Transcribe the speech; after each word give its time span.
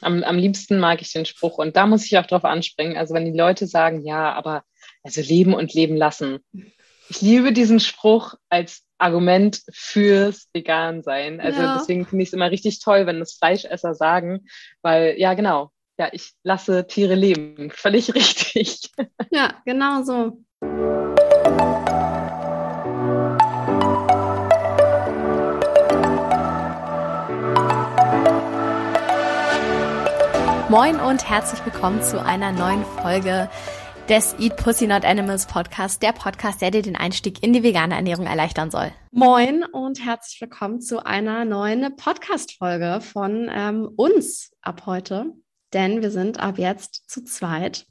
Am, 0.00 0.22
am 0.22 0.36
liebsten 0.36 0.78
mag 0.78 1.00
ich 1.00 1.12
den 1.12 1.24
Spruch 1.24 1.58
und 1.58 1.76
da 1.76 1.86
muss 1.86 2.04
ich 2.04 2.18
auch 2.18 2.26
drauf 2.26 2.44
anspringen. 2.44 2.96
Also 2.96 3.14
wenn 3.14 3.24
die 3.24 3.38
Leute 3.38 3.66
sagen, 3.66 4.04
ja, 4.04 4.32
aber 4.32 4.62
also 5.02 5.20
leben 5.20 5.54
und 5.54 5.72
leben 5.74 5.96
lassen. 5.96 6.40
Ich 7.08 7.20
liebe 7.22 7.52
diesen 7.52 7.80
Spruch 7.80 8.34
als 8.48 8.82
Argument 8.98 9.62
fürs 9.72 10.48
Vegan 10.52 11.02
sein. 11.02 11.40
Also 11.40 11.62
ja. 11.62 11.78
deswegen 11.78 12.06
finde 12.06 12.22
ich 12.22 12.30
es 12.30 12.32
immer 12.32 12.50
richtig 12.50 12.80
toll, 12.80 13.06
wenn 13.06 13.20
das 13.20 13.34
Fleischesser 13.34 13.94
sagen, 13.94 14.46
weil 14.82 15.14
ja 15.18 15.34
genau, 15.34 15.70
ja, 15.98 16.08
ich 16.12 16.32
lasse 16.42 16.86
Tiere 16.86 17.14
leben. 17.14 17.70
Völlig 17.70 18.14
richtig. 18.14 18.90
Ja, 19.30 19.62
genau 19.64 20.02
so. 20.02 20.42
Moin 30.68 30.98
und 30.98 31.30
herzlich 31.30 31.64
willkommen 31.64 32.02
zu 32.02 32.20
einer 32.20 32.50
neuen 32.50 32.84
Folge 32.84 33.48
des 34.08 34.34
Eat 34.40 34.56
Pussy 34.56 34.88
Not 34.88 35.04
Animals 35.04 35.46
Podcast, 35.46 36.02
der 36.02 36.10
Podcast, 36.10 36.60
der 36.60 36.72
dir 36.72 36.82
den 36.82 36.96
Einstieg 36.96 37.40
in 37.40 37.52
die 37.52 37.62
vegane 37.62 37.94
Ernährung 37.94 38.26
erleichtern 38.26 38.72
soll. 38.72 38.90
Moin 39.12 39.62
und 39.62 40.04
herzlich 40.04 40.40
willkommen 40.40 40.80
zu 40.80 41.06
einer 41.06 41.44
neuen 41.44 41.94
Podcast-Folge 41.94 43.00
von 43.00 43.48
ähm, 43.48 43.88
uns 43.94 44.50
ab 44.60 44.86
heute, 44.86 45.26
denn 45.72 46.02
wir 46.02 46.10
sind 46.10 46.40
ab 46.40 46.58
jetzt 46.58 47.08
zu 47.08 47.22
zweit. 47.22 47.86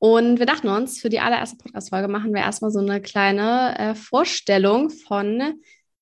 Und 0.00 0.40
wir 0.40 0.46
dachten 0.46 0.68
uns, 0.68 1.00
für 1.00 1.10
die 1.10 1.20
allererste 1.20 1.56
Podcast-Folge 1.56 2.08
machen 2.08 2.34
wir 2.34 2.40
erstmal 2.40 2.72
so 2.72 2.80
eine 2.80 3.00
kleine 3.00 3.78
äh, 3.78 3.94
Vorstellung 3.94 4.90
von 4.90 5.60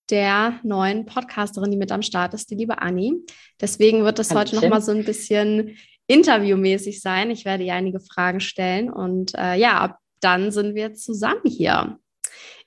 der 0.09 0.61
neuen 0.63 1.05
Podcasterin, 1.05 1.71
die 1.71 1.77
mit 1.77 1.93
am 1.93 2.01
Start 2.01 2.33
ist, 2.33 2.51
die 2.51 2.55
liebe 2.55 2.81
Anni. 2.81 3.15
Deswegen 3.61 4.05
wird 4.05 4.19
das 4.19 4.35
heute 4.35 4.57
nochmal 4.57 4.81
so 4.81 4.93
ein 4.93 5.05
bisschen 5.05 5.77
interviewmäßig 6.07 7.01
sein. 7.01 7.31
Ich 7.31 7.45
werde 7.45 7.65
ihr 7.65 7.75
einige 7.75 8.01
Fragen 8.01 8.41
stellen 8.41 8.91
und 8.91 9.35
äh, 9.35 9.57
ja, 9.57 9.79
ab 9.79 9.99
dann 10.21 10.51
sind 10.51 10.75
wir 10.75 10.95
zusammen 10.95 11.43
hier. 11.45 11.99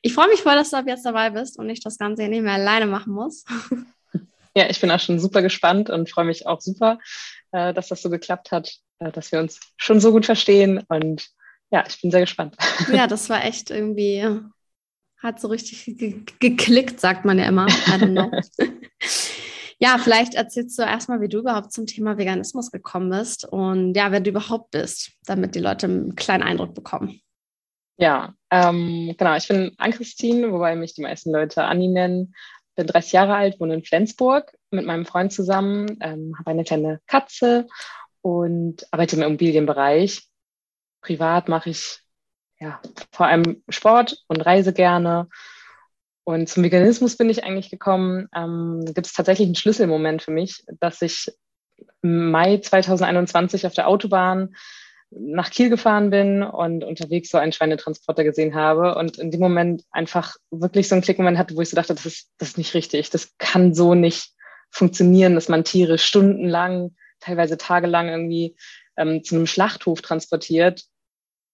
Ich 0.01 0.13
freue 0.13 0.29
mich 0.29 0.41
voll, 0.41 0.55
dass 0.55 0.69
du 0.69 0.77
ab 0.77 0.85
jetzt 0.87 1.05
dabei 1.05 1.29
bist 1.31 1.59
und 1.59 1.69
ich 1.69 1.81
das 1.81 1.97
Ganze 1.97 2.21
hier 2.21 2.29
nicht 2.29 2.43
mehr 2.43 2.53
alleine 2.53 2.85
machen 2.85 3.13
muss. 3.13 3.45
Ja, 4.57 4.67
ich 4.67 4.81
bin 4.81 4.89
auch 4.89 4.99
schon 4.99 5.19
super 5.19 5.43
gespannt 5.43 5.91
und 5.91 6.09
freue 6.09 6.25
mich 6.25 6.47
auch 6.47 6.59
super, 6.59 6.97
äh, 7.51 7.71
dass 7.71 7.87
das 7.87 8.01
so 8.01 8.09
geklappt 8.09 8.51
hat, 8.51 8.73
äh, 8.97 9.11
dass 9.11 9.31
wir 9.31 9.39
uns 9.39 9.59
schon 9.77 9.99
so 9.99 10.11
gut 10.11 10.25
verstehen 10.25 10.83
und 10.89 11.29
ja, 11.69 11.85
ich 11.87 12.01
bin 12.01 12.09
sehr 12.09 12.21
gespannt. 12.21 12.57
Ja, 12.91 13.05
das 13.05 13.29
war 13.29 13.45
echt 13.45 13.69
irgendwie, 13.69 14.27
hat 15.21 15.39
so 15.39 15.49
richtig 15.49 15.85
ge 15.85 16.23
geklickt, 16.39 16.99
sagt 16.99 17.25
man 17.25 17.37
ja 17.37 17.45
immer. 17.45 17.67
I 17.67 17.91
don't 17.91 18.11
know. 18.11 18.31
Ja, 19.81 19.97
vielleicht 19.97 20.35
erzählst 20.35 20.77
du 20.77 20.83
erstmal, 20.83 21.22
wie 21.22 21.30
du 21.30 21.39
überhaupt 21.39 21.72
zum 21.72 21.85
Thema 21.85 22.17
Veganismus 22.17 22.69
gekommen 22.69 23.09
bist 23.09 23.45
und 23.45 23.94
ja, 23.95 24.11
wer 24.11 24.19
du 24.19 24.30
überhaupt 24.30 24.71
bist, 24.71 25.13
damit 25.25 25.55
die 25.55 25.59
Leute 25.59 25.88
einen 25.88 26.16
kleinen 26.16 26.44
Eindruck 26.44 26.75
bekommen. 26.75 27.21
Ja, 27.97 28.33
ähm, 28.49 29.16
genau. 29.17 29.36
Ich 29.36 29.47
bin 29.47 29.73
Ann-Christine, 29.77 30.52
wobei 30.52 30.75
mich 30.75 30.95
die 30.95 31.02
meisten 31.02 31.31
Leute 31.31 31.63
Anni 31.63 31.88
nennen. 31.88 32.33
Bin 32.75 32.88
30 32.88 33.13
Jahre 33.13 33.36
alt, 33.36 33.59
wohne 33.59 33.73
in 33.73 33.83
Flensburg 33.83 34.53
mit 34.71 34.86
meinem 34.86 35.05
Freund 35.05 35.31
zusammen, 35.31 35.97
ähm, 36.02 36.33
habe 36.38 36.52
eine 36.52 36.64
kleine 36.64 36.99
Katze 37.08 37.67
und 38.21 38.86
arbeite 38.91 39.16
im 39.16 39.23
Immobilienbereich. 39.23 40.27
Privat 41.02 41.47
mache 41.47 41.69
ich 41.69 41.99
ja 42.59 42.81
vor 43.11 43.27
allem 43.27 43.64
Sport 43.69 44.23
und 44.27 44.41
reise 44.41 44.73
gerne 44.73 45.30
und 46.30 46.47
zum 46.47 46.61
Veganismus 46.61 47.17
bin 47.17 47.27
ich 47.27 47.44
eigentlich 47.44 47.72
gekommen. 47.72 48.27
Ähm, 48.35 48.83
Gibt 48.85 49.08
es 49.08 49.13
tatsächlich 49.13 49.47
einen 49.47 49.55
Schlüsselmoment 49.55 50.22
für 50.22 50.30
mich, 50.30 50.63
dass 50.80 51.02
ich 51.02 51.31
im 52.03 52.30
Mai 52.30 52.59
2021 52.59 53.66
auf 53.66 53.73
der 53.73 53.88
Autobahn 53.88 54.53
nach 55.09 55.49
Kiel 55.49 55.71
gefahren 55.71 56.11
bin 56.11 56.44
und 56.44 56.83
unterwegs 56.83 57.31
so 57.31 57.39
einen 57.39 57.52
Schweinetransporter 57.52 58.23
gesehen 58.23 58.53
habe 58.53 58.94
und 58.94 59.17
in 59.17 59.31
dem 59.31 59.39
Moment 59.39 59.86
einfach 59.89 60.36
wirklich 60.52 60.87
so 60.87 60.93
einen 60.93 61.02
Klickmoment 61.02 61.39
hatte, 61.39 61.55
wo 61.55 61.61
ich 61.61 61.71
so 61.71 61.76
dachte, 61.76 61.95
das 61.95 62.05
ist, 62.05 62.30
das 62.37 62.49
ist 62.49 62.58
nicht 62.59 62.76
richtig, 62.76 63.09
das 63.09 63.36
kann 63.39 63.73
so 63.73 63.95
nicht 63.95 64.33
funktionieren, 64.70 65.33
dass 65.33 65.49
man 65.49 65.64
Tiere 65.64 65.98
stundenlang, 65.98 66.95
teilweise 67.20 67.58
tagelang 67.58 68.08
irgendwie 68.08 68.55
ähm, 68.98 69.23
zu 69.23 69.33
einem 69.33 69.48
Schlachthof 69.48 70.03
transportiert 70.03 70.83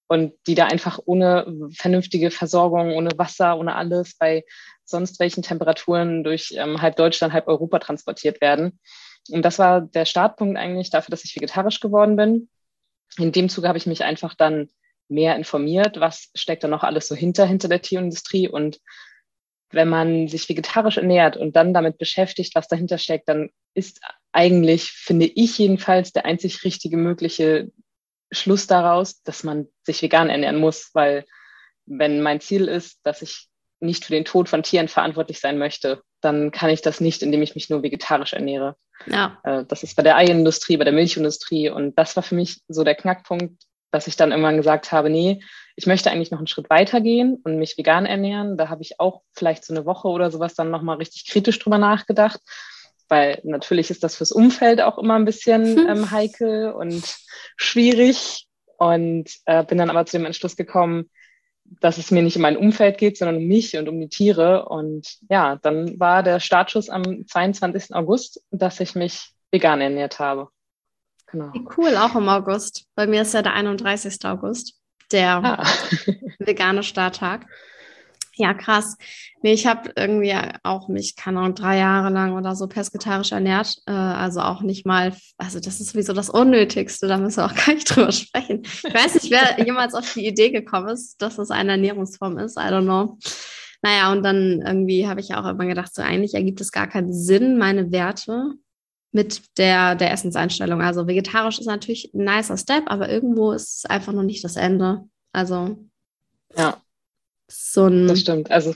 und 0.07 0.33
die 0.47 0.55
da 0.55 0.65
einfach 0.65 0.99
ohne 1.05 1.69
vernünftige 1.73 2.31
Versorgung, 2.31 2.93
ohne 2.93 3.11
Wasser, 3.17 3.57
ohne 3.57 3.75
alles 3.75 4.17
bei 4.17 4.45
sonst 4.83 5.19
welchen 5.19 5.41
Temperaturen 5.41 6.23
durch 6.23 6.53
ähm, 6.57 6.81
halb 6.81 6.95
Deutschland, 6.95 7.33
halb 7.33 7.47
Europa 7.47 7.79
transportiert 7.79 8.39
werden. 8.39 8.79
Und 9.31 9.43
das 9.43 9.57
war 9.57 9.81
der 9.81 10.05
Startpunkt 10.05 10.57
eigentlich 10.57 10.91
dafür, 10.91 11.11
dass 11.11 11.25
ich 11.25 11.35
vegetarisch 11.35 11.79
geworden 11.79 12.15
bin. 12.15 12.49
In 13.17 13.31
dem 13.31 13.49
Zuge 13.49 13.67
habe 13.67 13.77
ich 13.77 13.87
mich 13.87 14.03
einfach 14.03 14.35
dann 14.35 14.69
mehr 15.07 15.35
informiert, 15.35 15.99
was 15.99 16.29
steckt 16.35 16.63
da 16.63 16.67
noch 16.67 16.83
alles 16.83 17.07
so 17.07 17.15
hinter, 17.15 17.45
hinter 17.45 17.67
der 17.67 17.81
Tierindustrie. 17.81 18.47
Und 18.47 18.79
wenn 19.71 19.89
man 19.89 20.27
sich 20.27 20.47
vegetarisch 20.47 20.97
ernährt 20.97 21.37
und 21.37 21.55
dann 21.55 21.73
damit 21.73 21.97
beschäftigt, 21.97 22.53
was 22.53 22.67
dahinter 22.67 22.99
steckt, 22.99 23.27
dann 23.27 23.49
ist 23.73 24.01
eigentlich, 24.31 24.91
finde 24.91 25.25
ich 25.25 25.57
jedenfalls, 25.57 26.13
der 26.13 26.25
einzig 26.25 26.63
richtige 26.63 26.97
mögliche 26.97 27.71
Schluss 28.31 28.67
daraus, 28.67 29.21
dass 29.23 29.43
man 29.43 29.67
sich 29.83 30.01
vegan 30.01 30.29
ernähren 30.29 30.57
muss, 30.57 30.91
weil 30.93 31.25
wenn 31.85 32.21
mein 32.21 32.41
Ziel 32.41 32.67
ist, 32.67 32.99
dass 33.03 33.21
ich 33.21 33.47
nicht 33.79 34.05
für 34.05 34.13
den 34.13 34.25
Tod 34.25 34.49
von 34.49 34.63
Tieren 34.63 34.87
verantwortlich 34.87 35.39
sein 35.39 35.57
möchte, 35.57 36.01
dann 36.21 36.51
kann 36.51 36.69
ich 36.69 36.81
das 36.81 37.01
nicht, 37.01 37.21
indem 37.21 37.41
ich 37.41 37.55
mich 37.55 37.69
nur 37.69 37.83
vegetarisch 37.83 38.33
ernähre. 38.33 38.75
Ja. 39.05 39.37
Äh, 39.43 39.65
das 39.67 39.83
ist 39.83 39.95
bei 39.95 40.03
der 40.03 40.15
Eiindustrie, 40.15 40.77
bei 40.77 40.85
der 40.85 40.93
Milchindustrie 40.93 41.69
und 41.69 41.97
das 41.99 42.15
war 42.15 42.23
für 42.23 42.35
mich 42.35 42.61
so 42.67 42.83
der 42.83 42.95
Knackpunkt, 42.95 43.63
dass 43.91 44.07
ich 44.07 44.15
dann 44.15 44.31
irgendwann 44.31 44.57
gesagt 44.57 44.91
habe, 44.91 45.09
nee, 45.09 45.41
ich 45.75 45.85
möchte 45.85 46.09
eigentlich 46.09 46.31
noch 46.31 46.39
einen 46.39 46.47
Schritt 46.47 46.69
weiter 46.69 47.01
gehen 47.01 47.39
und 47.43 47.59
mich 47.59 47.77
vegan 47.77 48.05
ernähren. 48.05 48.57
Da 48.57 48.69
habe 48.69 48.81
ich 48.81 48.99
auch 48.99 49.21
vielleicht 49.33 49.65
so 49.65 49.73
eine 49.73 49.85
Woche 49.85 50.07
oder 50.07 50.31
sowas 50.31 50.55
dann 50.55 50.71
nochmal 50.71 50.97
richtig 50.97 51.27
kritisch 51.27 51.59
drüber 51.59 51.77
nachgedacht 51.77 52.39
weil 53.07 53.39
natürlich 53.43 53.89
ist 53.91 54.03
das 54.03 54.15
fürs 54.15 54.31
Umfeld 54.31 54.81
auch 54.81 54.97
immer 54.97 55.15
ein 55.15 55.25
bisschen 55.25 55.77
hm. 55.77 55.87
ähm, 55.87 56.11
heikel 56.11 56.71
und 56.71 57.03
schwierig. 57.57 58.47
Und 58.77 59.29
äh, 59.45 59.63
bin 59.63 59.77
dann 59.77 59.89
aber 59.89 60.05
zu 60.05 60.17
dem 60.17 60.25
Entschluss 60.25 60.57
gekommen, 60.57 61.09
dass 61.63 61.97
es 61.97 62.11
mir 62.11 62.21
nicht 62.21 62.35
um 62.35 62.41
mein 62.41 62.57
Umfeld 62.57 62.97
geht, 62.97 63.17
sondern 63.17 63.37
um 63.37 63.45
mich 63.45 63.77
und 63.77 63.87
um 63.87 63.99
die 63.99 64.09
Tiere. 64.09 64.67
Und 64.67 65.17
ja, 65.29 65.55
dann 65.57 65.99
war 65.99 66.23
der 66.23 66.39
Startschuss 66.39 66.89
am 66.89 67.25
22. 67.27 67.95
August, 67.95 68.43
dass 68.51 68.79
ich 68.79 68.95
mich 68.95 69.31
vegan 69.51 69.81
ernährt 69.81 70.19
habe. 70.19 70.49
Genau. 71.27 71.51
Cool, 71.77 71.95
auch 71.95 72.15
im 72.15 72.29
August. 72.29 72.85
Bei 72.95 73.07
mir 73.07 73.23
ist 73.23 73.33
ja 73.33 73.41
der 73.41 73.53
31. 73.53 74.23
August, 74.25 74.79
der 75.11 75.43
ah. 75.43 75.63
vegane 76.39 76.83
Starttag. 76.83 77.45
Ja, 78.37 78.53
krass. 78.53 78.97
Nee, 79.41 79.53
ich 79.53 79.65
habe 79.65 79.91
irgendwie 79.95 80.35
auch 80.63 80.89
mich, 80.89 81.15
keine 81.15 81.39
Ahnung, 81.39 81.55
drei 81.55 81.77
Jahre 81.77 82.09
lang 82.09 82.33
oder 82.33 82.55
so 82.55 82.67
pesketarisch 82.67 83.31
ernährt. 83.31 83.77
Äh, 83.85 83.91
also 83.91 84.41
auch 84.41 84.61
nicht 84.61 84.85
mal, 84.85 85.15
also 85.37 85.59
das 85.59 85.79
ist 85.79 85.91
sowieso 85.91 86.13
das 86.13 86.29
Unnötigste, 86.29 87.07
da 87.07 87.17
müssen 87.17 87.37
wir 87.37 87.45
auch 87.45 87.55
gar 87.65 87.73
nicht 87.73 87.95
drüber 87.95 88.11
sprechen. 88.11 88.63
Ich 88.63 88.93
weiß 88.93 89.15
nicht, 89.15 89.31
wer 89.31 89.63
jemals 89.65 89.93
auf 89.93 90.13
die 90.13 90.27
Idee 90.27 90.51
gekommen 90.51 90.89
ist, 90.89 91.21
dass 91.21 91.37
das 91.37 91.49
eine 91.49 91.71
Ernährungsform 91.71 92.37
ist. 92.39 92.57
I 92.57 92.63
don't 92.63 92.83
know. 92.83 93.17
Naja, 93.81 94.11
und 94.11 94.23
dann 94.23 94.61
irgendwie 94.65 95.07
habe 95.07 95.21
ich 95.21 95.33
auch 95.35 95.45
immer 95.45 95.65
gedacht, 95.65 95.93
so 95.93 96.01
eigentlich 96.01 96.33
ergibt 96.33 96.59
es 96.59 96.71
gar 96.71 96.87
keinen 96.87 97.13
Sinn, 97.13 97.57
meine 97.57 97.91
Werte 97.91 98.55
mit 99.11 99.57
der, 99.57 99.95
der 99.95 100.11
Essenseinstellung. 100.11 100.81
Also 100.81 101.07
vegetarisch 101.07 101.59
ist 101.59 101.67
natürlich 101.67 102.11
ein 102.13 102.25
nicer 102.25 102.57
Step, 102.57 102.83
aber 102.87 103.09
irgendwo 103.09 103.53
ist 103.53 103.77
es 103.77 103.85
einfach 103.85 104.11
noch 104.11 104.23
nicht 104.23 104.43
das 104.43 104.57
Ende. 104.57 105.07
Also. 105.31 105.77
Ja. 106.57 106.77
So 107.47 107.85
ein 107.85 108.07
das 108.07 108.21
stimmt. 108.21 108.51
Also 108.51 108.75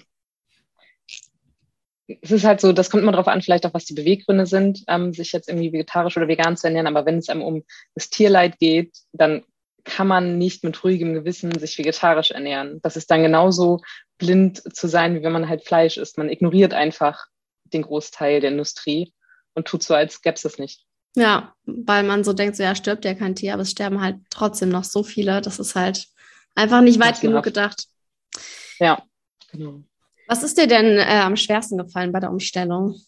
es 2.21 2.31
ist 2.31 2.43
halt 2.43 2.59
so, 2.59 2.73
das 2.73 2.89
kommt 2.89 3.03
immer 3.03 3.11
darauf 3.11 3.27
an, 3.27 3.41
vielleicht 3.41 3.65
auch, 3.65 3.73
was 3.73 3.85
die 3.85 3.93
Beweggründe 3.93 4.45
sind, 4.45 4.83
ähm, 4.87 5.13
sich 5.13 5.31
jetzt 5.31 5.47
irgendwie 5.47 5.71
vegetarisch 5.71 6.17
oder 6.17 6.27
vegan 6.27 6.57
zu 6.57 6.67
ernähren. 6.67 6.87
Aber 6.87 7.05
wenn 7.05 7.17
es 7.17 7.29
einem 7.29 7.43
um 7.43 7.63
das 7.93 8.09
Tierleid 8.09 8.57
geht, 8.57 8.97
dann 9.11 9.43
kann 9.83 10.07
man 10.07 10.37
nicht 10.37 10.63
mit 10.63 10.83
ruhigem 10.83 11.13
Gewissen 11.13 11.57
sich 11.57 11.77
vegetarisch 11.77 12.31
ernähren. 12.31 12.79
Das 12.81 12.97
ist 12.97 13.09
dann 13.11 13.23
genauso 13.23 13.81
blind 14.17 14.61
zu 14.75 14.87
sein, 14.87 15.15
wie 15.15 15.23
wenn 15.23 15.31
man 15.31 15.47
halt 15.47 15.65
Fleisch 15.65 15.97
isst. 15.97 16.17
Man 16.17 16.29
ignoriert 16.29 16.73
einfach 16.73 17.25
den 17.65 17.83
Großteil 17.83 18.41
der 18.41 18.51
Industrie 18.51 19.13
und 19.53 19.67
tut 19.67 19.83
so, 19.83 19.93
als 19.93 20.21
gäbe 20.21 20.35
es 20.35 20.45
es 20.45 20.57
nicht. 20.57 20.85
Ja, 21.15 21.53
weil 21.65 22.03
man 22.03 22.23
so 22.23 22.33
denkt, 22.33 22.55
so 22.55 22.63
ja, 22.63 22.75
stirbt 22.75 23.05
ja 23.05 23.13
kein 23.13 23.35
Tier, 23.35 23.53
aber 23.53 23.63
es 23.63 23.71
sterben 23.71 24.01
halt 24.01 24.17
trotzdem 24.29 24.69
noch 24.69 24.83
so 24.83 25.03
viele. 25.03 25.41
Das 25.41 25.59
ist 25.59 25.75
halt 25.75 26.07
einfach 26.55 26.81
nicht 26.81 26.99
weit 26.99 27.21
genug 27.21 27.43
gedacht. 27.43 27.85
Ja, 28.79 29.03
genau. 29.51 29.83
Was 30.27 30.43
ist 30.43 30.57
dir 30.57 30.67
denn 30.67 30.97
äh, 30.97 31.21
am 31.21 31.35
schwersten 31.35 31.77
gefallen 31.77 32.11
bei 32.11 32.19
der 32.19 32.31
Umstellung? 32.31 32.99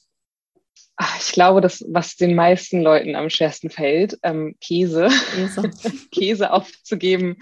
Ach, 0.98 1.20
ich 1.20 1.32
glaube, 1.32 1.62
das, 1.62 1.84
was 1.88 2.16
den 2.16 2.36
meisten 2.36 2.82
Leuten 2.82 3.16
am 3.16 3.30
schwersten 3.30 3.70
fällt, 3.70 4.20
ähm, 4.24 4.56
Käse. 4.60 5.08
Käse. 5.34 5.72
Käse 6.12 6.52
aufzugeben, 6.52 7.38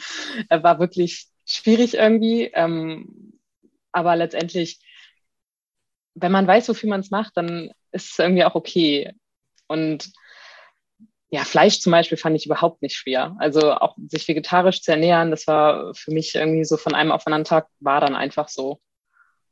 äh, 0.50 0.62
war 0.64 0.80
wirklich 0.80 1.28
schwierig 1.46 1.96
irgendwie. 1.96 2.46
Ähm, 2.54 3.40
aber 3.92 4.16
letztendlich, 4.16 4.80
wenn 6.14 6.31
man 6.31 6.48
weiß, 6.48 6.70
wofür 6.70 6.90
man 6.90 7.02
es 7.02 7.12
macht, 7.12 7.36
dann 7.36 7.72
ist 7.92 8.12
es 8.12 8.20
irgendwie 8.20 8.44
auch 8.44 8.56
okay. 8.56 9.12
Und 9.68 10.12
ja, 11.31 11.44
Fleisch 11.44 11.80
zum 11.80 11.92
Beispiel 11.92 12.18
fand 12.18 12.36
ich 12.36 12.46
überhaupt 12.46 12.81
nicht 12.81 12.96
schwer. 12.96 13.36
Also 13.40 13.74
auch 13.74 13.96
sich 14.08 14.28
vegetarisch 14.28 14.81
zu 14.81 14.92
ernähren, 14.92 15.30
das 15.30 15.46
war 15.46 15.94
für 15.94 16.12
mich 16.12 16.34
irgendwie 16.34 16.66
so 16.66 16.76
von 16.76 16.96
einem 16.96 17.12
auf 17.12 17.28
einen 17.28 17.44
Tag, 17.44 17.68
war 17.80 18.02
dann 18.02 18.16
einfach 18.16 18.50
so. 18.50 18.80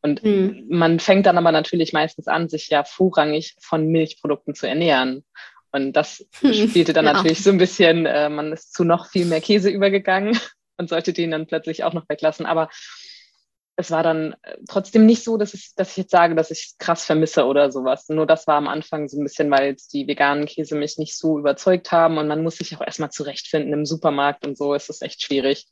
Und 0.01 0.21
hm. 0.21 0.65
man 0.69 1.00
fängt 1.00 1.25
dann 1.25 1.38
aber 1.38 1.51
natürlich 1.51 1.94
meistens 1.94 2.27
an, 2.27 2.50
sich 2.50 2.69
ja 2.69 2.83
vorrangig 2.83 3.56
von 3.59 3.88
Milchprodukten 3.88 4.56
zu 4.56 4.68
ernähren. 4.68 5.24
Und 5.71 5.94
das 5.94 6.25
hm. 6.39 6.53
spielte 6.53 6.94
dann 6.94 7.06
ja. 7.06 7.13
natürlich 7.13 7.44
so 7.44 7.51
ein 7.51 7.57
bisschen, 7.57 8.06
äh, 8.06 8.29
man 8.29 8.53
ist 8.53 8.74
zu 8.74 8.83
noch 8.83 9.09
viel 9.09 9.25
mehr 9.25 9.41
Käse 9.41 9.69
übergegangen 9.69 10.39
und 10.77 10.89
sollte 10.89 11.13
den 11.13 11.31
dann 11.31 11.47
plötzlich 11.47 11.83
auch 11.83 11.94
noch 11.94 12.09
weglassen. 12.09 12.45
Aber 12.45 12.69
es 13.79 13.91
war 13.91 14.03
dann 14.03 14.33
äh, 14.41 14.57
trotzdem 14.68 15.06
nicht 15.06 15.24
so, 15.24 15.38
dass 15.38 15.53
ich, 15.53 15.74
dass 15.75 15.91
ich 15.91 15.97
jetzt 15.97 16.12
sage, 16.12 16.35
dass 16.35 16.51
ich 16.51 16.74
krass 16.79 17.06
vermisse 17.06 17.45
oder 17.45 17.71
sowas. 17.71 18.09
Nur 18.09 18.25
das 18.25 18.47
war 18.47 18.56
am 18.56 18.68
Anfang 18.68 19.07
so 19.07 19.19
ein 19.19 19.24
bisschen, 19.24 19.50
weil 19.51 19.68
jetzt 19.68 19.94
die 19.94 20.07
veganen 20.07 20.47
Käse 20.47 20.75
mich 20.75 20.97
nicht 20.97 21.15
so 21.15 21.38
überzeugt 21.38 21.91
haben 21.91 22.18
und 22.18 22.27
man 22.27 22.44
muss 22.44 22.57
sich 22.57 22.75
auch 22.75 22.81
erstmal 22.81 23.12
zurechtfinden 23.12 23.71
im 23.74 23.85
Supermarkt 23.85 24.45
und 24.45 24.57
so 24.57 24.74
ist 24.74 24.89
es 24.89 25.01
echt 25.03 25.21
schwierig. 25.21 25.68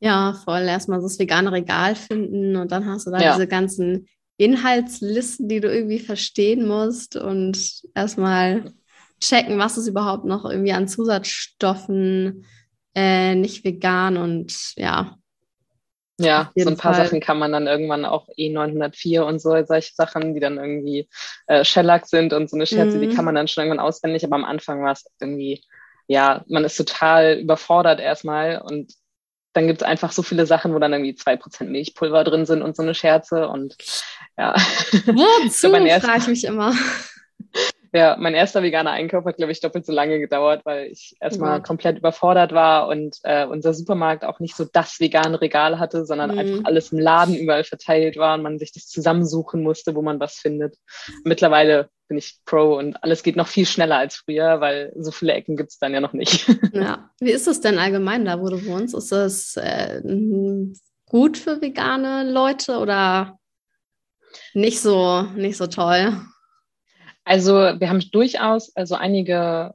Ja, 0.00 0.34
voll 0.44 0.62
erstmal 0.62 1.00
so 1.00 1.06
das 1.06 1.18
vegane 1.18 1.52
Regal 1.52 1.94
finden 1.94 2.56
und 2.56 2.72
dann 2.72 2.86
hast 2.86 3.06
du 3.06 3.10
da 3.10 3.20
ja. 3.20 3.34
diese 3.34 3.46
ganzen 3.46 4.08
Inhaltslisten, 4.38 5.48
die 5.48 5.60
du 5.60 5.72
irgendwie 5.72 5.98
verstehen 5.98 6.66
musst 6.66 7.16
und 7.16 7.82
erstmal 7.94 8.72
checken, 9.20 9.58
was 9.58 9.78
ist 9.78 9.88
überhaupt 9.88 10.24
noch 10.24 10.44
irgendwie 10.44 10.72
an 10.72 10.88
Zusatzstoffen 10.88 12.44
äh, 12.94 13.34
nicht 13.34 13.62
vegan 13.62 14.16
und 14.16 14.72
ja. 14.76 15.18
Ja, 16.18 16.50
so 16.54 16.70
ein 16.70 16.78
paar 16.78 16.94
Fall. 16.94 17.04
Sachen 17.04 17.20
kann 17.20 17.38
man 17.38 17.52
dann 17.52 17.66
irgendwann 17.66 18.06
auch 18.06 18.28
E904 18.38 19.20
und 19.20 19.38
so, 19.38 19.50
solche 19.64 19.92
Sachen, 19.94 20.32
die 20.34 20.40
dann 20.40 20.56
irgendwie 20.56 21.08
äh, 21.46 21.62
Shellac 21.62 22.06
sind 22.06 22.32
und 22.32 22.48
so 22.48 22.56
eine 22.56 22.66
Scherze, 22.66 22.96
mhm. 22.96 23.02
die 23.02 23.14
kann 23.14 23.26
man 23.26 23.34
dann 23.34 23.48
schon 23.48 23.64
irgendwann 23.64 23.84
auswendig, 23.84 24.24
aber 24.24 24.36
am 24.36 24.44
Anfang 24.44 24.82
war 24.82 24.92
es 24.92 25.04
irgendwie, 25.20 25.62
ja, 26.06 26.42
man 26.48 26.64
ist 26.64 26.76
total 26.76 27.38
überfordert 27.38 28.00
erstmal 28.00 28.62
und 28.62 28.94
dann 29.52 29.66
gibt 29.66 29.82
es 29.82 29.86
einfach 29.86 30.12
so 30.12 30.22
viele 30.22 30.46
Sachen, 30.46 30.74
wo 30.74 30.78
dann 30.78 30.92
irgendwie 30.92 31.14
zwei 31.14 31.36
Prozent 31.36 31.70
Milchpulver 31.70 32.24
drin 32.24 32.46
sind 32.46 32.62
und 32.62 32.76
so 32.76 32.82
eine 32.82 32.94
Scherze 32.94 33.48
und 33.48 33.76
ja. 34.38 34.54
Wozu, 35.06 35.70
frage 35.70 36.18
ich 36.18 36.28
mich 36.28 36.44
immer. 36.44 36.74
Ja, 37.96 38.14
mein 38.18 38.34
erster 38.34 38.62
veganer 38.62 38.90
Einkauf 38.90 39.24
hat, 39.24 39.38
glaube 39.38 39.52
ich, 39.52 39.60
doppelt 39.60 39.86
so 39.86 39.92
lange 39.92 40.18
gedauert, 40.18 40.66
weil 40.66 40.88
ich 40.88 41.16
erstmal 41.18 41.60
mhm. 41.60 41.62
komplett 41.62 41.96
überfordert 41.96 42.52
war 42.52 42.88
und 42.88 43.16
äh, 43.22 43.46
unser 43.46 43.72
Supermarkt 43.72 44.22
auch 44.22 44.38
nicht 44.38 44.54
so 44.54 44.66
das 44.70 45.00
vegane 45.00 45.40
Regal 45.40 45.78
hatte, 45.78 46.04
sondern 46.04 46.32
mhm. 46.32 46.38
einfach 46.38 46.64
alles 46.64 46.92
im 46.92 46.98
Laden 46.98 47.34
überall 47.34 47.64
verteilt 47.64 48.18
war 48.18 48.34
und 48.34 48.42
man 48.42 48.58
sich 48.58 48.70
das 48.72 48.86
zusammensuchen 48.86 49.62
musste, 49.62 49.94
wo 49.94 50.02
man 50.02 50.20
was 50.20 50.34
findet. 50.34 50.76
Mittlerweile 51.24 51.88
bin 52.06 52.18
ich 52.18 52.38
Pro 52.44 52.76
und 52.76 53.02
alles 53.02 53.22
geht 53.22 53.36
noch 53.36 53.48
viel 53.48 53.64
schneller 53.64 53.96
als 53.96 54.16
früher, 54.16 54.60
weil 54.60 54.92
so 54.96 55.10
viele 55.10 55.32
Ecken 55.32 55.56
gibt 55.56 55.70
es 55.70 55.78
dann 55.78 55.94
ja 55.94 56.00
noch 56.00 56.12
nicht. 56.12 56.46
Ja, 56.74 57.08
wie 57.18 57.30
ist 57.30 57.48
es 57.48 57.62
denn 57.62 57.78
allgemein 57.78 58.26
da, 58.26 58.38
wo 58.42 58.50
du 58.50 58.66
wohnst? 58.66 58.94
Ist 58.94 59.10
das 59.10 59.56
äh, 59.56 60.02
gut 61.08 61.38
für 61.38 61.62
vegane 61.62 62.30
Leute 62.30 62.76
oder 62.76 63.38
nicht 64.52 64.80
so, 64.80 65.22
nicht 65.34 65.56
so 65.56 65.66
toll? 65.66 66.12
Also 67.26 67.54
wir 67.54 67.90
haben 67.90 68.02
durchaus 68.12 68.74
also 68.76 68.94
einige 68.94 69.74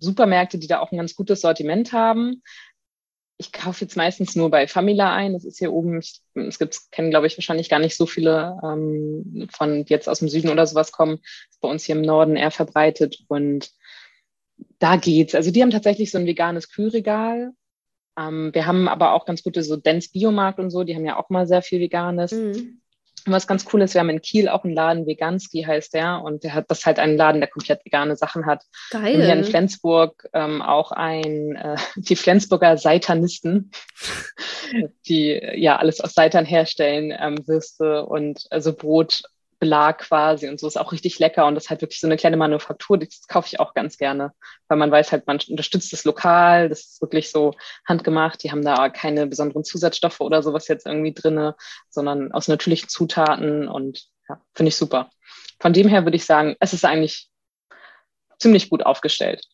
Supermärkte, 0.00 0.58
die 0.58 0.66
da 0.66 0.80
auch 0.80 0.90
ein 0.90 0.98
ganz 0.98 1.14
gutes 1.14 1.40
Sortiment 1.40 1.92
haben. 1.92 2.42
Ich 3.38 3.52
kaufe 3.52 3.84
jetzt 3.84 3.96
meistens 3.96 4.34
nur 4.34 4.50
bei 4.50 4.66
Famila 4.66 5.14
ein. 5.14 5.32
Das 5.32 5.44
ist 5.44 5.58
hier 5.58 5.72
oben, 5.72 6.00
ich, 6.00 6.20
es 6.34 6.58
gibt, 6.58 6.76
kennen 6.90 7.10
glaube 7.10 7.28
ich 7.28 7.38
wahrscheinlich 7.38 7.70
gar 7.70 7.78
nicht 7.78 7.96
so 7.96 8.06
viele 8.06 8.58
ähm, 8.64 9.48
von 9.52 9.84
jetzt 9.86 10.08
aus 10.08 10.18
dem 10.18 10.28
Süden 10.28 10.50
oder 10.50 10.66
sowas 10.66 10.90
kommen. 10.90 11.20
Ist 11.48 11.60
bei 11.60 11.68
uns 11.68 11.84
hier 11.84 11.94
im 11.94 12.02
Norden 12.02 12.36
eher 12.36 12.50
verbreitet 12.50 13.24
und 13.28 13.70
da 14.80 14.96
geht's. 14.96 15.36
Also 15.36 15.52
die 15.52 15.62
haben 15.62 15.70
tatsächlich 15.70 16.10
so 16.10 16.18
ein 16.18 16.26
veganes 16.26 16.70
Kühlregal. 16.70 17.52
Ähm, 18.18 18.50
wir 18.52 18.66
haben 18.66 18.88
aber 18.88 19.12
auch 19.12 19.26
ganz 19.26 19.44
gute 19.44 19.62
so 19.62 19.76
Dance 19.76 20.10
Biomarkt 20.12 20.58
und 20.58 20.70
so. 20.70 20.82
Die 20.82 20.96
haben 20.96 21.06
ja 21.06 21.16
auch 21.16 21.30
mal 21.30 21.46
sehr 21.46 21.62
viel 21.62 21.78
Veganes. 21.78 22.32
Mhm. 22.32 22.80
Und 23.26 23.32
was 23.32 23.46
ganz 23.46 23.66
cool 23.72 23.82
ist, 23.82 23.94
wir 23.94 24.00
haben 24.00 24.08
in 24.08 24.22
Kiel 24.22 24.48
auch 24.48 24.64
einen 24.64 24.74
Laden, 24.74 25.06
Veganski 25.06 25.62
heißt 25.64 25.92
der, 25.92 26.22
und 26.22 26.42
der 26.42 26.54
hat 26.54 26.70
das 26.70 26.86
halt 26.86 26.98
einen 26.98 27.16
Laden, 27.16 27.40
der 27.40 27.50
komplett 27.50 27.84
vegane 27.84 28.16
Sachen 28.16 28.46
hat. 28.46 28.64
Geil. 28.90 29.16
Und 29.16 29.22
hier 29.22 29.34
in 29.34 29.44
Flensburg 29.44 30.28
ähm, 30.32 30.62
auch 30.62 30.90
ein, 30.90 31.54
äh, 31.56 31.76
die 31.96 32.16
Flensburger 32.16 32.78
Seitanisten, 32.78 33.70
die 35.06 35.40
ja 35.54 35.76
alles 35.76 36.00
aus 36.00 36.14
Seitern 36.14 36.46
herstellen, 36.46 37.14
ähm, 37.18 37.46
Würste 37.46 38.06
und 38.06 38.46
also 38.50 38.72
Brot 38.72 39.22
Belag 39.60 39.98
quasi 39.98 40.48
und 40.48 40.58
so 40.58 40.66
ist 40.66 40.78
auch 40.78 40.90
richtig 40.90 41.18
lecker 41.18 41.46
und 41.46 41.54
das 41.54 41.64
ist 41.64 41.70
halt 41.70 41.82
wirklich 41.82 42.00
so 42.00 42.06
eine 42.06 42.16
kleine 42.16 42.38
Manufaktur, 42.38 42.98
das 42.98 43.28
kaufe 43.28 43.46
ich 43.46 43.60
auch 43.60 43.74
ganz 43.74 43.98
gerne, 43.98 44.32
weil 44.66 44.78
man 44.78 44.90
weiß 44.90 45.12
halt, 45.12 45.26
man 45.26 45.38
unterstützt 45.48 45.92
das 45.92 46.04
Lokal, 46.04 46.68
das 46.68 46.80
ist 46.80 47.02
wirklich 47.02 47.30
so 47.30 47.52
handgemacht, 47.86 48.42
die 48.42 48.50
haben 48.50 48.64
da 48.64 48.88
keine 48.88 49.26
besonderen 49.26 49.62
Zusatzstoffe 49.62 50.20
oder 50.20 50.42
sowas 50.42 50.66
jetzt 50.66 50.86
irgendwie 50.86 51.12
drinne, 51.12 51.54
sondern 51.90 52.32
aus 52.32 52.48
natürlichen 52.48 52.88
Zutaten 52.88 53.68
und 53.68 54.06
ja, 54.28 54.40
finde 54.54 54.70
ich 54.70 54.76
super. 54.76 55.10
Von 55.60 55.74
dem 55.74 55.88
her 55.88 56.04
würde 56.04 56.16
ich 56.16 56.24
sagen, 56.24 56.56
es 56.58 56.72
ist 56.72 56.86
eigentlich 56.86 57.28
ziemlich 58.38 58.70
gut 58.70 58.84
aufgestellt. 58.84 59.44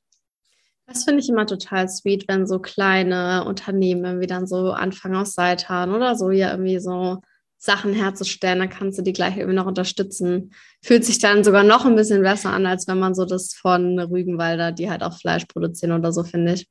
Das 0.87 1.03
finde 1.03 1.20
ich 1.20 1.29
immer 1.29 1.47
total 1.47 1.88
sweet, 1.88 2.29
wenn 2.29 2.47
so 2.47 2.61
kleine 2.61 3.44
Unternehmen 3.44 4.05
irgendwie 4.05 4.29
dann 4.29 4.47
so 4.47 4.70
anfangen 4.70 5.17
aus 5.17 5.32
Seitan 5.32 5.93
oder 5.93 6.14
so 6.14 6.31
ja 6.31 6.53
irgendwie 6.53 6.79
so 6.79 7.20
Sachen 7.58 7.94
herzustellen, 7.94 8.58
dann 8.58 8.70
kannst 8.70 8.99
du 8.99 9.03
die 9.03 9.12
gleich 9.12 9.37
irgendwie 9.37 9.56
noch 9.56 9.67
unterstützen. 9.67 10.53
Fühlt 10.82 11.05
sich 11.05 11.19
dann 11.19 11.43
sogar 11.43 11.64
noch 11.64 11.85
ein 11.85 11.97
bisschen 11.97 12.23
besser 12.23 12.50
an, 12.50 12.67
als 12.67 12.87
wenn 12.87 12.99
man 12.99 13.14
so 13.14 13.25
das 13.25 13.55
von 13.55 13.99
Rügenwalder, 13.99 14.73
die 14.73 14.91
halt 14.91 15.03
auch 15.03 15.19
Fleisch 15.19 15.47
produzieren 15.47 15.93
oder 15.93 16.12
so, 16.12 16.23
finde 16.23 16.55
ich. 16.55 16.69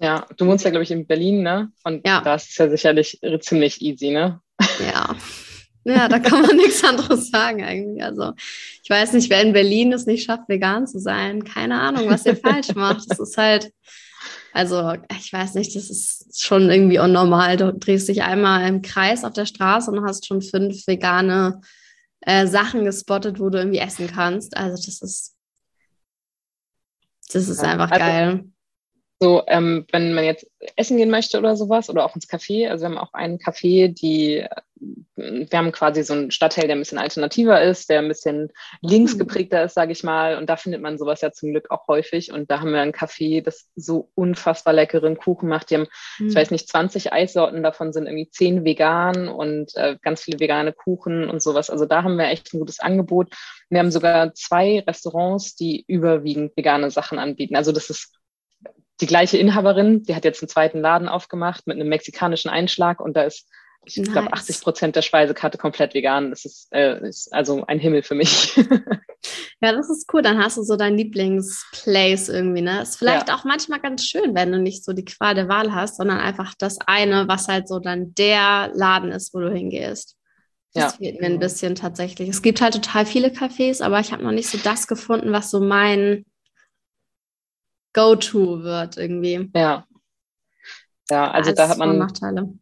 Ja, 0.00 0.26
du 0.36 0.46
wohnst 0.46 0.64
ja, 0.64 0.70
glaube 0.70 0.84
ich, 0.84 0.90
in 0.90 1.06
Berlin, 1.06 1.42
ne? 1.42 1.72
Und 1.84 2.06
ja. 2.06 2.20
das 2.20 2.48
ist 2.48 2.58
ja 2.58 2.70
sicherlich 2.70 3.20
ziemlich 3.40 3.82
easy, 3.82 4.10
ne? 4.10 4.40
Ja. 4.80 5.16
Ja, 5.84 6.08
da 6.08 6.18
kann 6.18 6.42
man 6.42 6.56
nichts 6.56 6.84
anderes 6.84 7.30
sagen 7.30 7.62
eigentlich. 7.62 8.02
Also 8.02 8.32
ich 8.82 8.90
weiß 8.90 9.14
nicht, 9.14 9.30
wer 9.30 9.42
in 9.42 9.52
Berlin 9.52 9.92
es 9.92 10.06
nicht 10.06 10.24
schafft, 10.24 10.48
vegan 10.48 10.86
zu 10.86 10.98
sein. 10.98 11.44
Keine 11.44 11.80
Ahnung, 11.80 12.08
was 12.08 12.26
ihr 12.26 12.36
falsch 12.36 12.74
macht. 12.74 13.10
Das 13.10 13.18
ist 13.18 13.36
halt, 13.36 13.72
also 14.52 14.94
ich 15.18 15.32
weiß 15.32 15.54
nicht, 15.54 15.74
das 15.76 15.90
ist 15.90 16.40
schon 16.40 16.70
irgendwie 16.70 16.98
unnormal. 16.98 17.56
Du 17.56 17.72
drehst 17.72 18.08
dich 18.08 18.22
einmal 18.22 18.66
im 18.68 18.82
Kreis 18.82 19.24
auf 19.24 19.32
der 19.32 19.46
Straße 19.46 19.90
und 19.90 20.04
hast 20.04 20.26
schon 20.26 20.42
fünf 20.42 20.86
vegane 20.86 21.60
äh, 22.22 22.46
Sachen 22.46 22.84
gespottet, 22.84 23.38
wo 23.40 23.50
du 23.50 23.58
irgendwie 23.58 23.78
essen 23.78 24.08
kannst. 24.08 24.56
Also 24.56 24.76
das 24.76 25.02
ist, 25.02 25.36
das 27.32 27.48
ist 27.48 27.62
ja, 27.62 27.72
einfach 27.72 27.90
also, 27.90 28.04
geil. 28.04 28.44
So, 29.20 29.42
ähm, 29.48 29.84
wenn 29.90 30.14
man 30.14 30.24
jetzt 30.24 30.46
essen 30.76 30.96
gehen 30.96 31.10
möchte 31.10 31.38
oder 31.38 31.56
sowas 31.56 31.90
oder 31.90 32.04
auch 32.04 32.14
ins 32.14 32.28
Café, 32.28 32.68
also 32.68 32.82
wir 32.82 32.90
haben 32.90 32.98
auch 32.98 33.12
einen 33.14 33.38
Café, 33.38 33.88
die 33.88 34.46
wir 35.16 35.58
haben 35.58 35.72
quasi 35.72 36.02
so 36.02 36.14
einen 36.14 36.30
Stadtteil, 36.30 36.66
der 36.66 36.76
ein 36.76 36.80
bisschen 36.80 36.98
alternativer 36.98 37.60
ist, 37.62 37.90
der 37.90 37.98
ein 37.98 38.08
bisschen 38.08 38.52
links 38.80 39.14
mhm. 39.14 39.18
geprägter 39.18 39.64
ist, 39.64 39.74
sage 39.74 39.92
ich 39.92 40.04
mal. 40.04 40.36
Und 40.36 40.48
da 40.48 40.56
findet 40.56 40.80
man 40.80 40.98
sowas 40.98 41.20
ja 41.20 41.32
zum 41.32 41.50
Glück 41.50 41.70
auch 41.70 41.88
häufig. 41.88 42.32
Und 42.32 42.50
da 42.50 42.60
haben 42.60 42.72
wir 42.72 42.80
ein 42.80 42.92
Café, 42.92 43.42
das 43.42 43.68
so 43.74 44.10
unfassbar 44.14 44.74
leckeren 44.74 45.16
Kuchen 45.16 45.48
macht. 45.48 45.70
Die 45.70 45.76
haben, 45.76 45.86
mhm. 46.18 46.28
ich 46.28 46.34
weiß 46.34 46.50
nicht, 46.50 46.68
20 46.68 47.12
Eissorten, 47.12 47.62
davon 47.62 47.92
sind 47.92 48.06
irgendwie 48.06 48.30
10 48.30 48.64
vegan 48.64 49.28
und 49.28 49.74
äh, 49.76 49.96
ganz 50.00 50.22
viele 50.22 50.40
vegane 50.40 50.72
Kuchen 50.72 51.28
und 51.28 51.42
sowas. 51.42 51.70
Also 51.70 51.84
da 51.84 52.02
haben 52.02 52.16
wir 52.16 52.28
echt 52.28 52.54
ein 52.54 52.60
gutes 52.60 52.80
Angebot. 52.80 53.34
Wir 53.70 53.80
haben 53.80 53.90
sogar 53.90 54.34
zwei 54.34 54.84
Restaurants, 54.86 55.56
die 55.56 55.84
überwiegend 55.86 56.56
vegane 56.56 56.90
Sachen 56.90 57.18
anbieten. 57.18 57.56
Also 57.56 57.72
das 57.72 57.90
ist 57.90 58.14
die 59.00 59.06
gleiche 59.06 59.38
Inhaberin, 59.38 60.02
die 60.02 60.14
hat 60.14 60.24
jetzt 60.24 60.42
einen 60.42 60.48
zweiten 60.48 60.80
Laden 60.80 61.08
aufgemacht 61.08 61.66
mit 61.66 61.76
einem 61.76 61.88
mexikanischen 61.88 62.50
Einschlag 62.50 63.00
und 63.00 63.16
da 63.16 63.22
ist 63.22 63.48
ich 63.88 63.96
nice. 63.96 64.12
glaube, 64.12 64.32
80 64.32 64.60
Prozent 64.60 64.96
der 64.96 65.02
Speisekarte 65.02 65.58
komplett 65.58 65.94
vegan. 65.94 66.30
Das 66.30 66.44
ist, 66.44 66.68
äh, 66.72 67.06
ist 67.08 67.32
also 67.32 67.64
ein 67.66 67.78
Himmel 67.78 68.02
für 68.02 68.14
mich. 68.14 68.56
ja, 69.60 69.72
das 69.72 69.90
ist 69.90 70.12
cool. 70.12 70.22
Dann 70.22 70.38
hast 70.38 70.56
du 70.56 70.62
so 70.62 70.76
dein 70.76 70.96
Lieblingsplace 70.96 72.28
irgendwie. 72.28 72.62
Ne? 72.62 72.82
Ist 72.82 72.96
vielleicht 72.96 73.28
ja. 73.28 73.36
auch 73.36 73.44
manchmal 73.44 73.80
ganz 73.80 74.04
schön, 74.04 74.34
wenn 74.34 74.52
du 74.52 74.58
nicht 74.58 74.84
so 74.84 74.92
die 74.92 75.04
Qual 75.04 75.34
der 75.34 75.48
Wahl 75.48 75.74
hast, 75.74 75.96
sondern 75.96 76.18
einfach 76.18 76.54
das 76.58 76.78
eine, 76.86 77.28
was 77.28 77.48
halt 77.48 77.68
so 77.68 77.78
dann 77.78 78.14
der 78.14 78.70
Laden 78.74 79.12
ist, 79.12 79.34
wo 79.34 79.40
du 79.40 79.50
hingehst. 79.50 80.16
Das 80.74 80.92
ja. 80.92 80.98
fehlt 80.98 81.20
mir 81.20 81.26
ein 81.26 81.38
bisschen 81.38 81.74
tatsächlich. 81.74 82.28
Es 82.28 82.42
gibt 82.42 82.60
halt 82.60 82.74
total 82.74 83.06
viele 83.06 83.28
Cafés, 83.28 83.82
aber 83.82 84.00
ich 84.00 84.12
habe 84.12 84.22
noch 84.22 84.32
nicht 84.32 84.48
so 84.48 84.58
das 84.58 84.86
gefunden, 84.86 85.32
was 85.32 85.50
so 85.50 85.60
mein 85.60 86.24
Go-To 87.94 88.62
wird 88.62 88.96
irgendwie. 88.96 89.50
Ja. 89.54 89.86
Ja, 91.10 91.30
also 91.30 91.50
Als 91.50 91.56
da 91.56 91.68
hat 91.68 91.78
man 91.78 91.98
Nachteile. 91.98 92.52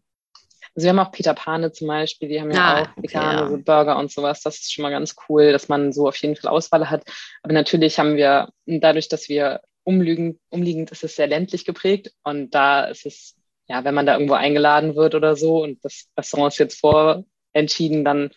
Also 0.77 0.85
wir 0.85 0.91
haben 0.91 0.99
auch 0.99 1.11
Peter 1.11 1.33
Pane 1.33 1.73
zum 1.73 1.89
Beispiel, 1.89 2.29
die 2.29 2.39
haben 2.39 2.51
ja 2.51 2.61
ah, 2.61 2.83
auch 2.83 3.03
vegane 3.03 3.45
okay, 3.45 3.53
ja. 3.53 3.63
Burger 3.65 3.99
und 3.99 4.13
sowas. 4.13 4.43
Das 4.43 4.59
ist 4.59 4.75
schon 4.75 4.83
mal 4.83 4.91
ganz 4.91 5.17
cool, 5.27 5.51
dass 5.51 5.71
man 5.71 5.91
so 5.91 6.07
auf 6.07 6.17
jeden 6.17 6.37
Fall 6.37 6.51
Auswahl 6.51 6.91
hat. 6.91 7.03
Aber 7.43 7.55
natürlich 7.55 7.99
haben 7.99 8.17
wir, 8.17 8.51
dadurch, 8.67 9.09
dass 9.09 9.31
wir 9.31 9.63
umliegend, 9.85 10.39
umliegend 10.51 10.91
ist 10.91 11.03
es 11.03 11.17
sehr 11.17 11.29
ländlich 11.29 11.65
geprägt 11.65 12.13
und 12.25 12.55
da 12.55 12.85
ist 12.85 13.07
es, 13.07 13.37
ja, 13.69 13.85
wenn 13.85 13.95
man 13.95 14.05
da 14.05 14.15
irgendwo 14.15 14.35
eingeladen 14.35 14.97
wird 14.97 15.15
oder 15.15 15.35
so 15.35 15.63
und 15.63 15.83
das 15.83 16.09
Restaurant 16.19 16.53
ist 16.53 16.59
jetzt 16.59 16.81
vorentschieden, 16.81 18.05
dann 18.05 18.31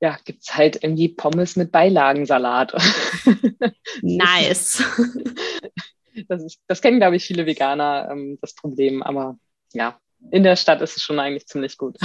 ja, 0.00 0.18
gibt 0.24 0.42
es 0.42 0.54
halt 0.54 0.84
irgendwie 0.84 1.08
Pommes 1.08 1.56
mit 1.56 1.72
Beilagensalat. 1.72 2.72
nice. 4.02 4.84
Das, 6.28 6.42
ist, 6.42 6.60
das 6.68 6.82
kennen, 6.82 6.98
glaube 6.98 7.16
ich, 7.16 7.24
viele 7.24 7.46
Veganer, 7.46 8.10
ähm, 8.12 8.38
das 8.42 8.54
Problem. 8.54 9.02
Aber 9.02 9.38
ja, 9.72 9.98
in 10.30 10.42
der 10.42 10.56
Stadt 10.56 10.80
ist 10.80 10.96
es 10.96 11.02
schon 11.02 11.18
eigentlich 11.18 11.46
ziemlich 11.46 11.76
gut. 11.76 11.96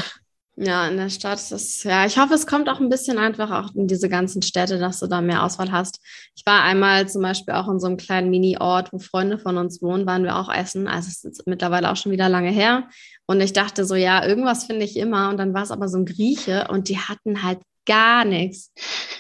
Ja, 0.60 0.88
in 0.88 0.98
der 0.98 1.12
Stadt 1.12 1.38
ist 1.38 1.52
es, 1.52 1.84
ja, 1.84 2.08
ich 2.08 2.18
hoffe, 2.18 2.34
es 2.34 2.48
kommt 2.48 2.68
auch 2.68 2.80
ein 2.80 2.90
bisschen 2.90 3.20
einfach 3.20 3.52
auch 3.52 3.76
in 3.76 3.88
diese 3.88 4.10
ganzen 4.10 4.42
Städte, 4.42 4.80
dass 4.80 5.00
du 5.00 5.06
da 5.06 5.22
mehr 5.22 5.44
Auswahl 5.44 5.72
hast. 5.72 6.00
Ich 6.36 6.44
war 6.48 6.64
einmal 6.64 7.08
zum 7.08 7.22
Beispiel 7.22 7.54
auch 7.54 7.68
in 7.68 7.80
so 7.80 7.86
einem 7.86 7.98
kleinen 7.98 8.32
Mini-Ort, 8.32 8.92
wo 8.92 8.98
Freunde 8.98 9.38
von 9.38 9.58
uns 9.58 9.84
wohnen, 9.84 10.08
waren 10.08 10.24
wir 10.24 10.36
auch 10.36 10.52
essen. 10.52 10.88
Also 10.88 11.10
es 11.10 11.24
ist 11.24 11.46
mittlerweile 11.46 11.92
auch 11.92 11.96
schon 11.96 12.12
wieder 12.12 12.28
lange 12.28 12.50
her. 12.50 12.90
Und 13.28 13.40
ich 13.40 13.54
dachte 13.54 13.86
so, 13.86 13.94
ja, 13.94 14.26
irgendwas 14.26 14.66
finde 14.66 14.84
ich 14.84 14.98
immer. 14.98 15.30
Und 15.30 15.38
dann 15.38 15.54
war 15.54 15.62
es 15.62 15.70
aber 15.70 15.90
so 15.90 16.00
ein 16.00 16.06
Grieche 16.06 16.68
und 16.72 16.90
die 16.90 16.98
hatten 16.98 17.44
halt 17.44 17.60
gar 17.86 18.26
nichts. 18.26 18.74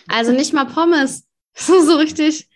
Also 0.07 0.31
nicht 0.31 0.53
mal 0.53 0.65
Pommes. 0.65 1.23
So, 1.59 1.83
so 1.83 1.95
richtig, 1.97 2.47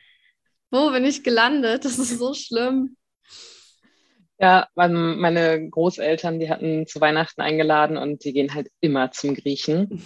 wo 0.70 0.92
bin 0.92 1.06
ich 1.06 1.24
gelandet? 1.24 1.86
Das 1.86 1.98
ist 1.98 2.20
so 2.20 2.36
schlimm. 2.36 2.98
Ja, 4.42 4.68
meine 4.74 5.70
Großeltern, 5.70 6.40
die 6.40 6.50
hatten 6.50 6.88
zu 6.88 7.00
Weihnachten 7.00 7.42
eingeladen 7.42 7.96
und 7.96 8.24
die 8.24 8.34
gehen 8.34 8.56
halt 8.56 8.70
immer 8.80 9.12
zum 9.12 9.36
Griechen. 9.36 10.02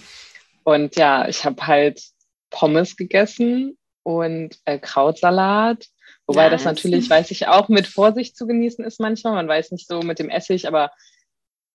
Und 0.65 0.97
ja, 0.97 1.25
ich 1.29 1.45
habe 1.45 1.65
halt 1.65 2.01
Pommes 2.49 2.97
gegessen 2.97 3.77
und 4.03 4.57
äh, 4.65 4.77
Krautsalat. 4.77 5.85
Wobei 6.27 6.49
nice. 6.49 6.51
das 6.51 6.65
natürlich, 6.65 7.09
weiß 7.09 7.31
ich 7.31 7.47
auch, 7.47 7.69
mit 7.69 7.87
Vorsicht 7.87 8.35
zu 8.35 8.45
genießen 8.45 8.83
ist 8.83 8.99
manchmal. 8.99 9.35
Man 9.35 9.47
weiß 9.47 9.71
nicht 9.71 9.87
so 9.87 10.01
mit 10.01 10.19
dem 10.19 10.29
Essig, 10.29 10.67
aber 10.67 10.91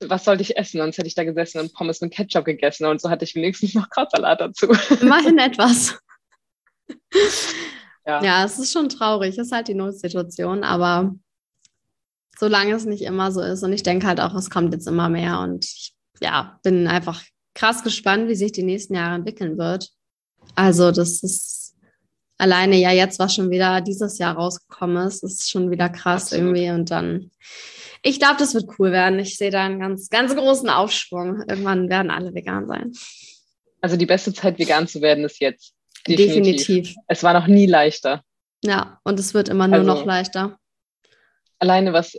was 0.00 0.26
sollte 0.26 0.43
ich 0.43 0.59
essen? 0.59 0.81
Sonst 0.81 0.99
hätte 0.99 1.09
ich 1.09 1.14
da 1.14 1.25
gesessen 1.25 1.61
und 1.61 1.73
Pommes 1.73 2.02
mit 2.02 2.12
Ketchup 2.12 2.45
gegessen 2.45 2.85
und 2.85 3.00
so 3.00 3.09
hatte 3.09 3.25
ich 3.25 3.35
wenigstens 3.35 3.75
noch 3.75 3.88
Krautsalat 3.88 4.38
dazu. 4.38 4.67
Immerhin 5.00 5.38
etwas. 5.38 5.99
ja. 8.07 8.23
ja, 8.23 8.45
es 8.45 8.59
ist 8.59 8.73
schon 8.73 8.90
traurig. 8.90 9.38
Es 9.38 9.47
ist 9.47 9.52
halt 9.52 9.69
die 9.69 9.75
Notsituation, 9.75 10.62
aber 10.62 11.14
solange 12.40 12.73
es 12.75 12.87
nicht 12.87 13.02
immer 13.02 13.30
so 13.30 13.42
ist. 13.42 13.62
Und 13.62 13.73
ich 13.75 13.82
denke 13.82 14.06
halt 14.06 14.18
auch, 14.18 14.35
es 14.35 14.49
kommt 14.49 14.73
jetzt 14.73 14.88
immer 14.88 15.11
mehr. 15.11 15.40
Und 15.40 15.64
ich 15.66 15.92
ja, 16.20 16.59
bin 16.62 16.88
einfach 16.88 17.23
krass 17.54 17.85
gespannt, 17.85 18.28
wie 18.28 18.35
sich 18.35 18.50
die 18.50 18.62
nächsten 18.62 18.94
Jahre 18.94 19.16
entwickeln 19.16 19.59
wird. 19.59 19.90
Also, 20.54 20.90
das 20.90 21.23
ist 21.23 21.76
alleine 22.38 22.76
ja 22.76 22.92
jetzt, 22.92 23.18
was 23.18 23.35
schon 23.35 23.50
wieder 23.50 23.82
dieses 23.82 24.16
Jahr 24.16 24.37
rausgekommen 24.37 25.06
ist, 25.06 25.23
ist 25.23 25.50
schon 25.50 25.70
wieder 25.70 25.90
krass 25.90 26.32
Absolut. 26.32 26.56
irgendwie. 26.56 26.70
Und 26.70 26.90
dann, 26.90 27.30
ich 28.02 28.18
glaube, 28.18 28.37
das 28.38 28.54
wird 28.54 28.70
cool 28.78 28.90
werden. 28.90 29.18
Ich 29.18 29.37
sehe 29.37 29.50
da 29.50 29.62
einen 29.62 29.78
ganz, 29.78 30.09
ganz 30.09 30.35
großen 30.35 30.70
Aufschwung. 30.70 31.44
Irgendwann 31.47 31.90
werden 31.90 32.11
alle 32.11 32.32
vegan 32.32 32.66
sein. 32.66 32.92
Also 33.82 33.99
die 33.99 34.06
beste 34.06 34.32
Zeit, 34.32 34.59
vegan 34.59 34.88
zu 34.88 35.02
werden, 35.02 35.25
ist 35.25 35.40
jetzt. 35.40 35.75
Definitiv. 36.09 36.56
Definitiv. 36.56 36.94
Es 37.06 37.23
war 37.23 37.35
noch 37.35 37.47
nie 37.47 37.66
leichter. 37.66 38.23
Ja, 38.64 38.99
und 39.04 39.20
es 39.20 39.35
wird 39.35 39.50
immer 39.50 39.68
nur 39.68 39.80
also, 39.80 39.94
noch 39.94 40.06
leichter. 40.06 40.59
Alleine 41.59 41.92
was 41.92 42.18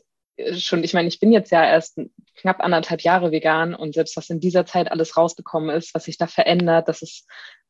schon, 0.58 0.84
ich 0.84 0.94
meine, 0.94 1.08
ich 1.08 1.20
bin 1.20 1.32
jetzt 1.32 1.52
ja 1.52 1.64
erst 1.64 2.00
knapp 2.36 2.62
anderthalb 2.62 3.02
Jahre 3.02 3.32
vegan 3.32 3.74
und 3.74 3.94
selbst 3.94 4.18
was 4.18 4.30
in 4.30 4.40
dieser 4.40 4.66
Zeit 4.66 4.92
alles 4.92 5.18
rausgekommen 5.18 5.76
ist, 5.76 5.94
was 5.94 6.06
sich 6.06 6.18
da 6.18 6.28
verändert, 6.28 6.88
das 6.88 7.02
ist 7.02 7.28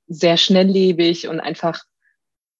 sehr 0.07 0.37
schnelllebig 0.37 1.27
und 1.27 1.39
einfach, 1.39 1.83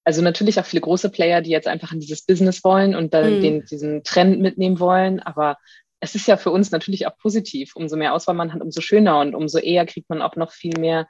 also 0.04 0.22
natürlich 0.22 0.60
auch 0.60 0.66
viele 0.66 0.82
große 0.82 1.10
Player, 1.10 1.42
die 1.42 1.52
jetzt 1.52 1.68
einfach 1.68 1.92
in 1.92 2.00
dieses 2.00 2.26
Business 2.26 2.64
wollen 2.64 2.96
und 2.96 3.14
dann 3.14 3.38
mhm. 3.38 3.42
den, 3.42 3.66
diesen 3.66 4.04
Trend 4.04 4.40
mitnehmen 4.40 4.80
wollen, 4.80 5.20
aber 5.20 5.58
es 6.02 6.16
ist 6.16 6.28
ja 6.28 6.36
für 6.36 6.52
uns 6.52 6.72
natürlich 6.72 7.06
auch 7.06 7.16
positiv. 7.18 7.76
Umso 7.76 7.96
mehr 7.96 8.14
Auswahl 8.14 8.36
man 8.36 8.54
hat, 8.54 8.62
umso 8.62 8.82
schöner 8.82 9.20
und 9.20 9.36
umso 9.36 9.60
eher 9.60 9.86
kriegt 9.86 10.10
man 10.10 10.22
auch 10.22 10.36
noch 10.36 10.52
viel 10.52 10.74
mehr 10.80 11.08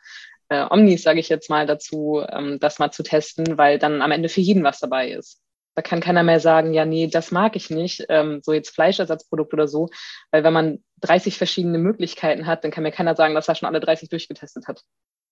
äh, 0.50 0.66
Omnis, 0.70 1.04
sage 1.04 1.22
ich 1.22 1.30
jetzt 1.30 1.50
mal, 1.50 1.66
dazu, 1.66 2.22
ähm, 2.30 2.60
das 2.60 2.78
mal 2.78 2.92
zu 2.92 3.02
testen, 3.02 3.58
weil 3.58 3.80
dann 3.80 4.02
am 4.02 4.12
Ende 4.12 4.28
für 4.28 4.42
jeden 4.42 4.66
was 4.66 4.80
dabei 4.80 5.12
ist. 5.12 5.42
Da 5.82 5.90
kann 5.90 6.00
keiner 6.00 6.22
mehr 6.22 6.40
sagen, 6.40 6.74
ja, 6.74 6.86
nee, 6.86 7.08
das 7.08 7.32
mag 7.32 7.56
ich 7.56 7.72
nicht, 7.72 8.06
ähm, 8.08 8.42
so 8.44 8.54
jetzt 8.54 8.70
Fleischersatzprodukt 8.70 9.52
oder 9.52 9.68
so. 9.68 9.90
Weil 10.30 10.44
wenn 10.44 10.54
man 10.54 10.84
30 11.00 11.40
verschiedene 11.40 11.80
Möglichkeiten 11.80 12.46
hat, 12.46 12.64
dann 12.64 12.70
kann 12.70 12.84
mir 12.84 12.92
keiner 12.92 13.16
sagen, 13.16 13.34
dass 13.34 13.48
er 13.48 13.56
schon 13.56 13.68
alle 13.68 13.80
30 13.80 14.08
durchgetestet 14.08 14.68
hat. 14.68 14.84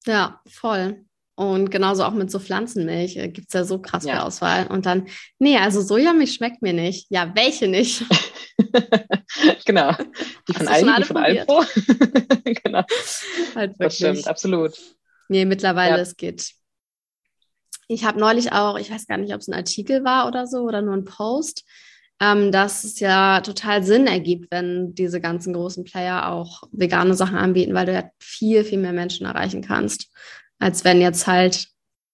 Ja, 0.08 0.41
voll. 0.50 1.06
Und 1.36 1.70
genauso 1.70 2.03
auch 2.03 2.13
mit 2.13 2.32
so 2.32 2.39
Pflanzenmilch 2.39 3.18
äh, 3.18 3.27
gibt 3.27 3.50
es 3.50 3.53
ja 3.53 3.63
so 3.63 3.79
krass 3.79 4.06
ja. 4.06 4.24
Auswahl. 4.24 4.65
Und 4.65 4.88
dann, 4.88 5.08
nee, 5.38 5.56
also 5.56 5.82
Sojamilch 5.82 6.34
schmeckt 6.34 6.63
mir 6.63 6.74
nicht. 6.74 7.06
Ja, 7.12 7.32
welche 7.36 7.68
nicht? 7.68 8.03
genau. 9.65 9.94
Die 10.48 10.53
von 10.53 10.68
Aldi, 10.68 10.91
die 10.98 11.03
von 11.03 11.18
Alpro. 11.18 11.63
genau. 12.63 12.84
Halt 13.53 13.75
das 13.77 13.96
stimmt, 13.98 14.27
absolut. 14.27 14.74
Nee, 15.27 15.46
mittlerweile, 15.46 15.98
ja. 15.98 16.01
es 16.01 16.18
geht 16.18 16.59
ich 17.89 18.05
habe 18.05 18.19
neulich 18.19 18.53
auch, 18.53 18.77
ich 18.77 18.91
weiß 18.91 19.08
gar 19.08 19.17
nicht, 19.17 19.34
ob 19.34 19.41
es 19.41 19.48
ein 19.48 19.55
Artikel 19.55 20.03
war 20.03 20.27
oder 20.27 20.46
so 20.46 20.60
oder 20.60 20.81
nur 20.81 20.93
ein 20.93 21.05
Post, 21.05 21.65
ähm, 22.22 22.51
dass 22.51 22.84
es 22.84 23.00
ja 23.00 23.41
total 23.41 23.84
Sinn 23.84 24.05
ergibt, 24.05 24.51
wenn 24.51 24.93
diese 24.93 25.19
ganzen 25.19 25.53
großen 25.53 25.84
Player 25.86 26.31
auch 26.31 26.63
vegane 26.72 27.15
Sachen 27.15 27.38
anbieten, 27.38 27.74
weil 27.74 27.88
du 27.88 27.93
ja 27.93 28.10
viel, 28.19 28.63
viel 28.63 28.77
mehr 28.77 28.93
Menschen 28.93 29.25
erreichen 29.25 29.62
kannst, 29.62 30.12
als 30.60 30.86
wenn 30.86 31.01
jetzt 31.01 31.25
halt 31.25 31.67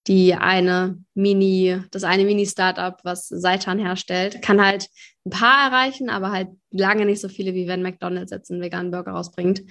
die 0.06 0.34
eine 0.34 0.98
Mini, 1.14 1.82
das 1.90 2.04
eine 2.04 2.24
Mini-Startup, 2.24 2.98
was 3.02 3.28
Seitan 3.28 3.78
herstellt, 3.78 4.40
kann 4.40 4.64
halt 4.64 4.88
ein 5.26 5.30
paar 5.30 5.70
erreichen, 5.70 6.08
aber 6.08 6.30
halt 6.30 6.48
lange 6.70 7.04
nicht 7.04 7.20
so 7.20 7.28
viele, 7.28 7.52
wie 7.52 7.66
wenn 7.66 7.82
McDonalds 7.82 8.30
jetzt 8.30 8.50
einen 8.50 8.62
veganen 8.62 8.92
Burger 8.92 9.10
rausbringt. 9.10 9.62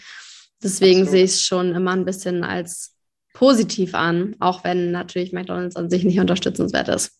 Deswegen 0.61 1.07
sehe 1.07 1.23
ich 1.23 1.31
es 1.31 1.41
schon 1.41 1.73
immer 1.73 1.91
ein 1.91 2.05
bisschen 2.05 2.43
als 2.43 2.94
positiv 3.35 3.93
an, 3.93 4.35
auch 4.39 4.63
wenn 4.63 4.91
natürlich 4.91 5.33
McDonald's 5.33 5.75
an 5.75 5.89
sich 5.89 6.03
nicht 6.03 6.19
unterstützenswert 6.19 6.87
ist. 6.87 7.19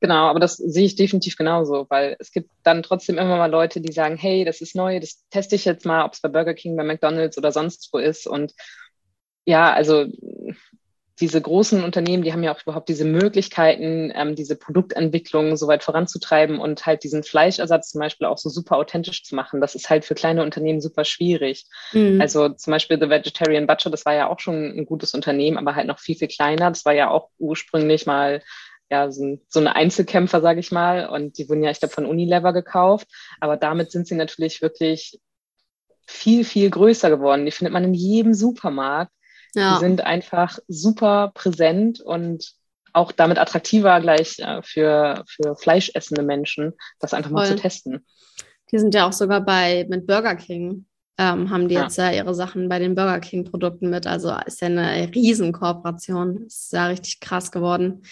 Genau, 0.00 0.28
aber 0.28 0.38
das 0.38 0.56
sehe 0.56 0.86
ich 0.86 0.94
definitiv 0.94 1.36
genauso, 1.36 1.86
weil 1.90 2.16
es 2.20 2.30
gibt 2.30 2.50
dann 2.62 2.84
trotzdem 2.84 3.18
immer 3.18 3.36
mal 3.36 3.50
Leute, 3.50 3.80
die 3.80 3.92
sagen, 3.92 4.16
hey, 4.16 4.44
das 4.44 4.60
ist 4.60 4.76
neu, 4.76 5.00
das 5.00 5.24
teste 5.28 5.56
ich 5.56 5.64
jetzt 5.64 5.84
mal, 5.84 6.04
ob 6.04 6.12
es 6.12 6.20
bei 6.20 6.28
Burger 6.28 6.54
King, 6.54 6.76
bei 6.76 6.84
McDonald's 6.84 7.36
oder 7.36 7.50
sonst 7.50 7.88
wo 7.92 7.98
ist. 7.98 8.28
Und 8.28 8.54
ja, 9.44 9.72
also 9.72 10.06
diese 11.20 11.40
großen 11.40 11.82
Unternehmen, 11.82 12.22
die 12.22 12.32
haben 12.32 12.42
ja 12.42 12.54
auch 12.54 12.62
überhaupt 12.62 12.88
diese 12.88 13.04
Möglichkeiten, 13.04 14.12
ähm, 14.14 14.36
diese 14.36 14.56
Produktentwicklung 14.56 15.56
so 15.56 15.66
weit 15.66 15.82
voranzutreiben 15.82 16.60
und 16.60 16.86
halt 16.86 17.02
diesen 17.02 17.24
Fleischersatz 17.24 17.90
zum 17.90 18.00
Beispiel 18.00 18.26
auch 18.26 18.38
so 18.38 18.48
super 18.48 18.76
authentisch 18.76 19.24
zu 19.24 19.34
machen. 19.34 19.60
Das 19.60 19.74
ist 19.74 19.90
halt 19.90 20.04
für 20.04 20.14
kleine 20.14 20.42
Unternehmen 20.42 20.80
super 20.80 21.04
schwierig. 21.04 21.66
Mhm. 21.92 22.20
Also 22.20 22.48
zum 22.50 22.70
Beispiel 22.70 22.98
The 23.00 23.10
Vegetarian 23.10 23.66
Butcher, 23.66 23.90
das 23.90 24.06
war 24.06 24.14
ja 24.14 24.28
auch 24.28 24.38
schon 24.38 24.78
ein 24.78 24.86
gutes 24.86 25.14
Unternehmen, 25.14 25.58
aber 25.58 25.74
halt 25.74 25.88
noch 25.88 25.98
viel, 25.98 26.16
viel 26.16 26.28
kleiner. 26.28 26.70
Das 26.70 26.84
war 26.84 26.94
ja 26.94 27.10
auch 27.10 27.30
ursprünglich 27.38 28.06
mal 28.06 28.40
ja, 28.90 29.10
so, 29.10 29.38
so 29.48 29.60
eine 29.60 29.76
Einzelkämpfer, 29.76 30.40
sage 30.40 30.60
ich 30.60 30.72
mal. 30.72 31.08
Und 31.08 31.38
die 31.38 31.48
wurden 31.48 31.62
ja, 31.62 31.70
ich 31.70 31.80
glaube, 31.80 31.94
von 31.94 32.06
Unilever 32.06 32.52
gekauft. 32.52 33.08
Aber 33.40 33.56
damit 33.56 33.90
sind 33.90 34.06
sie 34.06 34.14
natürlich 34.14 34.62
wirklich 34.62 35.20
viel, 36.06 36.44
viel 36.44 36.70
größer 36.70 37.10
geworden. 37.10 37.44
Die 37.44 37.50
findet 37.50 37.72
man 37.72 37.84
in 37.84 37.94
jedem 37.94 38.34
Supermarkt. 38.34 39.12
Ja. 39.54 39.74
Die 39.74 39.80
sind 39.80 40.02
einfach 40.02 40.58
super 40.68 41.32
präsent 41.34 42.00
und 42.00 42.52
auch 42.92 43.12
damit 43.12 43.38
attraktiver 43.38 44.00
gleich 44.00 44.38
äh, 44.38 44.62
für, 44.62 45.24
für 45.26 45.56
fleischessende 45.56 46.22
Menschen, 46.22 46.74
das 47.00 47.14
einfach 47.14 47.30
Voll. 47.30 47.40
mal 47.40 47.46
zu 47.46 47.56
testen. 47.56 48.04
Die 48.70 48.78
sind 48.78 48.94
ja 48.94 49.06
auch 49.06 49.12
sogar 49.12 49.40
bei 49.40 49.86
mit 49.88 50.06
Burger 50.06 50.36
King. 50.36 50.86
Ähm, 51.20 51.50
haben 51.50 51.68
die 51.68 51.74
ja. 51.74 51.82
jetzt 51.82 51.98
ja 51.98 52.12
ihre 52.12 52.34
Sachen 52.34 52.68
bei 52.68 52.78
den 52.78 52.94
Burger 52.94 53.18
King 53.18 53.44
Produkten 53.44 53.90
mit. 53.90 54.06
Also 54.06 54.32
ist 54.46 54.60
ja 54.60 54.68
eine 54.68 55.10
Riesenkooperation. 55.12 56.46
Ist 56.46 56.72
ja 56.72 56.86
richtig 56.86 57.18
krass 57.20 57.50
geworden. 57.50 58.02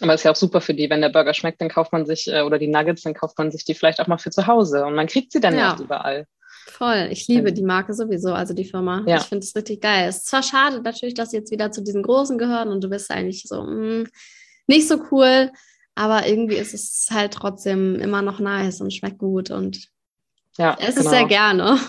Aber 0.00 0.14
ist 0.14 0.24
ja 0.24 0.30
auch 0.30 0.36
super 0.36 0.60
für 0.60 0.74
die, 0.74 0.90
wenn 0.90 1.00
der 1.00 1.08
Burger 1.08 1.34
schmeckt, 1.34 1.60
dann 1.60 1.70
kauft 1.70 1.92
man 1.92 2.06
sich, 2.06 2.28
äh, 2.28 2.42
oder 2.42 2.58
die 2.58 2.68
Nuggets, 2.68 3.02
dann 3.02 3.14
kauft 3.14 3.38
man 3.38 3.50
sich 3.50 3.64
die 3.64 3.74
vielleicht 3.74 4.00
auch 4.00 4.06
mal 4.06 4.18
für 4.18 4.30
zu 4.30 4.46
Hause. 4.46 4.84
Und 4.84 4.94
man 4.94 5.06
kriegt 5.06 5.32
sie 5.32 5.40
dann 5.40 5.54
ja, 5.54 5.74
ja 5.74 5.82
überall. 5.82 6.26
Voll. 6.70 7.08
Ich 7.10 7.26
liebe 7.28 7.52
die 7.52 7.62
Marke 7.62 7.94
sowieso, 7.94 8.32
also 8.32 8.54
die 8.54 8.64
Firma. 8.64 9.02
Ja. 9.06 9.16
Ich 9.16 9.24
finde 9.24 9.44
es 9.44 9.56
richtig 9.56 9.80
geil. 9.80 10.08
Es 10.08 10.18
ist 10.18 10.26
zwar 10.26 10.42
schade 10.42 10.80
natürlich, 10.82 11.14
dass 11.14 11.30
sie 11.30 11.38
jetzt 11.38 11.50
wieder 11.50 11.72
zu 11.72 11.82
diesen 11.82 12.02
Großen 12.02 12.38
gehören 12.38 12.68
und 12.68 12.82
du 12.82 12.88
bist 12.88 13.10
eigentlich 13.10 13.44
so 13.44 13.62
mh, 13.62 14.02
mm, 14.02 14.08
nicht 14.66 14.86
so 14.86 15.02
cool, 15.10 15.50
aber 15.94 16.26
irgendwie 16.26 16.56
ist 16.56 16.74
es 16.74 17.08
halt 17.10 17.32
trotzdem 17.32 17.96
immer 17.96 18.22
noch 18.22 18.38
nice 18.38 18.80
und 18.80 18.92
schmeckt 18.92 19.18
gut 19.18 19.50
und 19.50 19.88
ja, 20.58 20.76
es 20.78 20.94
genau. 20.94 21.00
ist 21.00 21.10
sehr 21.10 21.26
gerne. 21.26 21.80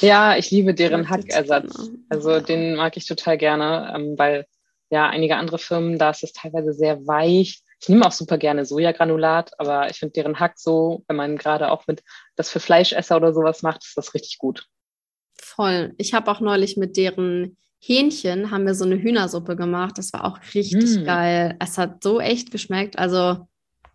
Ja, 0.00 0.36
ich 0.36 0.50
liebe 0.50 0.74
deren 0.74 1.08
Hackersatz. 1.10 1.90
Also 2.08 2.40
den 2.40 2.76
mag 2.76 2.96
ich 2.96 3.06
total 3.06 3.38
gerne, 3.38 3.92
ähm, 3.94 4.14
weil 4.18 4.46
ja 4.90 5.08
einige 5.08 5.36
andere 5.36 5.58
Firmen, 5.58 5.98
da 5.98 6.10
ist 6.10 6.24
es 6.24 6.32
teilweise 6.32 6.72
sehr 6.72 7.06
weich 7.06 7.62
ich 7.80 7.88
nehme 7.88 8.06
auch 8.06 8.12
super 8.12 8.36
gerne 8.36 8.66
Sojagranulat, 8.66 9.58
aber 9.58 9.88
ich 9.90 9.98
finde 9.98 10.12
deren 10.12 10.38
Hack 10.38 10.58
so, 10.58 11.04
wenn 11.08 11.16
man 11.16 11.38
gerade 11.38 11.70
auch 11.70 11.86
mit 11.86 12.02
das 12.36 12.50
für 12.50 12.60
Fleischesser 12.60 13.16
oder 13.16 13.32
sowas 13.32 13.62
macht, 13.62 13.84
ist 13.84 13.96
das 13.96 14.14
richtig 14.14 14.38
gut. 14.38 14.66
Voll. 15.40 15.94
Ich 15.96 16.12
habe 16.12 16.30
auch 16.30 16.40
neulich 16.40 16.76
mit 16.76 16.96
deren 16.96 17.56
Hähnchen 17.82 18.50
haben 18.50 18.66
wir 18.66 18.74
so 18.74 18.84
eine 18.84 19.00
Hühnersuppe 19.00 19.56
gemacht. 19.56 19.96
Das 19.96 20.12
war 20.12 20.24
auch 20.24 20.38
richtig 20.54 20.98
mm. 20.98 21.04
geil. 21.04 21.56
Es 21.58 21.78
hat 21.78 22.02
so 22.02 22.20
echt 22.20 22.50
geschmeckt. 22.50 22.98
Also 22.98 23.48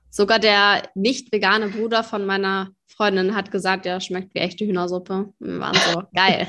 sogar 0.10 0.40
der 0.40 0.90
nicht 0.96 1.32
vegane 1.32 1.68
Bruder 1.68 2.04
von 2.04 2.26
meiner 2.26 2.72
Freundin 2.88 3.36
hat 3.36 3.52
gesagt, 3.52 3.86
ja, 3.86 4.00
schmeckt 4.00 4.34
wie 4.34 4.40
echte 4.40 4.66
Hühnersuppe. 4.66 5.32
Wir 5.38 5.60
waren 5.60 5.78
so 5.94 6.02
geil. 6.16 6.48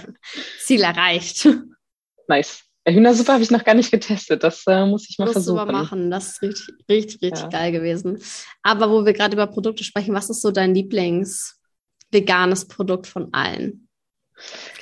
Ziel 0.59 0.83
erreicht. 0.83 1.47
Nice. 2.29 2.66
Hühnersuppe 2.87 3.33
habe 3.33 3.43
ich 3.43 3.51
noch 3.51 3.65
gar 3.65 3.75
nicht 3.75 3.91
getestet. 3.91 4.43
Das 4.43 4.65
äh, 4.67 4.87
muss 4.87 5.09
ich 5.09 5.19
mal 5.19 5.27
versuchen. 5.31 5.59
Du 5.59 5.73
mal 5.73 5.73
machen. 5.73 6.11
Das 6.11 6.29
ist 6.29 6.43
richtig, 6.43 6.75
richtig, 6.89 7.23
richtig 7.23 7.43
ja. 7.43 7.49
geil 7.49 7.73
gewesen. 7.73 8.19
Aber 8.63 8.91
wo 8.91 9.05
wir 9.05 9.13
gerade 9.13 9.35
über 9.35 9.47
Produkte 9.47 9.83
sprechen, 9.85 10.15
was 10.15 10.31
ist 10.31 10.43
so 10.43 10.51
dein 10.51 10.75
Lieblings-veganes 10.75 12.69
Produkt 12.69 13.07
von 13.07 13.33
allen? 13.33 13.89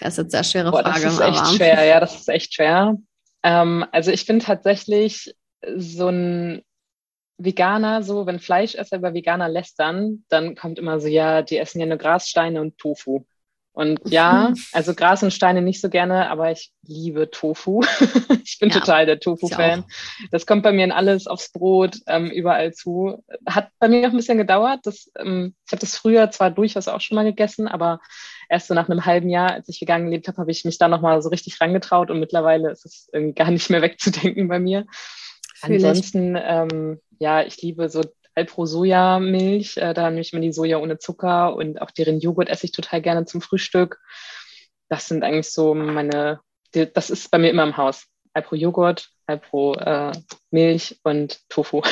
Das 0.01 0.19
ist 0.19 0.19
jetzt 0.19 0.19
eine 0.19 0.31
sehr 0.31 0.45
schwere 0.45 0.71
Boah, 0.71 0.83
Frage. 0.83 1.05
Das 1.05 1.15
ist 1.15 1.21
echt 1.21 1.39
aber... 1.39 1.55
schwer, 1.55 1.85
ja, 1.85 2.01
das 2.01 2.15
ist 2.17 2.29
echt 2.29 2.55
schwer. 2.55 2.97
Ähm, 3.43 3.87
also 3.93 4.11
ich 4.11 4.27
bin 4.27 4.41
tatsächlich 4.41 5.35
so 5.77 6.09
ein 6.09 6.63
Veganer, 7.39 8.03
so 8.03 8.27
wenn 8.27 8.39
Fleischesser 8.39 8.97
über 8.97 9.15
Veganer 9.15 9.49
lästern, 9.49 10.25
dann 10.29 10.55
kommt 10.55 10.79
immer 10.79 11.01
so, 11.01 11.09
ja, 11.09 11.43
die 11.43 11.59
essen 11.59 11.81
ja 11.81 11.87
nur 11.87 11.99
Grassteine 11.99 12.61
und 12.61 12.79
Tofu. 12.79 13.25
Und 13.75 14.01
ja, 14.05 14.55
also 14.73 14.95
Gras 14.95 15.23
und 15.25 15.33
Steine 15.33 15.61
nicht 15.61 15.81
so 15.81 15.91
gerne, 15.91 16.31
aber 16.31 16.53
ich 16.53 16.73
liebe 16.87 17.31
Tofu. 17.31 17.83
ich 18.45 18.59
bin 18.61 18.71
ja, 18.71 18.79
total 18.79 19.05
der 19.05 19.19
Tofu-Fan. 19.19 19.85
Das 20.31 20.47
kommt 20.47 20.63
bei 20.63 20.71
mir 20.71 20.85
in 20.85 20.93
alles, 20.93 21.27
aufs 21.27 21.51
Brot, 21.51 21.99
ähm, 22.07 22.31
überall 22.31 22.73
zu. 22.73 23.25
Hat 23.47 23.71
bei 23.81 23.89
mir 23.89 24.03
noch 24.03 24.11
ein 24.11 24.17
bisschen 24.17 24.39
gedauert. 24.39 24.81
Das, 24.85 25.11
ähm, 25.19 25.57
ich 25.67 25.73
habe 25.73 25.81
das 25.81 25.97
früher 25.97 26.31
zwar 26.31 26.53
durchaus 26.53 26.87
auch 26.87 27.01
schon 27.01 27.17
mal 27.17 27.25
gegessen, 27.25 27.67
aber 27.67 28.01
erst 28.49 28.69
so 28.69 28.75
nach 28.75 28.89
einem 28.89 29.05
halben 29.07 29.29
Jahr, 29.29 29.51
als 29.51 29.69
ich 29.69 29.81
vegan 29.81 30.05
gelebt 30.05 30.29
habe, 30.29 30.39
habe 30.39 30.53
ich 30.53 30.65
mich 30.65 30.79
da 30.79 30.87
nochmal 30.87 31.21
so 31.21 31.29
richtig 31.29 31.61
rangetraut 31.61 32.13
und 32.13 32.21
mittlerweile 32.21 32.71
ist 32.71 32.87
es 32.87 33.11
irgendwie 33.13 33.35
gar 33.35 33.51
nicht 33.51 33.71
mehr 33.71 33.83
wegzudenken 33.83 34.47
bei 34.47 34.61
mir. 34.61 34.87
Ansonsten, 35.63 36.39
ähm, 36.41 37.01
ja, 37.19 37.43
ich 37.43 37.61
liebe 37.61 37.89
so 37.89 38.03
Alpro-Sojamilch. 38.35 39.77
Äh, 39.77 39.95
da 39.95 40.11
nehme 40.11 40.21
ich 40.21 40.33
mir 40.33 40.41
die 40.41 40.53
Soja 40.53 40.79
ohne 40.79 40.99
Zucker 40.99 41.55
und 41.55 41.81
auch 41.81 41.91
deren 41.91 42.21
Joghurt 42.21 42.49
esse 42.49 42.67
ich 42.67 42.73
total 42.73 43.03
gerne 43.03 43.25
zum 43.25 43.41
Frühstück. 43.41 44.01
Das 44.89 45.09
sind 45.09 45.25
eigentlich 45.25 45.51
so 45.51 45.75
meine, 45.75 46.41
die, 46.75 46.93
das 46.93 47.11
ist 47.11 47.31
bei 47.31 47.39
mir 47.39 47.51
immer 47.51 47.65
im 47.65 47.77
Haus. 47.77 48.07
Alpro-Joghurt, 48.35 49.11
Alpro-Milch 49.27 50.93
äh, 50.93 50.97
und 51.05 51.41
Tofu. 51.49 51.83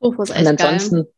Tofu 0.00 0.22
ist 0.22 0.30
echt 0.30 0.40
und 0.40 0.46
ansonsten, 0.46 0.96
geil. 0.96 1.12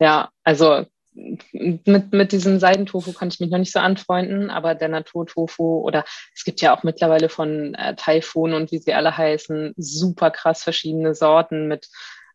ja, 0.00 0.30
also 0.44 0.86
mit, 1.12 2.12
mit 2.12 2.32
diesem 2.32 2.58
Seidentofu 2.58 3.12
kann 3.12 3.28
ich 3.28 3.40
mich 3.40 3.50
noch 3.50 3.58
nicht 3.58 3.72
so 3.72 3.80
anfreunden, 3.80 4.50
aber 4.50 4.74
der 4.74 4.88
Naturtofu 4.88 5.80
oder 5.80 6.04
es 6.34 6.44
gibt 6.44 6.60
ja 6.60 6.74
auch 6.74 6.82
mittlerweile 6.82 7.28
von 7.28 7.74
äh, 7.74 7.94
Taifun 7.96 8.54
und 8.54 8.70
wie 8.72 8.78
sie 8.78 8.94
alle 8.94 9.16
heißen, 9.16 9.74
super 9.76 10.30
krass 10.30 10.62
verschiedene 10.62 11.14
Sorten 11.14 11.68
mit 11.68 11.88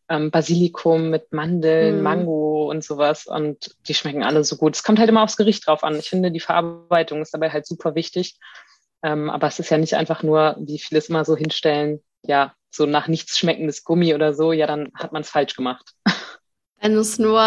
ähm, 0.08 0.30
Basilikum, 0.30 1.10
mit 1.10 1.32
Mandeln, 1.32 2.00
mm. 2.00 2.02
Mango 2.02 2.70
und 2.70 2.84
sowas 2.84 3.26
und 3.26 3.76
die 3.88 3.94
schmecken 3.94 4.22
alle 4.22 4.44
so 4.44 4.56
gut. 4.56 4.76
Es 4.76 4.82
kommt 4.82 4.98
halt 4.98 5.08
immer 5.08 5.22
aufs 5.22 5.36
Gericht 5.36 5.66
drauf 5.66 5.82
an. 5.82 5.98
Ich 5.98 6.08
finde, 6.08 6.30
die 6.30 6.40
Verarbeitung 6.40 7.22
ist 7.22 7.34
dabei 7.34 7.50
halt 7.50 7.66
super 7.66 7.94
wichtig. 7.94 8.38
Ähm, 9.02 9.30
aber 9.30 9.46
es 9.46 9.58
ist 9.58 9.70
ja 9.70 9.78
nicht 9.78 9.94
einfach 9.94 10.22
nur, 10.22 10.56
wie 10.60 10.78
viele 10.78 10.98
es 10.98 11.08
immer 11.08 11.24
so 11.24 11.36
hinstellen, 11.36 12.00
ja, 12.22 12.54
so 12.70 12.86
nach 12.86 13.08
nichts 13.08 13.38
schmeckendes 13.38 13.84
Gummi 13.84 14.14
oder 14.14 14.34
so, 14.34 14.52
ja, 14.52 14.66
dann 14.66 14.90
hat 14.94 15.12
man 15.12 15.22
es 15.22 15.30
falsch 15.30 15.54
gemacht. 15.54 15.92
Wenn 16.80 16.94
du 16.94 17.00
es 17.00 17.18
nur 17.18 17.42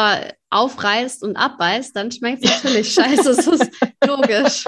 aufreißt 0.49 1.23
und 1.23 1.35
abbeißt, 1.35 1.95
dann 1.95 2.11
schmeckt 2.11 2.43
es 2.43 2.63
natürlich 2.63 2.93
scheiße. 2.93 3.35
Das 3.35 3.47
ist 3.47 3.71
logisch. 4.05 4.65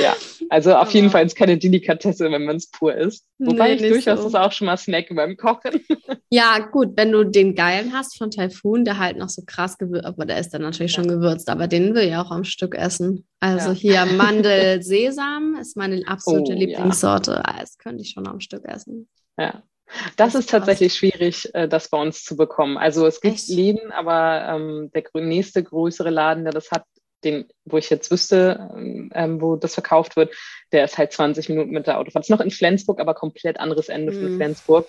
Ja, 0.00 0.16
also 0.48 0.74
auf 0.74 0.90
jeden 0.92 1.10
Fall 1.10 1.26
ist 1.26 1.36
keine 1.36 1.58
Delikatesse, 1.58 2.30
wenn 2.30 2.44
man 2.44 2.56
es 2.56 2.70
pur 2.70 2.94
isst. 2.94 3.26
Wobei 3.38 3.74
nee, 3.74 3.74
ich 3.74 3.92
durchaus 3.92 4.20
so. 4.20 4.30
das 4.30 4.34
auch 4.34 4.52
schon 4.52 4.66
mal 4.66 4.76
snacke 4.76 5.14
beim 5.14 5.36
Kochen. 5.36 5.80
Ja, 6.28 6.58
gut, 6.58 6.96
wenn 6.96 7.12
du 7.12 7.22
den 7.22 7.54
geilen 7.54 7.92
hast 7.92 8.18
von 8.18 8.32
Typhoon, 8.32 8.84
der 8.84 8.98
halt 8.98 9.16
noch 9.16 9.28
so 9.28 9.42
krass 9.46 9.78
gewürzt, 9.78 10.04
aber 10.04 10.26
der 10.26 10.38
ist 10.40 10.50
dann 10.50 10.62
natürlich 10.62 10.96
ja. 10.96 11.02
schon 11.02 11.08
gewürzt, 11.08 11.48
aber 11.48 11.68
den 11.68 11.94
will 11.94 12.08
ich 12.08 12.16
auch 12.16 12.32
am 12.32 12.42
Stück 12.42 12.74
essen. 12.74 13.24
Also 13.38 13.70
ja. 13.70 13.74
hier 14.04 14.06
Mandel 14.16 14.82
Sesam 14.82 15.56
ist 15.60 15.76
meine 15.76 16.02
absolute 16.08 16.52
oh, 16.52 16.58
Lieblingssorte. 16.58 17.30
Ja. 17.30 17.42
Ah, 17.44 17.60
das 17.60 17.78
könnte 17.78 18.02
ich 18.02 18.10
schon 18.10 18.26
am 18.26 18.40
Stück 18.40 18.64
essen. 18.64 19.08
Ja. 19.38 19.62
Das, 20.16 20.32
das 20.32 20.34
ist 20.34 20.50
tatsächlich 20.50 20.94
schwierig, 20.94 21.54
äh, 21.54 21.68
das 21.68 21.88
bei 21.88 22.00
uns 22.00 22.24
zu 22.24 22.36
bekommen. 22.36 22.76
Also 22.76 23.06
es 23.06 23.20
gibt 23.20 23.36
Echt? 23.36 23.48
Läden, 23.48 23.92
aber 23.92 24.48
ähm, 24.48 24.90
der 24.92 25.04
nächste 25.22 25.62
größere 25.62 26.10
Laden, 26.10 26.42
der 26.42 26.52
das 26.52 26.72
hat, 26.72 26.84
den, 27.24 27.48
wo 27.64 27.78
ich 27.78 27.90
jetzt 27.90 28.10
wüsste, 28.10 28.70
ähm, 29.14 29.40
wo 29.40 29.56
das 29.56 29.74
verkauft 29.74 30.16
wird, 30.16 30.34
der 30.72 30.84
ist 30.84 30.98
halt 30.98 31.12
20 31.12 31.48
Minuten 31.48 31.70
mit 31.70 31.86
der 31.86 31.98
Autofahrt. 31.98 32.24
Ist 32.24 32.30
noch 32.30 32.40
in 32.40 32.50
Flensburg, 32.50 33.00
aber 33.00 33.14
komplett 33.14 33.58
anderes 33.58 33.88
Ende 33.88 34.12
mhm. 34.12 34.20
von 34.20 34.36
Flensburg. 34.36 34.88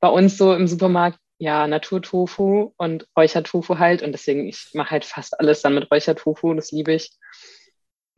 Bei 0.00 0.08
uns 0.08 0.36
so 0.36 0.54
im 0.54 0.66
Supermarkt, 0.66 1.18
ja, 1.38 1.66
Naturtofu 1.66 2.72
und 2.76 3.06
Räuchertofu 3.16 3.78
halt. 3.78 4.02
Und 4.02 4.12
deswegen, 4.12 4.46
ich 4.46 4.70
mache 4.74 4.90
halt 4.90 5.04
fast 5.04 5.38
alles 5.40 5.62
dann 5.62 5.74
mit 5.74 5.90
Räuchertofu, 5.90 6.54
das 6.54 6.70
liebe 6.70 6.92
ich. 6.92 7.10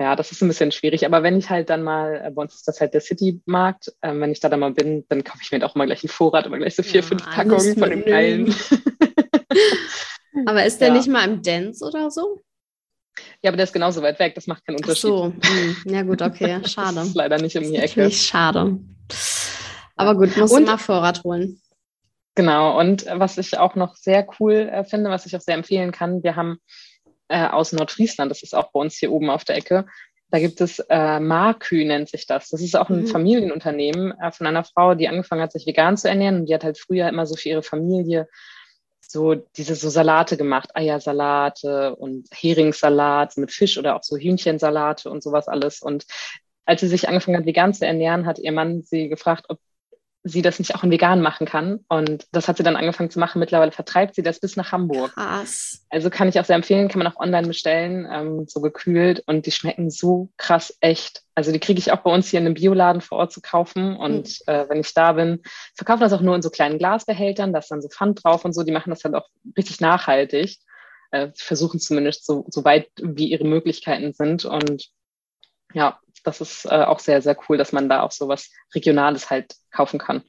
Ja, 0.01 0.17
das 0.17 0.33
ist 0.33 0.43
ein 0.43 0.49
bisschen 0.49 0.73
schwierig. 0.73 1.07
Aber 1.07 1.23
wenn 1.23 1.39
ich 1.39 1.49
halt 1.49 1.71
dann 1.71 1.83
mal, 1.85 2.21
äh, 2.25 2.31
bei 2.31 2.43
uns 2.43 2.55
ist 2.55 2.67
das 2.67 2.81
halt 2.81 2.95
der 2.95 3.01
City-Markt, 3.01 3.93
äh, 4.01 4.13
wenn 4.15 4.33
ich 4.33 4.41
da 4.41 4.49
dann 4.49 4.61
mal 4.61 4.73
bin, 4.73 5.05
dann 5.09 5.23
kaufe 5.23 5.39
ich 5.43 5.53
mir 5.53 5.65
auch 5.65 5.77
mal 5.77 5.87
gleich 5.87 6.03
einen 6.03 6.09
Vorrat, 6.09 6.47
immer 6.47 6.59
gleich 6.59 6.75
so 6.75 6.83
vier, 6.83 7.03
ja, 7.03 7.07
fünf 7.07 7.25
Packungen 7.25 7.79
von 7.79 7.91
dem 7.91 8.05
Geilen. 8.05 8.53
aber 10.47 10.65
ist 10.65 10.81
der 10.81 10.89
ja. 10.89 10.95
nicht 10.95 11.09
mal 11.09 11.25
im 11.29 11.43
Dance 11.43 11.85
oder 11.85 12.11
so? 12.11 12.41
Ja, 13.43 13.51
aber 13.51 13.57
der 13.57 13.65
ist 13.65 13.73
genauso 13.73 14.03
weit 14.03 14.19
weg, 14.19 14.35
das 14.35 14.47
macht 14.47 14.65
keinen 14.65 14.77
Unterschied. 14.77 15.11
Ach 15.11 15.33
so, 15.33 15.33
hm. 15.43 15.77
ja 15.87 16.03
gut, 16.03 16.23
okay, 16.23 16.61
schade. 16.67 16.95
das 16.97 17.09
ist 17.09 17.15
leider 17.15 17.39
nicht 17.39 17.57
um 17.57 17.65
die 17.65 17.77
Ecke. 17.77 18.05
Nicht 18.05 18.27
schade. 18.27 18.79
Aber 19.97 20.15
gut, 20.15 20.37
musst 20.37 20.55
und, 20.55 20.63
du 20.63 20.71
mal 20.71 20.79
Vorrat 20.79 21.23
holen. 21.25 21.61
Genau, 22.35 22.79
und 22.79 23.05
was 23.13 23.37
ich 23.37 23.59
auch 23.59 23.75
noch 23.75 23.97
sehr 23.97 24.27
cool 24.41 24.71
äh, 24.73 24.85
finde, 24.85 25.11
was 25.11 25.27
ich 25.27 25.37
auch 25.37 25.41
sehr 25.41 25.55
empfehlen 25.55 25.93
kann, 25.93 26.23
wir 26.23 26.35
haben 26.37 26.59
äh, 27.29 27.47
aus 27.47 27.73
Nordfriesland, 27.73 28.31
das 28.31 28.43
ist 28.43 28.55
auch 28.55 28.73
bei 28.73 28.81
uns 28.81 28.97
hier 28.97 29.13
oben 29.13 29.29
auf 29.29 29.45
der 29.45 29.57
Ecke, 29.57 29.85
da 30.33 30.39
gibt 30.39 30.63
es 30.63 30.79
äh, 30.89 31.21
Markü, 31.21 31.85
nennt 31.85 32.09
sich 32.09 32.27
das. 32.27 32.49
Das 32.49 32.63
ist 32.63 32.75
auch 32.75 32.89
ein 32.89 33.03
mhm. 33.03 33.07
Familienunternehmen 33.07 34.19
äh, 34.19 34.33
von 34.33 34.47
einer 34.47 34.65
Frau, 34.65 34.95
die 34.95 35.07
angefangen 35.07 35.43
hat, 35.43 35.53
sich 35.53 35.67
vegan 35.67 35.99
zu 35.99 36.09
ernähren. 36.09 36.41
Und 36.41 36.47
die 36.49 36.55
hat 36.55 36.65
halt 36.65 36.79
früher 36.79 37.07
immer 37.07 37.27
so 37.27 37.37
für 37.37 37.51
ihre 37.51 37.63
Familie 37.63 38.29
so 39.13 39.35
diese 39.35 39.75
so 39.75 39.91
Salate 39.91 40.37
gemacht, 40.37 40.75
Eiersalate 40.75 41.95
und 41.95 42.29
Heringssalat 42.33 43.37
mit 43.37 43.53
Fisch 43.53 43.79
oder 43.79 43.97
auch 43.97 44.03
so 44.03 44.17
Hühnchensalate 44.17 45.11
und 45.11 45.23
sowas 45.23 45.49
alles. 45.49 45.83
Und 45.83 46.07
als 46.65 46.81
sie 46.81 46.89
sich 46.89 47.09
angefangen 47.09 47.37
hat, 47.37 47.47
vegan 47.47 47.75
zu 47.75 47.87
ernähren, 47.87 48.27
hat 48.27 48.39
ihr 48.39 48.53
Mann 48.53 48.83
sie 48.83 49.09
gefragt, 49.09 49.47
ob 49.49 49.59
sie 50.25 50.43
das 50.43 50.59
nicht 50.59 50.75
auch 50.75 50.85
in 50.85 50.91
vegan 50.91 51.21
machen 51.21 51.47
kann. 51.47 51.81
Und 51.89 52.27
das 52.31 52.47
hat 52.47 52.57
sie 52.57 52.63
dann 52.63 52.77
angefangen 52.77 53.11
zu 53.11 53.19
machen. 53.19 53.41
Mittlerweile 53.41 53.73
vertreibt 53.73 54.15
sie 54.15 54.23
das 54.23 54.39
bis 54.39 54.57
nach 54.57 54.71
Hamburg. 54.71 55.13
Krass. 55.15 55.85
Also 55.91 56.11
kann 56.11 56.29
ich 56.29 56.39
auch 56.39 56.45
sehr 56.45 56.57
empfehlen, 56.57 56.89
kann 56.89 57.01
man 57.01 57.13
auch 57.13 57.19
online 57.19 57.49
bestellen, 57.49 58.07
ähm, 58.11 58.47
so 58.47 58.61
gekühlt. 58.61 59.25
Und 59.27 59.47
die 59.47 59.51
schmecken 59.51 59.91
so 59.91 60.31
krass 60.37 60.77
echt. 60.81 61.23
Also 61.35 61.51
die 61.51 61.59
kriege 61.59 61.81
ich 61.81 61.91
auch 61.91 62.01
bei 62.01 62.13
uns 62.13 62.29
hier 62.29 62.39
in 62.39 62.47
einem 62.47 62.55
Bioladen 62.55 63.03
vor 63.03 63.19
Ort 63.19 63.33
zu 63.33 63.41
kaufen. 63.41 63.97
Und 63.97 64.29
mhm. 64.47 64.53
äh, 64.53 64.69
wenn 64.69 64.81
ich 64.81 64.95
da 64.95 65.13
bin, 65.13 65.43
verkaufen 65.75 66.03
das 66.03 66.13
auch 66.13 66.21
nur 66.21 66.37
in 66.37 66.43
so 66.43 66.51
kleinen 66.51 66.79
Glasbehältern. 66.79 67.53
Da 67.53 67.59
ist 67.59 67.71
dann 67.71 67.83
so 67.83 67.89
Pfand 67.89 68.23
drauf 68.23 68.45
und 68.45 68.53
so. 68.53 68.63
Die 68.63 68.73
machen 68.73 68.91
das 68.91 69.01
dann 69.01 69.17
auch 69.17 69.29
richtig 69.57 69.81
nachhaltig. 69.81 70.59
Äh, 71.11 71.31
versuchen 71.35 71.81
zumindest 71.81 72.25
so, 72.25 72.47
so 72.49 72.65
weit, 72.65 72.89
wie 73.03 73.27
ihre 73.27 73.45
Möglichkeiten 73.45 74.13
sind. 74.13 74.45
Und 74.45 74.89
ja, 75.75 75.99
das 76.23 76.41
ist 76.41 76.65
äh, 76.67 76.85
auch 76.85 76.99
sehr, 76.99 77.23
sehr 77.23 77.37
cool, 77.49 77.57
dass 77.57 77.73
man 77.73 77.89
da 77.89 78.03
auch 78.03 78.13
so 78.13 78.29
was 78.29 78.51
Regionales 78.75 79.31
halt 79.31 79.55
kaufen 79.71 79.99
kann. 79.99 80.23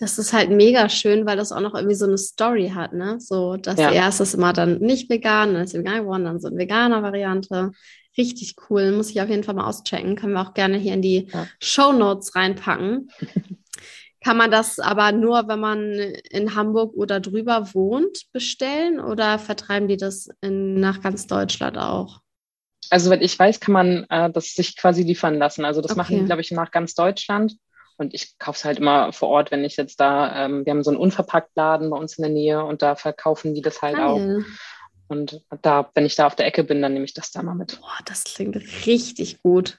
Das 0.00 0.18
ist 0.18 0.32
halt 0.32 0.50
mega 0.50 0.88
schön, 0.88 1.26
weil 1.26 1.36
das 1.36 1.50
auch 1.50 1.60
noch 1.60 1.74
irgendwie 1.74 1.96
so 1.96 2.06
eine 2.06 2.18
Story 2.18 2.70
hat, 2.74 2.92
ne? 2.92 3.18
So, 3.20 3.56
dass 3.56 3.78
ja. 3.78 3.90
erst 3.90 4.20
ist 4.20 4.34
immer 4.34 4.52
dann 4.52 4.78
nicht 4.78 5.10
vegan, 5.10 5.54
dann 5.54 5.64
ist 5.64 5.72
sie 5.72 5.78
vegan 5.78 6.02
geworden, 6.02 6.24
dann 6.24 6.40
so 6.40 6.48
eine 6.48 6.56
veganer 6.56 7.02
Variante. 7.02 7.72
Richtig 8.16 8.54
cool, 8.68 8.92
muss 8.92 9.10
ich 9.10 9.20
auf 9.20 9.28
jeden 9.28 9.44
Fall 9.44 9.54
mal 9.54 9.68
auschecken. 9.68 10.16
Können 10.16 10.34
wir 10.34 10.42
auch 10.42 10.54
gerne 10.54 10.76
hier 10.76 10.94
in 10.94 11.02
die 11.02 11.28
ja. 11.32 11.46
Show 11.60 11.92
Notes 11.92 12.34
reinpacken. 12.34 13.10
Kann 14.24 14.36
man 14.36 14.50
das 14.50 14.78
aber 14.78 15.12
nur, 15.12 15.46
wenn 15.48 15.60
man 15.60 15.92
in 15.92 16.54
Hamburg 16.54 16.94
oder 16.94 17.20
drüber 17.20 17.72
wohnt, 17.74 18.24
bestellen 18.32 19.00
oder 19.00 19.38
vertreiben 19.38 19.88
die 19.88 19.96
das 19.96 20.28
in, 20.40 20.80
nach 20.80 21.00
ganz 21.00 21.26
Deutschland 21.26 21.78
auch? 21.78 22.20
Also, 22.90 23.06
soweit 23.06 23.22
ich 23.22 23.38
weiß, 23.38 23.60
kann 23.60 23.72
man 23.72 24.06
äh, 24.10 24.30
das 24.30 24.54
sich 24.54 24.76
quasi 24.76 25.02
liefern 25.02 25.38
lassen. 25.38 25.64
Also, 25.64 25.80
das 25.80 25.92
okay. 25.92 25.98
machen 25.98 26.18
die, 26.18 26.24
glaube 26.24 26.40
ich, 26.40 26.50
nach 26.50 26.70
ganz 26.70 26.94
Deutschland. 26.94 27.56
Und 27.98 28.14
ich 28.14 28.38
kaufe 28.38 28.56
es 28.56 28.64
halt 28.64 28.78
immer 28.78 29.12
vor 29.12 29.28
Ort, 29.28 29.50
wenn 29.50 29.64
ich 29.64 29.76
jetzt 29.76 29.98
da, 29.98 30.44
ähm, 30.44 30.64
wir 30.64 30.70
haben 30.70 30.84
so 30.84 30.90
einen 30.90 31.00
Unverpacktladen 31.00 31.90
bei 31.90 31.96
uns 31.96 32.16
in 32.16 32.22
der 32.22 32.30
Nähe 32.30 32.64
und 32.64 32.80
da 32.80 32.94
verkaufen 32.94 33.54
die 33.54 33.60
das 33.60 33.82
halt 33.82 33.96
Geil. 33.96 34.04
auch. 34.04 34.44
Und 35.08 35.42
da, 35.62 35.90
wenn 35.94 36.06
ich 36.06 36.14
da 36.14 36.26
auf 36.26 36.36
der 36.36 36.46
Ecke 36.46 36.62
bin, 36.62 36.80
dann 36.80 36.92
nehme 36.92 37.06
ich 37.06 37.14
das 37.14 37.32
da 37.32 37.42
mal 37.42 37.54
mit. 37.54 37.80
Boah, 37.80 37.98
das 38.04 38.24
klingt 38.24 38.56
richtig 38.86 39.42
gut. 39.42 39.78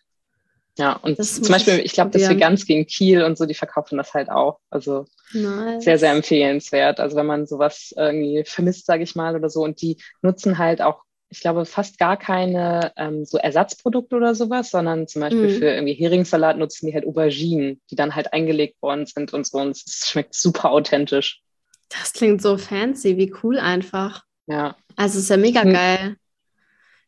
Ja, 0.78 0.94
und 0.94 1.22
zum 1.24 1.48
Beispiel, 1.50 1.80
ich 1.80 1.92
glaube, 1.92 2.12
das 2.12 2.30
Veganski 2.30 2.74
gegen 2.74 2.88
Kiel 2.88 3.24
und 3.24 3.38
so, 3.38 3.46
die 3.46 3.54
verkaufen 3.54 3.98
das 3.98 4.14
halt 4.14 4.30
auch. 4.30 4.60
Also 4.70 5.06
nice. 5.34 5.84
sehr, 5.84 6.00
sehr 6.00 6.12
empfehlenswert. 6.12 7.02
Also 7.02 7.18
wenn 7.18 7.26
man 7.26 7.48
sowas 7.48 7.94
irgendwie 7.96 8.44
vermisst, 8.46 8.86
sage 8.86 9.04
ich 9.04 9.14
mal, 9.14 9.36
oder 9.36 9.50
so. 9.50 9.62
Und 9.62 9.82
die 9.82 9.98
nutzen 10.22 10.58
halt 10.58 10.82
auch 10.82 11.04
ich 11.30 11.42
glaube, 11.42 11.66
fast 11.66 12.00
gar 12.00 12.18
keine 12.18 12.92
ähm, 12.98 13.24
so 13.24 13.38
Ersatzprodukte 13.38 14.16
oder 14.16 14.34
sowas, 14.34 14.72
sondern 14.72 15.08
zum 15.08 15.22
Beispiel 15.22 15.50
mhm. 15.50 15.58
für 15.60 15.66
irgendwie 15.66 15.94
Heringssalat 15.94 16.58
nutzen 16.58 16.88
die 16.88 16.94
halt 16.94 17.06
Auberginen, 17.06 17.80
die 17.92 17.96
dann 17.96 18.16
halt 18.16 18.34
eingelegt 18.34 18.82
worden 18.82 19.06
sind 19.06 19.34
und 19.34 19.46
so. 19.46 19.60
Und 19.60 19.72
es 19.72 20.08
schmeckt 20.08 20.34
super 20.34 20.72
authentisch. 20.72 21.42
Das 21.90 22.14
klingt 22.14 22.42
so 22.42 22.58
fancy, 22.58 23.18
wie 23.18 23.34
cool 23.44 23.60
einfach. 23.60 24.24
Ja. 24.48 24.76
Also 24.96 25.20
ist 25.20 25.30
ja 25.30 25.38
mega 25.38 25.62
hm. 25.62 25.74
geil. 25.74 26.16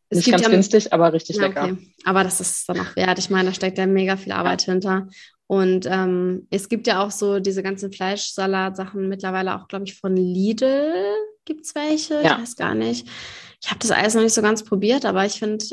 Es 0.10 0.18
Nicht 0.18 0.32
ganz 0.32 0.44
ja, 0.44 0.50
günstig, 0.50 0.94
aber 0.94 1.14
richtig 1.14 1.38
ja, 1.38 1.44
lecker. 1.44 1.64
Okay. 1.64 1.78
Aber 2.04 2.24
das 2.24 2.42
ist 2.42 2.68
dann 2.68 2.80
auch 2.82 2.96
wert. 2.96 3.18
Ich 3.18 3.30
meine, 3.30 3.50
da 3.50 3.54
steckt 3.56 3.78
ja 3.78 3.88
mega 3.88 4.18
viel 4.18 4.34
Arbeit 4.34 4.68
ja. 4.68 4.74
hinter. 4.74 5.08
Und 5.48 5.86
ähm, 5.86 6.48
es 6.50 6.70
gibt 6.70 6.86
ja 6.88 7.04
auch 7.04 7.12
so 7.12 7.40
diese 7.40 7.64
ganzen 7.64 7.92
Fleischsalat-Sachen 7.92 9.08
mittlerweile 9.08 9.56
auch, 9.56 9.68
glaube 9.68 9.86
ich, 9.86 9.98
von 9.98 10.16
Lidl 10.16 10.94
gibt 11.46 11.66
es 11.66 11.76
welche. 11.76 12.16
Ja. 12.16 12.36
Ich 12.36 12.44
weiß 12.44 12.56
gar 12.56 12.76
nicht. 12.76 13.08
Ich 13.64 13.70
habe 13.70 13.80
das 13.80 13.92
alles 13.92 14.16
noch 14.16 14.24
nicht 14.24 14.34
so 14.34 14.42
ganz 14.42 14.64
probiert, 14.64 15.06
aber 15.06 15.26
ich 15.26 15.40
finde, 15.40 15.64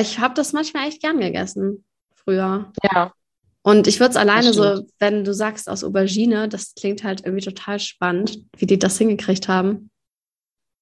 ich 0.00 0.18
habe 0.18 0.34
das 0.34 0.52
manchmal 0.52 0.88
echt 0.88 1.00
gern 1.00 1.20
gegessen 1.20 1.84
früher. 2.14 2.72
Ja. 2.82 3.12
Und 3.62 3.86
ich 3.86 4.00
würde 4.00 4.10
es 4.10 4.16
alleine 4.16 4.52
so, 4.52 4.86
wenn 4.98 5.24
du 5.24 5.34
sagst 5.34 5.68
aus 5.68 5.84
Aubergine, 5.84 6.48
das 6.48 6.74
klingt 6.74 7.04
halt 7.04 7.24
irgendwie 7.24 7.44
total 7.44 7.78
spannend, 7.78 8.38
wie 8.56 8.66
die 8.66 8.78
das 8.78 8.98
hingekriegt 8.98 9.48
haben. 9.48 9.90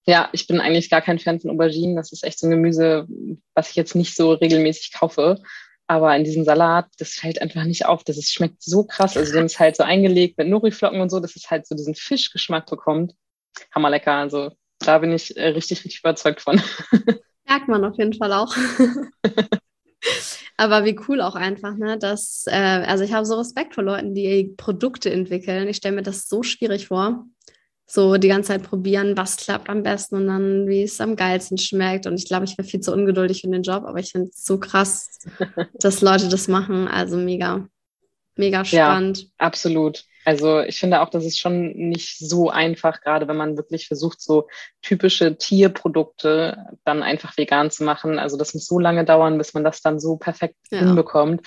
Ja, 0.07 0.29
ich 0.33 0.47
bin 0.47 0.61
eigentlich 0.61 0.89
gar 0.89 1.03
kein 1.03 1.19
Fan 1.19 1.41
von 1.41 1.51
Auberginen. 1.51 1.97
Das 1.97 2.13
ist 2.13 2.23
echt 2.23 2.39
so 2.39 2.47
ein 2.47 2.51
Gemüse, 2.51 3.09
was 3.55 3.71
ich 3.71 3.77
jetzt 3.77 3.97
nicht 3.97 4.15
so 4.15 4.33
regelmäßig 4.35 4.93
kaufe. 4.93 5.43
Aber 5.89 6.15
in 6.17 6.25
diesem 6.25 6.45
Salat, 6.45 6.87
das 6.99 7.11
fällt 7.11 7.41
einfach 7.41 7.65
nicht 7.65 7.87
auf. 7.87 8.05
Das 8.05 8.17
ist, 8.17 8.33
schmeckt 8.33 8.63
so 8.63 8.85
krass. 8.85 9.17
Also, 9.17 9.37
haben 9.37 9.47
es 9.47 9.59
halt 9.59 9.77
so 9.77 9.83
eingelegt 9.83 10.39
mit 10.39 10.49
Nori-Flocken 10.49 11.01
und 11.01 11.11
so, 11.11 11.19
dass 11.19 11.35
es 11.35 11.51
halt 11.51 11.67
so 11.67 11.75
diesen 11.75 11.95
Fischgeschmack 11.95 12.67
bekommt. 12.67 13.15
Hammer 13.73 13.91
lecker. 13.91 14.13
Also, 14.13 14.53
da 14.79 14.99
bin 14.99 15.13
ich 15.13 15.37
äh, 15.37 15.49
richtig, 15.49 15.85
richtig 15.85 16.01
überzeugt 16.01 16.41
von. 16.41 16.61
Merkt 17.49 17.69
man 17.69 17.85
auf 17.85 17.97
jeden 17.99 18.15
Fall 18.15 18.33
auch. 18.33 18.55
Aber 20.57 20.85
wie 20.85 20.99
cool 21.09 21.21
auch 21.21 21.35
einfach, 21.35 21.77
ne? 21.77 21.99
Dass, 21.99 22.45
äh, 22.47 22.55
also 22.87 23.05
ich 23.05 23.13
habe 23.13 23.27
so 23.27 23.35
Respekt 23.35 23.75
vor 23.75 23.85
Leuten, 23.85 24.15
die 24.15 24.55
Produkte 24.57 25.11
entwickeln. 25.11 25.69
Ich 25.69 25.77
stelle 25.77 25.97
mir 25.97 26.03
das 26.03 26.29
so 26.29 26.43
schwierig 26.43 26.89
vor. 26.89 27.27
So 27.89 28.17
die 28.17 28.29
ganze 28.29 28.49
Zeit 28.49 28.65
probieren, 28.65 29.17
was 29.17 29.37
klappt 29.37 29.69
am 29.69 29.85
besten 29.85 30.17
und 30.17 30.27
dann, 30.27 30.67
wie 30.67 30.83
es 30.83 31.01
am 31.01 31.15
geilsten 31.15 31.57
schmeckt. 31.57 32.07
Und 32.07 32.15
ich 32.15 32.27
glaube, 32.27 32.45
ich 32.45 32.59
wäre 32.59 32.67
viel 32.67 32.81
zu 32.81 32.93
ungeduldig 32.93 33.43
für 33.43 33.49
den 33.49 33.63
Job, 33.63 33.85
aber 33.85 34.01
ich 34.01 34.11
finde 34.11 34.31
es 34.31 34.45
so 34.45 34.59
krass, 34.59 35.21
dass 35.75 36.01
Leute 36.01 36.29
das 36.29 36.49
machen. 36.49 36.89
Also 36.89 37.17
mega, 37.17 37.69
mega 38.35 38.65
spannend. 38.65 39.23
Ja, 39.23 39.29
absolut. 39.39 40.05
Also 40.27 40.61
ich 40.61 40.81
finde 40.81 41.03
auch, 41.03 41.09
das 41.09 41.25
ist 41.25 41.39
schon 41.39 41.71
nicht 41.77 42.19
so 42.19 42.51
einfach, 42.51 43.01
gerade 43.01 43.29
wenn 43.29 43.37
man 43.37 43.57
wirklich 43.57 43.87
versucht, 43.87 44.21
so 44.21 44.49
typische 44.83 45.39
Tierprodukte 45.39 46.67
dann 46.85 47.05
einfach 47.05 47.37
vegan 47.37 47.71
zu 47.71 47.85
machen. 47.85 48.19
Also 48.19 48.37
das 48.37 48.53
muss 48.53 48.67
so 48.67 48.81
lange 48.81 49.05
dauern, 49.05 49.39
bis 49.39 49.55
man 49.55 49.63
das 49.63 49.83
dann 49.83 50.01
so 50.01 50.17
perfekt 50.17 50.57
ja. 50.73 50.81
hinbekommt. 50.81 51.47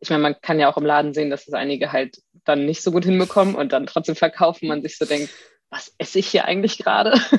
Ich 0.00 0.10
meine, 0.10 0.22
man 0.22 0.40
kann 0.40 0.60
ja 0.60 0.70
auch 0.72 0.76
im 0.76 0.86
Laden 0.86 1.12
sehen, 1.12 1.28
dass 1.28 1.48
es 1.48 1.54
einige 1.54 1.90
halt 1.90 2.18
dann 2.44 2.66
nicht 2.66 2.84
so 2.84 2.92
gut 2.92 3.04
hinbekommen 3.04 3.56
und 3.56 3.72
dann 3.72 3.86
trotzdem 3.86 4.14
verkaufen, 4.14 4.68
man 4.68 4.80
sich 4.80 4.96
so 4.96 5.06
denkt, 5.06 5.30
was 5.68 5.92
esse 5.98 6.20
ich 6.20 6.28
hier 6.28 6.44
eigentlich 6.44 6.78
gerade? 6.78 7.20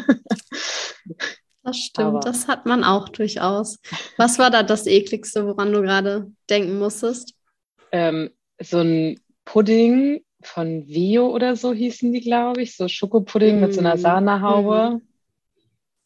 Das 1.63 1.77
stimmt, 1.77 2.07
Aber 2.07 2.19
das 2.21 2.47
hat 2.47 2.65
man 2.65 2.83
auch 2.83 3.07
durchaus. 3.07 3.77
Was 4.17 4.39
war 4.39 4.49
da 4.49 4.63
das 4.63 4.87
ekligste, 4.87 5.45
woran 5.45 5.71
du 5.71 5.83
gerade 5.83 6.31
denken 6.49 6.79
musstest? 6.79 7.35
Ähm, 7.91 8.31
so 8.59 8.79
ein 8.79 9.19
Pudding 9.45 10.23
von 10.43 10.87
Vio 10.87 11.27
oder 11.29 11.55
so 11.55 11.73
hießen 11.73 12.11
die, 12.11 12.21
glaube 12.21 12.61
ich. 12.61 12.75
So 12.75 12.87
Schokopudding 12.87 13.57
mm. 13.57 13.61
mit 13.61 13.73
so 13.73 13.79
einer 13.79 13.95
mm, 13.95 13.99
Sahnehaube. 13.99 14.97
Mm. 14.97 15.01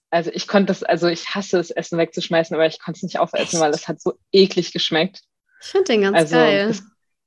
Also 0.10 0.32
ich 0.34 0.48
konnte 0.48 0.67
das, 0.67 0.84
also 0.84 1.08
ich 1.08 1.36
hasse 1.36 1.60
es, 1.60 1.71
Essen 1.71 1.98
wegzuschmeißen, 1.98 2.56
aber 2.56 2.65
ich 2.65 2.80
konnte 2.80 2.98
es 2.98 3.04
nicht 3.04 3.19
aufessen, 3.19 3.56
Echt? 3.56 3.60
weil 3.60 3.71
es 3.71 3.88
hat 3.88 4.02
so 4.02 4.13
eklig 4.32 4.71
geschmeckt. 4.71 5.21
Ich 5.62 5.67
finde 5.67 5.86
den 5.86 6.02
ganz 6.02 6.17
also, 6.17 6.36
geil. 6.36 6.67
Das, 6.67 6.84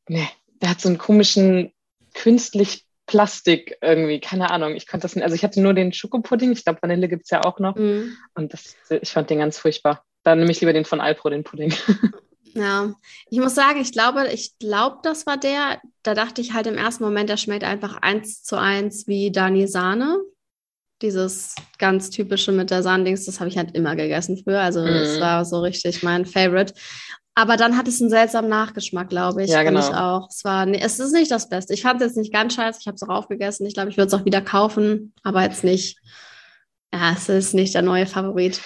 nee, 0.08 0.28
der 0.62 0.70
hat 0.70 0.80
so 0.80 0.88
einen 0.88 0.98
komischen, 0.98 1.72
künstlich 2.14 2.84
Plastik 3.06 3.76
irgendwie, 3.80 4.20
keine 4.20 4.50
Ahnung. 4.50 4.74
Ich 4.74 4.86
konnte 4.86 5.04
das 5.04 5.16
nicht, 5.16 5.24
also 5.24 5.34
ich 5.34 5.42
hatte 5.42 5.60
nur 5.60 5.74
den 5.74 5.92
Schokopudding, 5.92 6.52
ich 6.52 6.64
glaube 6.64 6.80
Vanille 6.82 7.08
gibt 7.08 7.24
es 7.24 7.30
ja 7.30 7.42
auch 7.44 7.58
noch. 7.58 7.74
Mm. 7.76 8.16
Und 8.34 8.52
das, 8.52 8.76
ich 8.90 9.10
fand 9.10 9.30
den 9.30 9.38
ganz 9.38 9.58
furchtbar. 9.58 10.04
Dann 10.22 10.38
nehme 10.38 10.50
ich 10.50 10.60
lieber 10.60 10.72
den 10.72 10.84
von 10.84 11.00
Alpro, 11.00 11.30
den 11.30 11.44
Pudding. 11.44 11.72
Ja, 12.54 12.92
ich 13.30 13.38
muss 13.38 13.54
sagen, 13.54 13.80
ich 13.80 13.92
glaube, 13.92 14.28
ich 14.32 14.58
glaube, 14.58 14.98
das 15.02 15.26
war 15.26 15.36
der. 15.36 15.80
Da 16.02 16.14
dachte 16.14 16.40
ich 16.40 16.52
halt 16.54 16.66
im 16.66 16.76
ersten 16.76 17.04
Moment, 17.04 17.28
der 17.28 17.36
schmeckt 17.36 17.64
einfach 17.64 17.96
eins 18.02 18.42
zu 18.42 18.56
eins 18.56 19.06
wie 19.06 19.30
Dani 19.30 19.66
Sahne. 19.66 20.18
Dieses 21.00 21.54
ganz 21.78 22.10
typische 22.10 22.50
mit 22.50 22.70
der 22.70 22.82
Sahndings, 22.82 23.24
das 23.26 23.38
habe 23.38 23.48
ich 23.48 23.56
halt 23.56 23.76
immer 23.76 23.94
gegessen 23.94 24.40
früher. 24.42 24.60
Also, 24.60 24.80
es 24.80 25.16
mhm. 25.16 25.20
war 25.20 25.44
so 25.44 25.60
richtig 25.60 26.02
mein 26.02 26.26
Favorite. 26.26 26.74
Aber 27.38 27.56
dann 27.56 27.76
hat 27.76 27.86
es 27.86 28.00
einen 28.00 28.10
seltsamen 28.10 28.50
Nachgeschmack, 28.50 29.10
glaube 29.10 29.44
ich. 29.44 29.50
Ja, 29.50 29.62
genau. 29.62 29.78
Ich 29.78 29.94
auch. 29.94 30.28
Es, 30.28 30.42
war, 30.44 30.66
nee, 30.66 30.80
es 30.82 30.98
ist 30.98 31.12
nicht 31.12 31.30
das 31.30 31.48
Beste. 31.48 31.72
Ich 31.72 31.82
fand 31.82 32.00
es 32.00 32.08
jetzt 32.08 32.16
nicht 32.16 32.32
ganz 32.32 32.54
scheiße. 32.54 32.80
Ich 32.80 32.88
habe 32.88 32.96
es 32.96 33.02
auch 33.04 33.14
aufgegessen. 33.14 33.64
Ich 33.64 33.74
glaube, 33.74 33.90
ich 33.90 33.96
würde 33.96 34.08
es 34.08 34.14
auch 34.14 34.24
wieder 34.24 34.40
kaufen, 34.40 35.14
aber 35.22 35.44
jetzt 35.44 35.62
nicht. 35.62 36.00
Ja, 36.92 37.12
es 37.12 37.28
ist 37.28 37.54
nicht 37.54 37.74
der 37.74 37.82
neue 37.82 38.06
Favorit. 38.06 38.60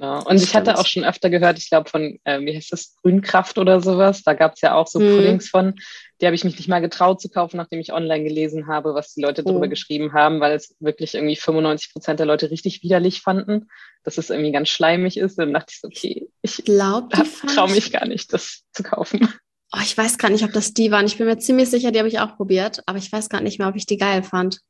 Genau. 0.00 0.24
Und 0.24 0.42
ich 0.42 0.54
hatte 0.54 0.78
auch 0.78 0.86
schon 0.86 1.04
öfter 1.04 1.28
gehört, 1.28 1.58
ich 1.58 1.68
glaube 1.68 1.90
von, 1.90 2.18
äh, 2.24 2.40
wie 2.40 2.56
heißt 2.56 2.72
das, 2.72 2.96
Grünkraft 3.02 3.58
oder 3.58 3.82
sowas. 3.82 4.22
Da 4.22 4.32
gab 4.32 4.54
es 4.54 4.62
ja 4.62 4.74
auch 4.74 4.86
so 4.86 4.98
hm. 4.98 5.14
Puddings 5.14 5.50
von. 5.50 5.74
Die 6.20 6.26
habe 6.26 6.34
ich 6.34 6.42
mich 6.42 6.56
nicht 6.56 6.68
mal 6.68 6.80
getraut 6.80 7.20
zu 7.20 7.28
kaufen, 7.28 7.58
nachdem 7.58 7.80
ich 7.80 7.92
online 7.92 8.24
gelesen 8.24 8.66
habe, 8.66 8.94
was 8.94 9.12
die 9.12 9.20
Leute 9.20 9.44
darüber 9.44 9.68
geschrieben 9.68 10.14
haben, 10.14 10.40
weil 10.40 10.54
es 10.54 10.74
wirklich 10.80 11.14
irgendwie 11.14 11.36
95 11.36 11.92
Prozent 11.92 12.18
der 12.18 12.24
Leute 12.24 12.50
richtig 12.50 12.82
widerlich 12.82 13.20
fanden, 13.20 13.68
dass 14.02 14.16
es 14.16 14.30
irgendwie 14.30 14.52
ganz 14.52 14.70
schleimig 14.70 15.18
ist. 15.18 15.38
Und 15.38 15.44
dann 15.44 15.52
dachte 15.52 15.72
ich 15.74 15.80
so, 15.80 15.88
okay, 15.88 16.28
ich 16.40 16.64
traue 16.64 17.70
mich 17.70 17.92
gar 17.92 18.06
nicht, 18.06 18.32
das 18.32 18.62
zu 18.72 18.82
kaufen. 18.82 19.28
Oh, 19.72 19.80
ich 19.82 19.96
weiß 19.96 20.16
gar 20.16 20.30
nicht, 20.30 20.44
ob 20.44 20.52
das 20.52 20.72
die 20.72 20.90
waren. 20.90 21.04
Ich 21.04 21.18
bin 21.18 21.26
mir 21.26 21.38
ziemlich 21.38 21.68
sicher, 21.68 21.92
die 21.92 21.98
habe 21.98 22.08
ich 22.08 22.20
auch 22.20 22.36
probiert, 22.36 22.82
aber 22.86 22.96
ich 22.96 23.12
weiß 23.12 23.28
gar 23.28 23.42
nicht 23.42 23.58
mehr, 23.58 23.68
ob 23.68 23.76
ich 23.76 23.84
die 23.84 23.98
geil 23.98 24.22
fand. 24.22 24.60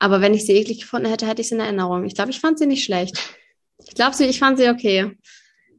Aber 0.00 0.20
wenn 0.20 0.34
ich 0.34 0.44
sie 0.44 0.54
eklig 0.54 0.80
gefunden 0.80 1.08
hätte, 1.08 1.28
hätte 1.28 1.40
ich 1.40 1.48
sie 1.48 1.54
in 1.54 1.60
Erinnerung. 1.60 2.04
Ich 2.04 2.16
glaube, 2.16 2.32
ich 2.32 2.40
fand 2.40 2.58
sie 2.58 2.66
nicht 2.66 2.82
schlecht. 2.82 3.16
Ich 3.86 3.94
glaube, 3.94 4.24
ich 4.24 4.38
fand 4.38 4.58
sie 4.58 4.68
okay. 4.68 5.16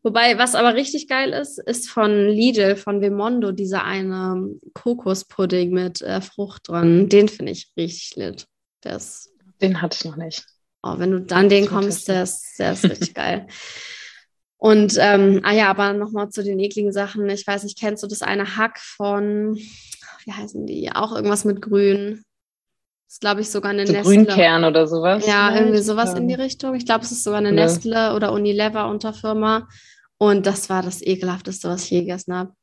Wobei, 0.03 0.37
was 0.37 0.53
aber 0.53 0.75
richtig 0.75 1.07
geil 1.07 1.31
ist, 1.31 1.59
ist 1.59 1.89
von 1.89 2.27
Lidl, 2.27 2.75
von 2.75 2.99
Vemondo, 2.99 3.53
dieser 3.53 3.85
eine 3.85 4.49
Kokospudding 4.73 5.71
mit 5.71 6.01
äh, 6.01 6.19
Frucht 6.19 6.67
drin. 6.67 7.07
Den 7.07 7.29
finde 7.29 7.53
ich 7.53 7.71
richtig 7.77 8.15
lit. 8.17 8.47
Ist, 8.83 9.31
den 9.61 9.81
hatte 9.81 9.97
ich 9.97 10.05
noch 10.05 10.17
nicht. 10.17 10.45
Oh, 10.81 10.95
wenn 10.97 11.11
du 11.11 11.21
dann 11.21 11.47
den 11.47 11.67
kommst, 11.67 12.09
der 12.09 12.23
ist, 12.23 12.59
der 12.59 12.73
ist 12.73 12.83
richtig 12.83 13.13
geil. 13.13 13.47
Und, 14.57 14.97
ähm, 14.99 15.39
ah 15.43 15.53
ja, 15.53 15.69
aber 15.69 15.93
nochmal 15.93 16.29
zu 16.29 16.43
den 16.43 16.59
ekligen 16.59 16.91
Sachen. 16.91 17.29
Ich 17.29 17.47
weiß 17.47 17.63
nicht, 17.63 17.79
kennst 17.79 18.03
du 18.03 18.07
das 18.07 18.21
eine 18.21 18.57
Hack 18.57 18.79
von, 18.79 19.55
wie 19.55 20.31
heißen 20.31 20.65
die? 20.65 20.91
Auch 20.91 21.15
irgendwas 21.15 21.45
mit 21.45 21.61
Grün 21.61 22.25
ist, 23.13 23.21
glaube 23.21 23.41
ich, 23.41 23.52
sogar 23.52 23.71
eine 23.71 23.86
so 23.86 23.93
Nestle. 23.93 24.26
Grünkern 24.26 24.63
oder 24.63 24.88
sowas. 24.88 25.26
Ja, 25.26 25.47
vielleicht? 25.47 25.62
irgendwie 25.62 25.82
sowas 25.84 26.12
ja. 26.13 26.17
in 26.17 26.28
die 26.28 26.34
Richtung. 26.34 26.73
Ich 26.73 26.86
glaube, 26.86 27.06
es 27.06 27.12
ist 27.12 27.23
sogar 27.23 27.39
eine 27.39 27.49
ja. 27.49 27.56
Nestle 27.56 28.15
oder 28.15 28.32
Unilever 28.32 28.88
Unterfirma. 28.88 29.67
Und 30.17 30.47
das 30.47 30.69
war 30.69 30.82
das 30.82 31.02
ekelhafteste, 31.02 31.69
was 31.69 31.84
ich 31.84 31.91
je 31.91 31.99
gegessen 32.02 32.34
habe. 32.34 32.54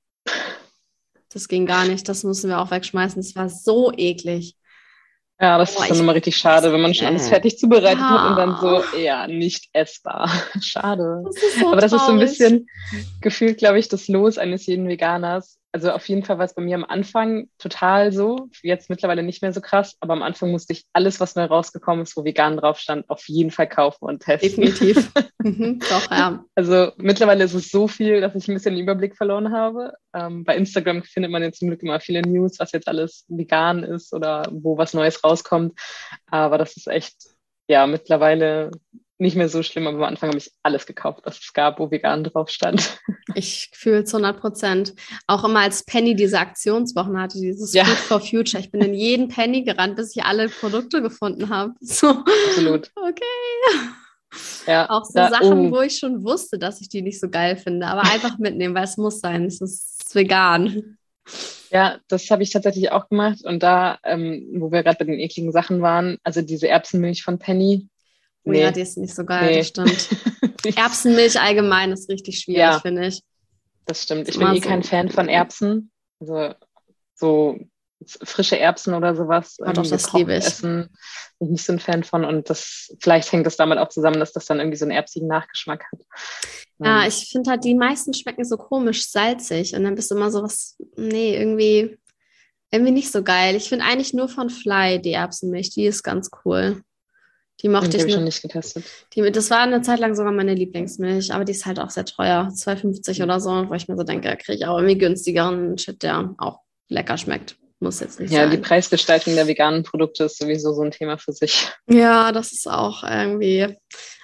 Das 1.32 1.46
ging 1.46 1.66
gar 1.66 1.84
nicht. 1.84 2.08
Das 2.08 2.24
mussten 2.24 2.48
wir 2.48 2.58
auch 2.58 2.72
wegschmeißen. 2.72 3.20
Es 3.20 3.36
war 3.36 3.48
so 3.48 3.92
eklig. 3.96 4.56
Ja, 5.40 5.56
das 5.56 5.76
oh, 5.76 5.82
ist 5.82 5.90
dann 5.90 6.00
immer 6.00 6.14
richtig 6.14 6.36
schade, 6.36 6.72
wenn 6.72 6.80
man 6.80 6.94
schon 6.94 7.06
alles 7.06 7.28
fertig 7.28 7.56
zubereitet 7.56 8.00
ja. 8.00 8.10
hat 8.10 8.30
und 8.30 8.36
dann 8.36 8.56
so, 8.60 8.98
ja, 8.98 9.28
nicht 9.28 9.68
essbar. 9.72 10.28
Schade. 10.60 11.22
Das 11.24 11.60
so 11.60 11.68
Aber 11.68 11.80
das 11.80 11.92
ist 11.92 12.06
so 12.06 12.12
ein 12.12 12.18
bisschen 12.18 12.66
gefühlt, 13.20 13.58
glaube 13.58 13.78
ich, 13.78 13.88
das 13.88 14.08
Los 14.08 14.36
eines 14.36 14.66
jeden 14.66 14.88
Veganers, 14.88 15.59
also 15.72 15.92
auf 15.92 16.08
jeden 16.08 16.24
Fall 16.24 16.38
war 16.38 16.44
es 16.44 16.54
bei 16.54 16.62
mir 16.62 16.74
am 16.74 16.84
Anfang 16.84 17.48
total 17.58 18.12
so, 18.12 18.48
jetzt 18.62 18.90
mittlerweile 18.90 19.22
nicht 19.22 19.42
mehr 19.42 19.52
so 19.52 19.60
krass, 19.60 19.96
aber 20.00 20.14
am 20.14 20.22
Anfang 20.22 20.50
musste 20.50 20.72
ich 20.72 20.84
alles, 20.92 21.20
was 21.20 21.36
neu 21.36 21.44
rausgekommen 21.44 22.02
ist, 22.02 22.16
wo 22.16 22.24
vegan 22.24 22.56
drauf 22.56 22.78
stand, 22.78 23.08
auf 23.08 23.28
jeden 23.28 23.50
Fall 23.50 23.68
kaufen 23.68 24.04
und 24.04 24.22
testen. 24.22 24.64
Definitiv. 24.64 25.12
mhm, 25.42 25.78
doch, 25.78 26.10
ja. 26.10 26.44
Also 26.54 26.92
mittlerweile 26.96 27.44
ist 27.44 27.54
es 27.54 27.70
so 27.70 27.86
viel, 27.86 28.20
dass 28.20 28.34
ich 28.34 28.48
ein 28.48 28.54
bisschen 28.54 28.74
den 28.74 28.82
Überblick 28.82 29.16
verloren 29.16 29.52
habe. 29.52 29.94
Ähm, 30.12 30.44
bei 30.44 30.56
Instagram 30.56 31.04
findet 31.04 31.30
man 31.30 31.42
jetzt 31.42 31.60
zum 31.60 31.68
Glück 31.68 31.82
immer 31.82 32.00
viele 32.00 32.22
News, 32.22 32.58
was 32.58 32.72
jetzt 32.72 32.88
alles 32.88 33.24
vegan 33.28 33.84
ist 33.84 34.12
oder 34.12 34.48
wo 34.50 34.76
was 34.76 34.94
Neues 34.94 35.22
rauskommt. 35.22 35.78
Aber 36.26 36.58
das 36.58 36.76
ist 36.76 36.88
echt, 36.88 37.14
ja, 37.68 37.86
mittlerweile 37.86 38.72
nicht 39.20 39.36
mehr 39.36 39.48
so 39.48 39.62
schlimm, 39.62 39.86
aber 39.86 39.98
am 39.98 40.04
Anfang 40.04 40.30
habe 40.30 40.38
ich 40.38 40.52
alles 40.62 40.86
gekauft, 40.86 41.20
was 41.24 41.38
es 41.38 41.52
gab, 41.52 41.78
wo 41.78 41.90
vegan 41.90 42.24
drauf 42.24 42.48
stand. 42.48 42.98
Ich 43.36 43.70
fühle 43.72 44.00
es 44.00 44.12
100 44.12 44.40
Prozent. 44.40 44.94
Auch 45.28 45.44
immer 45.44 45.60
als 45.60 45.84
Penny 45.84 46.16
diese 46.16 46.40
Aktionswochen 46.40 47.16
hatte, 47.16 47.38
dieses 47.38 47.72
ja. 47.72 47.84
Food 47.84 47.96
for 47.96 48.20
Future. 48.20 48.60
Ich 48.60 48.72
bin 48.72 48.80
in 48.80 48.92
jeden 48.92 49.28
Penny 49.28 49.62
gerannt, 49.62 49.94
bis 49.94 50.16
ich 50.16 50.24
alle 50.24 50.48
Produkte 50.48 51.00
gefunden 51.00 51.48
habe. 51.48 51.74
So. 51.80 52.08
Absolut. 52.48 52.90
Okay. 52.96 53.22
Ja, 54.66 54.90
auch 54.90 55.04
so 55.04 55.12
da, 55.14 55.30
Sachen, 55.30 55.68
oh. 55.68 55.70
wo 55.70 55.80
ich 55.80 55.98
schon 55.98 56.24
wusste, 56.24 56.58
dass 56.58 56.80
ich 56.80 56.88
die 56.88 57.02
nicht 57.02 57.20
so 57.20 57.28
geil 57.28 57.56
finde, 57.56 57.86
aber 57.86 58.02
einfach 58.02 58.38
mitnehmen, 58.38 58.74
weil 58.74 58.84
es 58.84 58.96
muss 58.96 59.20
sein. 59.20 59.44
Es 59.44 59.60
ist 59.60 60.12
vegan. 60.14 60.96
Ja, 61.70 61.98
das 62.08 62.28
habe 62.30 62.42
ich 62.42 62.50
tatsächlich 62.50 62.90
auch 62.90 63.08
gemacht. 63.08 63.44
Und 63.44 63.62
da, 63.62 63.98
ähm, 64.04 64.48
wo 64.54 64.72
wir 64.72 64.82
gerade 64.82 64.98
bei 64.98 65.04
den 65.04 65.20
ekligen 65.20 65.52
Sachen 65.52 65.82
waren, 65.82 66.18
also 66.24 66.42
diese 66.42 66.68
Erbsenmilch 66.68 67.22
von 67.22 67.38
Penny, 67.38 67.88
Oh 68.44 68.50
nee. 68.50 68.62
ja, 68.62 68.70
die 68.70 68.80
ist 68.80 68.96
nicht 68.96 69.14
so 69.14 69.24
geil, 69.24 69.50
nee. 69.50 69.58
das 69.58 69.68
stimmt. 69.68 70.08
Erbsenmilch 70.76 71.40
allgemein 71.40 71.92
ist 71.92 72.08
richtig 72.08 72.40
schwierig, 72.40 72.60
ja, 72.60 72.80
finde 72.80 73.06
ich. 73.06 73.22
Das 73.86 74.02
stimmt. 74.02 74.28
Ich 74.28 74.38
bin 74.38 74.48
eh 74.48 74.60
so. 74.60 74.68
kein 74.68 74.82
Fan 74.82 75.10
von 75.10 75.28
Erbsen. 75.28 75.90
Also 76.20 76.54
so 77.14 77.58
frische 78.06 78.58
Erbsen 78.58 78.94
oder 78.94 79.14
sowas. 79.14 79.56
Oh, 79.60 79.72
doch, 79.72 79.86
das 79.86 80.12
liebe 80.12 80.34
ich. 80.34 80.44
Essen 80.44 80.88
bin 81.38 81.48
ich 81.48 81.52
nicht 81.52 81.64
so 81.64 81.72
ein 81.72 81.78
Fan 81.78 82.04
von. 82.04 82.24
Und 82.24 82.48
das, 82.50 82.94
vielleicht 83.00 83.30
hängt 83.32 83.46
das 83.46 83.56
damit 83.56 83.78
auch 83.78 83.88
zusammen, 83.88 84.20
dass 84.20 84.32
das 84.32 84.46
dann 84.46 84.58
irgendwie 84.58 84.76
so 84.76 84.84
einen 84.84 84.92
erbsigen 84.92 85.26
Nachgeschmack 85.26 85.84
hat. 85.92 86.00
Ja, 86.78 87.06
ich 87.06 87.28
finde 87.30 87.50
halt, 87.50 87.64
die 87.64 87.74
meisten 87.74 88.14
schmecken 88.14 88.44
so 88.44 88.56
komisch 88.56 89.08
salzig. 89.08 89.74
Und 89.74 89.84
dann 89.84 89.94
bist 89.94 90.10
du 90.10 90.14
immer 90.14 90.30
so 90.30 90.42
was, 90.42 90.78
nee, 90.96 91.36
irgendwie, 91.36 91.98
irgendwie 92.70 92.92
nicht 92.92 93.12
so 93.12 93.22
geil. 93.22 93.54
Ich 93.54 93.68
finde 93.68 93.84
eigentlich 93.84 94.14
nur 94.14 94.28
von 94.28 94.48
Fly 94.48 95.00
die 95.00 95.12
Erbsenmilch, 95.12 95.70
die 95.70 95.86
ist 95.86 96.02
ganz 96.02 96.30
cool. 96.44 96.82
Die 97.62 97.68
mochte 97.68 97.96
ich, 97.96 98.04
ich 98.04 98.12
schon 98.12 98.24
nicht 98.24 98.42
getestet. 98.42 98.84
Die, 99.14 99.30
das 99.30 99.50
war 99.50 99.60
eine 99.60 99.82
Zeit 99.82 99.98
lang 99.98 100.14
sogar 100.14 100.32
meine 100.32 100.54
Lieblingsmilch, 100.54 101.32
aber 101.32 101.44
die 101.44 101.52
ist 101.52 101.66
halt 101.66 101.78
auch 101.78 101.90
sehr 101.90 102.04
teuer, 102.04 102.50
2,50 102.54 103.22
oder 103.22 103.40
so, 103.40 103.68
wo 103.68 103.74
ich 103.74 103.88
mir 103.88 103.96
so 103.96 104.02
denke, 104.02 104.36
kriege 104.36 104.58
ich 104.58 104.66
auch 104.66 104.78
irgendwie 104.78 104.98
günstigeren 104.98 105.76
Shit, 105.78 106.02
der 106.02 106.34
auch 106.38 106.60
lecker 106.88 107.18
schmeckt. 107.18 107.56
Muss 107.82 108.00
jetzt 108.00 108.20
nicht 108.20 108.32
ja, 108.32 108.42
sein. 108.42 108.50
die 108.50 108.58
Preisgestaltung 108.58 109.34
der 109.34 109.46
veganen 109.46 109.84
Produkte 109.84 110.24
ist 110.24 110.38
sowieso 110.38 110.74
so 110.74 110.82
ein 110.82 110.90
Thema 110.90 111.16
für 111.16 111.32
sich. 111.32 111.68
Ja, 111.88 112.30
das 112.30 112.52
ist 112.52 112.68
auch 112.68 113.02
irgendwie. 113.04 113.74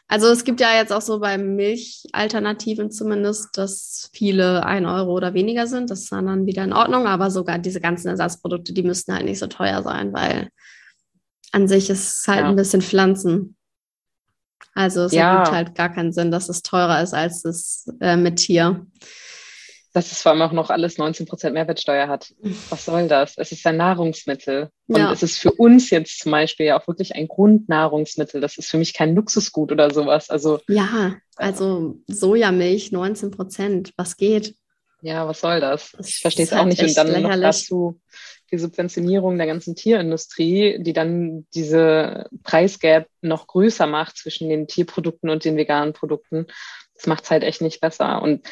Also 0.09 0.29
es 0.29 0.45
gibt 0.45 0.61
ja 0.61 0.77
jetzt 0.77 0.93
auch 0.93 1.01
so 1.01 1.19
bei 1.19 1.37
Milchalternativen 1.39 2.91
zumindest, 2.91 3.57
dass 3.57 4.11
viele 4.13 4.65
ein 4.65 4.87
Euro 4.87 5.13
oder 5.13 5.35
weniger 5.35 5.67
sind. 5.67 5.91
Das 5.91 6.03
ist 6.03 6.13
dann 6.13 6.47
wieder 6.47 6.65
in 6.65 6.73
Ordnung, 6.73 7.07
aber 7.07 7.31
sogar 7.31 7.59
diese 7.59 7.81
ganzen 7.81 8.09
Ersatzprodukte, 8.09 8.73
die 8.73 8.83
müssten 8.83 9.15
halt 9.15 9.25
nicht 9.25 9.39
so 9.39 9.47
teuer 9.47 9.83
sein, 9.83 10.13
weil 10.13 10.51
an 11.53 11.69
sich 11.69 11.91
ist 11.91 12.21
es 12.21 12.29
halt 12.29 12.41
ja. 12.41 12.49
ein 12.49 12.57
bisschen 12.57 12.83
Pflanzen. 12.83 13.57
Also 14.75 15.05
es 15.05 15.13
ja. 15.13 15.39
ergibt 15.39 15.55
halt 15.55 15.75
gar 15.75 15.93
keinen 15.93 16.13
Sinn, 16.13 16.31
dass 16.31 16.49
es 16.49 16.63
teurer 16.63 17.03
ist 17.03 17.15
als 17.15 17.43
das 17.43 17.91
äh, 18.01 18.17
mit 18.17 18.37
Tier 18.37 18.87
dass 19.97 20.13
es 20.13 20.21
vor 20.21 20.33
allem 20.33 20.43
auch 20.43 20.53
noch 20.53 20.69
alles 20.69 20.99
19% 20.99 21.53
Mehrwertsteuer 21.53 22.07
hat. 22.07 22.35
Was 22.69 22.85
soll 22.85 23.09
das? 23.09 23.33
Es 23.39 23.51
ist 23.51 23.67
ein 23.67 23.79
Nahrungsmittel. 23.79 24.69
Und 24.89 24.99
ja. 24.99 25.11
es 25.11 25.23
ist 25.23 25.39
für 25.39 25.53
uns 25.53 25.89
jetzt 25.89 26.21
zum 26.21 26.33
Beispiel 26.33 26.67
ja 26.67 26.79
auch 26.79 26.87
wirklich 26.87 27.15
ein 27.15 27.27
Grundnahrungsmittel. 27.29 28.43
Das 28.43 28.59
ist 28.59 28.69
für 28.69 28.77
mich 28.77 28.93
kein 28.93 29.15
Luxusgut 29.15 29.73
oder 29.73 29.91
sowas. 29.91 30.29
Also, 30.29 30.61
ja, 30.69 31.17
also 31.37 31.99
Sojamilch 32.09 32.91
19%. 32.91 33.93
Was 33.97 34.19
geht? 34.19 34.55
Ja, 35.07 35.29
was 35.29 35.41
soll 35.41 35.61
das? 35.61 35.95
Ich 36.05 36.19
verstehe 36.19 36.47
es 36.47 36.51
halt 36.51 36.63
auch 36.63 36.67
nicht. 36.67 36.83
Und 36.83 36.97
dann 36.97 37.07
lächerlich. 37.07 37.31
noch 37.31 37.41
dazu 37.41 38.01
die 38.51 38.59
Subventionierung 38.59 39.39
der 39.39 39.47
ganzen 39.47 39.77
Tierindustrie, 39.77 40.83
die 40.83 40.93
dann 40.93 41.47
diese 41.55 42.29
Preisgap 42.43 43.07
noch 43.21 43.47
größer 43.47 43.87
macht 43.87 44.17
zwischen 44.17 44.49
den 44.49 44.67
Tierprodukten 44.67 45.31
und 45.31 45.45
den 45.45 45.57
veganen 45.57 45.93
Produkten. 45.93 46.49
Das 46.97 47.07
macht 47.07 47.23
es 47.23 47.31
halt 47.31 47.45
echt 47.45 47.61
nicht 47.61 47.81
besser. 47.81 48.21
Und 48.21 48.49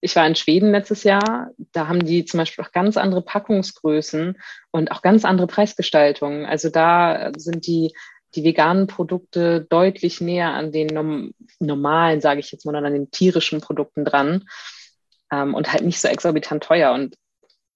ich 0.00 0.16
war 0.16 0.26
in 0.26 0.34
Schweden 0.34 0.70
letztes 0.70 1.04
Jahr, 1.04 1.50
da 1.72 1.88
haben 1.88 2.06
die 2.06 2.24
zum 2.24 2.38
Beispiel 2.38 2.64
auch 2.64 2.72
ganz 2.72 2.96
andere 2.96 3.20
Packungsgrößen 3.20 4.38
und 4.70 4.90
auch 4.90 5.02
ganz 5.02 5.26
andere 5.26 5.46
Preisgestaltungen. 5.46 6.46
Also 6.46 6.70
da 6.70 7.32
sind 7.36 7.66
die, 7.66 7.92
die 8.34 8.44
veganen 8.44 8.86
Produkte 8.86 9.66
deutlich 9.68 10.22
näher 10.22 10.54
an 10.54 10.72
den 10.72 11.32
normalen, 11.58 12.22
sage 12.22 12.40
ich 12.40 12.50
jetzt 12.50 12.64
mal, 12.64 12.74
an 12.76 12.94
den 12.94 13.10
tierischen 13.10 13.60
Produkten 13.60 14.06
dran 14.06 14.44
ähm, 15.32 15.54
und 15.54 15.72
halt 15.72 15.84
nicht 15.84 16.00
so 16.00 16.08
exorbitant 16.08 16.62
teuer. 16.62 16.92
Und 16.92 17.16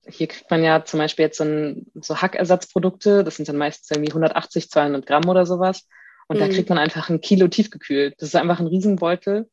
hier 0.06 0.28
kriegt 0.28 0.50
man 0.50 0.62
ja 0.62 0.84
zum 0.84 0.98
Beispiel 0.98 1.24
jetzt 1.24 1.38
so, 1.38 1.44
ein, 1.44 1.86
so 1.94 2.20
Hackersatzprodukte, 2.20 3.24
das 3.24 3.36
sind 3.36 3.48
dann 3.48 3.56
meistens 3.56 3.90
irgendwie 3.90 4.10
180, 4.10 4.70
200 4.70 5.06
Gramm 5.06 5.28
oder 5.28 5.46
sowas. 5.46 5.86
Und 6.28 6.36
mhm. 6.36 6.40
da 6.40 6.48
kriegt 6.48 6.68
man 6.68 6.78
einfach 6.78 7.08
ein 7.08 7.20
Kilo 7.20 7.48
tiefgekühlt. 7.48 8.14
Das 8.18 8.28
ist 8.28 8.36
einfach 8.36 8.60
ein 8.60 8.66
Riesenbeutel 8.66 9.48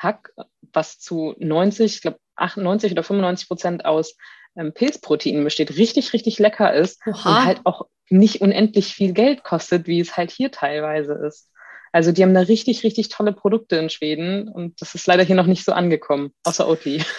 Hack, 0.00 0.32
was 0.72 0.98
zu 0.98 1.34
90, 1.38 1.96
ich 1.96 2.00
glaube 2.00 2.18
98 2.36 2.92
oder 2.92 3.02
95 3.02 3.48
Prozent 3.48 3.84
aus 3.84 4.16
ähm, 4.56 4.72
Pilzproteinen 4.72 5.44
besteht, 5.44 5.76
richtig, 5.76 6.12
richtig 6.12 6.38
lecker 6.38 6.72
ist 6.72 7.00
Oha. 7.06 7.12
und 7.12 7.44
halt 7.44 7.60
auch 7.64 7.86
nicht 8.08 8.40
unendlich 8.40 8.94
viel 8.94 9.12
Geld 9.12 9.44
kostet, 9.44 9.86
wie 9.86 10.00
es 10.00 10.16
halt 10.16 10.30
hier 10.30 10.50
teilweise 10.50 11.12
ist. 11.12 11.50
Also 11.92 12.12
die 12.12 12.22
haben 12.22 12.34
da 12.34 12.40
richtig, 12.40 12.84
richtig 12.84 13.08
tolle 13.08 13.32
Produkte 13.32 13.76
in 13.76 13.90
Schweden 13.90 14.48
und 14.48 14.80
das 14.80 14.94
ist 14.94 15.06
leider 15.06 15.24
hier 15.24 15.36
noch 15.36 15.46
nicht 15.46 15.64
so 15.64 15.72
angekommen, 15.72 16.32
außer 16.44 16.68
Oatly. 16.68 17.02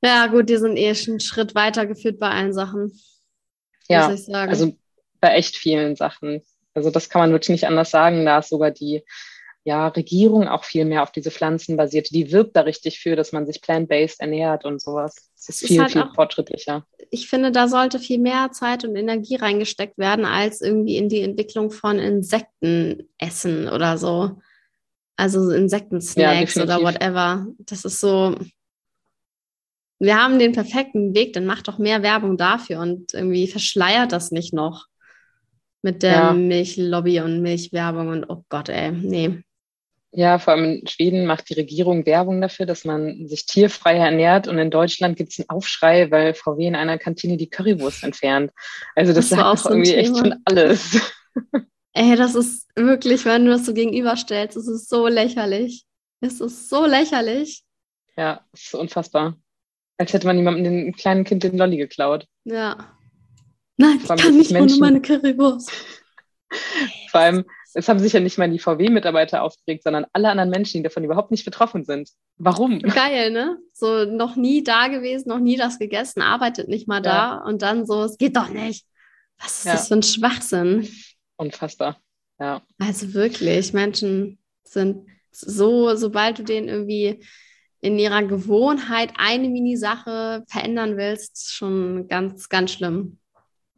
Ja, 0.00 0.28
gut, 0.28 0.48
die 0.48 0.58
sind 0.58 0.76
eh 0.76 0.94
schon 0.94 1.14
einen 1.14 1.20
Schritt 1.20 1.56
weitergeführt 1.56 2.20
bei 2.20 2.28
allen 2.30 2.52
Sachen. 2.52 2.92
Ja, 3.88 4.14
also 4.28 4.76
bei 5.20 5.34
echt 5.34 5.56
vielen 5.56 5.96
Sachen. 5.96 6.42
Also 6.72 6.90
das 6.90 7.08
kann 7.08 7.20
man 7.20 7.32
wirklich 7.32 7.48
nicht 7.48 7.66
anders 7.66 7.90
sagen. 7.90 8.24
Da 8.24 8.38
ist 8.38 8.50
sogar 8.50 8.70
die 8.70 9.02
ja, 9.68 9.88
Regierung 9.88 10.48
auch 10.48 10.64
viel 10.64 10.86
mehr 10.86 11.02
auf 11.02 11.12
diese 11.12 11.30
Pflanzen 11.30 11.76
basiert. 11.76 12.08
Die 12.10 12.32
wirbt 12.32 12.56
da 12.56 12.62
richtig 12.62 13.00
für, 13.00 13.16
dass 13.16 13.32
man 13.32 13.46
sich 13.46 13.60
plant-based 13.60 14.18
ernährt 14.18 14.64
und 14.64 14.80
sowas. 14.80 15.30
Das 15.36 15.50
ist, 15.50 15.66
viel, 15.66 15.82
halt 15.82 15.92
viel 15.92 16.00
auch, 16.00 16.14
fortschrittlicher. 16.14 16.86
Ich 17.10 17.28
finde, 17.28 17.52
da 17.52 17.68
sollte 17.68 17.98
viel 17.98 18.18
mehr 18.18 18.50
Zeit 18.50 18.86
und 18.86 18.96
Energie 18.96 19.36
reingesteckt 19.36 19.98
werden, 19.98 20.24
als 20.24 20.62
irgendwie 20.62 20.96
in 20.96 21.10
die 21.10 21.20
Entwicklung 21.20 21.70
von 21.70 21.98
Insektenessen 21.98 23.68
oder 23.68 23.98
so. 23.98 24.38
Also 25.16 25.50
Insektensnacks 25.50 26.54
ja, 26.54 26.62
oder 26.62 26.80
whatever. 26.80 27.46
Das 27.58 27.84
ist 27.84 28.00
so. 28.00 28.36
Wir 29.98 30.16
haben 30.16 30.38
den 30.38 30.52
perfekten 30.52 31.14
Weg, 31.14 31.34
dann 31.34 31.44
macht 31.44 31.68
doch 31.68 31.76
mehr 31.76 32.02
Werbung 32.02 32.38
dafür 32.38 32.80
und 32.80 33.12
irgendwie 33.12 33.48
verschleiert 33.48 34.12
das 34.12 34.30
nicht 34.30 34.54
noch 34.54 34.86
mit 35.82 36.02
der 36.02 36.12
ja. 36.12 36.32
Milchlobby 36.32 37.20
und 37.20 37.42
Milchwerbung 37.42 38.08
und 38.08 38.30
oh 38.30 38.44
Gott, 38.48 38.70
ey, 38.70 38.92
nee. 38.92 39.42
Ja, 40.10 40.38
vor 40.38 40.54
allem 40.54 40.80
in 40.80 40.86
Schweden 40.86 41.26
macht 41.26 41.50
die 41.50 41.54
Regierung 41.54 42.06
Werbung 42.06 42.40
dafür, 42.40 42.64
dass 42.64 42.84
man 42.84 43.28
sich 43.28 43.44
tierfrei 43.44 43.96
ernährt. 43.96 44.48
Und 44.48 44.58
in 44.58 44.70
Deutschland 44.70 45.16
gibt 45.16 45.32
es 45.32 45.38
einen 45.38 45.50
Aufschrei, 45.50 46.10
weil 46.10 46.34
VW 46.34 46.66
in 46.66 46.76
einer 46.76 46.98
Kantine 46.98 47.36
die 47.36 47.50
Currywurst 47.50 48.04
entfernt. 48.04 48.50
Also 48.94 49.12
das, 49.12 49.28
das 49.28 49.38
sagt 49.38 49.58
so 49.60 49.70
irgendwie 49.70 49.90
Thema. 49.90 50.00
echt 50.00 50.16
schon 50.16 50.34
alles. 50.44 51.00
Ey, 51.92 52.16
das 52.16 52.34
ist 52.34 52.66
wirklich, 52.74 53.24
wenn 53.24 53.44
du 53.44 53.50
das 53.50 53.66
so 53.66 53.74
gegenüberstellst, 53.74 54.56
es 54.56 54.66
ist 54.66 54.88
so 54.88 55.08
lächerlich. 55.08 55.84
Es 56.20 56.40
ist 56.40 56.68
so 56.68 56.86
lächerlich. 56.86 57.62
Ja, 58.16 58.44
es 58.52 58.64
ist 58.64 58.74
unfassbar. 58.74 59.36
Als 59.98 60.12
hätte 60.12 60.26
man 60.26 60.36
jemandem 60.36 60.64
den 60.64 60.92
kleinen 60.94 61.24
Kind 61.24 61.42
den 61.42 61.58
Lolli 61.58 61.76
geklaut. 61.76 62.26
Ja. 62.44 62.96
Nein, 63.76 63.98
ich 64.00 64.08
kann 64.08 64.36
nicht 64.36 64.50
Menschen, 64.50 64.82
ohne 64.82 64.92
meine 64.92 65.02
Currywurst. 65.02 65.70
Vor 67.10 67.20
allem, 67.20 67.44
es 67.78 67.88
haben 67.88 68.00
sich 68.00 68.12
ja 68.12 68.18
nicht 68.18 68.38
mal 68.38 68.50
die 68.50 68.58
VW-Mitarbeiter 68.58 69.42
aufgeregt, 69.42 69.84
sondern 69.84 70.04
alle 70.12 70.30
anderen 70.30 70.50
Menschen, 70.50 70.78
die 70.78 70.82
davon 70.82 71.04
überhaupt 71.04 71.30
nicht 71.30 71.44
betroffen 71.44 71.84
sind. 71.84 72.10
Warum? 72.36 72.80
Geil, 72.80 73.30
ne? 73.30 73.56
So 73.72 74.04
noch 74.04 74.34
nie 74.34 74.64
da 74.64 74.88
gewesen, 74.88 75.28
noch 75.28 75.38
nie 75.38 75.56
das 75.56 75.78
gegessen, 75.78 76.20
arbeitet 76.20 76.68
nicht 76.68 76.88
mal 76.88 76.96
ja. 76.96 77.02
da 77.02 77.34
und 77.44 77.62
dann 77.62 77.86
so, 77.86 78.02
es 78.02 78.18
geht 78.18 78.36
doch 78.36 78.48
nicht. 78.48 78.84
Was 79.38 79.58
ist 79.58 79.66
ja. 79.66 79.72
das 79.72 79.86
für 79.88 79.94
ein 79.94 80.02
Schwachsinn? 80.02 80.88
Unfassbar, 81.36 82.00
ja. 82.40 82.62
Also 82.80 83.14
wirklich, 83.14 83.72
Menschen 83.72 84.38
sind 84.64 85.06
so, 85.30 85.94
sobald 85.94 86.40
du 86.40 86.42
denen 86.42 86.68
irgendwie 86.68 87.20
in 87.80 87.96
ihrer 87.96 88.24
Gewohnheit 88.24 89.12
eine 89.18 89.48
Mini-Sache 89.48 90.42
verändern 90.48 90.96
willst, 90.96 91.52
schon 91.52 92.08
ganz, 92.08 92.48
ganz 92.48 92.72
schlimm. 92.72 93.20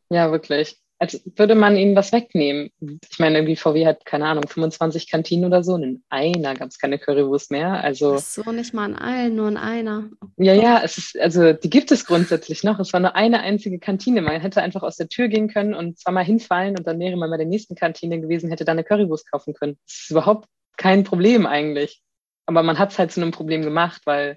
Ja, 0.09 0.33
wirklich 0.33 0.81
als 1.01 1.19
würde 1.35 1.55
man 1.55 1.79
ihnen 1.79 1.97
was 1.97 2.13
wegnehmen. 2.13 2.71
Ich 3.11 3.19
meine, 3.19 3.39
irgendwie 3.39 3.57
VW 3.57 3.87
hat, 3.87 4.05
keine 4.05 4.27
Ahnung, 4.27 4.47
25 4.47 5.11
Kantinen 5.11 5.47
oder 5.47 5.65
so 5.65 5.73
und 5.73 5.83
in 5.83 6.03
einer 6.11 6.55
gab 6.55 6.69
es 6.69 6.79
keine 6.79 6.99
Currywurst 6.99 7.51
mehr. 7.51 7.83
Also, 7.83 8.17
Ach 8.17 8.19
so, 8.19 8.53
nicht 8.53 8.75
mal 8.75 8.91
in 8.91 8.97
allen, 8.97 9.35
nur 9.35 9.49
in 9.49 9.57
einer. 9.57 10.11
Ja, 10.37 10.53
ja, 10.53 10.83
es 10.85 10.99
ist, 10.99 11.19
also 11.19 11.55
die 11.55 11.71
gibt 11.71 11.91
es 11.91 12.05
grundsätzlich 12.05 12.65
noch. 12.65 12.79
Es 12.79 12.93
war 12.93 13.01
nur 13.01 13.17
eine 13.17 13.41
einzige 13.41 13.79
Kantine. 13.79 14.21
Man 14.21 14.43
hätte 14.43 14.61
einfach 14.61 14.83
aus 14.83 14.97
der 14.97 15.09
Tür 15.09 15.29
gehen 15.29 15.49
können 15.49 15.73
und 15.73 15.99
zweimal 15.99 16.25
hinfallen 16.25 16.77
und 16.77 16.87
dann 16.87 17.01
wäre 17.01 17.17
man 17.17 17.31
bei 17.31 17.39
der 17.39 17.47
nächsten 17.47 17.77
Kantine 17.77 18.21
gewesen, 18.21 18.51
hätte 18.51 18.67
da 18.67 18.73
eine 18.73 18.85
Currywurst 18.85 19.31
kaufen 19.31 19.55
können. 19.55 19.79
Das 19.87 20.01
ist 20.03 20.11
überhaupt 20.11 20.51
kein 20.77 21.05
Problem 21.05 21.47
eigentlich. 21.47 22.03
Aber 22.45 22.63
man 22.63 22.79
hat 22.79 22.93
es 22.93 22.99
halt 22.99 23.11
zu 23.11 23.23
einem 23.23 23.31
Problem 23.31 23.63
gemacht, 23.63 24.03
weil 24.05 24.37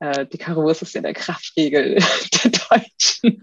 äh, 0.00 0.26
die 0.26 0.36
Currywurst 0.36 0.82
ist 0.82 0.94
ja 0.94 1.00
der 1.00 1.14
Kraftregel 1.14 1.94
der 2.44 2.50
Deutschen. 2.50 3.42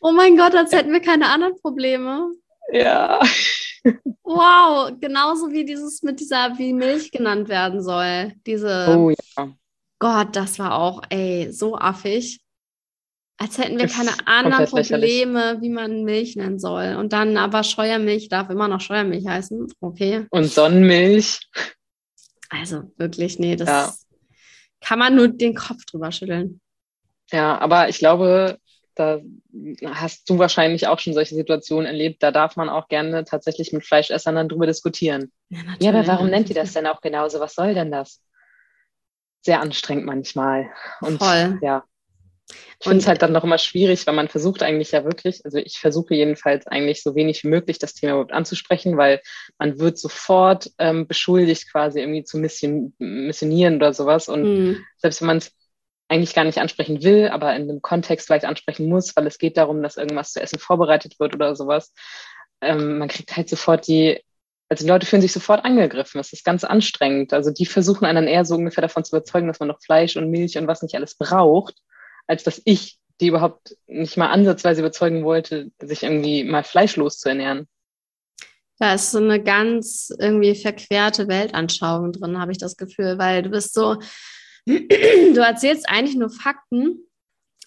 Oh 0.00 0.12
mein 0.12 0.36
Gott, 0.36 0.54
als 0.54 0.72
hätten 0.72 0.92
wir 0.92 1.00
keine 1.00 1.28
anderen 1.28 1.56
Probleme. 1.60 2.32
Ja. 2.72 3.20
Wow, 4.22 4.92
genauso 5.00 5.50
wie 5.50 5.64
dieses 5.64 6.02
mit 6.02 6.20
dieser, 6.20 6.58
wie 6.58 6.72
Milch 6.72 7.10
genannt 7.10 7.48
werden 7.48 7.82
soll. 7.82 8.34
Diese. 8.46 8.86
Oh 8.96 9.10
ja. 9.10 9.54
Gott, 9.98 10.36
das 10.36 10.58
war 10.58 10.78
auch, 10.78 11.02
ey, 11.08 11.50
so 11.50 11.76
affig. 11.76 12.40
Als 13.40 13.56
hätten 13.56 13.78
wir 13.78 13.86
keine 13.86 14.10
anderen 14.26 14.66
Probleme, 14.66 14.98
lächerlich. 14.98 15.62
wie 15.62 15.68
man 15.68 16.04
Milch 16.04 16.34
nennen 16.36 16.58
soll. 16.58 16.96
Und 16.96 17.12
dann 17.12 17.36
aber 17.36 17.62
Scheuermilch 17.62 18.28
darf 18.28 18.50
immer 18.50 18.66
noch 18.66 18.80
Scheuermilch 18.80 19.26
heißen. 19.26 19.72
Okay. 19.80 20.26
Und 20.30 20.46
Sonnenmilch. 20.46 21.40
Also 22.50 22.90
wirklich, 22.96 23.38
nee, 23.38 23.54
das 23.54 23.68
ja. 23.68 23.94
kann 24.80 24.98
man 24.98 25.14
nur 25.14 25.28
den 25.28 25.54
Kopf 25.54 25.84
drüber 25.84 26.10
schütteln. 26.10 26.60
Ja, 27.30 27.58
aber 27.58 27.88
ich 27.88 27.98
glaube, 27.98 28.58
da 28.98 29.20
hast 29.84 30.28
du 30.28 30.38
wahrscheinlich 30.38 30.88
auch 30.88 30.98
schon 30.98 31.14
solche 31.14 31.36
Situationen 31.36 31.86
erlebt. 31.86 32.22
Da 32.22 32.32
darf 32.32 32.56
man 32.56 32.68
auch 32.68 32.88
gerne 32.88 33.24
tatsächlich 33.24 33.72
mit 33.72 33.86
Fleischessern 33.86 34.34
dann 34.34 34.48
drüber 34.48 34.66
diskutieren. 34.66 35.30
Ja, 35.50 35.60
ja 35.80 35.90
aber 35.90 36.06
warum 36.06 36.28
nennt 36.30 36.48
ihr 36.48 36.56
das 36.56 36.72
denn 36.72 36.86
auch 36.86 37.00
genauso? 37.00 37.38
Was 37.38 37.54
soll 37.54 37.74
denn 37.74 37.92
das? 37.92 38.20
Sehr 39.42 39.60
anstrengend 39.60 40.04
manchmal. 40.04 40.68
Und 41.00 41.18
Voll. 41.18 41.58
ja, 41.62 41.84
Ich 42.80 42.84
finde 42.84 42.98
es 42.98 43.06
halt 43.06 43.22
dann 43.22 43.32
noch 43.32 43.44
immer 43.44 43.58
schwierig, 43.58 44.06
weil 44.06 44.14
man 44.14 44.28
versucht 44.28 44.62
eigentlich 44.62 44.90
ja 44.90 45.04
wirklich, 45.04 45.44
also 45.44 45.58
ich 45.58 45.78
versuche 45.78 46.14
jedenfalls 46.14 46.66
eigentlich 46.66 47.02
so 47.02 47.14
wenig 47.14 47.44
wie 47.44 47.48
möglich 47.48 47.78
das 47.78 47.94
Thema 47.94 48.12
überhaupt 48.12 48.32
anzusprechen, 48.32 48.96
weil 48.96 49.20
man 49.58 49.78
wird 49.78 49.98
sofort 49.98 50.70
ähm, 50.78 51.06
beschuldigt, 51.06 51.70
quasi 51.70 52.00
irgendwie 52.00 52.24
zu 52.24 52.38
mission, 52.38 52.94
missionieren 52.98 53.76
oder 53.76 53.92
sowas. 53.92 54.28
Und 54.28 54.42
mhm. 54.42 54.84
selbst 54.96 55.20
wenn 55.20 55.26
man 55.28 55.36
es 55.38 55.57
eigentlich 56.08 56.34
gar 56.34 56.44
nicht 56.44 56.58
ansprechen 56.58 57.02
will, 57.02 57.28
aber 57.28 57.54
in 57.54 57.62
einem 57.62 57.82
Kontext 57.82 58.26
vielleicht 58.26 58.44
ansprechen 58.44 58.88
muss, 58.88 59.14
weil 59.16 59.26
es 59.26 59.38
geht 59.38 59.56
darum, 59.56 59.82
dass 59.82 59.96
irgendwas 59.96 60.32
zu 60.32 60.40
essen 60.40 60.58
vorbereitet 60.58 61.20
wird 61.20 61.34
oder 61.34 61.54
sowas, 61.54 61.92
ähm, 62.60 62.98
man 62.98 63.08
kriegt 63.08 63.36
halt 63.36 63.48
sofort 63.48 63.86
die 63.86 64.20
also 64.68 64.84
die 64.84 64.90
Leute 64.90 65.06
fühlen 65.06 65.22
sich 65.22 65.32
sofort 65.32 65.64
angegriffen. 65.64 66.18
Das 66.18 66.32
ist 66.32 66.44
ganz 66.44 66.62
anstrengend. 66.62 67.32
Also 67.32 67.50
die 67.50 67.66
versuchen 67.66 68.04
einen 68.04 68.16
dann 68.16 68.26
eher 68.26 68.44
so 68.44 68.54
ungefähr 68.54 68.82
davon 68.82 69.04
zu 69.04 69.16
überzeugen, 69.16 69.48
dass 69.48 69.60
man 69.60 69.68
noch 69.68 69.80
Fleisch 69.80 70.16
und 70.16 70.30
Milch 70.30 70.58
und 70.58 70.66
was 70.66 70.82
nicht 70.82 70.94
alles 70.94 71.14
braucht, 71.14 71.76
als 72.26 72.44
dass 72.44 72.60
ich 72.64 72.98
die 73.20 73.28
überhaupt 73.28 73.76
nicht 73.86 74.16
mal 74.16 74.28
ansatzweise 74.28 74.80
überzeugen 74.80 75.24
wollte, 75.24 75.70
sich 75.80 76.02
irgendwie 76.02 76.44
mal 76.44 76.62
fleischlos 76.62 77.18
zu 77.18 77.30
ernähren. 77.30 77.66
Da 78.78 78.94
ist 78.94 79.10
so 79.10 79.18
eine 79.18 79.42
ganz 79.42 80.12
irgendwie 80.20 80.54
verquerte 80.54 81.26
Weltanschauung 81.26 82.12
drin, 82.12 82.38
habe 82.38 82.52
ich 82.52 82.58
das 82.58 82.76
Gefühl, 82.76 83.18
weil 83.18 83.42
du 83.42 83.50
bist 83.50 83.74
so, 83.74 83.96
du 84.68 85.40
erzählst 85.40 85.88
eigentlich 85.88 86.16
nur 86.16 86.30
Fakten 86.30 87.00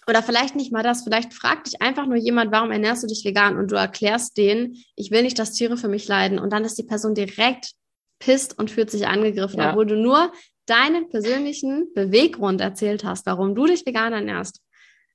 oder 0.06 0.22
vielleicht 0.22 0.56
nicht 0.56 0.72
mal 0.72 0.82
das, 0.82 1.04
vielleicht 1.04 1.32
fragt 1.32 1.66
dich 1.68 1.80
einfach 1.80 2.06
nur 2.06 2.16
jemand, 2.16 2.52
warum 2.52 2.70
ernährst 2.70 3.02
du 3.02 3.06
dich 3.06 3.24
vegan 3.24 3.56
und 3.56 3.70
du 3.70 3.76
erklärst 3.76 4.36
denen, 4.36 4.76
ich 4.96 5.10
will 5.10 5.22
nicht, 5.22 5.38
dass 5.38 5.52
Tiere 5.52 5.76
für 5.76 5.88
mich 5.88 6.08
leiden 6.08 6.38
und 6.38 6.52
dann 6.52 6.64
ist 6.64 6.78
die 6.78 6.84
Person 6.84 7.14
direkt 7.14 7.72
pisst 8.18 8.58
und 8.58 8.70
fühlt 8.70 8.90
sich 8.90 9.06
angegriffen, 9.06 9.60
ja. 9.60 9.70
obwohl 9.70 9.86
du 9.86 9.96
nur 9.96 10.32
deinen 10.66 11.08
persönlichen 11.08 11.92
Beweggrund 11.94 12.60
erzählt 12.60 13.04
hast, 13.04 13.26
warum 13.26 13.54
du 13.54 13.66
dich 13.66 13.84
vegan 13.84 14.12
ernährst. 14.12 14.60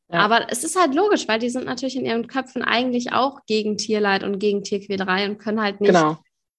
Ja. 0.09 0.19
Aber 0.19 0.47
es 0.49 0.63
ist 0.63 0.79
halt 0.79 0.93
logisch, 0.95 1.27
weil 1.27 1.39
die 1.39 1.49
sind 1.49 1.65
natürlich 1.65 1.97
in 1.97 2.05
ihren 2.05 2.27
Köpfen 2.27 2.63
eigentlich 2.63 3.11
auch 3.11 3.39
gegen 3.45 3.77
Tierleid 3.77 4.23
und 4.23 4.39
gegen 4.39 4.63
Tierquälerei 4.63 5.29
und 5.29 5.37
können 5.37 5.61
halt 5.61 5.81
nicht 5.81 5.91
genau. 5.91 6.17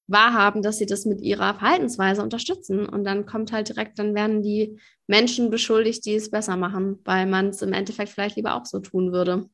Wahrhaben, 0.09 0.63
dass 0.63 0.79
sie 0.79 0.87
das 0.87 1.05
mit 1.05 1.21
ihrer 1.21 1.55
Verhaltensweise 1.55 2.23
unterstützen. 2.23 2.87
Und 2.87 3.05
dann 3.05 3.27
kommt 3.27 3.53
halt 3.53 3.69
direkt, 3.69 3.99
dann 3.99 4.15
werden 4.15 4.43
die 4.43 4.81
Menschen 5.07 5.51
beschuldigt, 5.51 6.05
die 6.05 6.15
es 6.15 6.31
besser 6.31 6.57
machen, 6.57 6.99
weil 7.05 7.27
man 7.27 7.49
es 7.49 7.63
im 7.63 7.73
Endeffekt 7.73 8.11
vielleicht 8.11 8.37
lieber 8.37 8.55
auch 8.55 8.65
so 8.65 8.81
tun 8.81 9.13
würde. 9.13 9.49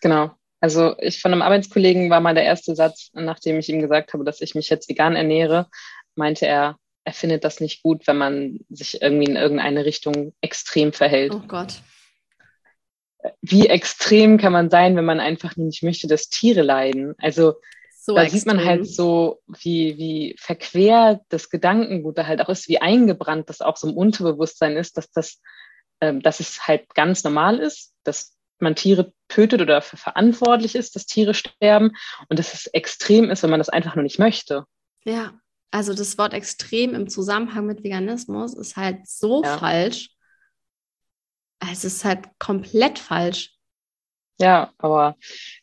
Genau. 0.00 0.30
Also 0.60 0.94
ich 0.98 1.20
von 1.20 1.32
einem 1.32 1.42
Arbeitskollegen 1.42 2.08
war 2.08 2.20
mal 2.20 2.34
der 2.34 2.44
erste 2.44 2.74
Satz, 2.74 3.10
nachdem 3.12 3.58
ich 3.58 3.68
ihm 3.68 3.80
gesagt 3.80 4.14
habe, 4.14 4.24
dass 4.24 4.40
ich 4.40 4.54
mich 4.54 4.70
jetzt 4.70 4.88
vegan 4.88 5.14
ernähre, 5.14 5.68
meinte 6.14 6.46
er, 6.46 6.78
er 7.04 7.12
findet 7.12 7.44
das 7.44 7.60
nicht 7.60 7.82
gut, 7.82 8.06
wenn 8.06 8.16
man 8.16 8.60
sich 8.70 9.02
irgendwie 9.02 9.26
in 9.26 9.36
irgendeine 9.36 9.84
Richtung 9.84 10.32
extrem 10.40 10.92
verhält. 10.92 11.34
Oh 11.34 11.42
Gott. 11.46 11.82
Wie 13.42 13.66
extrem 13.66 14.38
kann 14.38 14.52
man 14.52 14.70
sein, 14.70 14.96
wenn 14.96 15.04
man 15.04 15.20
einfach 15.20 15.56
nicht 15.56 15.82
möchte, 15.82 16.06
dass 16.06 16.28
Tiere 16.28 16.62
leiden? 16.62 17.14
Also 17.18 17.54
so 18.04 18.14
da 18.14 18.22
extrem. 18.22 18.38
sieht 18.38 18.46
man 18.46 18.64
halt 18.64 18.86
so, 18.86 19.40
wie, 19.46 19.96
wie 19.96 20.36
verquer 20.38 21.20
das 21.30 21.48
Gedankengut 21.48 22.18
da 22.18 22.26
halt 22.26 22.42
auch 22.42 22.50
ist, 22.50 22.68
wie 22.68 22.80
eingebrannt 22.80 23.48
das 23.48 23.62
auch 23.62 23.76
so 23.76 23.88
im 23.88 23.96
Unterbewusstsein 23.96 24.76
ist, 24.76 24.98
dass 24.98 25.10
das, 25.10 25.40
ähm, 26.00 26.20
dass 26.20 26.40
es 26.40 26.66
halt 26.66 26.94
ganz 26.94 27.24
normal 27.24 27.60
ist, 27.60 27.94
dass 28.04 28.36
man 28.60 28.76
Tiere 28.76 29.12
tötet 29.28 29.62
oder 29.62 29.74
dafür 29.76 29.98
verantwortlich 29.98 30.74
ist, 30.74 30.96
dass 30.96 31.06
Tiere 31.06 31.32
sterben 31.32 31.92
und 32.28 32.38
dass 32.38 32.52
es 32.52 32.66
extrem 32.66 33.30
ist, 33.30 33.42
wenn 33.42 33.50
man 33.50 33.60
das 33.60 33.70
einfach 33.70 33.94
nur 33.94 34.02
nicht 34.02 34.18
möchte. 34.18 34.64
Ja, 35.04 35.32
also 35.70 35.94
das 35.94 36.18
Wort 36.18 36.34
extrem 36.34 36.94
im 36.94 37.08
Zusammenhang 37.08 37.66
mit 37.66 37.82
Veganismus 37.82 38.54
ist 38.54 38.76
halt 38.76 39.08
so 39.08 39.42
ja. 39.42 39.58
falsch. 39.58 40.10
Es 41.72 41.84
ist 41.84 42.04
halt 42.04 42.26
komplett 42.38 42.98
falsch. 42.98 43.53
Ja, 44.40 44.72
aber 44.78 45.16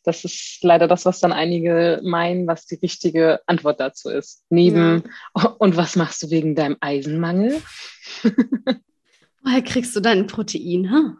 das 0.03 0.23
ist 0.23 0.59
leider 0.63 0.87
das, 0.87 1.05
was 1.05 1.19
dann 1.19 1.33
einige 1.33 1.99
meinen, 2.03 2.47
was 2.47 2.65
die 2.65 2.75
richtige 2.75 3.41
Antwort 3.45 3.79
dazu 3.79 4.09
ist. 4.09 4.45
Neben, 4.49 5.03
ja. 5.35 5.49
und 5.59 5.75
was 5.75 5.95
machst 5.95 6.23
du 6.23 6.29
wegen 6.29 6.55
deinem 6.55 6.77
Eisenmangel? 6.79 7.61
Woher 9.43 9.61
kriegst 9.63 9.95
du 9.95 9.99
dein 9.99 10.27
Protein? 10.27 10.89
Huh? 10.91 11.15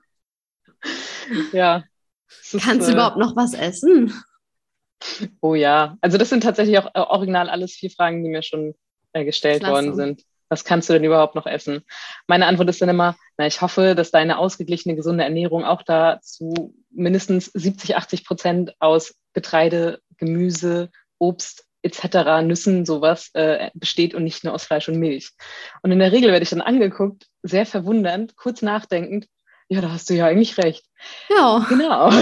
Ja. 1.52 1.84
Kannst 2.64 2.88
du 2.88 2.92
äh, 2.92 2.94
überhaupt 2.94 3.18
noch 3.18 3.36
was 3.36 3.54
essen? 3.54 4.14
Oh 5.42 5.56
ja, 5.56 5.98
also 6.02 6.18
das 6.18 6.30
sind 6.30 6.44
tatsächlich 6.44 6.78
auch 6.78 6.88
äh, 6.94 7.00
original 7.00 7.50
alles 7.50 7.74
vier 7.74 7.90
Fragen, 7.90 8.24
die 8.24 8.30
mir 8.30 8.44
schon 8.44 8.76
äh, 9.14 9.26
gestellt 9.26 9.62
Klasse. 9.62 9.74
worden 9.74 9.96
sind. 9.96 10.24
Was 10.52 10.66
kannst 10.66 10.90
du 10.90 10.94
denn 10.94 11.06
überhaupt 11.06 11.36
noch 11.36 11.46
essen? 11.46 11.86
Meine 12.28 12.46
Antwort 12.46 12.68
ist 12.68 12.82
dann 12.82 12.90
immer, 12.90 13.16
na, 13.38 13.48
ich 13.48 13.62
hoffe, 13.62 13.96
dass 13.96 14.12
deine 14.12 14.38
ausgeglichene, 14.38 14.98
gesunde 14.98 15.24
Ernährung 15.24 15.64
auch 15.64 15.82
da 15.82 16.20
zu 16.22 16.76
mindestens 16.90 17.46
70, 17.46 17.96
80 17.96 18.26
Prozent 18.26 18.76
aus 18.80 19.16
Getreide, 19.32 20.02
Gemüse, 20.18 20.90
Obst 21.20 21.66
etc., 21.84 22.44
Nüssen, 22.44 22.86
sowas 22.86 23.30
äh, 23.34 23.72
besteht 23.74 24.14
und 24.14 24.26
nicht 24.26 24.44
nur 24.44 24.54
aus 24.54 24.66
Fleisch 24.66 24.90
und 24.90 25.00
Milch. 25.00 25.32
Und 25.84 25.94
in 25.94 26.00
der 26.00 26.12
Regel 26.12 26.34
werde 26.34 26.44
ich 26.44 26.50
dann 26.50 26.60
angeguckt, 26.60 27.28
sehr 27.44 27.66
verwundernd, 27.66 28.36
kurz 28.36 28.62
nachdenkend, 28.62 29.28
ja, 29.70 29.80
da 29.80 29.94
hast 29.94 30.10
du 30.10 30.14
ja 30.16 30.26
eigentlich 30.26 30.58
recht. 30.58 30.84
Ja. 31.30 31.66
Genau. 31.70 32.12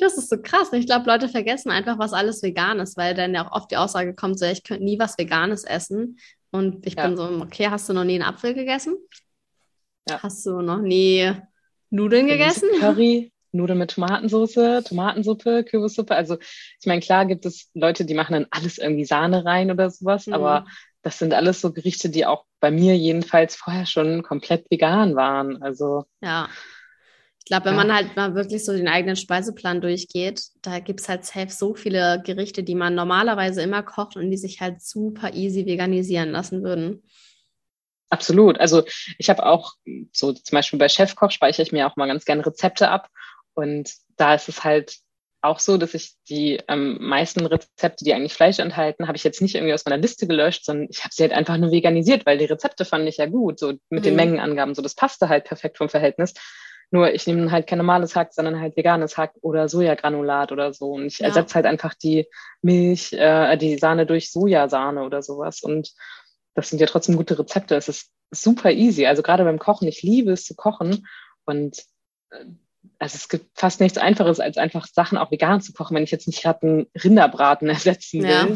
Das 0.00 0.18
ist 0.18 0.28
so 0.28 0.36
krass. 0.40 0.72
Ich 0.72 0.86
glaube, 0.86 1.06
Leute 1.06 1.28
vergessen 1.28 1.70
einfach, 1.70 1.98
was 1.98 2.12
alles 2.12 2.42
vegan 2.42 2.78
ist, 2.78 2.96
weil 2.96 3.14
dann 3.14 3.34
ja 3.34 3.46
auch 3.46 3.52
oft 3.52 3.70
die 3.70 3.76
Aussage 3.76 4.14
kommt, 4.14 4.38
so, 4.38 4.44
ich 4.44 4.62
könnte 4.62 4.84
nie 4.84 4.98
was 4.98 5.16
Veganes 5.18 5.64
essen. 5.64 6.18
Und 6.50 6.86
ich 6.86 6.94
ja. 6.94 7.06
bin 7.06 7.16
so, 7.16 7.24
okay, 7.42 7.68
hast 7.68 7.88
du 7.88 7.92
noch 7.92 8.04
nie 8.04 8.14
einen 8.14 8.22
Apfel 8.22 8.54
gegessen? 8.54 8.96
Ja. 10.08 10.22
Hast 10.22 10.46
du 10.46 10.60
noch 10.60 10.80
nie 10.80 11.32
Nudeln 11.90 12.26
gegessen? 12.26 12.68
Curry, 12.80 13.32
Nudeln 13.52 13.78
mit 13.78 13.90
Tomatensauce, 13.90 14.84
Tomatensuppe, 14.84 15.64
Kürbissuppe. 15.64 16.14
Also 16.14 16.38
ich 16.38 16.86
meine, 16.86 17.00
klar 17.00 17.26
gibt 17.26 17.46
es 17.46 17.70
Leute, 17.74 18.04
die 18.04 18.14
machen 18.14 18.34
dann 18.34 18.46
alles 18.50 18.78
irgendwie 18.78 19.04
Sahne 19.04 19.44
rein 19.44 19.70
oder 19.70 19.90
sowas, 19.90 20.26
mhm. 20.26 20.34
aber 20.34 20.66
das 21.02 21.18
sind 21.18 21.34
alles 21.34 21.60
so 21.60 21.72
Gerichte, 21.72 22.08
die 22.08 22.26
auch 22.26 22.44
bei 22.60 22.70
mir 22.70 22.96
jedenfalls 22.96 23.56
vorher 23.56 23.86
schon 23.86 24.22
komplett 24.22 24.70
vegan 24.70 25.14
waren. 25.14 25.62
Also 25.62 26.04
ja. 26.20 26.48
Ich 27.46 27.50
glaube, 27.50 27.66
wenn 27.66 27.76
ja. 27.76 27.84
man 27.84 27.94
halt 27.94 28.16
mal 28.16 28.34
wirklich 28.34 28.64
so 28.64 28.72
den 28.72 28.88
eigenen 28.88 29.14
Speiseplan 29.14 29.80
durchgeht, 29.80 30.42
da 30.62 30.80
gibt 30.80 30.98
es 30.98 31.08
halt 31.08 31.24
safe 31.24 31.50
so 31.50 31.76
viele 31.76 32.20
Gerichte, 32.24 32.64
die 32.64 32.74
man 32.74 32.96
normalerweise 32.96 33.62
immer 33.62 33.84
kocht 33.84 34.16
und 34.16 34.32
die 34.32 34.36
sich 34.36 34.60
halt 34.60 34.82
super 34.82 35.32
easy 35.32 35.64
veganisieren 35.64 36.32
lassen 36.32 36.64
würden. 36.64 37.04
Absolut. 38.10 38.58
Also 38.58 38.82
ich 39.16 39.30
habe 39.30 39.46
auch 39.46 39.74
so 40.12 40.32
zum 40.32 40.56
Beispiel 40.56 40.80
bei 40.80 40.88
Chefkoch 40.88 41.30
speichere 41.30 41.62
ich 41.62 41.70
mir 41.70 41.86
auch 41.86 41.94
mal 41.94 42.08
ganz 42.08 42.24
gerne 42.24 42.44
Rezepte 42.44 42.88
ab. 42.88 43.06
Und 43.54 43.92
da 44.16 44.34
ist 44.34 44.48
es 44.48 44.64
halt 44.64 44.96
auch 45.40 45.60
so, 45.60 45.76
dass 45.76 45.94
ich 45.94 46.16
die 46.28 46.58
ähm, 46.66 46.98
meisten 47.00 47.46
Rezepte, 47.46 48.04
die 48.04 48.12
eigentlich 48.12 48.34
Fleisch 48.34 48.58
enthalten, 48.58 49.06
habe 49.06 49.16
ich 49.16 49.22
jetzt 49.22 49.40
nicht 49.40 49.54
irgendwie 49.54 49.72
aus 49.72 49.84
meiner 49.84 50.02
Liste 50.02 50.26
gelöscht, 50.26 50.64
sondern 50.64 50.88
ich 50.90 51.04
habe 51.04 51.14
sie 51.14 51.22
halt 51.22 51.32
einfach 51.32 51.58
nur 51.58 51.70
veganisiert, 51.70 52.26
weil 52.26 52.38
die 52.38 52.46
Rezepte 52.46 52.84
fand 52.84 53.08
ich 53.08 53.18
ja 53.18 53.26
gut, 53.26 53.60
so 53.60 53.68
mit 53.68 54.00
mhm. 54.00 54.02
den 54.02 54.16
Mengenangaben, 54.16 54.74
so 54.74 54.82
das 54.82 54.96
passte 54.96 55.28
halt 55.28 55.44
perfekt 55.44 55.78
vom 55.78 55.88
Verhältnis. 55.88 56.34
Nur 56.90 57.12
ich 57.12 57.26
nehme 57.26 57.50
halt 57.50 57.66
kein 57.66 57.78
normales 57.78 58.14
Hack, 58.14 58.32
sondern 58.32 58.60
halt 58.60 58.76
veganes 58.76 59.16
Hack 59.16 59.32
oder 59.40 59.68
Sojagranulat 59.68 60.52
oder 60.52 60.72
so. 60.72 60.92
Und 60.92 61.06
ich 61.06 61.18
ja. 61.18 61.26
ersetze 61.26 61.56
halt 61.56 61.66
einfach 61.66 61.94
die 61.94 62.26
Milch, 62.62 63.12
äh, 63.12 63.56
die 63.56 63.76
Sahne 63.78 64.06
durch 64.06 64.30
Sojasahne 64.30 65.02
oder 65.02 65.22
sowas. 65.22 65.62
Und 65.62 65.92
das 66.54 66.70
sind 66.70 66.80
ja 66.80 66.86
trotzdem 66.86 67.16
gute 67.16 67.38
Rezepte. 67.38 67.74
Es 67.74 67.88
ist 67.88 68.10
super 68.30 68.70
easy. 68.70 69.06
Also 69.06 69.22
gerade 69.22 69.44
beim 69.44 69.58
Kochen, 69.58 69.88
ich 69.88 70.02
liebe 70.02 70.32
es 70.32 70.44
zu 70.44 70.54
kochen. 70.54 71.06
Und 71.44 71.78
äh, 72.30 72.44
also 72.98 73.16
es 73.16 73.28
gibt 73.28 73.58
fast 73.58 73.80
nichts 73.80 73.98
Einfaches, 73.98 74.38
als 74.38 74.56
einfach 74.56 74.86
Sachen 74.86 75.18
auch 75.18 75.32
vegan 75.32 75.60
zu 75.60 75.72
kochen, 75.72 75.96
wenn 75.96 76.04
ich 76.04 76.12
jetzt 76.12 76.28
nicht 76.28 76.42
gerade 76.42 76.66
einen 76.66 76.86
Rinderbraten 77.02 77.68
ersetzen 77.68 78.22
will. 78.22 78.30
Ja. 78.30 78.46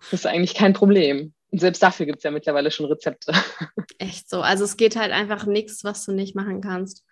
Das 0.00 0.12
ist 0.12 0.26
eigentlich 0.26 0.54
kein 0.54 0.72
Problem. 0.72 1.34
Und 1.52 1.60
selbst 1.60 1.82
dafür 1.82 2.06
gibt 2.06 2.18
es 2.18 2.24
ja 2.24 2.32
mittlerweile 2.32 2.72
schon 2.72 2.86
Rezepte. 2.86 3.32
Echt 3.98 4.28
so. 4.28 4.40
Also 4.40 4.64
es 4.64 4.76
geht 4.76 4.96
halt 4.96 5.12
einfach 5.12 5.46
nichts, 5.46 5.84
was 5.84 6.04
du 6.04 6.12
nicht 6.12 6.34
machen 6.34 6.60
kannst 6.60 7.04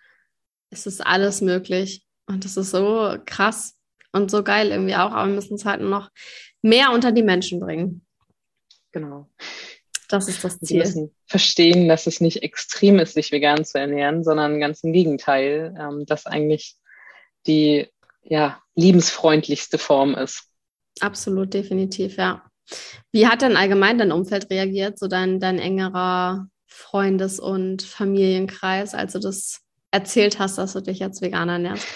es 0.69 0.85
ist 0.85 1.05
alles 1.05 1.41
möglich. 1.41 2.03
Und 2.27 2.45
das 2.45 2.57
ist 2.57 2.71
so 2.71 3.15
krass 3.25 3.75
und 4.11 4.29
so 4.29 4.43
geil 4.43 4.69
irgendwie 4.69 4.95
auch, 4.95 5.11
aber 5.11 5.27
wir 5.27 5.35
müssen 5.35 5.55
es 5.55 5.65
halt 5.65 5.81
noch 5.81 6.09
mehr 6.61 6.91
unter 6.91 7.11
die 7.11 7.23
Menschen 7.23 7.59
bringen. 7.59 8.05
Genau. 8.91 9.29
Das 10.09 10.27
ist 10.27 10.43
das 10.43 10.59
Ziel. 10.59 10.67
Sie 10.67 10.77
müssen 10.77 11.15
verstehen, 11.27 11.87
dass 11.87 12.07
es 12.07 12.19
nicht 12.19 12.41
extrem 12.41 12.97
ist, 12.99 13.13
sich 13.13 13.31
vegan 13.31 13.63
zu 13.63 13.79
ernähren, 13.79 14.23
sondern 14.23 14.59
ganz 14.59 14.83
im 14.83 14.93
Gegenteil, 14.93 15.75
ähm, 15.79 16.05
dass 16.05 16.25
eigentlich 16.25 16.75
die 17.45 17.87
ja, 18.23 18.61
liebensfreundlichste 18.75 19.77
Form 19.77 20.15
ist. 20.15 20.45
Absolut, 20.99 21.53
definitiv, 21.53 22.17
ja. 22.17 22.43
Wie 23.11 23.27
hat 23.27 23.41
denn 23.41 23.55
allgemein 23.57 23.97
dein 23.97 24.11
Umfeld 24.11 24.49
reagiert, 24.49 24.99
so 24.99 25.07
dein, 25.07 25.39
dein 25.39 25.59
engerer 25.59 26.47
Freundes- 26.67 27.39
und 27.39 27.81
Familienkreis, 27.81 28.93
als 28.93 29.13
du 29.13 29.19
das 29.19 29.61
erzählt 29.91 30.39
hast, 30.39 30.57
dass 30.57 30.73
du 30.73 30.81
dich 30.81 30.99
jetzt 30.99 31.21
vegan 31.21 31.49
ernährst? 31.49 31.87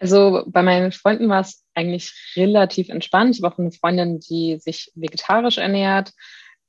Also 0.00 0.44
bei 0.46 0.62
meinen 0.62 0.92
Freunden 0.92 1.28
war 1.28 1.40
es 1.40 1.64
eigentlich 1.74 2.14
relativ 2.36 2.88
entspannt. 2.88 3.34
Ich 3.34 3.42
habe 3.42 3.52
auch 3.52 3.58
eine 3.58 3.72
Freundin, 3.72 4.20
die 4.20 4.58
sich 4.58 4.92
vegetarisch 4.94 5.58
ernährt, 5.58 6.12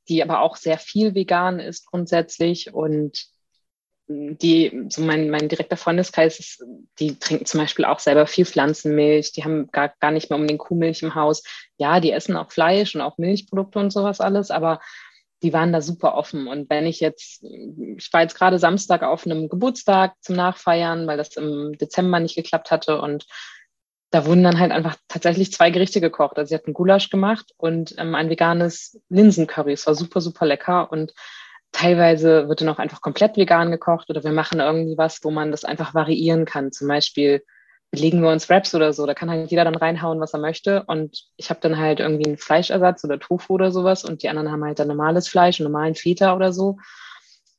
die 0.08 0.24
aber 0.24 0.42
auch 0.42 0.56
sehr 0.56 0.80
viel 0.80 1.14
vegan 1.14 1.60
ist 1.60 1.86
grundsätzlich. 1.86 2.74
Und 2.74 3.28
die, 4.10 4.86
so 4.90 5.04
mein, 5.04 5.30
mein 5.30 5.48
direkter 5.48 5.78
Freundeskreis, 5.78 6.40
ist, 6.40 6.64
die 7.00 7.20
trinken 7.20 7.46
zum 7.46 7.60
Beispiel 7.60 7.86
auch 7.86 8.00
selber 8.00 8.26
viel 8.26 8.46
Pflanzenmilch, 8.46 9.34
die 9.34 9.44
haben 9.44 9.68
gar, 9.72 9.94
gar 10.00 10.10
nicht 10.10 10.32
mehr 10.32 10.40
um 10.40 10.48
den 10.48 10.58
Kuhmilch 10.58 11.04
im 11.04 11.14
Haus. 11.14 11.44
Ja, 11.78 12.00
die 12.00 12.12
essen 12.12 12.36
auch 12.36 12.52
Fleisch 12.52 12.96
und 12.96 13.02
auch 13.02 13.20
Milchprodukte 13.20 13.78
und 13.78 13.92
sowas 13.92 14.20
alles, 14.20 14.50
aber 14.50 14.80
die 15.42 15.54
waren 15.54 15.72
da 15.72 15.82
super 15.82 16.16
offen. 16.16 16.48
Und 16.48 16.70
wenn 16.70 16.86
ich 16.86 17.00
jetzt, 17.00 17.44
ich 17.44 18.12
war 18.12 18.22
jetzt 18.22 18.36
gerade 18.36 18.60
Samstag 18.60 19.04
auf 19.04 19.26
einem 19.26 19.50
Geburtstag 19.50 20.14
zum 20.22 20.36
Nachfeiern, 20.36 21.08
weil 21.08 21.18
das 21.18 21.36
im 21.38 21.78
Dezember 21.78 22.20
nicht 22.20 22.36
geklappt 22.36 22.72
hatte 22.72 23.02
und 23.02 23.26
da 24.12 24.26
wurden 24.26 24.44
dann 24.44 24.60
halt 24.60 24.72
einfach 24.72 24.96
tatsächlich 25.08 25.52
zwei 25.52 25.70
Gerichte 25.70 26.02
gekocht. 26.02 26.38
Also 26.38 26.50
sie 26.50 26.56
hatten 26.56 26.74
Gulasch 26.74 27.10
gemacht 27.10 27.54
und 27.58 27.94
ähm, 28.00 28.16
ein 28.16 28.30
veganes 28.30 29.00
Linsencurry. 29.10 29.74
Es 29.74 29.86
war 29.86 29.94
super, 29.94 30.20
super 30.20 30.46
lecker 30.46 30.92
und 30.92 31.14
teilweise 31.72 32.50
wird 32.50 32.62
dann 32.62 32.70
auch 32.70 32.80
einfach 32.80 33.02
komplett 33.02 33.38
vegan 33.38 33.70
gekocht 33.70 34.10
oder 34.10 34.24
wir 34.24 34.32
machen 34.32 34.60
irgendwie 34.60 34.98
was, 34.98 35.24
wo 35.24 35.30
man 35.30 35.52
das 35.52 35.64
einfach 35.64 35.94
variieren 35.94 36.46
kann. 36.46 36.72
Zum 36.72 36.88
Beispiel 36.88 37.44
belegen 37.92 38.22
wir 38.22 38.30
uns 38.30 38.50
Wraps 38.50 38.76
oder 38.76 38.94
so. 38.94 39.06
Da 39.06 39.14
kann 39.14 39.30
halt 39.30 39.50
jeder 39.50 39.64
dann 39.64 39.76
reinhauen, 39.76 40.20
was 40.20 40.34
er 40.34 40.40
möchte. 40.40 40.84
Und 40.84 41.24
ich 41.38 41.50
habe 41.50 41.60
dann 41.60 41.78
halt 41.78 42.00
irgendwie 42.00 42.26
einen 42.26 42.38
Fleischersatz 42.38 43.04
oder 43.04 43.20
Tofu 43.20 43.54
oder 43.54 43.72
sowas 43.72 44.04
und 44.04 44.24
die 44.24 44.30
anderen 44.30 44.52
haben 44.52 44.64
halt 44.64 44.80
dann 44.80 44.88
normales 44.88 45.28
Fleisch, 45.28 45.60
normalen 45.60 45.96
Feta 45.96 46.36
oder 46.36 46.54
so. 46.54 46.78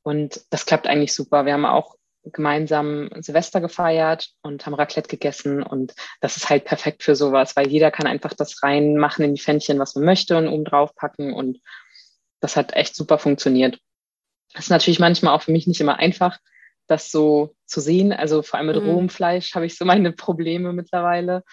Und 0.02 0.40
das 0.50 0.66
klappt 0.66 0.86
eigentlich 0.86 1.14
super. 1.14 1.44
Wir 1.46 1.52
haben 1.52 1.66
auch 1.66 1.96
gemeinsam 2.24 3.10
Silvester 3.20 3.60
gefeiert 3.60 4.30
und 4.42 4.66
haben 4.66 4.74
Raclette 4.74 5.08
gegessen 5.08 5.62
und 5.62 5.94
das 6.20 6.36
ist 6.36 6.50
halt 6.50 6.64
perfekt 6.64 7.02
für 7.02 7.16
sowas, 7.16 7.56
weil 7.56 7.68
jeder 7.68 7.90
kann 7.90 8.06
einfach 8.06 8.34
das 8.34 8.62
reinmachen 8.62 9.24
in 9.24 9.34
die 9.34 9.40
Pfännchen, 9.40 9.78
was 9.78 9.94
man 9.94 10.04
möchte 10.04 10.36
und 10.36 10.48
oben 10.48 10.64
drauf 10.64 10.94
packen 10.94 11.32
und 11.32 11.60
das 12.40 12.56
hat 12.56 12.74
echt 12.74 12.94
super 12.94 13.18
funktioniert. 13.18 13.78
Das 14.52 14.64
ist 14.64 14.70
natürlich 14.70 14.98
manchmal 14.98 15.34
auch 15.34 15.42
für 15.42 15.52
mich 15.52 15.66
nicht 15.66 15.80
immer 15.80 15.98
einfach, 15.98 16.38
das 16.90 17.10
so 17.10 17.54
zu 17.66 17.80
sehen. 17.80 18.12
Also 18.12 18.42
vor 18.42 18.58
allem 18.58 18.66
mit 18.66 18.82
mhm. 18.82 18.90
rohem 18.90 19.08
Fleisch 19.08 19.54
habe 19.54 19.66
ich 19.66 19.76
so 19.76 19.84
meine 19.84 20.12
Probleme 20.12 20.72
mittlerweile, 20.72 21.44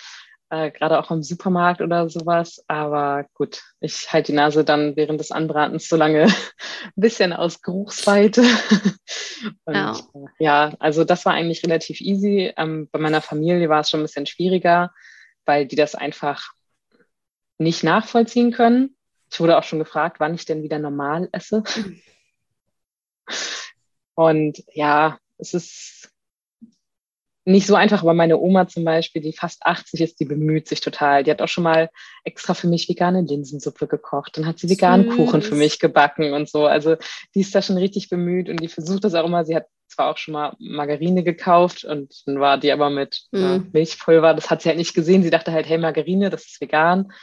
äh, 0.50 0.72
gerade 0.72 1.00
auch 1.00 1.12
im 1.12 1.22
Supermarkt 1.24 1.82
oder 1.82 2.10
sowas. 2.10 2.64
Aber 2.68 3.26
gut, 3.34 3.62
ich 3.80 4.12
halte 4.12 4.32
die 4.32 4.36
Nase 4.36 4.64
dann 4.64 4.96
während 4.96 5.20
des 5.20 5.32
Anbratens 5.32 5.88
so 5.88 5.96
lange 5.96 6.24
ein 6.26 6.92
bisschen 6.96 7.34
aus 7.34 7.62
Geruchsweite. 7.62 8.42
Und, 9.66 9.76
ja. 9.76 9.92
Äh, 9.92 10.44
ja, 10.44 10.74
also 10.80 11.04
das 11.04 11.26
war 11.26 11.34
eigentlich 11.34 11.64
relativ 11.64 12.02
easy. 12.02 12.52
Ähm, 12.58 12.90
bei 12.92 13.00
meiner 13.00 13.22
Familie 13.22 13.70
war 13.70 13.82
es 13.82 13.90
schon 13.90 14.00
ein 14.00 14.04
bisschen 14.04 14.26
schwieriger, 14.26 14.92
weil 15.46 15.68
die 15.68 15.76
das 15.76 15.94
einfach 15.94 16.52
nicht 17.60 17.84
nachvollziehen 17.84 18.52
können. 18.52 18.96
Ich 19.30 19.40
wurde 19.40 19.58
auch 19.58 19.64
schon 19.64 19.80
gefragt, 19.80 20.20
wann 20.20 20.34
ich 20.34 20.46
denn 20.46 20.64
wieder 20.64 20.80
normal 20.80 21.28
esse. 21.32 21.64
Mhm. 21.76 22.02
Und 24.16 24.64
ja, 24.74 25.20
es 25.38 25.54
ist 25.54 26.10
nicht 27.48 27.66
so 27.66 27.76
einfach, 27.76 28.02
aber 28.02 28.14
meine 28.14 28.38
Oma 28.38 28.68
zum 28.68 28.84
Beispiel, 28.84 29.22
die 29.22 29.32
fast 29.32 29.66
80 29.66 30.02
ist, 30.02 30.20
die 30.20 30.26
bemüht 30.26 30.68
sich 30.68 30.82
total. 30.82 31.24
Die 31.24 31.32
hat 31.32 31.42
auch 31.42 31.48
schon 31.48 31.64
mal 31.64 31.90
extra 32.26 32.54
für 32.54 32.68
mich 32.68 32.90
vegane 32.90 33.22
Linsensuppe 33.22 33.88
gekocht. 33.88 34.38
Dann 34.38 34.46
hat 34.46 34.60
sie 34.60 34.70
veganen 34.70 35.08
Kuchen 35.16 35.42
für 35.42 35.56
mich 35.56 35.80
gebacken 35.80 36.34
und 36.34 36.50
so. 36.50 36.66
Also 36.66 36.98
die 37.34 37.40
ist 37.40 37.56
da 37.56 37.62
schon 37.62 37.78
richtig 37.78 38.10
bemüht 38.10 38.50
und 38.50 38.60
die 38.60 38.68
versucht 38.68 39.06
das 39.06 39.14
auch 39.14 39.26
immer. 39.26 39.46
Sie 39.46 39.56
hat 39.56 39.68
zwar 39.88 40.12
auch 40.12 40.18
schon 40.18 40.34
mal 40.34 40.58
Margarine 40.60 41.24
gekauft 41.24 41.86
und 41.86 42.14
dann 42.26 42.42
war 42.42 42.58
die 42.58 42.74
aber 42.74 42.90
mit 42.90 43.28
mhm. 43.32 43.42
äh, 43.42 43.60
Milchpulver. 43.72 44.34
Das 44.34 44.50
hat 44.50 44.62
sie 44.62 44.68
halt 44.68 44.78
nicht 44.78 44.94
gesehen. 44.94 45.24
Sie 45.24 45.30
dachte 45.30 45.54
halt, 45.54 45.70
hey, 45.70 45.78
Margarine, 45.78 46.30
das 46.30 46.48
ist 46.48 46.60
vegan. 46.60 47.14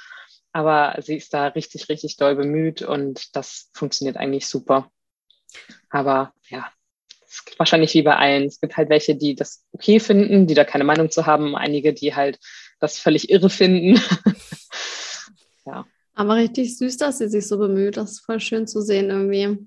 Aber 0.52 0.96
sie 1.02 1.16
ist 1.16 1.34
da 1.34 1.48
richtig, 1.48 1.90
richtig 1.90 2.16
doll 2.16 2.34
bemüht 2.34 2.80
und 2.80 3.36
das 3.36 3.68
funktioniert 3.74 4.16
eigentlich 4.16 4.46
super. 4.46 4.90
Aber 5.90 6.32
ja, 6.48 6.70
wahrscheinlich 7.56 7.94
wie 7.94 8.02
bei 8.02 8.16
allen. 8.16 8.44
Es 8.44 8.60
gibt 8.60 8.76
halt 8.76 8.88
welche, 8.88 9.16
die 9.16 9.34
das 9.34 9.64
okay 9.72 10.00
finden, 10.00 10.46
die 10.46 10.54
da 10.54 10.64
keine 10.64 10.84
Meinung 10.84 11.10
zu 11.10 11.26
haben, 11.26 11.56
einige, 11.56 11.92
die 11.92 12.14
halt 12.14 12.38
das 12.80 12.98
völlig 12.98 13.30
irre 13.30 13.50
finden. 13.50 14.00
ja. 15.66 15.86
Aber 16.14 16.36
richtig 16.36 16.76
süß, 16.76 16.96
dass 16.98 17.18
sie 17.18 17.28
sich 17.28 17.46
so 17.46 17.58
bemüht. 17.58 17.96
Das 17.96 18.12
ist 18.12 18.24
voll 18.24 18.40
schön 18.40 18.66
zu 18.66 18.80
sehen 18.80 19.10
irgendwie. 19.10 19.66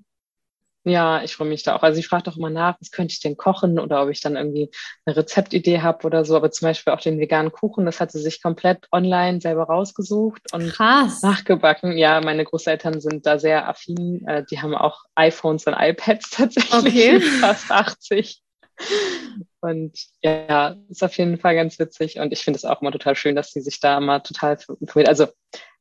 Ja, 0.84 1.22
ich 1.22 1.34
freue 1.34 1.48
mich 1.48 1.62
da 1.64 1.76
auch. 1.76 1.82
Also 1.82 1.98
ich 1.98 2.08
frage 2.08 2.24
doch 2.24 2.36
immer 2.36 2.50
nach, 2.50 2.76
was 2.80 2.90
könnte 2.90 3.12
ich 3.12 3.20
denn 3.20 3.36
kochen 3.36 3.78
oder 3.78 4.02
ob 4.02 4.08
ich 4.10 4.20
dann 4.20 4.36
irgendwie 4.36 4.70
eine 5.04 5.16
Rezeptidee 5.16 5.80
habe 5.80 6.06
oder 6.06 6.24
so. 6.24 6.36
Aber 6.36 6.50
zum 6.50 6.66
Beispiel 6.66 6.92
auch 6.92 7.00
den 7.00 7.18
veganen 7.18 7.52
Kuchen, 7.52 7.84
das 7.84 8.00
hat 8.00 8.12
sie 8.12 8.20
sich 8.20 8.42
komplett 8.42 8.86
online 8.92 9.40
selber 9.40 9.64
rausgesucht 9.64 10.52
und 10.52 10.70
Krass. 10.70 11.22
nachgebacken. 11.22 11.98
Ja, 11.98 12.20
meine 12.20 12.44
Großeltern 12.44 13.00
sind 13.00 13.26
da 13.26 13.38
sehr 13.38 13.68
affin. 13.68 14.26
Äh, 14.26 14.44
die 14.50 14.60
haben 14.62 14.74
auch 14.74 15.02
iPhones 15.14 15.66
und 15.66 15.74
iPads 15.74 16.30
tatsächlich. 16.30 16.72
Okay. 16.72 17.20
Fast 17.20 17.70
80. 17.70 18.42
Und 19.60 19.98
ja, 20.22 20.76
ist 20.88 21.02
auf 21.02 21.16
jeden 21.18 21.38
Fall 21.38 21.56
ganz 21.56 21.78
witzig. 21.78 22.18
Und 22.18 22.32
ich 22.32 22.44
finde 22.44 22.58
es 22.58 22.64
auch 22.64 22.80
immer 22.80 22.92
total 22.92 23.16
schön, 23.16 23.34
dass 23.34 23.52
sie 23.52 23.60
sich 23.60 23.80
da 23.80 23.98
mal 24.00 24.20
total 24.20 24.56
informiert. 24.80 25.08
Also 25.08 25.26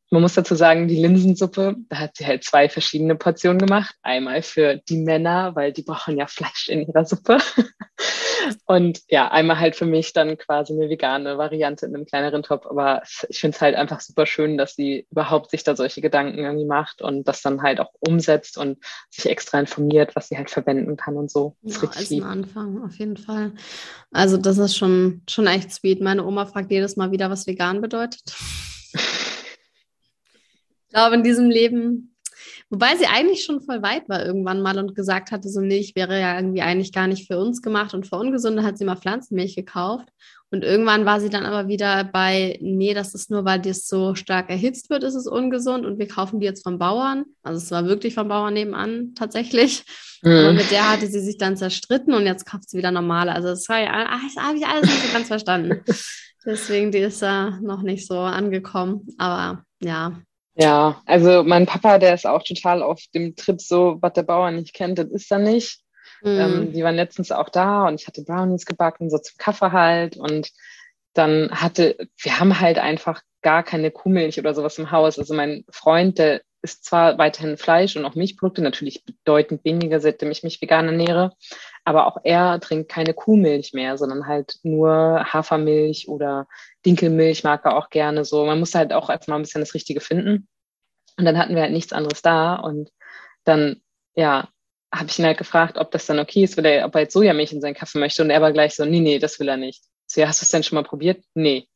man 0.09 0.21
muss 0.21 0.35
dazu 0.35 0.55
sagen, 0.55 0.87
die 0.87 0.95
Linsensuppe, 0.95 1.75
da 1.89 1.99
hat 1.99 2.15
sie 2.15 2.25
halt 2.25 2.43
zwei 2.43 2.69
verschiedene 2.69 3.15
Portionen 3.15 3.59
gemacht. 3.59 3.93
Einmal 4.01 4.41
für 4.41 4.77
die 4.87 4.97
Männer, 4.97 5.55
weil 5.55 5.73
die 5.73 5.81
brauchen 5.83 6.17
ja 6.17 6.27
Fleisch 6.27 6.69
in 6.69 6.87
ihrer 6.87 7.05
Suppe. 7.05 7.39
Und 8.65 9.01
ja, 9.09 9.29
einmal 9.29 9.59
halt 9.59 9.75
für 9.75 9.85
mich 9.85 10.13
dann 10.13 10.37
quasi 10.37 10.71
eine 10.71 10.89
vegane 10.89 11.37
Variante 11.37 11.85
in 11.85 11.93
einem 11.93 12.05
kleineren 12.05 12.43
Topf. 12.43 12.65
Aber 12.65 13.03
ich 13.27 13.39
finde 13.39 13.55
es 13.55 13.61
halt 13.61 13.75
einfach 13.75 13.99
super 13.99 14.25
schön, 14.25 14.57
dass 14.57 14.75
sie 14.75 15.05
überhaupt 15.11 15.51
sich 15.51 15.65
da 15.65 15.75
solche 15.75 15.99
Gedanken 15.99 16.39
irgendwie 16.39 16.65
macht 16.65 17.01
und 17.01 17.27
das 17.27 17.41
dann 17.41 17.61
halt 17.61 17.81
auch 17.81 17.91
umsetzt 17.99 18.57
und 18.57 18.77
sich 19.09 19.29
extra 19.29 19.59
informiert, 19.59 20.15
was 20.15 20.29
sie 20.29 20.37
halt 20.37 20.49
verwenden 20.49 20.95
kann 20.95 21.17
und 21.17 21.29
so. 21.29 21.55
Das 21.61 21.81
ja, 21.81 21.89
ist 21.89 22.11
ein 22.11 22.23
Anfang, 22.23 22.81
auf 22.83 22.97
jeden 22.97 23.17
Fall. 23.17 23.51
Also 24.11 24.37
das 24.37 24.57
ist 24.57 24.77
schon, 24.77 25.23
schon 25.29 25.47
echt 25.47 25.73
sweet. 25.73 25.99
Meine 25.99 26.25
Oma 26.25 26.45
fragt 26.45 26.71
jedes 26.71 26.95
Mal 26.95 27.11
wieder, 27.11 27.29
was 27.29 27.47
vegan 27.47 27.81
bedeutet. 27.81 28.23
Glaube, 30.97 31.13
in 31.13 31.21
diesem 31.21 31.51
Leben, 31.51 32.15
wobei 32.71 32.95
sie 32.95 33.05
eigentlich 33.05 33.43
schon 33.43 33.61
voll 33.61 33.83
weit 33.83 34.09
war 34.09 34.25
irgendwann 34.25 34.63
mal 34.63 34.79
und 34.79 34.95
gesagt 34.95 35.29
hatte, 35.29 35.47
so, 35.47 35.61
nee, 35.61 35.77
ich 35.77 35.95
wäre 35.95 36.19
ja 36.19 36.35
irgendwie 36.35 36.63
eigentlich 36.63 36.91
gar 36.91 37.05
nicht 37.05 37.27
für 37.27 37.37
uns 37.37 37.61
gemacht 37.61 37.93
und 37.93 38.07
für 38.07 38.15
ungesund, 38.15 38.63
hat 38.63 38.79
sie 38.79 38.85
mal 38.85 38.95
Pflanzenmilch 38.95 39.55
gekauft. 39.55 40.09
Und 40.49 40.63
irgendwann 40.63 41.05
war 41.05 41.19
sie 41.19 41.29
dann 41.29 41.45
aber 41.45 41.67
wieder 41.67 42.03
bei, 42.03 42.57
nee, 42.61 42.95
das 42.95 43.13
ist 43.13 43.29
nur, 43.29 43.45
weil 43.45 43.61
das 43.61 43.85
so 43.85 44.15
stark 44.15 44.49
erhitzt 44.49 44.89
wird, 44.89 45.03
ist 45.03 45.13
es 45.13 45.27
ungesund 45.27 45.85
und 45.85 45.99
wir 45.99 46.07
kaufen 46.07 46.39
die 46.39 46.47
jetzt 46.47 46.63
vom 46.63 46.79
Bauern. 46.79 47.25
Also 47.43 47.57
es 47.57 47.69
war 47.69 47.85
wirklich 47.85 48.15
vom 48.15 48.29
Bauern 48.29 48.55
nebenan 48.55 49.13
tatsächlich. 49.13 49.83
Mhm. 50.23 50.31
Aber 50.31 50.53
mit 50.53 50.71
der 50.71 50.91
hatte 50.91 51.05
sie 51.05 51.19
sich 51.19 51.37
dann 51.37 51.57
zerstritten 51.57 52.15
und 52.15 52.25
jetzt 52.25 52.47
kauft 52.47 52.71
sie 52.71 52.77
wieder 52.79 52.89
normale. 52.89 53.33
Also 53.33 53.49
das 53.49 53.69
war 53.69 53.79
ja, 53.79 54.03
das 54.03 54.43
habe 54.43 54.57
ich 54.57 54.65
alles 54.65 54.89
nicht 54.89 55.05
so 55.05 55.13
ganz 55.13 55.27
verstanden. 55.27 55.83
Deswegen, 56.43 56.91
die 56.91 56.99
ist 56.99 57.21
da 57.21 57.59
noch 57.61 57.83
nicht 57.83 58.07
so 58.07 58.17
angekommen. 58.17 59.05
Aber 59.19 59.63
ja, 59.79 60.21
ja, 60.57 61.01
also 61.05 61.43
mein 61.43 61.65
Papa, 61.65 61.99
der 61.99 62.13
ist 62.13 62.25
auch 62.25 62.43
total 62.43 62.81
auf 62.81 63.01
dem 63.13 63.35
Trip 63.35 63.61
so, 63.61 63.97
was 64.01 64.13
der 64.13 64.23
Bauer 64.23 64.51
nicht 64.51 64.73
kennt, 64.73 64.99
das 64.99 65.07
ist 65.07 65.31
er 65.31 65.39
nicht. 65.39 65.81
Mhm. 66.21 66.39
Ähm, 66.39 66.73
die 66.73 66.83
waren 66.83 66.95
letztens 66.95 67.31
auch 67.31 67.49
da 67.49 67.87
und 67.87 68.01
ich 68.01 68.07
hatte 68.07 68.23
Brownies 68.23 68.65
gebacken, 68.65 69.09
so 69.09 69.17
zum 69.19 69.37
Kaffee 69.37 69.71
halt. 69.71 70.17
Und 70.17 70.51
dann 71.13 71.51
hatte, 71.51 72.09
wir 72.17 72.39
haben 72.39 72.59
halt 72.59 72.79
einfach 72.79 73.21
gar 73.41 73.63
keine 73.63 73.91
Kuhmilch 73.91 74.39
oder 74.39 74.53
sowas 74.53 74.77
im 74.79 74.91
Haus. 74.91 75.19
Also 75.19 75.33
mein 75.33 75.63
Freund, 75.69 76.17
der 76.17 76.41
isst 76.63 76.85
zwar 76.85 77.17
weiterhin 77.17 77.57
Fleisch 77.57 77.95
und 77.95 78.05
auch 78.05 78.15
Milchprodukte, 78.15 78.61
natürlich 78.61 79.05
bedeutend 79.05 79.63
weniger, 79.63 79.99
seitdem 79.99 80.31
ich 80.31 80.43
mich 80.43 80.61
vegan 80.61 80.87
ernähre, 80.87 81.33
aber 81.87 82.05
auch 82.05 82.17
er 82.25 82.59
trinkt 82.59 82.89
keine 82.89 83.13
Kuhmilch 83.13 83.71
mehr, 83.71 83.97
sondern 83.97 84.27
halt 84.27 84.59
nur 84.63 85.23
Hafermilch 85.23 86.09
oder 86.09 86.45
Dinkelmilch 86.85 87.45
mag 87.45 87.63
er 87.63 87.77
auch 87.77 87.89
gerne 87.89 88.25
so. 88.25 88.45
Man 88.45 88.59
muss 88.59 88.75
halt 88.75 88.91
auch 88.91 89.09
erstmal 89.09 89.39
ein 89.39 89.43
bisschen 89.43 89.61
das 89.61 89.73
Richtige 89.73 90.01
finden. 90.01 90.49
Und 91.17 91.23
dann 91.23 91.37
hatten 91.37 91.55
wir 91.55 91.61
halt 91.61 91.71
nichts 91.71 91.93
anderes 91.93 92.21
da 92.21 92.55
und 92.55 92.91
dann, 93.45 93.81
ja, 94.15 94.49
habe 94.93 95.07
ich 95.07 95.17
ihn 95.17 95.23
halt 95.23 95.37
gefragt, 95.37 95.77
ob 95.77 95.91
das 95.91 96.05
dann 96.05 96.19
okay 96.19 96.43
ist, 96.43 96.57
will 96.57 96.65
er, 96.65 96.85
ob 96.85 96.93
er 96.93 97.03
jetzt 97.03 97.13
Sojamilch 97.13 97.53
in 97.53 97.61
seinen 97.61 97.73
Kaffee 97.73 97.99
möchte 97.99 98.21
und 98.21 98.31
er 98.31 98.41
war 98.41 98.51
gleich 98.51 98.75
so, 98.75 98.83
nee, 98.83 98.99
nee, 98.99 99.17
das 99.17 99.39
will 99.39 99.47
er 99.47 99.55
nicht. 99.55 99.81
So, 100.07 100.19
ja, 100.19 100.27
hast 100.27 100.41
du 100.41 100.43
es 100.43 100.49
denn 100.49 100.63
schon 100.63 100.75
mal 100.75 100.83
probiert? 100.83 101.23
Nee. 101.35 101.69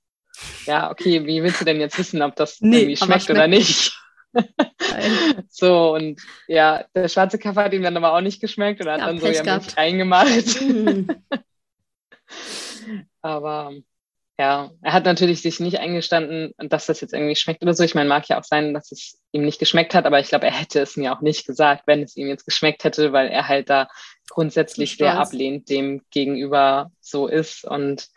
Ja, 0.66 0.92
okay, 0.92 1.26
wie 1.26 1.42
willst 1.42 1.62
du 1.62 1.66
denn 1.66 1.80
jetzt 1.80 1.98
wissen, 1.98 2.22
ob 2.22 2.36
das 2.36 2.60
nee, 2.60 2.80
irgendwie 2.80 2.98
schmeckt, 2.98 3.24
schmeckt 3.24 3.30
oder 3.30 3.48
nicht? 3.48 3.98
so, 5.50 5.94
und 5.94 6.22
ja, 6.48 6.86
der 6.96 7.10
schwarze 7.10 7.38
Kaffee 7.38 7.64
hat 7.64 7.74
ihm 7.74 7.84
dann 7.84 7.98
aber 7.98 8.14
auch 8.14 8.22
nicht 8.22 8.42
geschmeckt 8.42 8.82
und 8.82 8.90
hat 8.90 9.00
ja, 9.00 9.08
dann 9.08 9.20
so 9.20 9.28
ja 9.28 9.44
Milch 9.44 9.78
reingemacht. 9.78 10.62
Mhm. 10.62 11.08
aber 13.22 13.74
ja, 14.42 14.72
er 14.82 14.94
hat 14.94 15.06
natürlich 15.06 15.44
sich 15.44 15.60
nicht 15.60 15.80
eingestanden, 15.80 16.54
dass 16.58 16.88
das 16.88 17.00
jetzt 17.00 17.14
irgendwie 17.14 17.36
schmeckt 17.36 17.62
oder 17.62 17.76
so. 17.76 17.84
Ich 17.84 17.94
meine, 17.94 18.10
mag 18.10 18.28
ja 18.28 18.40
auch 18.40 18.44
sein, 18.44 18.74
dass 18.74 18.92
es 18.92 19.20
ihm 19.32 19.46
nicht 19.46 19.60
geschmeckt 19.60 19.94
hat, 19.94 20.06
aber 20.06 20.20
ich 20.20 20.30
glaube, 20.30 20.48
er 20.48 20.52
hätte 20.52 20.80
es 20.80 20.98
mir 20.98 21.14
auch 21.14 21.22
nicht 21.22 21.46
gesagt, 21.46 21.84
wenn 21.86 22.02
es 22.02 22.18
ihm 22.18 22.28
jetzt 22.28 22.46
geschmeckt 22.46 22.84
hätte, 22.84 23.14
weil 23.14 23.28
er 23.28 23.48
halt 23.48 23.70
da 23.70 23.88
grundsätzlich 24.30 24.98
sehr 24.98 25.20
ablehnt 25.20 25.70
dem 25.70 26.02
gegenüber 26.10 26.92
so 27.02 27.28
ist. 27.28 27.66
Und 27.66 28.08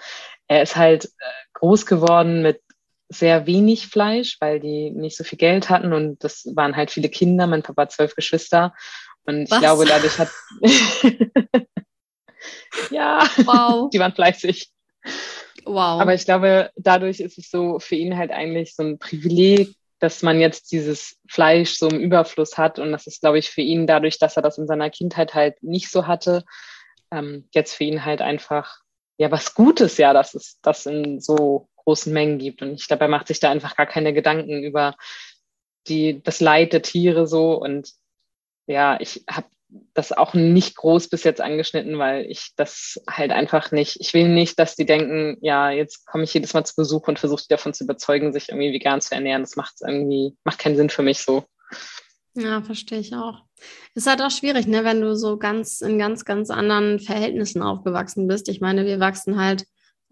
er 0.48 0.62
ist 0.62 0.76
halt 0.76 1.04
äh, 1.04 1.08
groß 1.54 1.84
geworden 1.84 2.40
mit 2.40 2.62
sehr 3.08 3.46
wenig 3.46 3.86
Fleisch, 3.88 4.36
weil 4.40 4.60
die 4.60 4.90
nicht 4.90 5.16
so 5.16 5.24
viel 5.24 5.38
Geld 5.38 5.70
hatten 5.70 5.92
und 5.92 6.22
das 6.24 6.46
waren 6.54 6.76
halt 6.76 6.90
viele 6.90 7.08
Kinder. 7.08 7.46
Mein 7.46 7.62
Papa 7.62 7.82
hat 7.82 7.92
zwölf 7.92 8.14
Geschwister 8.14 8.74
und 9.24 9.50
Was? 9.50 9.56
ich 9.56 9.62
glaube, 9.62 9.84
dadurch 9.84 10.18
hat 10.18 10.30
Ja, 12.90 13.28
wow. 13.44 13.90
die 13.92 13.98
waren 13.98 14.12
fleißig. 14.12 14.70
Wow. 15.64 16.00
Aber 16.00 16.14
ich 16.14 16.24
glaube, 16.24 16.70
dadurch 16.76 17.20
ist 17.20 17.38
es 17.38 17.50
so 17.50 17.78
für 17.78 17.94
ihn 17.94 18.16
halt 18.16 18.30
eigentlich 18.30 18.74
so 18.74 18.82
ein 18.82 18.98
Privileg, 18.98 19.74
dass 19.98 20.22
man 20.22 20.40
jetzt 20.40 20.72
dieses 20.72 21.16
Fleisch 21.28 21.78
so 21.78 21.88
im 21.88 22.00
Überfluss 22.00 22.58
hat. 22.58 22.78
Und 22.78 22.92
das 22.92 23.06
ist, 23.06 23.20
glaube 23.20 23.38
ich, 23.38 23.50
für 23.50 23.62
ihn 23.62 23.86
dadurch, 23.86 24.18
dass 24.18 24.36
er 24.36 24.42
das 24.42 24.58
in 24.58 24.66
seiner 24.66 24.90
Kindheit 24.90 25.34
halt 25.34 25.62
nicht 25.62 25.90
so 25.90 26.06
hatte, 26.06 26.44
ähm, 27.10 27.48
jetzt 27.52 27.74
für 27.74 27.84
ihn 27.84 28.04
halt 28.04 28.20
einfach 28.20 28.80
ja 29.16 29.30
was 29.30 29.54
Gutes, 29.54 29.96
ja, 29.96 30.12
dass 30.12 30.34
es 30.34 30.58
das 30.60 30.86
in 30.86 31.20
so 31.20 31.68
großen 31.84 32.12
Mengen 32.12 32.38
gibt. 32.38 32.62
Und 32.62 32.74
ich 32.74 32.90
er 32.90 33.08
macht 33.08 33.28
sich 33.28 33.40
da 33.40 33.50
einfach 33.50 33.76
gar 33.76 33.86
keine 33.86 34.12
Gedanken 34.12 34.62
über 34.62 34.96
die, 35.86 36.22
das 36.22 36.40
Leid 36.40 36.72
der 36.72 36.82
Tiere 36.82 37.26
so. 37.26 37.54
Und 37.54 37.90
ja, 38.66 38.98
ich 39.00 39.24
habe 39.30 39.46
das 39.94 40.12
auch 40.12 40.34
nicht 40.34 40.76
groß 40.76 41.08
bis 41.08 41.24
jetzt 41.24 41.40
angeschnitten, 41.40 41.98
weil 41.98 42.26
ich 42.26 42.52
das 42.56 43.00
halt 43.10 43.32
einfach 43.32 43.72
nicht, 43.72 43.98
ich 44.00 44.14
will 44.14 44.28
nicht, 44.28 44.58
dass 44.58 44.76
die 44.76 44.86
denken, 44.86 45.36
ja, 45.40 45.70
jetzt 45.70 46.06
komme 46.06 46.24
ich 46.24 46.34
jedes 46.34 46.54
Mal 46.54 46.64
zu 46.64 46.74
Besuch 46.76 47.08
und 47.08 47.18
versuche 47.18 47.42
die 47.42 47.48
davon 47.48 47.74
zu 47.74 47.84
überzeugen, 47.84 48.32
sich 48.32 48.48
irgendwie 48.50 48.72
vegan 48.72 49.00
zu 49.00 49.14
ernähren. 49.14 49.42
Das 49.42 49.56
macht 49.56 49.74
irgendwie, 49.80 50.36
macht 50.44 50.58
keinen 50.58 50.76
Sinn 50.76 50.90
für 50.90 51.02
mich 51.02 51.20
so. 51.20 51.44
Ja, 52.36 52.62
verstehe 52.62 52.98
ich 52.98 53.14
auch. 53.14 53.42
Ist 53.94 54.08
halt 54.08 54.20
auch 54.20 54.30
schwierig, 54.30 54.66
ne, 54.66 54.84
wenn 54.84 55.00
du 55.00 55.16
so 55.16 55.38
ganz 55.38 55.80
in 55.80 55.98
ganz, 55.98 56.24
ganz 56.24 56.50
anderen 56.50 56.98
Verhältnissen 56.98 57.62
aufgewachsen 57.62 58.26
bist. 58.26 58.48
Ich 58.48 58.60
meine, 58.60 58.84
wir 58.86 58.98
wachsen 58.98 59.40
halt, 59.40 59.64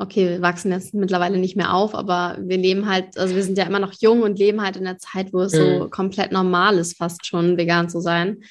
okay, 0.02 0.28
wir 0.28 0.42
wachsen 0.42 0.72
jetzt 0.72 0.94
mittlerweile 0.94 1.38
nicht 1.38 1.56
mehr 1.56 1.72
auf, 1.72 1.94
aber 1.94 2.36
wir 2.40 2.58
leben 2.58 2.88
halt, 2.88 3.16
also 3.16 3.34
wir 3.34 3.42
sind 3.42 3.56
ja 3.56 3.64
immer 3.64 3.78
noch 3.78 3.92
jung 4.00 4.22
und 4.22 4.38
leben 4.38 4.60
halt 4.60 4.76
in 4.76 4.84
der 4.84 4.98
Zeit, 4.98 5.32
wo 5.32 5.40
es 5.40 5.52
mhm. 5.52 5.56
so 5.78 5.88
komplett 5.88 6.32
normal 6.32 6.76
ist, 6.78 6.98
fast 6.98 7.24
schon 7.24 7.56
vegan 7.56 7.88
zu 7.88 8.00
sein. 8.00 8.42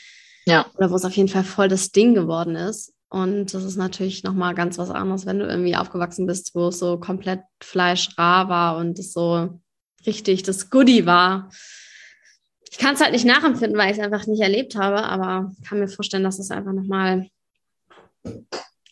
Ja. 0.45 0.65
Oder 0.75 0.89
wo 0.89 0.95
es 0.95 1.05
auf 1.05 1.15
jeden 1.15 1.29
Fall 1.29 1.43
voll 1.43 1.67
das 1.67 1.91
Ding 1.91 2.15
geworden 2.15 2.55
ist. 2.55 2.93
Und 3.09 3.53
das 3.53 3.65
ist 3.65 3.75
natürlich 3.75 4.23
nochmal 4.23 4.55
ganz 4.55 4.77
was 4.77 4.89
anderes, 4.89 5.25
wenn 5.25 5.39
du 5.39 5.45
irgendwie 5.45 5.75
aufgewachsen 5.75 6.25
bist, 6.25 6.55
wo 6.55 6.69
es 6.69 6.79
so 6.79 6.97
komplett 6.97 7.41
Fleisch 7.61 8.17
rar 8.17 8.47
war 8.47 8.77
und 8.77 8.97
es 8.97 9.11
so 9.11 9.59
richtig 10.05 10.43
das 10.43 10.69
Goodie 10.69 11.05
war. 11.05 11.49
Ich 12.71 12.77
kann 12.77 12.95
es 12.95 13.01
halt 13.01 13.11
nicht 13.11 13.25
nachempfinden, 13.25 13.77
weil 13.77 13.91
ich 13.91 13.97
es 13.97 14.03
einfach 14.03 14.25
nicht 14.27 14.41
erlebt 14.41 14.77
habe, 14.77 15.03
aber 15.03 15.51
kann 15.67 15.79
mir 15.79 15.89
vorstellen, 15.89 16.23
dass 16.23 16.39
es 16.39 16.51
einfach 16.51 16.71
nochmal 16.71 17.27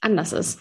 anders 0.01 0.34
ist. 0.34 0.60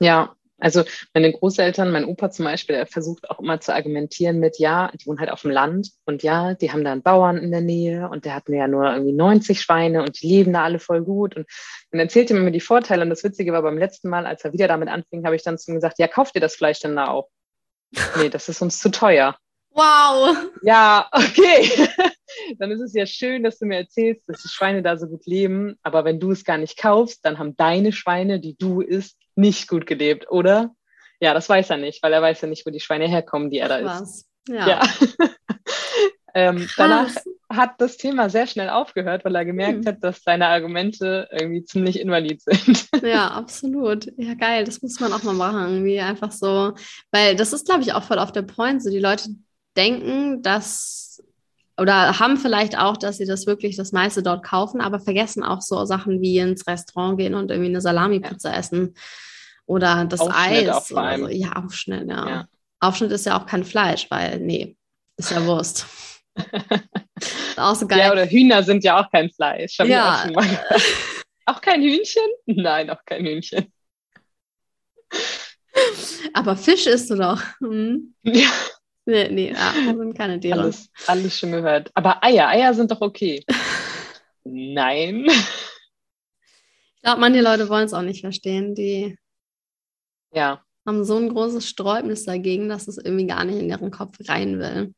Ja, 0.00 0.36
also 0.58 0.84
meine 1.14 1.32
Großeltern, 1.32 1.92
mein 1.92 2.04
Opa 2.04 2.30
zum 2.30 2.44
Beispiel, 2.44 2.76
der 2.76 2.86
versucht 2.86 3.30
auch 3.30 3.38
immer 3.38 3.60
zu 3.60 3.72
argumentieren 3.72 4.40
mit, 4.40 4.58
ja, 4.58 4.90
die 4.94 5.06
wohnen 5.06 5.20
halt 5.20 5.30
auf 5.30 5.42
dem 5.42 5.52
Land 5.52 5.90
und 6.04 6.22
ja, 6.22 6.54
die 6.54 6.72
haben 6.72 6.84
da 6.84 6.92
einen 6.92 7.02
Bauern 7.02 7.38
in 7.38 7.52
der 7.52 7.60
Nähe 7.60 8.08
und 8.08 8.24
der 8.24 8.34
hat 8.34 8.48
mir 8.48 8.58
ja 8.58 8.68
nur 8.68 8.90
irgendwie 8.90 9.12
90 9.12 9.60
Schweine 9.60 10.02
und 10.02 10.20
die 10.20 10.26
leben 10.26 10.52
da 10.52 10.64
alle 10.64 10.80
voll 10.80 11.02
gut. 11.02 11.36
Und 11.36 11.46
dann 11.92 12.00
erzählte 12.00 12.34
mir 12.34 12.50
die 12.50 12.60
Vorteile 12.60 13.02
und 13.02 13.10
das 13.10 13.22
Witzige 13.22 13.52
war 13.52 13.62
beim 13.62 13.78
letzten 13.78 14.08
Mal, 14.08 14.26
als 14.26 14.44
er 14.44 14.52
wieder 14.52 14.68
damit 14.68 14.88
anfing, 14.88 15.24
habe 15.24 15.36
ich 15.36 15.44
dann 15.44 15.58
zu 15.58 15.70
ihm 15.70 15.76
gesagt, 15.76 15.98
ja, 15.98 16.08
kauft 16.08 16.34
ihr 16.34 16.40
das 16.40 16.56
Fleisch 16.56 16.80
denn 16.80 16.96
da 16.96 17.08
auch? 17.08 17.28
nee, 18.16 18.28
das 18.28 18.48
ist 18.48 18.60
uns 18.60 18.80
zu 18.80 18.90
teuer. 18.90 19.36
Wow. 19.70 20.36
Ja, 20.62 21.08
okay. 21.12 21.70
dann 22.58 22.70
ist 22.70 22.80
es 22.80 22.94
ja 22.94 23.06
schön, 23.06 23.42
dass 23.42 23.58
du 23.58 23.66
mir 23.66 23.76
erzählst, 23.76 24.28
dass 24.28 24.42
die 24.42 24.48
Schweine 24.48 24.82
da 24.82 24.96
so 24.96 25.06
gut 25.06 25.24
leben. 25.26 25.78
Aber 25.82 26.04
wenn 26.04 26.20
du 26.20 26.32
es 26.32 26.44
gar 26.44 26.58
nicht 26.58 26.78
kaufst, 26.78 27.24
dann 27.24 27.38
haben 27.38 27.56
deine 27.56 27.92
Schweine, 27.92 28.40
die 28.40 28.56
du 28.56 28.80
isst, 28.80 29.16
nicht 29.38 29.68
gut 29.68 29.86
gelebt, 29.86 30.30
oder? 30.30 30.74
Ja, 31.20 31.32
das 31.32 31.48
weiß 31.48 31.70
er 31.70 31.78
nicht, 31.78 32.02
weil 32.02 32.12
er 32.12 32.22
weiß 32.22 32.42
ja 32.42 32.48
nicht, 32.48 32.66
wo 32.66 32.70
die 32.70 32.80
Schweine 32.80 33.08
herkommen, 33.08 33.50
die 33.50 33.58
er 33.58 33.68
da 33.68 33.84
Was? 33.84 34.00
isst. 34.02 34.28
Ja. 34.48 34.68
ja. 34.68 34.82
ähm, 36.34 36.68
danach 36.76 37.10
hat 37.50 37.74
das 37.78 37.96
Thema 37.96 38.30
sehr 38.30 38.46
schnell 38.46 38.68
aufgehört, 38.68 39.24
weil 39.24 39.34
er 39.34 39.44
gemerkt 39.44 39.84
hm. 39.84 39.86
hat, 39.86 40.04
dass 40.04 40.22
seine 40.22 40.48
Argumente 40.48 41.28
irgendwie 41.32 41.64
ziemlich 41.64 42.00
invalid 42.00 42.42
sind. 42.42 42.88
Ja, 43.02 43.28
absolut. 43.28 44.08
Ja, 44.16 44.34
geil. 44.34 44.64
Das 44.64 44.82
muss 44.82 44.98
man 44.98 45.12
auch 45.12 45.22
mal 45.22 45.32
machen. 45.32 45.68
Irgendwie 45.68 46.00
einfach 46.00 46.32
so, 46.32 46.74
weil 47.12 47.36
das 47.36 47.52
ist, 47.52 47.66
glaube 47.66 47.82
ich, 47.82 47.92
auch 47.92 48.02
voll 48.02 48.18
auf 48.18 48.32
der 48.32 48.42
Point. 48.42 48.82
So 48.82 48.90
die 48.90 48.98
Leute 48.98 49.28
denken, 49.76 50.42
dass 50.42 51.22
oder 51.80 52.18
haben 52.18 52.36
vielleicht 52.38 52.76
auch, 52.76 52.96
dass 52.96 53.18
sie 53.18 53.24
das 53.24 53.46
wirklich 53.46 53.76
das 53.76 53.92
meiste 53.92 54.22
dort 54.22 54.44
kaufen, 54.44 54.80
aber 54.80 54.98
vergessen 54.98 55.44
auch 55.44 55.60
so 55.60 55.84
Sachen 55.84 56.20
wie 56.20 56.38
ins 56.38 56.66
Restaurant 56.66 57.18
gehen 57.18 57.34
und 57.34 57.52
irgendwie 57.52 57.70
eine 57.70 57.80
Salami-Pizza 57.80 58.50
ja. 58.50 58.58
essen 58.58 58.94
oder 59.68 60.06
das 60.06 60.20
Aufschnitt 60.20 60.68
Eis. 60.68 60.90
Oder 60.90 61.18
so. 61.18 61.28
Ja, 61.28 61.52
Aufschnitt, 61.52 62.08
ja. 62.08 62.28
ja. 62.28 62.48
Aufschnitt 62.80 63.12
ist 63.12 63.26
ja 63.26 63.38
auch 63.38 63.46
kein 63.46 63.64
Fleisch, 63.64 64.10
weil, 64.10 64.40
nee, 64.40 64.76
ist 65.16 65.30
ja 65.30 65.44
Wurst. 65.46 65.86
auch 67.56 67.74
so 67.74 67.86
geil. 67.86 67.98
Ja, 67.98 68.12
oder 68.12 68.26
Hühner 68.26 68.62
sind 68.62 68.82
ja 68.82 69.00
auch 69.00 69.10
kein 69.10 69.30
Fleisch. 69.30 69.78
ja. 69.78 70.24
Auch, 70.34 70.44
auch 71.56 71.60
kein 71.60 71.82
Hühnchen? 71.82 72.22
Nein, 72.46 72.88
auch 72.90 73.04
kein 73.04 73.26
Hühnchen. 73.26 73.72
Aber 76.32 76.56
Fisch 76.56 76.86
isst 76.86 77.10
du 77.10 77.16
doch. 77.16 77.42
Hm? 77.60 78.14
Ja. 78.22 78.50
Nee, 79.04 79.28
nee, 79.28 79.52
ja, 79.52 79.72
sind 79.84 80.16
keine 80.16 80.38
Tiere. 80.38 80.60
Alles, 80.60 80.90
alles 81.06 81.38
schon 81.38 81.52
gehört. 81.52 81.90
Aber 81.94 82.22
Eier, 82.22 82.48
Eier 82.48 82.74
sind 82.74 82.90
doch 82.90 83.00
okay. 83.00 83.42
Nein. 84.44 85.26
Ich 85.26 87.02
glaube, 87.02 87.20
manche 87.20 87.40
Leute 87.40 87.68
wollen 87.68 87.86
es 87.86 87.94
auch 87.94 88.02
nicht 88.02 88.20
verstehen. 88.20 88.74
Die 88.74 89.16
ja. 90.32 90.62
haben 90.86 91.04
so 91.04 91.16
ein 91.16 91.28
großes 91.28 91.68
Sträubnis 91.68 92.24
dagegen, 92.24 92.68
dass 92.68 92.88
es 92.88 92.98
irgendwie 92.98 93.26
gar 93.26 93.44
nicht 93.44 93.58
in 93.58 93.68
ihren 93.68 93.90
Kopf 93.90 94.16
rein 94.28 94.58
will. 94.58 94.94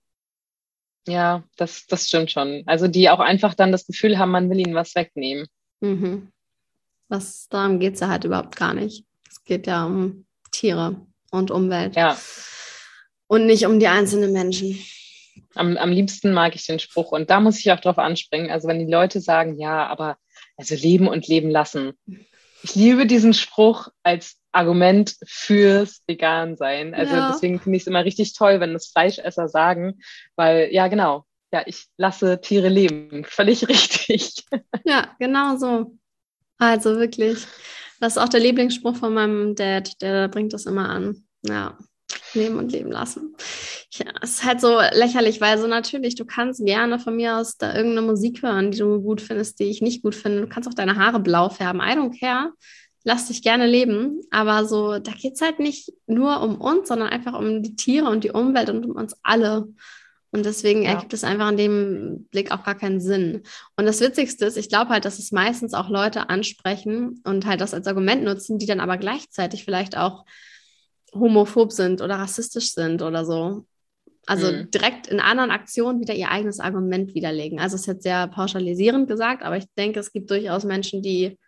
Ja, 1.08 1.44
das, 1.56 1.86
das 1.86 2.08
stimmt 2.08 2.30
schon. 2.30 2.62
Also 2.66 2.86
die 2.86 3.10
auch 3.10 3.20
einfach 3.20 3.54
dann 3.54 3.72
das 3.72 3.86
Gefühl 3.86 4.18
haben, 4.18 4.30
man 4.30 4.50
will 4.50 4.58
ihnen 4.58 4.74
was 4.74 4.94
wegnehmen. 4.94 5.46
Mhm. 5.80 6.30
Was, 7.08 7.48
darum 7.48 7.80
geht 7.80 7.94
es 7.94 8.00
ja 8.00 8.08
halt 8.08 8.24
überhaupt 8.24 8.56
gar 8.56 8.74
nicht. 8.74 9.04
Es 9.28 9.42
geht 9.42 9.66
ja 9.66 9.86
um 9.86 10.26
Tiere 10.50 11.06
und 11.30 11.50
Umwelt. 11.50 11.96
Ja 11.96 12.16
und 13.30 13.46
nicht 13.46 13.64
um 13.64 13.78
die 13.78 13.86
einzelnen 13.86 14.32
Menschen. 14.32 14.76
Am, 15.54 15.76
am 15.76 15.92
liebsten 15.92 16.32
mag 16.32 16.56
ich 16.56 16.66
den 16.66 16.80
Spruch 16.80 17.12
und 17.12 17.30
da 17.30 17.38
muss 17.38 17.60
ich 17.60 17.70
auch 17.70 17.78
drauf 17.78 17.96
anspringen. 17.96 18.50
Also 18.50 18.66
wenn 18.66 18.80
die 18.80 18.90
Leute 18.90 19.20
sagen, 19.20 19.56
ja, 19.56 19.86
aber 19.86 20.16
also 20.56 20.74
leben 20.74 21.06
und 21.06 21.28
leben 21.28 21.48
lassen. 21.48 21.92
Ich 22.62 22.74
liebe 22.74 23.06
diesen 23.06 23.34
Spruch 23.34 23.88
als 24.02 24.36
Argument 24.52 25.16
fürs 25.24 26.02
Vegan-Sein. 26.06 26.94
Also 26.94 27.14
ja. 27.14 27.30
deswegen 27.32 27.60
finde 27.60 27.76
ich 27.76 27.84
es 27.84 27.86
immer 27.86 28.04
richtig 28.04 28.34
toll, 28.34 28.60
wenn 28.60 28.72
das 28.72 28.88
Fleischesser 28.88 29.48
sagen, 29.48 30.00
weil 30.36 30.68
ja, 30.72 30.88
genau, 30.88 31.24
ja, 31.52 31.62
ich 31.66 31.86
lasse 31.96 32.40
Tiere 32.40 32.68
leben. 32.68 33.24
Völlig 33.24 33.68
richtig. 33.68 34.44
Ja, 34.84 35.14
genau 35.18 35.56
so. 35.56 35.96
Also 36.58 36.96
wirklich. 36.96 37.46
Das 38.00 38.16
ist 38.16 38.22
auch 38.22 38.28
der 38.28 38.40
Lieblingsspruch 38.40 38.96
von 38.96 39.14
meinem 39.14 39.54
Dad, 39.54 40.00
der 40.00 40.28
bringt 40.28 40.52
das 40.52 40.66
immer 40.66 40.88
an. 40.88 41.24
Ja 41.42 41.78
leben 42.34 42.58
und 42.58 42.72
leben 42.72 42.90
lassen. 42.90 43.34
Ja, 43.92 44.06
es 44.22 44.30
ist 44.30 44.44
halt 44.44 44.60
so 44.60 44.78
lächerlich, 44.92 45.40
weil 45.40 45.58
so 45.58 45.66
natürlich, 45.66 46.14
du 46.14 46.24
kannst 46.24 46.64
gerne 46.64 46.98
von 46.98 47.16
mir 47.16 47.36
aus 47.36 47.56
da 47.56 47.74
irgendeine 47.74 48.06
Musik 48.06 48.42
hören, 48.42 48.70
die 48.70 48.78
du 48.78 49.00
gut 49.00 49.20
findest, 49.20 49.58
die 49.60 49.64
ich 49.64 49.82
nicht 49.82 50.02
gut 50.02 50.14
finde. 50.14 50.42
Du 50.42 50.48
kannst 50.48 50.68
auch 50.68 50.74
deine 50.74 50.96
Haare 50.96 51.20
blau 51.20 51.48
färben. 51.48 51.80
I 51.80 51.96
don't 51.96 52.18
care. 52.18 52.52
Lass 53.02 53.28
dich 53.28 53.42
gerne 53.42 53.66
leben. 53.66 54.20
Aber 54.30 54.64
so, 54.66 54.98
da 54.98 55.12
geht 55.12 55.34
es 55.34 55.40
halt 55.40 55.58
nicht 55.58 55.92
nur 56.06 56.40
um 56.42 56.60
uns, 56.60 56.88
sondern 56.88 57.08
einfach 57.08 57.38
um 57.38 57.62
die 57.62 57.74
Tiere 57.74 58.08
und 58.08 58.24
die 58.24 58.30
Umwelt 58.30 58.70
und 58.70 58.84
um 58.84 58.92
uns 58.92 59.16
alle. 59.22 59.68
Und 60.32 60.46
deswegen 60.46 60.82
ja. 60.82 60.90
ergibt 60.90 61.12
es 61.12 61.24
einfach 61.24 61.50
in 61.50 61.56
dem 61.56 62.28
Blick 62.30 62.52
auch 62.52 62.62
gar 62.62 62.76
keinen 62.76 63.00
Sinn. 63.00 63.42
Und 63.76 63.86
das 63.86 64.00
Witzigste 64.00 64.44
ist, 64.44 64.56
ich 64.56 64.68
glaube 64.68 64.90
halt, 64.90 65.04
dass 65.04 65.18
es 65.18 65.32
meistens 65.32 65.74
auch 65.74 65.88
Leute 65.88 66.28
ansprechen 66.28 67.20
und 67.24 67.46
halt 67.46 67.60
das 67.60 67.74
als 67.74 67.88
Argument 67.88 68.22
nutzen, 68.22 68.58
die 68.58 68.66
dann 68.66 68.80
aber 68.80 68.96
gleichzeitig 68.96 69.64
vielleicht 69.64 69.96
auch 69.96 70.24
homophob 71.12 71.72
sind 71.72 72.00
oder 72.00 72.16
rassistisch 72.16 72.72
sind 72.72 73.02
oder 73.02 73.24
so. 73.24 73.64
Also 74.26 74.52
mhm. 74.52 74.70
direkt 74.70 75.06
in 75.08 75.20
anderen 75.20 75.50
Aktionen 75.50 76.00
wieder 76.00 76.14
ihr 76.14 76.30
eigenes 76.30 76.60
Argument 76.60 77.14
widerlegen. 77.14 77.58
Also 77.58 77.74
es 77.74 77.82
ist 77.82 77.86
jetzt 77.86 78.02
sehr 78.02 78.28
pauschalisierend 78.28 79.08
gesagt, 79.08 79.42
aber 79.42 79.56
ich 79.56 79.64
denke, 79.76 79.98
es 79.98 80.12
gibt 80.12 80.30
durchaus 80.30 80.64
Menschen, 80.64 81.02
die 81.02 81.38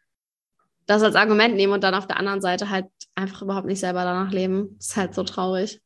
das 0.86 1.02
als 1.02 1.14
Argument 1.14 1.54
nehmen 1.54 1.72
und 1.72 1.84
dann 1.84 1.94
auf 1.94 2.06
der 2.06 2.16
anderen 2.16 2.40
Seite 2.40 2.70
halt 2.70 2.86
einfach 3.14 3.42
überhaupt 3.42 3.66
nicht 3.66 3.80
selber 3.80 4.04
danach 4.04 4.32
leben. 4.32 4.74
Das 4.78 4.88
ist 4.88 4.96
halt 4.96 5.14
so 5.14 5.22
traurig. 5.22 5.80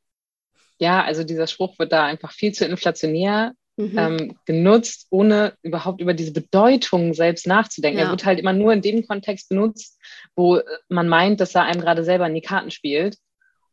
Ja, 0.79 1.05
also 1.05 1.25
dieser 1.25 1.47
Spruch 1.47 1.79
wird 1.79 1.93
da 1.93 2.05
einfach 2.05 2.33
viel 2.33 2.53
zu 2.53 2.65
inflationär 2.65 3.53
mhm. 3.77 3.99
ähm, 3.99 4.39
genutzt, 4.45 5.07
ohne 5.11 5.55
überhaupt 5.63 6.01
über 6.01 6.15
diese 6.15 6.33
Bedeutung 6.33 7.15
selbst 7.15 7.47
nachzudenken. 7.47 7.99
Ja. 7.99 8.07
Er 8.07 8.11
wird 8.11 8.25
halt 8.25 8.39
immer 8.39 8.53
nur 8.53 8.73
in 8.73 8.83
dem 8.83 9.07
Kontext 9.07 9.49
benutzt, 9.49 9.99
wo 10.35 10.61
man 10.89 11.09
meint, 11.09 11.41
dass 11.41 11.55
er 11.55 11.65
einem 11.65 11.81
gerade 11.81 12.05
selber 12.05 12.27
in 12.27 12.35
die 12.35 12.41
Karten 12.41 12.71
spielt. 12.71 13.17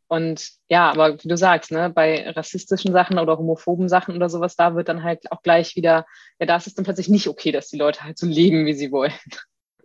Und 0.06 0.50
ja, 0.68 0.90
aber 0.90 1.22
wie 1.22 1.28
du 1.28 1.36
sagst, 1.36 1.70
ne, 1.70 1.90
bei 1.90 2.28
rassistischen 2.30 2.92
Sachen 2.92 3.18
oder 3.18 3.38
homophoben 3.38 3.88
Sachen 3.88 4.14
oder 4.14 4.28
sowas, 4.28 4.56
da 4.56 4.74
wird 4.74 4.88
dann 4.88 5.02
halt 5.02 5.30
auch 5.32 5.42
gleich 5.42 5.76
wieder, 5.76 6.06
ja, 6.38 6.46
da 6.46 6.56
ist 6.56 6.66
es 6.66 6.74
dann 6.74 6.84
plötzlich 6.84 7.08
nicht 7.08 7.28
okay, 7.28 7.52
dass 7.52 7.70
die 7.70 7.78
Leute 7.78 8.02
halt 8.02 8.18
so 8.18 8.26
leben, 8.26 8.66
wie 8.66 8.74
sie 8.74 8.92
wollen. 8.92 9.14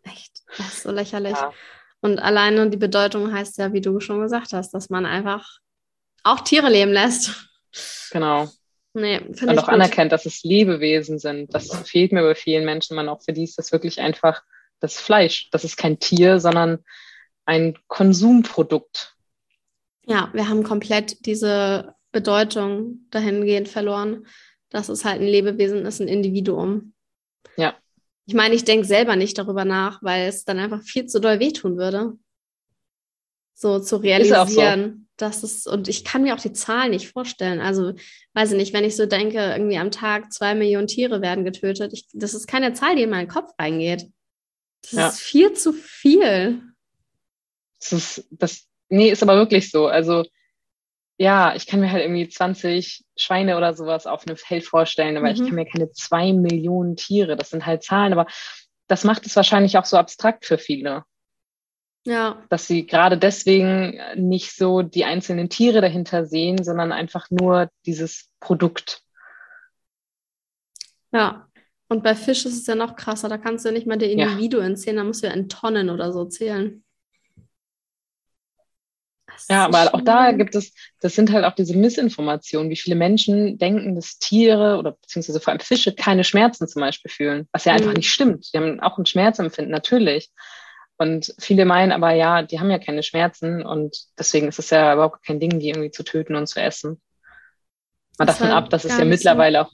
Echt, 0.04 0.42
das 0.58 0.74
ist 0.74 0.84
so 0.84 0.92
lächerlich. 0.92 1.34
Ja. 1.34 1.54
Und 2.02 2.20
alleine 2.20 2.70
die 2.70 2.78
Bedeutung 2.78 3.34
heißt 3.34 3.58
ja, 3.58 3.74
wie 3.74 3.82
du 3.82 4.00
schon 4.00 4.22
gesagt 4.22 4.54
hast, 4.54 4.74
dass 4.74 4.90
man 4.90 5.06
einfach 5.06 5.60
auch 6.24 6.42
Tiere 6.42 6.70
leben 6.70 6.92
lässt. 6.92 7.50
Genau. 8.12 8.50
Nee, 8.94 9.20
und 9.20 9.58
auch 9.58 9.66
gut. 9.66 9.74
anerkennt, 9.74 10.12
dass 10.12 10.26
es 10.26 10.44
Lebewesen 10.44 11.20
sind. 11.20 11.54
Das 11.54 11.70
fehlt 11.88 12.12
mir 12.12 12.24
bei 12.24 12.36
vielen 12.36 12.66
Menschen. 12.66 12.96
Man 12.96 13.08
auch 13.08 13.22
für 13.22 13.34
die 13.34 13.44
ist 13.44 13.58
das 13.58 13.72
wirklich 13.72 14.02
einfach 14.02 14.42
das 14.80 15.00
Fleisch. 15.00 15.50
Das 15.52 15.64
ist 15.64 15.78
kein 15.78 16.00
Tier, 16.00 16.40
sondern 16.40 16.84
ein 17.46 17.78
Konsumprodukt. 17.88 19.16
Ja, 20.10 20.32
wir 20.34 20.50
haben 20.50 20.64
komplett 20.64 21.26
diese 21.28 21.94
Bedeutung 22.12 23.06
dahingehend 23.12 23.70
verloren, 23.70 24.26
dass 24.70 24.90
es 24.90 25.06
halt 25.06 25.22
ein 25.22 25.28
Lebewesen 25.28 25.86
ist, 25.86 26.02
ein 26.02 26.08
Individuum. 26.08 26.94
Ja. 27.58 27.76
Ich 28.26 28.34
meine, 28.34 28.56
ich 28.56 28.64
denke 28.64 28.88
selber 28.88 29.16
nicht 29.16 29.38
darüber 29.38 29.66
nach, 29.66 30.02
weil 30.02 30.28
es 30.28 30.46
dann 30.46 30.58
einfach 30.58 30.82
viel 30.82 31.06
zu 31.06 31.22
doll 31.22 31.40
wehtun 31.40 31.78
würde. 31.78 32.18
So 33.54 33.80
zu 33.80 33.98
realisieren, 33.98 35.08
so. 35.12 35.26
dass 35.26 35.44
es, 35.44 35.68
und 35.68 35.88
ich 35.88 36.04
kann 36.06 36.24
mir 36.24 36.34
auch 36.34 36.42
die 36.42 36.54
Zahlen 36.54 36.92
nicht 36.92 37.10
vorstellen. 37.10 37.60
Also, 37.60 37.94
weiß 38.34 38.52
ich 38.52 38.58
nicht, 38.58 38.74
wenn 38.74 38.86
ich 38.86 38.96
so 38.96 39.06
denke, 39.06 39.38
irgendwie 39.38 39.78
am 39.78 39.92
Tag 39.92 40.34
zwei 40.34 40.56
Millionen 40.56 40.88
Tiere 40.88 41.22
werden 41.22 41.46
getötet, 41.46 41.94
ich, 41.94 42.08
das 42.14 42.34
ist 42.34 42.48
keine 42.48 42.74
Zahl, 42.74 42.96
die 42.96 43.04
in 43.04 43.10
meinen 43.12 43.28
Kopf 43.28 43.52
reingeht. 43.60 44.08
Das 44.84 44.92
ja. 44.92 45.08
ist 45.10 45.20
viel 45.20 45.54
zu 45.54 45.74
viel. 45.74 46.64
Das 47.80 47.92
ist, 47.92 48.28
das, 48.32 48.69
nee, 48.90 49.10
ist 49.10 49.24
aber 49.24 49.36
wirklich 49.36 49.72
so. 49.72 49.88
Also, 49.88 50.26
ja, 51.18 51.54
ich 51.56 51.68
kann 51.68 51.82
mir 51.82 51.92
halt 51.92 52.04
irgendwie 52.04 52.30
20 52.30 53.04
Schweine 53.18 53.58
oder 53.58 53.74
sowas 53.74 54.08
auf 54.08 54.26
einem 54.26 54.38
Feld 54.38 54.66
vorstellen, 54.66 55.18
aber 55.18 55.28
mhm. 55.28 55.34
ich 55.34 55.40
kann 55.40 55.56
mir 55.56 55.66
keine 55.66 55.92
zwei 55.92 56.32
Millionen 56.34 56.96
Tiere, 56.96 57.36
das 57.36 57.50
sind 57.50 57.66
halt 57.66 57.84
Zahlen, 57.84 58.14
aber 58.14 58.26
das 58.88 59.04
macht 59.04 59.26
es 59.26 59.36
wahrscheinlich 59.36 59.78
auch 59.78 59.86
so 59.86 59.98
abstrakt 59.98 60.46
für 60.46 60.58
viele. 60.58 61.04
Ja. 62.06 62.42
Dass 62.50 62.68
sie 62.68 62.88
gerade 62.88 63.18
deswegen 63.18 64.00
nicht 64.16 64.56
so 64.56 64.82
die 64.82 65.06
einzelnen 65.06 65.50
Tiere 65.50 65.82
dahinter 65.82 66.26
sehen, 66.26 66.64
sondern 66.64 66.92
einfach 66.92 67.30
nur 67.30 67.70
dieses 67.86 68.30
Produkt. 68.40 69.04
Ja. 71.12 71.48
Und 71.90 72.04
bei 72.04 72.16
Fisch 72.16 72.46
ist 72.46 72.62
es 72.62 72.68
ja 72.68 72.76
noch 72.76 72.96
krasser, 72.96 73.30
da 73.30 73.38
kannst 73.38 73.66
du 73.66 73.70
ja 73.70 73.74
nicht 73.74 73.88
mal 73.88 73.98
die 73.98 74.12
Individuen 74.12 74.72
ja. 74.72 74.76
zählen, 74.76 74.98
da 74.98 75.04
musst 75.04 75.24
du 75.24 75.28
ja 75.28 75.34
in 75.34 75.50
Tonnen 75.50 75.90
oder 75.90 76.14
so 76.14 76.26
zählen. 76.26 76.84
Ja, 79.48 79.66
aber 79.66 79.94
auch 79.94 80.02
da 80.02 80.32
gibt 80.32 80.56
es, 80.56 80.74
das 81.00 81.16
sind 81.16 81.32
halt 81.32 81.46
auch 81.46 81.54
diese 81.54 81.78
Missinformationen, 81.78 82.70
wie 82.70 82.76
viele 82.76 82.96
Menschen 82.96 83.58
denken, 83.58 83.96
dass 83.96 84.20
Tiere 84.20 84.78
oder 84.78 84.94
beziehungsweise 84.94 85.40
vor 85.40 85.52
allem 85.52 85.60
Fische 85.60 85.94
keine 85.94 86.24
Schmerzen 86.24 86.68
zum 86.68 86.82
Beispiel 86.82 87.12
fühlen, 87.12 87.48
was 87.52 87.66
ja 87.66 87.74
einfach 87.74 87.90
mhm. 87.90 87.98
nicht 87.98 88.12
stimmt. 88.12 88.54
Die 88.54 88.58
haben 88.58 88.80
auch 88.80 88.98
ein 88.98 89.06
Schmerzempfinden, 89.06 89.72
natürlich. 89.72 90.30
Und 90.98 91.34
viele 91.40 91.64
meinen 91.64 91.94
aber, 91.94 92.12
ja, 92.12 92.42
die 92.42 92.60
haben 92.60 92.70
ja 92.70 92.80
keine 92.80 93.04
Schmerzen 93.04 93.66
und 93.66 93.96
deswegen 94.18 94.50
ist 94.50 94.60
es 94.60 94.70
ja 94.70 94.94
überhaupt 94.94 95.26
kein 95.26 95.40
Ding, 95.40 95.60
die 95.60 95.70
irgendwie 95.70 95.92
zu 95.92 96.04
töten 96.04 96.36
und 96.36 96.48
zu 96.48 96.62
essen. 96.62 97.02
Mal 98.18 98.26
davon 98.26 98.50
ab, 98.50 98.70
dass 98.70 98.84
es 98.84 98.98
ja 98.98 99.06
mittlerweile 99.06 99.60
so. 99.60 99.64
auch 99.64 99.72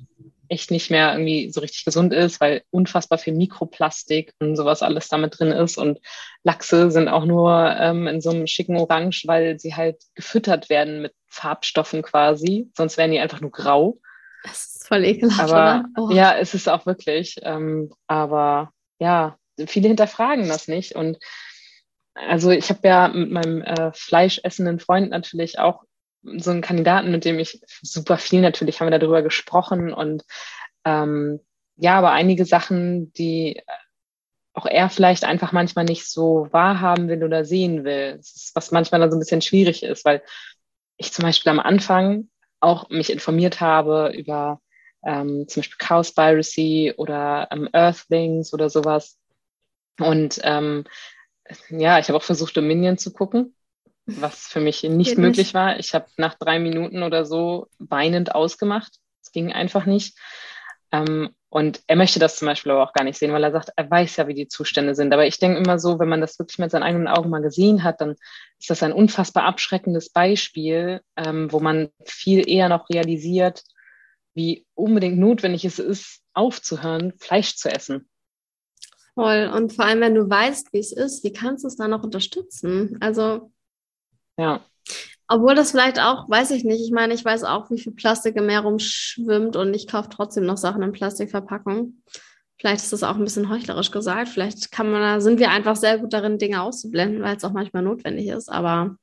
echt 0.49 0.71
nicht 0.71 0.91
mehr 0.91 1.13
irgendwie 1.13 1.51
so 1.51 1.61
richtig 1.61 1.85
gesund 1.85 2.13
ist, 2.13 2.39
weil 2.41 2.63
unfassbar 2.71 3.17
viel 3.17 3.33
Mikroplastik 3.33 4.33
und 4.39 4.55
sowas 4.55 4.81
alles 4.81 5.07
damit 5.07 5.39
drin 5.39 5.51
ist. 5.51 5.77
Und 5.77 5.99
Lachse 6.43 6.91
sind 6.91 7.07
auch 7.07 7.25
nur 7.25 7.75
ähm, 7.79 8.07
in 8.07 8.21
so 8.21 8.31
einem 8.31 8.47
schicken 8.47 8.77
Orange, 8.77 9.23
weil 9.25 9.59
sie 9.59 9.75
halt 9.75 10.01
gefüttert 10.15 10.69
werden 10.69 11.01
mit 11.01 11.13
Farbstoffen 11.27 12.01
quasi. 12.01 12.69
Sonst 12.75 12.97
wären 12.97 13.11
die 13.11 13.19
einfach 13.19 13.41
nur 13.41 13.51
grau. 13.51 13.99
Das 14.43 14.75
ist 14.75 14.87
voll 14.87 15.03
ekelhaft, 15.03 15.51
aber, 15.51 15.85
oh. 15.97 16.11
Ja, 16.11 16.37
es 16.37 16.53
ist 16.53 16.69
auch 16.69 16.85
wirklich. 16.85 17.37
Ähm, 17.41 17.91
aber 18.07 18.71
ja, 18.99 19.37
viele 19.65 19.87
hinterfragen 19.87 20.47
das 20.47 20.67
nicht. 20.67 20.95
Und 20.95 21.17
also 22.13 22.51
ich 22.51 22.69
habe 22.69 22.87
ja 22.87 23.07
mit 23.07 23.31
meinem 23.31 23.61
äh, 23.61 23.91
fleischessenden 23.93 24.79
Freund 24.79 25.09
natürlich 25.09 25.59
auch 25.59 25.83
so 26.37 26.51
einen 26.51 26.61
Kandidaten, 26.61 27.11
mit 27.11 27.25
dem 27.25 27.39
ich 27.39 27.61
super 27.81 28.17
viel 28.17 28.41
natürlich 28.41 28.79
haben 28.79 28.89
wir 28.89 28.97
darüber 28.97 29.21
gesprochen 29.21 29.93
und 29.93 30.23
ähm, 30.83 31.39
ja, 31.77 31.97
aber 31.97 32.11
einige 32.11 32.45
Sachen, 32.45 33.11
die 33.13 33.61
auch 34.53 34.65
er 34.65 34.89
vielleicht 34.89 35.25
einfach 35.25 35.51
manchmal 35.51 35.85
nicht 35.85 36.09
so 36.09 36.47
wahrhaben 36.51 37.09
will 37.09 37.23
oder 37.23 37.43
sehen 37.43 37.83
will. 37.83 38.19
Was 38.53 38.71
manchmal 38.71 39.01
dann 39.01 39.11
so 39.11 39.17
ein 39.17 39.19
bisschen 39.19 39.41
schwierig 39.41 39.83
ist, 39.83 40.05
weil 40.05 40.23
ich 40.97 41.11
zum 41.11 41.23
Beispiel 41.23 41.51
am 41.51 41.59
Anfang 41.59 42.29
auch 42.61 42.89
mich 42.89 43.11
informiert 43.11 43.59
habe 43.59 44.13
über 44.15 44.61
ähm, 45.03 45.47
zum 45.47 45.61
Beispiel 45.61 45.77
Cowspiracy 45.77 46.93
oder 46.95 47.49
ähm, 47.51 47.69
Earthlings 47.73 48.53
oder 48.53 48.69
sowas. 48.69 49.19
Und 49.99 50.39
ähm, 50.43 50.85
ja, 51.69 51.99
ich 51.99 52.07
habe 52.07 52.17
auch 52.17 52.23
versucht, 52.23 52.55
Dominion 52.55 52.97
zu 52.97 53.11
gucken 53.11 53.54
was 54.05 54.47
für 54.47 54.59
mich 54.59 54.83
nicht 54.83 55.11
Geht 55.11 55.17
möglich 55.17 55.47
nicht. 55.47 55.53
war. 55.53 55.79
Ich 55.79 55.93
habe 55.93 56.05
nach 56.17 56.35
drei 56.35 56.59
Minuten 56.59 57.03
oder 57.03 57.25
so 57.25 57.67
weinend 57.79 58.35
ausgemacht. 58.35 58.99
Es 59.23 59.31
ging 59.31 59.51
einfach 59.51 59.85
nicht. 59.85 60.17
Ähm, 60.91 61.35
und 61.49 61.81
er 61.87 61.95
möchte 61.95 62.19
das 62.19 62.37
zum 62.37 62.47
Beispiel 62.47 62.73
aber 62.73 62.83
auch 62.83 62.93
gar 62.93 63.03
nicht 63.05 63.17
sehen, 63.17 63.31
weil 63.31 63.43
er 63.43 63.51
sagt, 63.51 63.71
er 63.75 63.89
weiß 63.89 64.17
ja, 64.17 64.27
wie 64.27 64.33
die 64.33 64.47
Zustände 64.47 64.93
sind. 64.93 65.13
Aber 65.13 65.25
ich 65.25 65.39
denke 65.39 65.57
immer 65.57 65.79
so, 65.79 65.99
wenn 65.99 66.09
man 66.09 66.21
das 66.21 66.37
wirklich 66.37 66.59
mit 66.59 66.69
seinen 66.69 66.83
eigenen 66.83 67.07
Augen 67.07 67.29
mal 67.29 67.41
gesehen 67.41 67.83
hat, 67.83 68.01
dann 68.01 68.15
ist 68.59 68.69
das 68.69 68.83
ein 68.83 68.91
unfassbar 68.93 69.43
abschreckendes 69.45 70.11
Beispiel, 70.11 71.01
ähm, 71.15 71.51
wo 71.51 71.59
man 71.59 71.89
viel 72.03 72.47
eher 72.49 72.67
noch 72.69 72.89
realisiert, 72.89 73.63
wie 74.33 74.65
unbedingt 74.75 75.17
notwendig 75.17 75.63
es 75.63 75.79
ist, 75.79 76.21
aufzuhören, 76.33 77.13
Fleisch 77.19 77.55
zu 77.55 77.69
essen. 77.69 78.09
Voll. 79.13 79.49
Und 79.55 79.71
vor 79.71 79.85
allem, 79.85 80.01
wenn 80.01 80.15
du 80.15 80.29
weißt, 80.29 80.73
wie 80.73 80.79
es 80.79 80.91
ist, 80.91 81.23
wie 81.23 81.31
kannst 81.31 81.63
du 81.63 81.69
es 81.69 81.77
dann 81.77 81.91
noch 81.91 82.03
unterstützen? 82.03 82.97
Also 82.99 83.53
ja. 84.37 84.61
Obwohl 85.27 85.55
das 85.55 85.71
vielleicht 85.71 85.99
auch, 85.99 86.29
weiß 86.29 86.51
ich 86.51 86.63
nicht. 86.63 86.81
Ich 86.81 86.91
meine, 86.91 87.13
ich 87.13 87.25
weiß 87.25 87.43
auch, 87.45 87.71
wie 87.71 87.79
viel 87.79 87.93
Plastik 87.93 88.35
im 88.35 88.45
Meer 88.45 88.61
rumschwimmt 88.61 89.55
und 89.55 89.73
ich 89.73 89.87
kaufe 89.87 90.09
trotzdem 90.09 90.45
noch 90.45 90.57
Sachen 90.57 90.83
in 90.83 90.91
Plastikverpackung. 90.91 92.01
Vielleicht 92.59 92.83
ist 92.83 92.93
das 92.93 93.03
auch 93.03 93.15
ein 93.15 93.23
bisschen 93.23 93.49
heuchlerisch 93.49 93.91
gesagt. 93.91 94.29
Vielleicht 94.29 94.71
kann 94.71 94.91
man, 94.91 95.21
sind 95.21 95.39
wir 95.39 95.49
einfach 95.49 95.75
sehr 95.75 95.97
gut 95.97 96.13
darin, 96.13 96.37
Dinge 96.37 96.61
auszublenden, 96.61 97.23
weil 97.23 97.35
es 97.35 97.43
auch 97.43 97.53
manchmal 97.53 97.83
notwendig 97.83 98.27
ist. 98.27 98.49
Aber 98.49 98.97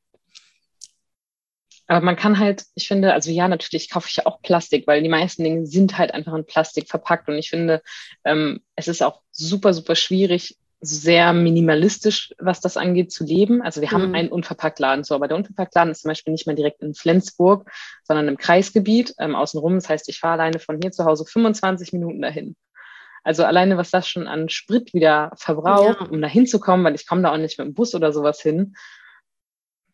aber 1.93 2.01
man 2.01 2.17
kann 2.17 2.39
halt, 2.39 2.65
ich 2.75 2.89
finde, 2.89 3.13
also 3.13 3.31
ja, 3.31 3.49
natürlich 3.49 3.91
kaufe 3.91 4.09
ich 4.09 4.17
ja 4.17 4.25
auch 4.25 4.41
Plastik, 4.41 4.87
weil 4.87 5.03
die 5.03 5.11
meisten 5.11 5.45
Dinge 5.45 5.67
sind 5.67 5.99
halt 5.99 6.15
einfach 6.15 6.33
in 6.33 6.47
Plastik 6.47 6.89
verpackt. 6.89 7.29
Und 7.29 7.37
ich 7.37 7.51
finde, 7.51 7.83
ähm, 8.25 8.63
es 8.77 8.89
ist 8.89 9.03
auch 9.03 9.21
super, 9.31 9.75
super 9.75 9.95
schwierig, 9.95 10.57
sehr 10.85 11.33
minimalistisch, 11.33 12.35
was 12.39 12.61
das 12.61 12.77
angeht, 12.77 13.13
zu 13.13 13.25
leben. 13.25 13.63
Also 13.63 13.81
wir 13.81 13.89
mhm. 13.89 13.93
haben 13.93 14.15
einen 14.15 14.29
Unverpacktladen 14.31 15.05
so, 15.05 15.15
aber 15.15 15.29
der 15.29 15.37
Unverpacktladen 15.37 15.93
ist 15.93 16.03
zum 16.03 16.09
Beispiel 16.09 16.33
nicht 16.33 16.49
mehr 16.49 16.57
direkt 16.57 16.83
in 16.83 16.95
Flensburg, 16.95 17.71
sondern 18.03 18.27
im 18.27 18.37
Kreisgebiet 18.37 19.15
ähm, 19.19 19.37
außenrum. 19.37 19.77
Das 19.77 19.89
heißt, 19.89 20.09
ich 20.09 20.19
fahre 20.19 20.35
alleine 20.35 20.59
von 20.59 20.81
hier 20.83 20.91
zu 20.91 21.05
Hause 21.05 21.25
25 21.25 21.93
Minuten 21.93 22.21
dahin. 22.21 22.57
Also 23.23 23.45
alleine, 23.45 23.77
was 23.77 23.91
das 23.91 24.09
schon 24.09 24.27
an 24.27 24.49
Sprit 24.49 24.93
wieder 24.93 25.31
verbraucht, 25.37 26.01
ja. 26.01 26.07
um 26.09 26.21
da 26.21 26.27
hinzukommen, 26.27 26.85
weil 26.85 26.97
ich 26.97 27.07
komme 27.07 27.23
da 27.23 27.33
auch 27.33 27.39
nicht 27.39 27.59
mit 27.59 27.69
dem 27.69 27.75
Bus 27.75 27.95
oder 27.95 28.13
sowas 28.13 28.43
hin. 28.43 28.75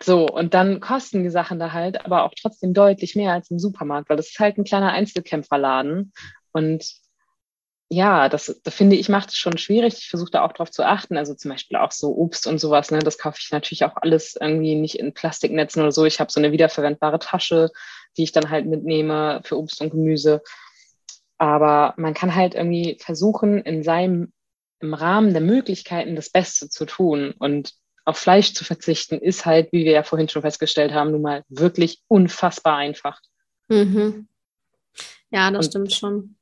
So, 0.03 0.27
und 0.27 0.55
dann 0.55 0.81
kosten 0.81 1.23
die 1.23 1.29
Sachen 1.29 1.59
da 1.59 1.73
halt 1.73 2.03
aber 2.05 2.25
auch 2.25 2.33
trotzdem 2.41 2.73
deutlich 2.73 3.15
mehr 3.15 3.33
als 3.33 3.51
im 3.51 3.59
Supermarkt, 3.59 4.09
weil 4.09 4.17
das 4.17 4.31
ist 4.31 4.39
halt 4.39 4.57
ein 4.57 4.65
kleiner 4.65 4.93
Einzelkämpferladen. 4.93 6.13
Und 6.53 6.91
ja, 7.91 8.29
das, 8.29 8.61
das 8.63 8.75
finde 8.75 8.97
ich, 8.97 9.09
macht 9.09 9.31
es 9.31 9.37
schon 9.37 9.57
schwierig. 9.57 9.95
Ich 9.99 10.11
versuche 10.11 10.31
da 10.31 10.45
auch 10.45 10.53
drauf 10.53 10.71
zu 10.71 10.85
achten. 10.85 11.17
Also 11.17 11.35
zum 11.35 11.51
Beispiel 11.51 11.79
auch 11.79 11.93
so 11.93 12.15
Obst 12.15 12.47
und 12.47 12.59
sowas, 12.59 12.91
ne, 12.91 12.99
das 12.99 13.17
kaufe 13.17 13.39
ich 13.41 13.51
natürlich 13.51 13.85
auch 13.85 13.97
alles 13.97 14.37
irgendwie 14.39 14.75
nicht 14.75 14.99
in 14.99 15.15
Plastiknetzen 15.15 15.81
oder 15.81 15.93
so. 15.93 16.05
Ich 16.05 16.21
habe 16.21 16.31
so 16.31 16.39
eine 16.39 16.53
wiederverwendbare 16.53 17.19
Tasche, 17.19 17.71
die 18.17 18.25
ich 18.25 18.33
dann 18.33 18.51
halt 18.51 18.67
mitnehme 18.67 19.41
für 19.43 19.59
Obst 19.59 19.81
und 19.81 19.91
Gemüse. 19.91 20.43
Aber 21.39 21.95
man 21.97 22.13
kann 22.13 22.35
halt 22.35 22.55
irgendwie 22.55 22.99
versuchen, 23.01 23.63
in 23.63 23.83
seinem, 23.83 24.33
im 24.81 24.93
Rahmen 24.93 25.33
der 25.33 25.43
Möglichkeiten 25.43 26.15
das 26.15 26.29
Beste 26.29 26.69
zu 26.69 26.85
tun. 26.85 27.33
Und 27.39 27.73
auf 28.05 28.19
Fleisch 28.19 28.53
zu 28.53 28.65
verzichten, 28.65 29.19
ist 29.19 29.47
halt, 29.47 29.73
wie 29.73 29.87
wir 29.87 29.93
ja 29.93 30.03
vorhin 30.03 30.29
schon 30.29 30.43
festgestellt 30.43 30.93
haben, 30.93 31.13
nun 31.13 31.23
mal 31.23 31.43
wirklich 31.49 32.03
unfassbar 32.07 32.77
einfach. 32.77 33.21
Mhm. 33.69 34.29
Ja, 35.31 35.51
das 35.51 35.67
und 35.67 35.71
stimmt 35.71 35.93
schon 35.93 36.38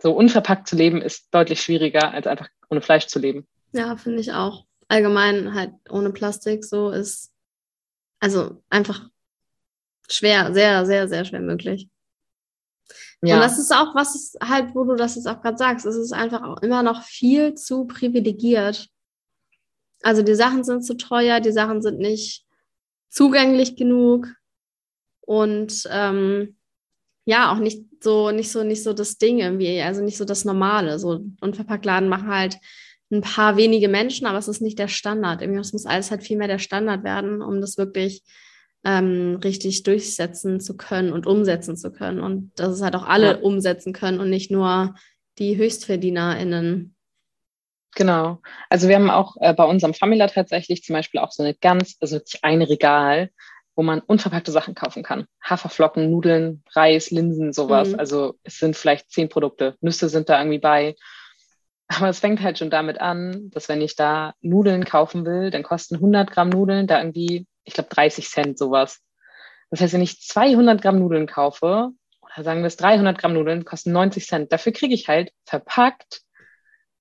so 0.00 0.12
unverpackt 0.12 0.66
zu 0.66 0.76
leben 0.76 1.02
ist 1.02 1.28
deutlich 1.32 1.60
schwieriger, 1.60 2.12
als 2.12 2.26
einfach 2.26 2.48
ohne 2.68 2.80
Fleisch 2.80 3.06
zu 3.06 3.18
leben. 3.18 3.46
Ja, 3.72 3.96
finde 3.96 4.20
ich 4.20 4.32
auch. 4.32 4.66
Allgemein 4.88 5.54
halt 5.54 5.72
ohne 5.88 6.10
Plastik 6.10 6.64
so 6.64 6.90
ist 6.90 7.32
also 8.18 8.62
einfach 8.68 9.08
schwer, 10.08 10.52
sehr, 10.52 10.84
sehr, 10.86 11.08
sehr 11.08 11.24
schwer 11.24 11.40
möglich. 11.40 11.88
Ja. 13.22 13.36
Und 13.36 13.42
das 13.42 13.58
ist 13.58 13.72
auch, 13.72 13.94
was 13.94 14.14
ist 14.14 14.38
halt, 14.40 14.74
wo 14.74 14.84
du 14.84 14.94
das 14.94 15.16
jetzt 15.16 15.26
auch 15.26 15.42
gerade 15.42 15.56
sagst, 15.56 15.86
es 15.86 15.96
ist 15.96 16.12
einfach 16.12 16.42
auch 16.42 16.62
immer 16.62 16.82
noch 16.82 17.02
viel 17.02 17.54
zu 17.54 17.86
privilegiert. 17.86 18.88
Also 20.02 20.22
die 20.22 20.34
Sachen 20.34 20.64
sind 20.64 20.82
zu 20.82 20.96
teuer, 20.96 21.40
die 21.40 21.52
Sachen 21.52 21.82
sind 21.82 21.98
nicht 21.98 22.46
zugänglich 23.10 23.76
genug 23.76 24.28
und 25.20 25.86
ähm, 25.90 26.56
ja, 27.30 27.52
auch 27.52 27.58
nicht 27.58 27.84
so, 28.00 28.32
nicht 28.32 28.50
so, 28.50 28.64
nicht 28.64 28.82
so 28.82 28.92
das 28.92 29.16
Ding 29.16 29.38
irgendwie, 29.38 29.80
also 29.80 30.02
nicht 30.02 30.16
so 30.16 30.24
das 30.24 30.44
Normale. 30.44 30.98
So 30.98 31.20
Unverpacktladen 31.40 32.08
machen 32.08 32.26
halt 32.26 32.56
ein 33.12 33.20
paar 33.20 33.56
wenige 33.56 33.88
Menschen, 33.88 34.26
aber 34.26 34.38
es 34.38 34.48
ist 34.48 34.60
nicht 34.60 34.80
der 34.80 34.88
Standard. 34.88 35.40
Irgendwie 35.40 35.58
muss 35.58 35.86
alles 35.86 36.10
halt 36.10 36.24
viel 36.24 36.36
mehr 36.36 36.48
der 36.48 36.58
Standard 36.58 37.04
werden, 37.04 37.40
um 37.40 37.60
das 37.60 37.78
wirklich 37.78 38.24
ähm, 38.84 39.38
richtig 39.44 39.84
durchsetzen 39.84 40.58
zu 40.58 40.76
können 40.76 41.12
und 41.12 41.28
umsetzen 41.28 41.76
zu 41.76 41.92
können. 41.92 42.18
Und 42.18 42.50
dass 42.58 42.70
es 42.70 42.82
halt 42.82 42.96
auch 42.96 43.06
alle 43.06 43.32
ja. 43.32 43.38
umsetzen 43.38 43.92
können 43.92 44.18
und 44.18 44.28
nicht 44.28 44.50
nur 44.50 44.96
die 45.38 45.56
HöchstverdienerInnen. 45.56 46.96
Genau. 47.94 48.40
Also 48.68 48.88
wir 48.88 48.96
haben 48.96 49.10
auch 49.10 49.36
äh, 49.40 49.54
bei 49.54 49.64
unserem 49.64 49.94
Famila 49.94 50.26
tatsächlich 50.26 50.82
zum 50.82 50.94
Beispiel 50.94 51.20
auch 51.20 51.30
so 51.30 51.44
eine 51.44 51.54
ganz, 51.54 51.96
also 52.00 52.16
wirklich 52.16 52.42
ein 52.42 52.62
Regal, 52.62 53.30
wo 53.80 53.82
man 53.82 54.00
unverpackte 54.00 54.52
Sachen 54.52 54.74
kaufen 54.74 55.02
kann. 55.02 55.24
Haferflocken, 55.42 56.10
Nudeln, 56.10 56.62
Reis, 56.72 57.10
Linsen, 57.10 57.54
sowas. 57.54 57.88
Mhm. 57.88 57.98
Also 57.98 58.34
es 58.42 58.58
sind 58.58 58.76
vielleicht 58.76 59.10
zehn 59.10 59.30
Produkte. 59.30 59.78
Nüsse 59.80 60.10
sind 60.10 60.28
da 60.28 60.38
irgendwie 60.38 60.58
bei. 60.58 60.96
Aber 61.88 62.10
es 62.10 62.18
fängt 62.18 62.42
halt 62.42 62.58
schon 62.58 62.68
damit 62.68 63.00
an, 63.00 63.48
dass 63.48 63.70
wenn 63.70 63.80
ich 63.80 63.96
da 63.96 64.34
Nudeln 64.42 64.84
kaufen 64.84 65.24
will, 65.24 65.50
dann 65.50 65.62
kosten 65.62 65.94
100 65.94 66.30
Gramm 66.30 66.50
Nudeln 66.50 66.88
da 66.88 66.98
irgendwie, 66.98 67.46
ich 67.64 67.72
glaube, 67.72 67.88
30 67.88 68.28
Cent 68.28 68.58
sowas. 68.58 69.00
Das 69.70 69.80
heißt, 69.80 69.94
wenn 69.94 70.02
ich 70.02 70.20
200 70.20 70.82
Gramm 70.82 70.98
Nudeln 70.98 71.26
kaufe, 71.26 71.88
oder 72.20 72.44
sagen 72.44 72.60
wir 72.60 72.66
es 72.66 72.76
300 72.76 73.16
Gramm 73.16 73.32
Nudeln, 73.32 73.64
kosten 73.64 73.92
90 73.92 74.26
Cent. 74.26 74.52
Dafür 74.52 74.72
kriege 74.72 74.92
ich 74.92 75.08
halt 75.08 75.32
verpackt, 75.46 76.20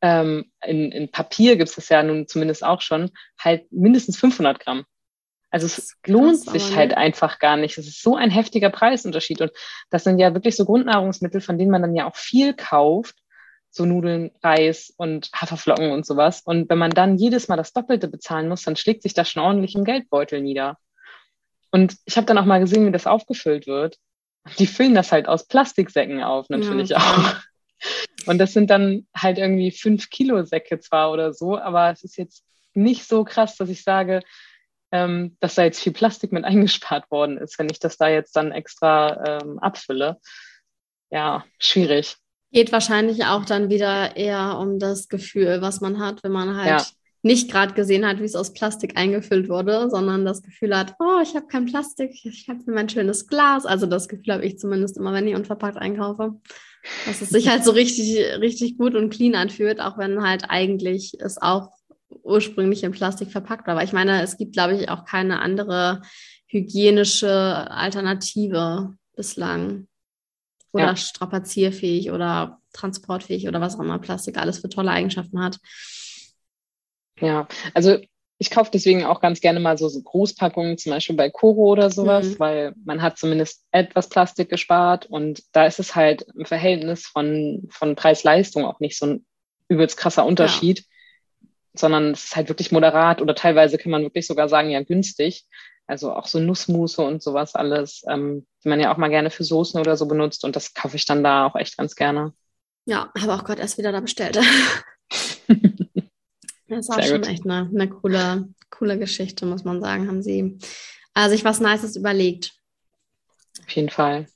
ähm, 0.01 0.49
in, 0.65 0.93
in 0.93 1.11
Papier 1.11 1.57
gibt 1.57 1.67
es 1.67 1.75
das 1.75 1.89
ja 1.89 2.01
nun 2.03 2.29
zumindest 2.29 2.63
auch 2.63 2.79
schon, 2.79 3.11
halt 3.37 3.69
mindestens 3.69 4.17
500 4.17 4.61
Gramm. 4.61 4.85
Also 5.51 5.65
es 5.65 5.95
lohnt 6.05 6.43
krass, 6.45 6.53
sich 6.53 6.75
halt 6.75 6.95
einfach 6.95 7.39
gar 7.39 7.57
nicht. 7.57 7.77
Es 7.77 7.87
ist 7.87 8.01
so 8.01 8.15
ein 8.15 8.29
heftiger 8.29 8.69
Preisunterschied. 8.69 9.41
Und 9.41 9.51
das 9.89 10.03
sind 10.03 10.19
ja 10.19 10.33
wirklich 10.33 10.55
so 10.55 10.65
Grundnahrungsmittel, 10.65 11.41
von 11.41 11.57
denen 11.57 11.71
man 11.71 11.81
dann 11.81 11.95
ja 11.95 12.07
auch 12.07 12.15
viel 12.15 12.53
kauft. 12.53 13.15
So 13.71 13.85
Nudeln, 13.85 14.31
Reis 14.43 14.93
und 14.97 15.29
Haferflocken 15.33 15.91
und 15.91 16.05
sowas. 16.05 16.41
Und 16.41 16.69
wenn 16.69 16.79
man 16.79 16.91
dann 16.91 17.17
jedes 17.17 17.47
Mal 17.47 17.55
das 17.55 17.73
Doppelte 17.73 18.07
bezahlen 18.07 18.49
muss, 18.49 18.63
dann 18.63 18.75
schlägt 18.75 19.03
sich 19.03 19.13
das 19.13 19.29
schon 19.29 19.43
ordentlich 19.43 19.75
im 19.75 19.83
Geldbeutel 19.83 20.41
nieder. 20.41 20.77
Und 21.71 21.95
ich 22.05 22.17
habe 22.17 22.25
dann 22.25 22.39
auch 22.39 22.45
mal 22.45 22.59
gesehen, 22.59 22.87
wie 22.87 22.91
das 22.91 23.05
aufgefüllt 23.05 23.67
wird. 23.67 23.97
Die 24.57 24.65
füllen 24.65 24.95
das 24.95 25.11
halt 25.11 25.27
aus 25.27 25.47
Plastiksäcken 25.47 26.23
auf, 26.23 26.49
natürlich 26.49 26.89
ja. 26.89 26.97
auch. 26.97 27.35
Und 28.25 28.39
das 28.39 28.53
sind 28.53 28.69
dann 28.69 29.07
halt 29.15 29.37
irgendwie 29.37 29.71
fünf 29.71 30.09
Kilo 30.09 30.43
Säcke 30.43 30.79
zwar 30.79 31.11
oder 31.11 31.33
so, 31.33 31.57
aber 31.57 31.91
es 31.91 32.03
ist 32.03 32.17
jetzt 32.17 32.43
nicht 32.73 33.07
so 33.07 33.23
krass, 33.23 33.55
dass 33.55 33.69
ich 33.69 33.83
sage, 33.83 34.21
ähm, 34.91 35.37
dass 35.39 35.55
da 35.55 35.63
jetzt 35.63 35.81
viel 35.81 35.93
Plastik 35.93 36.31
mit 36.31 36.43
eingespart 36.45 37.09
worden 37.11 37.37
ist, 37.37 37.59
wenn 37.59 37.69
ich 37.69 37.79
das 37.79 37.97
da 37.97 38.09
jetzt 38.09 38.35
dann 38.35 38.51
extra 38.51 39.41
ähm, 39.41 39.59
abfülle. 39.59 40.17
Ja, 41.11 41.45
schwierig. 41.57 42.17
Geht 42.51 42.71
wahrscheinlich 42.71 43.25
auch 43.25 43.45
dann 43.45 43.69
wieder 43.69 44.15
eher 44.15 44.57
um 44.59 44.79
das 44.79 45.07
Gefühl, 45.07 45.61
was 45.61 45.81
man 45.81 45.99
hat, 45.99 46.23
wenn 46.23 46.31
man 46.31 46.55
halt 46.55 46.67
ja. 46.67 46.85
nicht 47.21 47.51
gerade 47.51 47.73
gesehen 47.73 48.07
hat, 48.07 48.19
wie 48.19 48.25
es 48.25 48.35
aus 48.35 48.53
Plastik 48.53 48.97
eingefüllt 48.97 49.49
wurde, 49.49 49.89
sondern 49.89 50.25
das 50.25 50.41
Gefühl 50.41 50.75
hat, 50.75 50.95
oh, 50.99 51.19
ich 51.21 51.35
habe 51.35 51.45
kein 51.47 51.65
Plastik, 51.65 52.11
ich 52.25 52.47
habe 52.49 52.59
mein 52.67 52.89
schönes 52.89 53.27
Glas. 53.27 53.67
Also 53.67 53.85
das 53.85 54.07
Gefühl 54.07 54.33
habe 54.33 54.45
ich 54.45 54.57
zumindest 54.57 54.97
immer, 54.97 55.13
wenn 55.13 55.27
ich 55.27 55.35
unverpackt 55.35 55.77
einkaufe. 55.77 56.39
Dass 57.05 57.21
es 57.21 57.29
sich 57.29 57.47
halt 57.49 57.63
so 57.63 57.71
richtig, 57.71 58.17
richtig 58.39 58.77
gut 58.77 58.95
und 58.95 59.11
clean 59.11 59.35
anfühlt, 59.35 59.79
auch 59.79 59.99
wenn 59.99 60.23
halt 60.23 60.45
eigentlich 60.49 61.17
es 61.19 61.39
auch 61.39 61.69
ursprünglich 62.23 62.83
in 62.83 62.91
Plastik 62.91 63.31
verpackt 63.31 63.67
war. 63.67 63.75
Aber 63.75 63.83
ich 63.83 63.93
meine, 63.93 64.21
es 64.21 64.37
gibt, 64.37 64.53
glaube 64.53 64.75
ich, 64.75 64.89
auch 64.89 65.05
keine 65.05 65.41
andere 65.41 66.01
hygienische 66.47 67.29
Alternative 67.29 68.95
bislang. 69.15 69.87
Oder 70.71 70.85
ja. 70.85 70.95
strapazierfähig 70.95 72.11
oder 72.11 72.59
transportfähig 72.73 73.47
oder 73.47 73.59
was 73.59 73.75
auch 73.75 73.79
immer 73.79 73.97
Plastik 73.97 74.37
alles 74.37 74.59
für 74.59 74.69
tolle 74.69 74.91
Eigenschaften 74.91 75.41
hat. 75.41 75.57
Ja, 77.19 77.47
also 77.73 77.97
ich 78.37 78.51
kaufe 78.51 78.69
deswegen 78.71 79.03
auch 79.03 79.19
ganz 79.19 79.41
gerne 79.41 79.59
mal 79.59 79.77
so, 79.77 79.89
so 79.89 80.01
Großpackungen, 80.01 80.77
zum 80.77 80.91
Beispiel 80.91 81.15
bei 81.15 81.29
Koro 81.29 81.71
oder 81.71 81.89
sowas, 81.89 82.27
mhm. 82.27 82.39
weil 82.39 82.73
man 82.85 83.01
hat 83.01 83.17
zumindest 83.17 83.65
etwas 83.71 84.09
Plastik 84.09 84.49
gespart 84.49 85.07
und 85.07 85.43
da 85.51 85.65
ist 85.65 85.79
es 85.79 85.95
halt 85.95 86.25
im 86.35 86.45
Verhältnis 86.45 87.07
von, 87.07 87.67
von 87.71 87.95
Preis-Leistung 87.95 88.63
auch 88.63 88.79
nicht 88.79 88.97
so 88.97 89.07
ein 89.07 89.25
übelst 89.67 89.97
krasser 89.97 90.25
Unterschied. 90.25 90.79
Ja 90.79 90.85
sondern 91.79 92.11
es 92.11 92.25
ist 92.25 92.35
halt 92.35 92.49
wirklich 92.49 92.71
moderat 92.71 93.21
oder 93.21 93.35
teilweise 93.35 93.77
kann 93.77 93.91
man 93.91 94.03
wirklich 94.03 94.27
sogar 94.27 94.49
sagen, 94.49 94.69
ja, 94.69 94.81
günstig. 94.83 95.45
Also 95.87 96.13
auch 96.13 96.27
so 96.27 96.39
Nussmusse 96.39 97.01
und 97.01 97.23
sowas 97.23 97.55
alles, 97.55 98.03
ähm, 98.07 98.45
die 98.63 98.69
man 98.69 98.79
ja 98.79 98.93
auch 98.93 98.97
mal 98.97 99.09
gerne 99.09 99.31
für 99.31 99.43
Soßen 99.43 99.79
oder 99.79 99.97
so 99.97 100.07
benutzt 100.07 100.45
und 100.45 100.55
das 100.55 100.73
kaufe 100.75 100.95
ich 100.95 101.05
dann 101.05 101.23
da 101.23 101.47
auch 101.47 101.55
echt 101.55 101.77
ganz 101.77 101.95
gerne. 101.95 102.33
Ja, 102.85 103.11
habe 103.19 103.33
auch 103.33 103.43
gerade 103.43 103.61
erst 103.61 103.77
wieder 103.77 103.91
da 103.91 103.99
bestellt. 103.99 104.35
das 105.47 106.79
ist 106.79 106.89
auch 106.89 106.95
Sehr 106.95 107.05
schon 107.05 107.21
gut. 107.21 107.29
echt 107.29 107.45
eine, 107.45 107.69
eine 107.73 107.89
coole, 107.89 108.49
coole 108.69 108.99
Geschichte, 108.99 109.45
muss 109.47 109.63
man 109.63 109.81
sagen, 109.81 110.07
haben 110.07 110.21
sie 110.21 110.59
äh, 111.15 111.29
sich 111.29 111.43
was 111.43 111.59
Nices 111.59 111.95
überlegt. 111.95 112.53
Auf 113.63 113.69
jeden 113.71 113.89
Fall. 113.89 114.27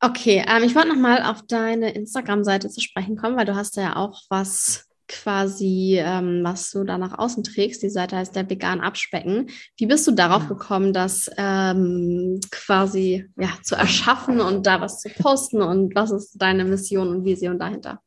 Okay, 0.00 0.44
ähm, 0.48 0.62
ich 0.62 0.74
wollte 0.74 0.88
nochmal 0.88 1.22
auf 1.24 1.42
deine 1.42 1.92
Instagram-Seite 1.92 2.70
zu 2.70 2.80
sprechen 2.80 3.16
kommen, 3.16 3.36
weil 3.36 3.44
du 3.44 3.54
hast 3.54 3.76
ja 3.76 3.96
auch 3.96 4.22
was 4.28 4.89
quasi, 5.10 5.98
ähm, 6.00 6.42
was 6.44 6.70
du 6.70 6.84
da 6.84 6.96
nach 6.96 7.18
außen 7.18 7.42
trägst. 7.42 7.82
Die 7.82 7.90
Seite 7.90 8.16
heißt 8.16 8.34
der 8.36 8.48
vegan 8.48 8.80
Abspecken. 8.80 9.50
Wie 9.76 9.86
bist 9.86 10.06
du 10.06 10.12
darauf 10.12 10.48
gekommen, 10.48 10.92
das 10.92 11.28
ähm, 11.36 12.40
quasi 12.50 13.26
ja, 13.36 13.50
zu 13.62 13.74
erschaffen 13.74 14.40
und 14.40 14.66
da 14.66 14.80
was 14.80 15.00
zu 15.00 15.10
posten? 15.10 15.60
Und 15.60 15.94
was 15.94 16.12
ist 16.12 16.40
deine 16.40 16.64
Mission 16.64 17.08
und 17.08 17.24
Vision 17.24 17.58
dahinter? 17.58 18.00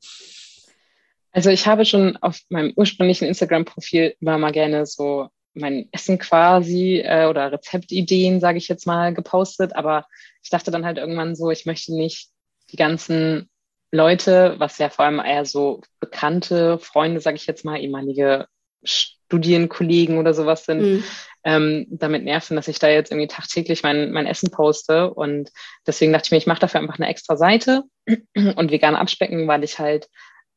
Also 1.32 1.50
ich 1.50 1.68
habe 1.68 1.84
schon 1.84 2.16
auf 2.18 2.40
meinem 2.50 2.74
ursprünglichen 2.76 3.28
Instagram-Profil 3.28 4.16
immer 4.22 4.38
mal 4.38 4.52
gerne 4.52 4.86
so 4.86 5.28
mein 5.56 5.90
Essen 5.92 6.18
quasi 6.18 7.02
äh, 7.04 7.28
oder 7.28 7.52
Rezeptideen, 7.52 8.40
sage 8.40 8.58
ich 8.58 8.68
jetzt 8.68 8.88
mal, 8.88 9.14
gepostet. 9.14 9.76
Aber 9.76 10.08
ich 10.42 10.50
dachte 10.50 10.72
dann 10.72 10.86
halt 10.86 10.98
irgendwann 10.98 11.36
so, 11.36 11.52
ich 11.52 11.66
möchte 11.66 11.94
nicht 11.94 12.30
die 12.72 12.78
ganzen 12.78 13.50
Leute, 13.94 14.56
was 14.58 14.80
ja 14.80 14.90
vor 14.90 15.06
allem 15.06 15.20
eher 15.20 15.46
so 15.46 15.82
bekannte 16.00 16.80
Freunde, 16.80 17.22
sage 17.22 17.36
ich 17.36 17.46
jetzt 17.46 17.64
mal, 17.64 17.80
ehemalige 17.80 18.48
Studienkollegen 18.84 20.18
oder 20.18 20.34
sowas 20.34 20.66
sind, 20.66 20.82
mhm. 20.82 21.04
ähm, 21.44 21.86
damit 21.92 22.24
nerven, 22.24 22.56
dass 22.56 22.68
ich 22.68 22.80
da 22.80 22.90
jetzt 22.90 23.12
irgendwie 23.12 23.28
tagtäglich 23.28 23.84
mein, 23.84 24.12
mein 24.12 24.26
Essen 24.26 24.50
poste. 24.50 25.14
Und 25.14 25.52
deswegen 25.86 26.12
dachte 26.12 26.26
ich 26.26 26.32
mir, 26.32 26.38
ich 26.38 26.48
mache 26.48 26.62
dafür 26.62 26.80
einfach 26.82 26.98
eine 26.98 27.08
extra 27.08 27.38
Seite 27.38 27.84
und 28.36 28.72
vegan 28.72 28.96
abspecken, 28.96 29.48
weil 29.48 29.64
ich 29.64 29.78
halt 29.78 30.10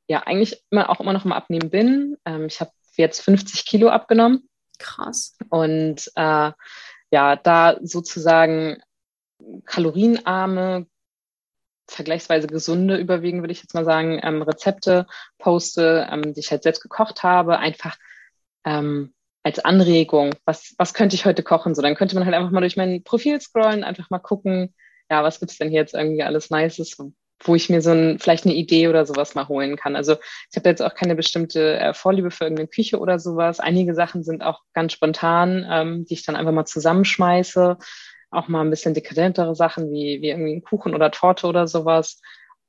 ja 0.08 0.22
eigentlich 0.22 0.62
immer 0.70 0.88
auch 0.88 1.00
immer 1.00 1.12
noch 1.12 1.26
im 1.26 1.32
Abnehmen 1.32 1.68
bin. 1.68 2.16
Ähm, 2.24 2.46
ich 2.46 2.60
habe 2.60 2.70
jetzt 2.96 3.20
50 3.20 3.66
Kilo 3.66 3.90
abgenommen. 3.90 4.48
Krass. 4.78 5.36
Und 5.50 6.10
äh, 6.16 6.52
ja, 7.10 7.36
da 7.36 7.76
sozusagen 7.82 8.82
kalorienarme, 9.66 10.86
vergleichsweise 11.88 12.46
gesunde, 12.46 12.96
überwiegend 12.96 13.42
würde 13.42 13.52
ich 13.52 13.62
jetzt 13.62 13.74
mal 13.74 13.84
sagen, 13.84 14.20
ähm, 14.22 14.42
Rezepte 14.42 15.06
poste, 15.38 16.08
ähm, 16.10 16.34
die 16.34 16.40
ich 16.40 16.50
halt 16.50 16.62
selbst 16.62 16.82
gekocht 16.82 17.22
habe, 17.22 17.58
einfach 17.58 17.96
ähm, 18.64 19.14
als 19.42 19.60
Anregung, 19.64 20.34
was, 20.44 20.74
was 20.76 20.92
könnte 20.92 21.14
ich 21.14 21.24
heute 21.24 21.44
kochen? 21.44 21.74
So, 21.74 21.82
dann 21.82 21.94
könnte 21.94 22.16
man 22.16 22.24
halt 22.24 22.34
einfach 22.34 22.50
mal 22.50 22.60
durch 22.60 22.76
mein 22.76 23.04
Profil 23.04 23.40
scrollen, 23.40 23.84
einfach 23.84 24.10
mal 24.10 24.18
gucken, 24.18 24.74
ja, 25.08 25.22
was 25.22 25.38
gibt's 25.38 25.58
denn 25.58 25.68
hier 25.68 25.80
jetzt 25.80 25.94
irgendwie 25.94 26.24
alles 26.24 26.50
Nices, 26.50 26.96
wo 27.44 27.54
ich 27.54 27.70
mir 27.70 27.80
so 27.80 27.92
ein, 27.92 28.18
vielleicht 28.18 28.44
eine 28.44 28.54
Idee 28.54 28.88
oder 28.88 29.06
sowas 29.06 29.36
mal 29.36 29.46
holen 29.46 29.76
kann. 29.76 29.94
Also 29.94 30.16
ich 30.50 30.56
habe 30.56 30.68
jetzt 30.68 30.82
auch 30.82 30.94
keine 30.94 31.14
bestimmte 31.14 31.78
äh, 31.78 31.94
Vorliebe 31.94 32.32
für 32.32 32.44
irgendeine 32.44 32.68
Küche 32.68 32.98
oder 32.98 33.20
sowas. 33.20 33.60
Einige 33.60 33.94
Sachen 33.94 34.24
sind 34.24 34.42
auch 34.42 34.62
ganz 34.72 34.92
spontan, 34.92 35.64
ähm, 35.70 36.04
die 36.06 36.14
ich 36.14 36.24
dann 36.24 36.34
einfach 36.34 36.52
mal 36.52 36.64
zusammenschmeiße 36.64 37.76
auch 38.30 38.48
mal 38.48 38.62
ein 38.62 38.70
bisschen 38.70 38.94
dekadentere 38.94 39.54
Sachen 39.54 39.90
wie, 39.90 40.20
wie 40.20 40.30
irgendwie 40.30 40.54
ein 40.54 40.62
Kuchen 40.62 40.94
oder 40.94 41.10
Torte 41.10 41.46
oder 41.46 41.66
sowas. 41.66 42.20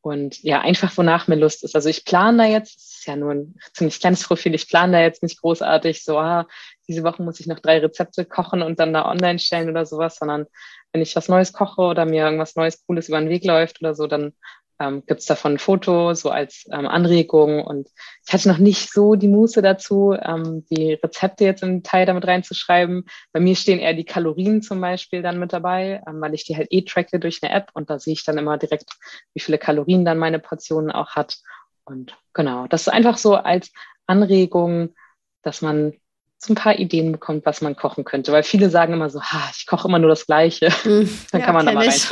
Und 0.01 0.41
ja, 0.43 0.62
einfach 0.62 0.95
wonach 0.97 1.28
mir 1.28 1.36
Lust 1.36 1.64
ist. 1.64 1.76
Also 1.76 1.89
ich 1.89 2.05
plane 2.05 2.38
da 2.38 2.45
jetzt, 2.45 2.78
das 2.78 2.99
ist 2.99 3.08
ja 3.08 3.16
nur 3.16 3.32
ein 3.32 3.55
ziemlich 3.74 3.99
kleines 3.99 4.24
Profil, 4.24 4.53
ich 4.55 4.70
plane 4.70 4.93
da 4.93 5.01
jetzt 5.01 5.22
nicht 5.24 5.41
großartig 5.41 6.03
so, 6.03 6.18
ah, 6.18 6.47
diese 6.88 7.03
Woche 7.03 7.24
muss 7.24 7.39
ich 7.39 7.47
noch 7.47 7.60
drei 7.60 7.80
Rezepte 7.80 8.24
kochen 8.24 8.62
und 8.62 8.80
dann 8.80 8.93
da 8.93 9.10
online 9.10 9.39
stellen 9.39 9.70
oder 9.70 9.86
sowas, 9.86 10.16
sondern 10.16 10.45
wenn 10.93 11.01
ich 11.01 11.16
was 11.16 11.28
Neues 11.28 11.51
koche 11.51 11.82
oder 11.82 12.05
mir 12.05 12.24
irgendwas 12.24 12.55
Neues, 12.55 12.86
Cooles 12.86 13.10
über 13.10 13.20
den 13.20 13.30
Weg 13.30 13.43
läuft 13.43 13.82
oder 13.82 13.95
so, 13.95 14.08
dann 14.08 14.34
ähm, 14.80 15.03
gibt 15.05 15.21
es 15.21 15.25
davon 15.25 15.53
ein 15.53 15.59
Foto, 15.59 16.13
so 16.13 16.30
als 16.30 16.65
ähm, 16.71 16.88
Anregung. 16.88 17.63
Und 17.63 17.89
ich 18.25 18.34
hatte 18.34 18.47
noch 18.47 18.57
nicht 18.57 18.91
so 18.91 19.15
die 19.15 19.28
Muße 19.28 19.61
dazu, 19.61 20.15
ähm, 20.19 20.65
die 20.69 20.93
Rezepte 20.93 21.45
jetzt 21.45 21.63
im 21.63 21.84
Teil 21.84 22.05
damit 22.05 22.28
reinzuschreiben. 22.28 23.05
Bei 23.32 23.39
mir 23.39 23.55
stehen 23.55 23.80
eher 23.80 23.93
die 23.93 24.05
Kalorien 24.05 24.61
zum 24.61 24.80
Beispiel 24.82 25.21
dann 25.21 25.39
mit 25.39 25.53
dabei, 25.53 26.01
ähm, 26.07 26.21
weil 26.21 26.34
ich 26.34 26.45
die 26.45 26.55
halt 26.55 26.67
eh 26.71 26.84
tracke 26.84 27.19
durch 27.19 27.39
eine 27.41 27.53
App 27.53 27.69
und 27.73 27.89
da 27.89 27.99
sehe 27.99 28.13
ich 28.13 28.23
dann 28.23 28.38
immer 28.38 28.57
direkt, 28.57 28.91
wie 29.34 29.39
viele 29.39 29.57
Kalorien 29.57 30.05
dann 30.05 30.17
meine 30.17 30.39
Portion 30.39 30.91
auch 30.91 31.15
hat. 31.15 31.38
Und 31.86 32.15
genau, 32.34 32.67
das 32.67 32.82
ist 32.82 32.93
einfach 32.93 33.17
so 33.17 33.36
als 33.36 33.71
Anregung, 34.05 34.93
dass 35.41 35.61
man 35.61 35.93
so 36.38 36.53
ein 36.53 36.55
paar 36.55 36.78
Ideen 36.78 37.11
bekommt, 37.11 37.45
was 37.45 37.61
man 37.61 37.75
kochen 37.75 38.03
könnte. 38.03 38.32
Weil 38.32 38.43
viele 38.43 38.69
sagen 38.69 38.93
immer 38.93 39.09
so, 39.09 39.21
ha, 39.21 39.49
ich 39.57 39.65
koche 39.65 39.88
immer 39.88 39.99
nur 39.99 40.09
das 40.09 40.28
Gleiche. 40.28 40.69
Mm, 40.84 41.09
dann 41.32 41.41
ja, 41.41 41.45
kann 41.45 41.55
man 41.55 41.65
da 41.65 41.71
mal 41.71 41.88
ich. 41.88 42.07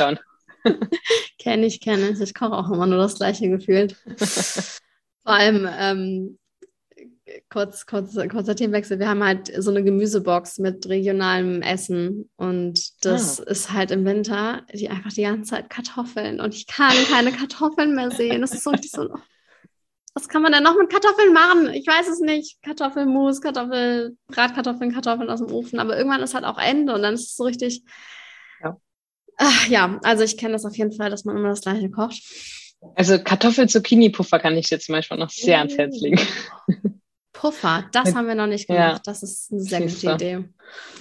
kenne 1.38 1.66
ich, 1.66 1.80
kenne 1.80 2.10
ich. 2.10 2.20
Ich 2.20 2.34
koche 2.34 2.52
auch 2.52 2.70
immer 2.70 2.86
nur 2.86 2.98
das 2.98 3.16
gleiche 3.16 3.48
gefühlt. 3.48 3.96
Vor 5.22 5.32
allem, 5.32 5.68
ähm, 5.78 6.38
kurz, 7.50 7.86
kurz, 7.86 8.14
kurzer 8.30 8.54
Themenwechsel. 8.54 8.98
Wir 8.98 9.08
haben 9.08 9.24
halt 9.24 9.52
so 9.58 9.70
eine 9.70 9.82
Gemüsebox 9.82 10.58
mit 10.58 10.88
regionalem 10.88 11.62
Essen 11.62 12.30
und 12.36 13.04
das 13.04 13.40
ah. 13.40 13.50
ist 13.50 13.72
halt 13.72 13.90
im 13.90 14.04
Winter 14.04 14.64
die 14.72 14.88
einfach 14.88 15.12
die 15.12 15.22
ganze 15.22 15.50
Zeit 15.50 15.70
Kartoffeln 15.70 16.40
und 16.40 16.54
ich 16.54 16.66
kann 16.66 16.94
keine 17.10 17.32
Kartoffeln 17.32 17.94
mehr 17.94 18.10
sehen. 18.10 18.40
Das 18.40 18.52
ist 18.52 18.64
so 18.64 18.70
richtig 18.70 18.92
so. 18.92 19.08
was 20.14 20.28
kann 20.28 20.42
man 20.42 20.52
denn 20.52 20.62
noch 20.62 20.76
mit 20.76 20.90
Kartoffeln 20.90 21.32
machen? 21.32 21.70
Ich 21.74 21.86
weiß 21.86 22.08
es 22.08 22.20
nicht. 22.20 22.62
Kartoffelmus, 22.62 23.40
Kartoffel, 23.40 24.16
Bratkartoffeln, 24.28 24.92
Kartoffeln 24.92 25.30
aus 25.30 25.40
dem 25.40 25.52
Ofen. 25.52 25.78
Aber 25.78 25.96
irgendwann 25.96 26.22
ist 26.22 26.34
halt 26.34 26.44
auch 26.44 26.58
Ende 26.58 26.94
und 26.94 27.02
dann 27.02 27.14
ist 27.14 27.30
es 27.30 27.36
so 27.36 27.44
richtig. 27.44 27.82
Ja, 29.38 29.46
Ach, 29.48 29.68
ja 29.68 30.00
also 30.02 30.24
ich 30.24 30.36
kenne 30.36 30.52
das 30.52 30.64
auf 30.64 30.76
jeden 30.76 30.92
Fall, 30.92 31.10
dass 31.10 31.24
man 31.24 31.36
immer 31.36 31.50
das 31.50 31.62
Gleiche 31.62 31.90
kocht. 31.90 32.22
Also 32.94 33.18
Kartoffel-Zucchini-Puffer 33.18 34.38
kann 34.38 34.56
ich 34.56 34.68
dir 34.68 34.78
zum 34.78 34.94
Beispiel 34.94 35.18
noch 35.18 35.30
sehr 35.30 35.58
ans 35.58 35.76
Herz 35.76 36.00
legen. 36.00 36.20
Puffer, 37.32 37.84
das 37.92 38.14
haben 38.14 38.28
wir 38.28 38.34
noch 38.34 38.46
nicht 38.46 38.66
gemacht. 38.66 38.92
Ja. 38.96 39.00
Das 39.04 39.22
ist 39.22 39.52
eine 39.52 39.60
sehr 39.60 39.80
gute 39.80 40.12
Idee. 40.12 40.44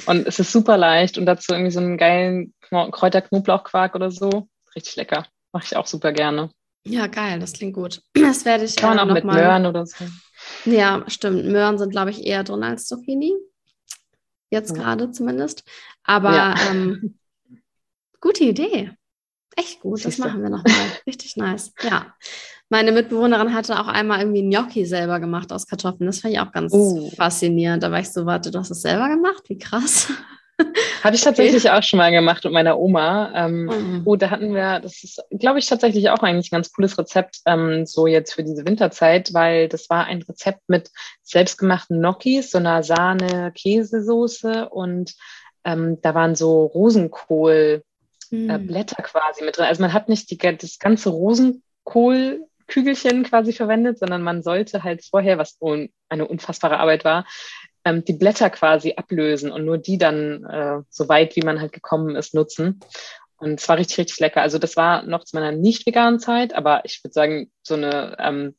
Und 0.06 0.28
es 0.28 0.40
ist 0.40 0.52
super 0.52 0.78
leicht 0.78 1.18
und 1.18 1.26
dazu 1.26 1.54
irgendwie 1.54 1.72
so 1.72 1.80
einen 1.80 1.98
geilen 1.98 2.54
Kräuter-Knoblauchquark 2.70 3.96
oder 3.96 4.12
so. 4.12 4.48
Richtig 4.76 4.96
lecker. 4.98 5.26
Mache 5.54 5.66
ich 5.66 5.78
auch 5.78 5.88
super 5.88 6.12
gerne. 6.12 6.52
Ja, 6.86 7.08
geil, 7.08 7.40
das 7.40 7.54
klingt 7.54 7.74
gut. 7.74 8.02
Das 8.14 8.46
werde 8.46 8.66
ich 8.66 8.76
Kann 8.76 8.96
man 8.96 9.08
äh, 9.08 9.12
auch 9.12 9.14
mit 9.14 9.24
mal... 9.24 9.36
Möhren 9.36 9.66
oder 9.66 9.86
so. 9.86 10.06
Ja, 10.66 11.04
stimmt. 11.08 11.46
Möhren 11.46 11.78
sind, 11.78 11.92
glaube 11.92 12.12
ich, 12.12 12.26
eher 12.26 12.44
drin 12.44 12.64
als 12.64 12.86
Zucchini. 12.86 13.34
Jetzt 14.50 14.76
ja. 14.76 14.84
gerade 14.84 15.12
zumindest. 15.12 15.64
Aber 16.04 16.36
ja. 16.36 16.56
ähm, 16.70 17.18
gute 18.26 18.44
Idee. 18.44 18.92
Echt 19.56 19.82
gut, 19.82 20.00
Siehste. 20.00 20.22
das 20.22 20.28
machen 20.28 20.42
wir 20.42 20.50
nochmal. 20.50 20.74
Richtig 21.08 21.38
nice. 21.38 21.72
Ja. 21.84 22.14
Meine 22.70 22.92
Mitbewohnerin 22.92 23.54
hatte 23.54 23.80
auch 23.80 23.88
einmal 23.88 24.20
irgendwie 24.20 24.42
Gnocchi 24.42 24.86
selber 24.86 25.20
gemacht 25.20 25.54
aus 25.54 25.68
Kartoffeln. 25.68 26.08
Das 26.08 26.22
fand 26.22 26.34
ich 26.34 26.40
auch 26.40 26.52
ganz 26.52 26.74
uh. 26.74 27.12
faszinierend. 27.12 27.84
Da 27.84 27.92
war 27.92 28.00
ich 28.00 28.10
so, 28.10 28.26
warte, 28.26 28.50
du 28.50 28.58
hast 28.58 28.72
es 28.72 28.82
selber 28.82 29.08
gemacht? 29.10 29.44
Wie 29.48 29.60
krass. 29.60 30.12
Habe 31.04 31.16
ich 31.16 31.22
tatsächlich 31.24 31.66
okay. 31.66 31.78
auch 31.78 31.84
schon 31.84 32.00
mal 32.00 32.12
gemacht 32.12 32.44
mit 32.44 32.54
meiner 32.54 32.80
Oma. 32.80 33.32
Ähm, 33.36 33.66
mhm. 33.66 34.02
Oh, 34.06 34.16
da 34.16 34.32
hatten 34.32 34.56
wir, 34.56 34.80
das 34.80 35.04
ist, 35.04 35.22
glaube 35.30 35.60
ich, 35.60 35.68
tatsächlich 35.68 36.10
auch 36.10 36.24
eigentlich 36.24 36.52
ein 36.52 36.56
ganz 36.56 36.74
cooles 36.74 36.98
Rezept, 36.98 37.42
ähm, 37.46 37.86
so 37.86 38.08
jetzt 38.08 38.34
für 38.34 38.44
diese 38.44 38.66
Winterzeit, 38.66 39.32
weil 39.36 39.70
das 39.70 39.88
war 39.92 40.06
ein 40.06 40.24
Rezept 40.24 40.62
mit 40.68 40.90
selbstgemachten 41.22 42.00
Gnocchis, 42.00 42.50
so 42.50 42.58
einer 42.58 42.82
Sahne-Käsesoße 42.82 44.70
und 44.70 45.14
ähm, 45.64 46.00
da 46.02 46.16
waren 46.16 46.36
so 46.36 46.66
Rosenkohl. 46.66 47.84
Äh, 48.32 48.58
mhm. 48.58 48.68
Blätter 48.68 49.04
quasi 49.04 49.44
mit 49.44 49.58
drin. 49.58 49.66
Also 49.66 49.82
man 49.82 49.92
hat 49.94 50.08
nicht 50.10 50.30
die, 50.32 50.38
das 50.38 50.80
ganze 50.80 51.10
Rosenkohlkügelchen 51.10 53.24
quasi 53.24 53.54
verwendet, 53.54 54.00
sondern 54.00 54.22
man 54.22 54.44
sollte 54.44 54.84
halt 54.84 55.06
vorher, 55.06 55.38
was 55.38 55.58
eine 56.10 56.28
unfassbare 56.28 56.80
Arbeit 56.80 57.06
war, 57.06 57.26
ähm, 57.86 58.04
die 58.04 58.14
Blätter 58.14 58.50
quasi 58.50 58.94
ablösen 58.98 59.52
und 59.52 59.66
nur 59.66 59.78
die 59.78 59.98
dann 59.98 60.44
äh, 60.46 60.82
so 60.90 61.08
weit, 61.08 61.36
wie 61.36 61.46
man 61.46 61.62
halt 61.62 61.72
gekommen 61.72 62.16
ist, 62.16 62.34
nutzen. 62.34 62.80
Und 63.38 63.60
es 63.60 63.70
war 63.70 63.78
richtig, 63.78 64.00
richtig 64.00 64.20
lecker. 64.20 64.42
Also 64.42 64.58
das 64.58 64.76
war 64.76 65.04
noch 65.04 65.24
zu 65.24 65.36
meiner 65.36 65.52
nicht 65.52 65.86
veganen 65.86 66.20
Zeit, 66.20 66.56
aber 66.56 66.84
ich 66.86 67.04
würde 67.04 67.14
sagen, 67.14 67.52
so 67.62 67.76
eine, 67.76 68.16
ähm, 68.20 68.56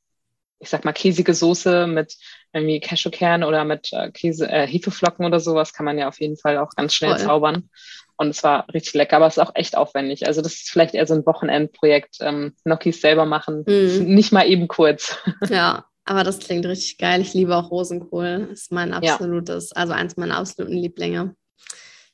ich 0.58 0.68
sag 0.68 0.84
mal, 0.84 0.92
käsige 0.92 1.34
Soße 1.34 1.86
mit 1.86 2.16
irgendwie 2.56 2.80
Cashewkern 2.80 3.44
oder 3.44 3.64
mit 3.64 3.92
äh, 3.92 4.10
Käse, 4.10 4.48
äh, 4.48 4.66
Hefeflocken 4.66 5.24
oder 5.24 5.40
sowas 5.40 5.72
kann 5.72 5.84
man 5.84 5.98
ja 5.98 6.08
auf 6.08 6.20
jeden 6.20 6.36
Fall 6.36 6.58
auch 6.58 6.70
ganz 6.70 6.94
schnell 6.94 7.16
Voll. 7.16 7.20
zaubern. 7.20 7.70
Und 8.16 8.30
es 8.30 8.42
war 8.42 8.66
richtig 8.72 8.94
lecker, 8.94 9.16
aber 9.16 9.26
es 9.26 9.36
ist 9.36 9.42
auch 9.42 9.54
echt 9.54 9.76
aufwendig. 9.76 10.26
Also 10.26 10.40
das 10.40 10.54
ist 10.54 10.70
vielleicht 10.70 10.94
eher 10.94 11.06
so 11.06 11.14
ein 11.14 11.26
Wochenendprojekt. 11.26 12.16
Ähm, 12.20 12.54
Gnocchis 12.64 13.02
selber 13.02 13.26
machen, 13.26 13.64
mm. 13.66 14.04
nicht 14.04 14.32
mal 14.32 14.48
eben 14.48 14.68
kurz. 14.68 15.18
Ja, 15.50 15.84
aber 16.04 16.24
das 16.24 16.38
klingt 16.38 16.64
richtig 16.64 16.98
geil. 16.98 17.20
Ich 17.20 17.34
liebe 17.34 17.54
auch 17.54 17.70
Rosenkohl. 17.70 18.46
Das 18.48 18.62
ist 18.62 18.72
mein 18.72 18.94
absolutes, 18.94 19.70
ja. 19.74 19.82
also 19.82 19.92
eins 19.92 20.16
meiner 20.16 20.38
absoluten 20.38 20.76
Lieblinge. 20.76 21.34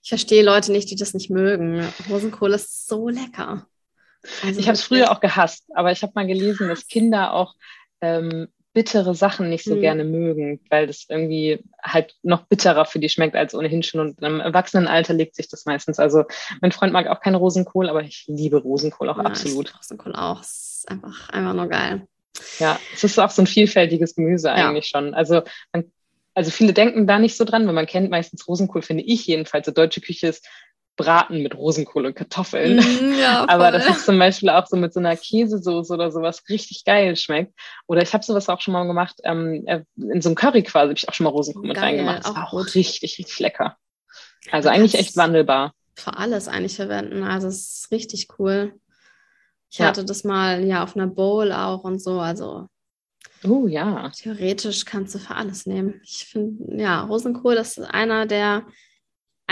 Ich 0.03 0.09
verstehe 0.09 0.43
Leute 0.43 0.73
nicht, 0.73 0.91
die 0.91 0.97
das 0.97 1.15
nicht 1.15 1.31
mögen. 1.31 1.87
Rosenkohl 2.11 2.53
ist 2.53 2.89
so 2.89 3.09
lecker. 3.09 3.67
Also 4.43 4.59
ich 4.59 4.67
habe 4.67 4.75
es 4.75 4.83
früher 4.83 5.11
auch 5.13 5.21
gehasst, 5.21 5.67
aber 5.75 5.93
ich 5.93 6.03
habe 6.03 6.13
mal 6.15 6.27
gelesen, 6.27 6.69
dass 6.69 6.87
Kinder 6.87 7.33
auch 7.33 7.55
ähm, 8.01 8.49
bittere 8.73 9.15
Sachen 9.15 9.49
nicht 9.49 9.65
so 9.65 9.77
mhm. 9.77 9.81
gerne 9.81 10.05
mögen, 10.05 10.61
weil 10.71 10.87
das 10.87 11.07
irgendwie 11.09 11.63
halt 11.83 12.15
noch 12.23 12.47
bitterer 12.47 12.85
für 12.85 12.99
die 12.99 13.09
schmeckt 13.09 13.37
als 13.37 13.55
ohnehin 13.55 13.83
schon. 13.83 14.01
Und 14.01 14.23
im 14.23 14.41
Erwachsenenalter 14.41 15.13
legt 15.13 15.35
sich 15.37 15.49
das 15.49 15.67
meistens. 15.67 15.99
Also 15.99 16.25
mein 16.61 16.73
Freund 16.73 16.93
mag 16.93 17.07
auch 17.07 17.21
keinen 17.21 17.35
Rosenkohl, 17.35 17.89
aber 17.89 18.03
ich 18.03 18.25
liebe 18.29 18.59
Rosenkohl 18.59 19.11
auch 19.11 19.19
ja, 19.19 19.25
absolut. 19.25 19.71
Ich 19.71 19.77
Rosenkohl 19.77 20.15
auch. 20.15 20.41
Es 20.41 20.79
ist 20.79 20.91
einfach, 20.91 21.29
einfach 21.31 21.55
nur 21.55 21.69
geil. 21.69 22.07
Ja, 22.59 22.79
es 22.95 23.05
ist 23.05 23.19
auch 23.19 23.31
so 23.31 23.43
ein 23.43 23.47
vielfältiges 23.47 24.15
Gemüse 24.15 24.51
eigentlich 24.51 24.91
ja. 24.91 25.01
schon. 25.01 25.15
Also, 25.15 25.43
man, 25.73 25.93
also 26.35 26.51
viele 26.51 26.73
denken 26.73 27.07
da 27.07 27.19
nicht 27.19 27.37
so 27.37 27.45
dran, 27.45 27.67
weil 27.67 27.75
man 27.75 27.87
kennt 27.87 28.11
meistens 28.11 28.49
Rosenkohl, 28.49 28.81
finde 28.81 29.05
ich 29.05 29.27
jedenfalls. 29.27 29.67
So 29.67 29.73
deutsche 29.73 30.01
Küche 30.01 30.29
ist 30.29 30.49
Braten 30.97 31.43
mit 31.43 31.57
Rosenkohl 31.57 32.07
und 32.07 32.15
Kartoffeln. 32.15 32.77
Mm, 32.77 33.19
ja, 33.19 33.45
Aber 33.49 33.71
das 33.71 33.87
ist 33.87 34.05
zum 34.05 34.19
Beispiel 34.19 34.51
auch 34.51 34.67
so 34.67 34.77
mit 34.77 34.93
so 34.93 35.01
einer 35.01 35.17
Käsesoße 35.17 35.93
oder 35.93 36.11
sowas 36.11 36.43
richtig 36.49 36.85
geil 36.85 37.17
schmeckt. 37.17 37.55
Oder 37.87 38.03
ich 38.03 38.13
habe 38.13 38.25
sowas 38.25 38.49
auch 38.49 38.61
schon 38.61 38.73
mal 38.73 38.87
gemacht, 38.87 39.17
ähm, 39.25 39.65
äh, 39.67 39.83
in 39.97 40.21
so 40.21 40.29
einem 40.29 40.37
Curry 40.37 40.63
quasi 40.63 40.89
habe 40.89 40.99
ich 40.99 41.09
auch 41.09 41.15
schon 41.15 41.25
mal 41.25 41.31
Rosenkohl 41.31 41.67
mit 41.67 41.81
reingemacht. 41.81 42.25
Das 42.25 42.35
war 42.35 42.47
auch 42.47 42.51
gut. 42.51 42.75
richtig, 42.75 43.19
richtig 43.19 43.39
lecker. 43.39 43.77
Also 44.51 44.69
ja, 44.69 44.75
eigentlich 44.75 44.95
echt 44.95 45.17
wandelbar. 45.17 45.73
Für 45.95 46.17
alles 46.17 46.49
eigentlich 46.49 46.77
verwenden. 46.77 47.23
Also 47.23 47.49
es 47.49 47.85
ist 47.85 47.91
richtig 47.91 48.29
cool. 48.39 48.75
Ich 49.71 49.79
ja. 49.79 49.87
hatte 49.87 50.05
das 50.05 50.25
mal 50.25 50.65
ja 50.65 50.83
auf 50.83 50.97
einer 50.97 51.07
Bowl 51.07 51.53
auch 51.53 51.85
und 51.85 52.03
so. 52.03 52.21
Also 52.21 52.69
Oh 53.45 53.67
ja. 53.67 54.11
Theoretisch 54.11 54.85
kannst 54.85 55.15
du 55.15 55.19
für 55.19 55.35
alles 55.35 55.67
nehmen. 55.67 56.01
Ich 56.05 56.27
finde, 56.27 56.81
ja, 56.81 57.03
Rosenkohl, 57.03 57.55
das 57.55 57.77
ist 57.77 57.85
einer 57.85 58.27
der, 58.27 58.67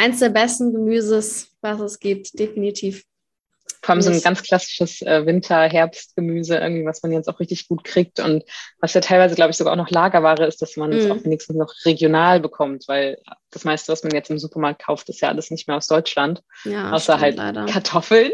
eins 0.01 0.21
der 0.21 0.31
besten 0.31 0.73
Gemüses, 0.73 1.53
was 1.61 1.81
es 1.81 1.99
gibt, 1.99 2.39
definitiv. 2.39 3.05
Vor 3.83 3.95
allem 3.95 4.03
so 4.03 4.11
ein 4.11 4.21
ganz 4.21 4.43
klassisches 4.43 5.01
äh, 5.01 5.25
Winter-Herbst-Gemüse, 5.25 6.57
irgendwie, 6.57 6.85
was 6.85 7.03
man 7.03 7.13
jetzt 7.13 7.29
auch 7.29 7.41
richtig 7.41 7.67
gut 7.67 7.83
kriegt 7.83 8.21
und 8.21 8.45
was 8.81 8.93
ja 8.93 9.01
teilweise, 9.01 9.35
glaube 9.35 9.53
ich, 9.53 9.57
sogar 9.57 9.73
auch 9.73 9.79
noch 9.79 9.91
Lagerware 9.91 10.47
ist, 10.47 10.61
dass 10.61 10.77
man 10.77 10.93
es 10.93 11.07
mm. 11.07 11.13
auch 11.13 11.25
wenigstens 11.25 11.57
noch 11.57 11.73
regional 11.87 12.41
bekommt, 12.41 12.89
weil 12.89 13.19
das 13.51 13.65
meiste, 13.65 13.91
was 13.91 14.03
man 14.03 14.13
jetzt 14.13 14.31
im 14.31 14.39
Supermarkt 14.39 14.83
kauft, 14.83 15.09
ist 15.09 15.23
ja 15.23 15.29
alles 15.29 15.51
nicht 15.51 15.67
mehr 15.67 15.79
aus 15.79 15.87
Deutschland. 15.87 16.43
Ja, 16.65 16.93
außer 16.93 17.21
halt 17.21 17.37
leider. 17.37 17.65
Kartoffeln. 17.67 18.33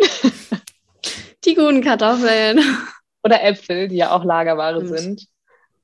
Die 1.45 1.55
guten 1.55 1.83
Kartoffeln. 1.83 2.61
Oder 3.23 3.43
Äpfel, 3.43 3.89
die 3.89 3.97
ja 3.97 4.13
auch 4.13 4.25
Lagerware 4.25 4.85
Stimmt. 4.85 4.99
sind. 4.99 5.27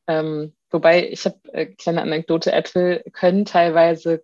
Ähm, 0.07 0.55
wobei, 0.71 1.09
ich 1.09 1.25
habe 1.25 1.39
äh, 1.53 1.67
kleine 1.67 2.03
Anekdote, 2.03 2.53
Äpfel 2.53 3.05
können 3.13 3.45
teilweise 3.45 4.23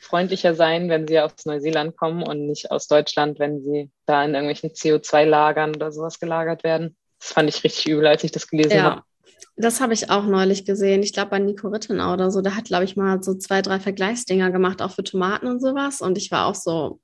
klimafreundlicher 0.00 0.54
sein, 0.54 0.88
wenn 0.88 1.06
sie 1.06 1.20
aus 1.20 1.32
Neuseeland 1.44 1.96
kommen 1.96 2.22
und 2.22 2.46
nicht 2.46 2.70
aus 2.70 2.86
Deutschland, 2.86 3.38
wenn 3.38 3.62
sie 3.62 3.90
da 4.06 4.24
in 4.24 4.34
irgendwelchen 4.34 4.70
CO2-Lagern 4.70 5.76
oder 5.76 5.92
sowas 5.92 6.18
gelagert 6.18 6.64
werden. 6.64 6.96
Das 7.18 7.32
fand 7.32 7.48
ich 7.48 7.62
richtig 7.64 7.88
übel, 7.88 8.06
als 8.06 8.24
ich 8.24 8.32
das 8.32 8.48
gelesen 8.48 8.76
ja. 8.76 8.82
habe. 8.82 9.02
Das 9.56 9.80
habe 9.80 9.92
ich 9.92 10.10
auch 10.10 10.24
neulich 10.24 10.64
gesehen. 10.64 11.02
Ich 11.02 11.12
glaube, 11.12 11.30
bei 11.30 11.38
Nico 11.38 11.68
Rittenau 11.68 12.14
oder 12.14 12.30
so, 12.30 12.40
der 12.40 12.56
hat, 12.56 12.64
glaube 12.64 12.84
ich, 12.84 12.96
mal 12.96 13.22
so 13.22 13.34
zwei, 13.34 13.60
drei 13.60 13.78
Vergleichsdinger 13.78 14.50
gemacht, 14.50 14.80
auch 14.80 14.92
für 14.92 15.04
Tomaten 15.04 15.46
und 15.46 15.60
sowas. 15.60 16.00
Und 16.00 16.16
ich 16.16 16.30
war 16.30 16.46
auch 16.46 16.54
so, 16.54 17.00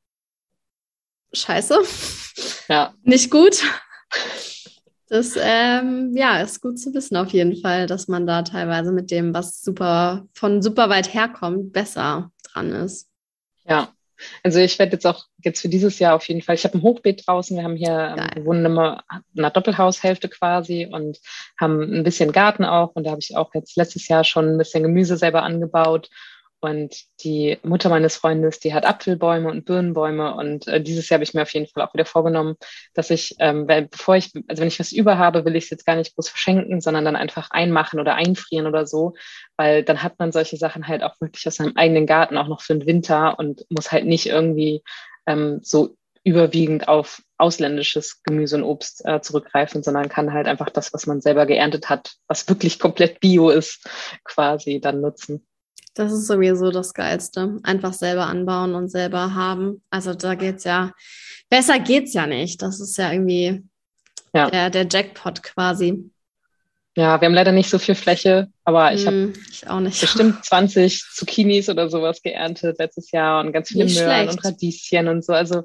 scheiße. 1.32 1.78
Ja. 2.68 2.92
Nicht 3.04 3.30
gut. 3.30 3.62
Das 5.08 5.36
ähm, 5.40 6.12
ja, 6.16 6.40
ist 6.40 6.60
gut 6.60 6.80
zu 6.80 6.92
wissen 6.94 7.16
auf 7.16 7.28
jeden 7.28 7.56
Fall, 7.56 7.86
dass 7.86 8.08
man 8.08 8.26
da 8.26 8.42
teilweise 8.42 8.90
mit 8.90 9.12
dem, 9.12 9.32
was 9.32 9.62
super 9.62 10.26
von 10.34 10.62
super 10.62 10.90
weit 10.90 11.14
herkommt, 11.14 11.72
besser 11.72 12.32
dran 12.56 12.72
ist. 12.72 13.08
Ja, 13.64 13.92
also 14.42 14.58
ich 14.60 14.78
werde 14.78 14.92
jetzt 14.92 15.06
auch 15.06 15.26
jetzt 15.42 15.60
für 15.60 15.68
dieses 15.68 15.98
Jahr 15.98 16.14
auf 16.14 16.26
jeden 16.28 16.42
Fall, 16.42 16.54
ich 16.54 16.64
habe 16.64 16.78
ein 16.78 16.82
Hochbeet 16.82 17.26
draußen, 17.26 17.56
wir 17.56 17.64
haben 17.64 17.76
hier, 17.76 18.16
ähm, 18.34 18.44
wohnen 18.44 18.64
immer 18.64 19.04
in 19.34 19.40
einer 19.40 19.50
Doppelhaushälfte 19.50 20.28
quasi 20.28 20.88
und 20.90 21.18
haben 21.60 21.82
ein 21.82 22.04
bisschen 22.04 22.32
Garten 22.32 22.64
auch. 22.64 22.94
Und 22.94 23.04
da 23.04 23.10
habe 23.10 23.20
ich 23.20 23.36
auch 23.36 23.52
jetzt 23.54 23.76
letztes 23.76 24.08
Jahr 24.08 24.24
schon 24.24 24.48
ein 24.48 24.58
bisschen 24.58 24.82
Gemüse 24.82 25.16
selber 25.16 25.42
angebaut 25.42 26.08
und 26.66 26.94
die 27.22 27.58
Mutter 27.62 27.88
meines 27.88 28.16
Freundes, 28.16 28.60
die 28.60 28.74
hat 28.74 28.84
Apfelbäume 28.84 29.50
und 29.50 29.64
Birnenbäume. 29.64 30.34
Und 30.34 30.66
äh, 30.68 30.80
dieses 30.80 31.08
Jahr 31.08 31.16
habe 31.16 31.24
ich 31.24 31.34
mir 31.34 31.42
auf 31.42 31.52
jeden 31.54 31.66
Fall 31.66 31.82
auch 31.82 31.94
wieder 31.94 32.04
vorgenommen, 32.04 32.56
dass 32.94 33.10
ich, 33.10 33.36
ähm, 33.38 33.68
weil, 33.68 33.86
bevor 33.86 34.16
ich, 34.16 34.32
also 34.48 34.60
wenn 34.60 34.68
ich 34.68 34.80
was 34.80 34.92
über 34.92 35.18
habe, 35.18 35.44
will 35.44 35.56
ich 35.56 35.64
es 35.64 35.70
jetzt 35.70 35.86
gar 35.86 35.96
nicht 35.96 36.14
groß 36.14 36.28
verschenken, 36.28 36.80
sondern 36.80 37.04
dann 37.04 37.16
einfach 37.16 37.50
einmachen 37.50 38.00
oder 38.00 38.14
einfrieren 38.14 38.66
oder 38.66 38.86
so. 38.86 39.14
Weil 39.56 39.82
dann 39.82 40.02
hat 40.02 40.18
man 40.18 40.32
solche 40.32 40.56
Sachen 40.56 40.88
halt 40.88 41.02
auch 41.02 41.20
wirklich 41.20 41.46
aus 41.46 41.56
seinem 41.56 41.76
eigenen 41.76 42.06
Garten 42.06 42.36
auch 42.36 42.48
noch 42.48 42.60
für 42.60 42.74
den 42.74 42.86
Winter 42.86 43.38
und 43.38 43.64
muss 43.70 43.92
halt 43.92 44.06
nicht 44.06 44.26
irgendwie 44.26 44.82
ähm, 45.26 45.60
so 45.62 45.96
überwiegend 46.24 46.88
auf 46.88 47.22
ausländisches 47.38 48.22
Gemüse 48.24 48.56
und 48.56 48.64
Obst 48.64 49.04
äh, 49.04 49.20
zurückgreifen, 49.20 49.84
sondern 49.84 50.08
kann 50.08 50.32
halt 50.32 50.48
einfach 50.48 50.70
das, 50.70 50.92
was 50.92 51.06
man 51.06 51.20
selber 51.20 51.46
geerntet 51.46 51.88
hat, 51.88 52.16
was 52.26 52.48
wirklich 52.48 52.80
komplett 52.80 53.20
bio 53.20 53.50
ist, 53.50 53.88
quasi 54.24 54.80
dann 54.80 55.00
nutzen. 55.00 55.46
Das 55.96 56.12
ist 56.12 56.26
sowieso 56.26 56.70
das 56.70 56.94
Geilste. 56.94 57.58
Einfach 57.62 57.92
selber 57.92 58.26
anbauen 58.26 58.74
und 58.74 58.88
selber 58.88 59.34
haben. 59.34 59.82
Also 59.90 60.14
da 60.14 60.34
geht's 60.34 60.64
ja, 60.64 60.92
besser 61.48 61.78
geht's 61.78 62.14
ja 62.14 62.26
nicht. 62.26 62.62
Das 62.62 62.80
ist 62.80 62.96
ja 62.98 63.10
irgendwie 63.10 63.64
ja. 64.36 64.50
Der, 64.50 64.70
der 64.70 64.86
Jackpot 64.88 65.42
quasi. 65.42 66.10
Ja, 66.94 67.20
wir 67.20 67.26
haben 67.26 67.34
leider 67.34 67.52
nicht 67.52 67.68
so 67.68 67.78
viel 67.78 67.94
Fläche, 67.94 68.48
aber 68.64 68.92
ich 68.92 69.06
habe 69.06 69.34
hm, 69.66 69.84
bestimmt 69.84 70.44
20 70.44 71.02
Zucchinis 71.12 71.68
oder 71.68 71.90
sowas 71.90 72.22
geerntet 72.22 72.78
letztes 72.78 73.10
Jahr 73.10 73.44
und 73.44 73.52
ganz 73.52 73.68
viele 73.68 73.84
nicht 73.84 73.98
Möhren 73.98 74.10
schlecht. 74.10 74.32
und 74.32 74.44
Radieschen 74.44 75.08
und 75.08 75.24
so. 75.24 75.32
Also 75.32 75.60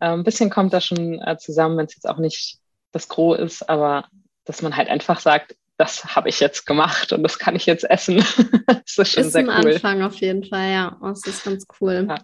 äh, 0.00 0.08
ein 0.08 0.24
bisschen 0.24 0.50
kommt 0.50 0.72
da 0.72 0.80
schon 0.80 1.20
äh, 1.22 1.38
zusammen, 1.38 1.78
wenn 1.78 1.86
es 1.86 1.94
jetzt 1.94 2.08
auch 2.08 2.18
nicht 2.18 2.58
das 2.92 3.08
Gros 3.08 3.38
ist, 3.38 3.68
aber 3.68 4.06
dass 4.44 4.60
man 4.60 4.76
halt 4.76 4.88
einfach 4.88 5.20
sagt, 5.20 5.56
das 5.76 6.16
habe 6.16 6.28
ich 6.28 6.40
jetzt 6.40 6.66
gemacht 6.66 7.12
und 7.12 7.22
das 7.22 7.38
kann 7.38 7.56
ich 7.56 7.66
jetzt 7.66 7.88
essen. 7.88 8.16
das 8.66 8.98
ist 8.98 9.12
schon 9.12 9.24
ist 9.24 9.32
sehr 9.32 9.48
ein 9.48 9.64
cool. 9.64 9.72
Anfang 9.72 10.02
auf 10.02 10.14
jeden 10.16 10.44
Fall, 10.44 10.70
ja. 10.70 10.98
Oh, 11.00 11.08
das 11.08 11.26
ist 11.26 11.44
ganz 11.44 11.66
cool. 11.80 12.06
Ja. 12.08 12.16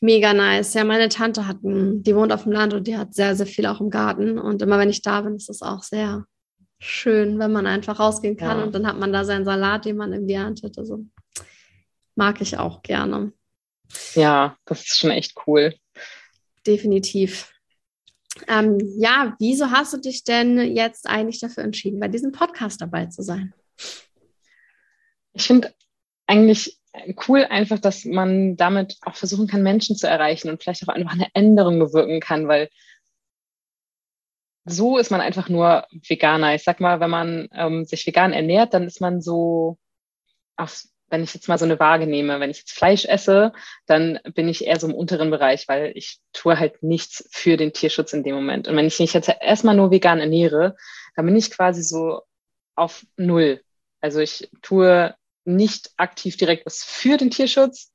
Mega 0.00 0.32
nice. 0.32 0.74
Ja, 0.74 0.84
meine 0.84 1.08
Tante 1.08 1.46
hat, 1.46 1.58
die 1.62 2.14
wohnt 2.14 2.32
auf 2.32 2.44
dem 2.44 2.52
Land 2.52 2.72
und 2.72 2.86
die 2.86 2.96
hat 2.96 3.14
sehr, 3.14 3.36
sehr 3.36 3.46
viel 3.46 3.66
auch 3.66 3.80
im 3.80 3.90
Garten. 3.90 4.38
Und 4.38 4.62
immer 4.62 4.78
wenn 4.78 4.88
ich 4.88 5.02
da 5.02 5.20
bin, 5.20 5.36
ist 5.36 5.50
es 5.50 5.62
auch 5.62 5.82
sehr 5.82 6.24
schön, 6.78 7.38
wenn 7.38 7.52
man 7.52 7.66
einfach 7.66 8.00
rausgehen 8.00 8.36
kann 8.36 8.58
ja. 8.58 8.64
und 8.64 8.74
dann 8.74 8.86
hat 8.86 8.98
man 8.98 9.12
da 9.12 9.24
seinen 9.24 9.44
Salat, 9.44 9.84
den 9.84 9.98
man 9.98 10.12
irgendwie 10.12 10.34
erntet. 10.34 10.78
Also 10.78 11.04
mag 12.14 12.40
ich 12.40 12.56
auch 12.56 12.82
gerne. 12.82 13.32
Ja, 14.14 14.56
das 14.64 14.82
ist 14.82 14.98
schon 14.98 15.10
echt 15.10 15.34
cool. 15.46 15.74
Definitiv. 16.66 17.52
Ähm, 18.48 18.78
ja, 18.98 19.36
wieso 19.38 19.70
hast 19.70 19.92
du 19.92 19.98
dich 19.98 20.24
denn 20.24 20.58
jetzt 20.74 21.06
eigentlich 21.06 21.40
dafür 21.40 21.64
entschieden, 21.64 22.00
bei 22.00 22.08
diesem 22.08 22.32
Podcast 22.32 22.80
dabei 22.80 23.06
zu 23.06 23.22
sein? 23.22 23.54
Ich 25.32 25.46
finde 25.46 25.72
eigentlich 26.26 26.78
cool 27.28 27.44
einfach, 27.44 27.78
dass 27.78 28.04
man 28.04 28.56
damit 28.56 28.96
auch 29.02 29.14
versuchen 29.14 29.46
kann, 29.46 29.62
Menschen 29.62 29.96
zu 29.96 30.08
erreichen 30.08 30.50
und 30.50 30.62
vielleicht 30.62 30.82
auch 30.88 30.92
einfach 30.92 31.12
eine 31.12 31.28
Änderung 31.34 31.78
bewirken 31.78 32.20
kann, 32.20 32.48
weil 32.48 32.68
so 34.64 34.98
ist 34.98 35.10
man 35.10 35.20
einfach 35.20 35.48
nur 35.48 35.86
Veganer. 35.90 36.54
Ich 36.54 36.64
sag 36.64 36.80
mal, 36.80 37.00
wenn 37.00 37.10
man 37.10 37.48
ähm, 37.52 37.84
sich 37.84 38.06
vegan 38.06 38.32
ernährt, 38.32 38.74
dann 38.74 38.84
ist 38.84 39.00
man 39.00 39.20
so 39.20 39.78
auf 40.56 40.84
wenn 41.10 41.22
ich 41.22 41.34
jetzt 41.34 41.48
mal 41.48 41.58
so 41.58 41.64
eine 41.64 41.78
Waage 41.78 42.06
nehme, 42.06 42.40
wenn 42.40 42.50
ich 42.50 42.58
jetzt 42.58 42.72
Fleisch 42.72 43.04
esse, 43.04 43.52
dann 43.86 44.20
bin 44.34 44.48
ich 44.48 44.64
eher 44.64 44.78
so 44.78 44.86
im 44.86 44.94
unteren 44.94 45.30
Bereich, 45.30 45.68
weil 45.68 45.92
ich 45.96 46.20
tue 46.32 46.58
halt 46.58 46.82
nichts 46.82 47.28
für 47.30 47.56
den 47.56 47.72
Tierschutz 47.72 48.12
in 48.12 48.22
dem 48.22 48.36
Moment. 48.36 48.68
Und 48.68 48.76
wenn 48.76 48.86
ich 48.86 48.98
mich 48.98 49.12
jetzt 49.12 49.28
erstmal 49.40 49.76
nur 49.76 49.90
vegan 49.90 50.20
ernähre, 50.20 50.76
dann 51.16 51.26
bin 51.26 51.36
ich 51.36 51.50
quasi 51.50 51.82
so 51.82 52.22
auf 52.76 53.04
Null. 53.16 53.60
Also 54.00 54.20
ich 54.20 54.48
tue 54.62 55.14
nicht 55.44 55.90
aktiv 55.96 56.36
direkt 56.36 56.64
was 56.64 56.84
für 56.84 57.16
den 57.16 57.30
Tierschutz, 57.30 57.92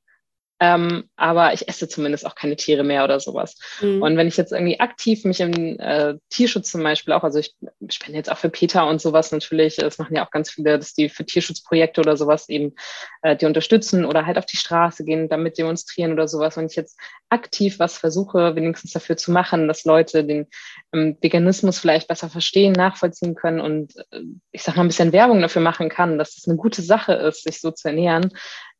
ähm, 0.58 1.04
aber 1.16 1.52
ich 1.52 1.68
esse 1.68 1.86
zumindest 1.86 2.24
auch 2.24 2.34
keine 2.34 2.56
Tiere 2.56 2.82
mehr 2.82 3.04
oder 3.04 3.20
sowas. 3.20 3.56
Mhm. 3.80 4.00
Und 4.00 4.16
wenn 4.16 4.26
ich 4.26 4.38
jetzt 4.38 4.52
irgendwie 4.52 4.80
aktiv 4.80 5.24
mich 5.24 5.40
im 5.40 5.78
äh, 5.78 6.14
Tierschutz 6.30 6.70
zum 6.70 6.82
Beispiel 6.82 7.12
auch, 7.12 7.24
also 7.24 7.38
ich 7.38 7.54
spende 7.90 8.16
jetzt 8.16 8.32
auch 8.32 8.38
für 8.38 8.48
Peter 8.48 8.86
und 8.86 9.00
sowas 9.00 9.32
natürlich, 9.32 9.76
das 9.76 9.98
machen 9.98 10.16
ja 10.16 10.24
auch 10.24 10.30
ganz 10.30 10.50
viele, 10.50 10.78
dass 10.78 10.94
die 10.94 11.10
für 11.10 11.26
Tierschutzprojekte 11.26 12.00
oder 12.00 12.16
sowas 12.16 12.48
eben 12.48 12.74
äh, 13.22 13.36
die 13.36 13.44
unterstützen 13.44 14.06
oder 14.06 14.24
halt 14.24 14.38
auf 14.38 14.46
die 14.46 14.56
Straße 14.56 15.04
gehen, 15.04 15.28
damit 15.28 15.58
demonstrieren 15.58 16.12
oder 16.12 16.26
sowas. 16.26 16.56
Wenn 16.56 16.66
ich 16.66 16.76
jetzt 16.76 16.98
aktiv 17.28 17.78
was 17.78 17.98
versuche, 17.98 18.56
wenigstens 18.56 18.92
dafür 18.92 19.18
zu 19.18 19.32
machen, 19.32 19.68
dass 19.68 19.84
Leute 19.84 20.24
den 20.24 20.46
ähm, 20.94 21.18
Veganismus 21.20 21.78
vielleicht 21.78 22.08
besser 22.08 22.30
verstehen, 22.30 22.72
nachvollziehen 22.72 23.34
können 23.34 23.60
und 23.60 23.94
äh, 24.10 24.20
ich 24.52 24.62
sag 24.62 24.76
mal 24.76 24.84
ein 24.84 24.88
bisschen 24.88 25.12
Werbung 25.12 25.42
dafür 25.42 25.60
machen 25.60 25.90
kann, 25.90 26.16
dass 26.16 26.30
es 26.30 26.36
das 26.36 26.48
eine 26.48 26.56
gute 26.56 26.80
Sache 26.80 27.12
ist, 27.12 27.44
sich 27.44 27.60
so 27.60 27.70
zu 27.72 27.88
ernähren, 27.88 28.30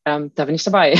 ähm, 0.07 0.33
da 0.35 0.47
bin 0.47 0.55
ich 0.55 0.65
dabei. 0.65 0.99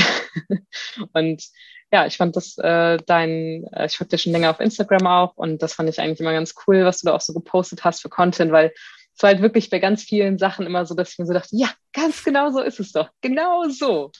und 1.13 1.43
ja, 1.91 2.05
ich 2.05 2.17
fand 2.17 2.35
das 2.35 2.57
äh, 2.57 2.97
dein, 3.05 3.65
äh, 3.71 3.85
ich 3.85 3.97
folge 3.97 4.09
dir 4.09 4.17
schon 4.17 4.33
länger 4.33 4.51
auf 4.51 4.59
Instagram 4.59 5.07
auch 5.07 5.37
und 5.37 5.63
das 5.63 5.73
fand 5.73 5.89
ich 5.89 5.99
eigentlich 5.99 6.19
immer 6.19 6.33
ganz 6.33 6.53
cool, 6.67 6.85
was 6.85 6.99
du 6.99 7.07
da 7.07 7.15
auch 7.15 7.21
so 7.21 7.33
gepostet 7.33 7.83
hast 7.85 8.01
für 8.01 8.09
Content, 8.09 8.51
weil 8.51 8.73
es 9.15 9.23
war 9.23 9.31
halt 9.31 9.41
wirklich 9.41 9.69
bei 9.69 9.79
ganz 9.79 10.03
vielen 10.03 10.37
Sachen 10.37 10.67
immer 10.67 10.85
so, 10.85 10.93
dass 10.93 11.13
ich 11.13 11.17
mir 11.17 11.25
so 11.25 11.33
dachte, 11.33 11.55
ja, 11.55 11.69
ganz 11.93 12.23
genau 12.23 12.51
so 12.51 12.59
ist 12.59 12.79
es 12.79 12.91
doch, 12.91 13.09
genau 13.21 13.67
so. 13.69 14.11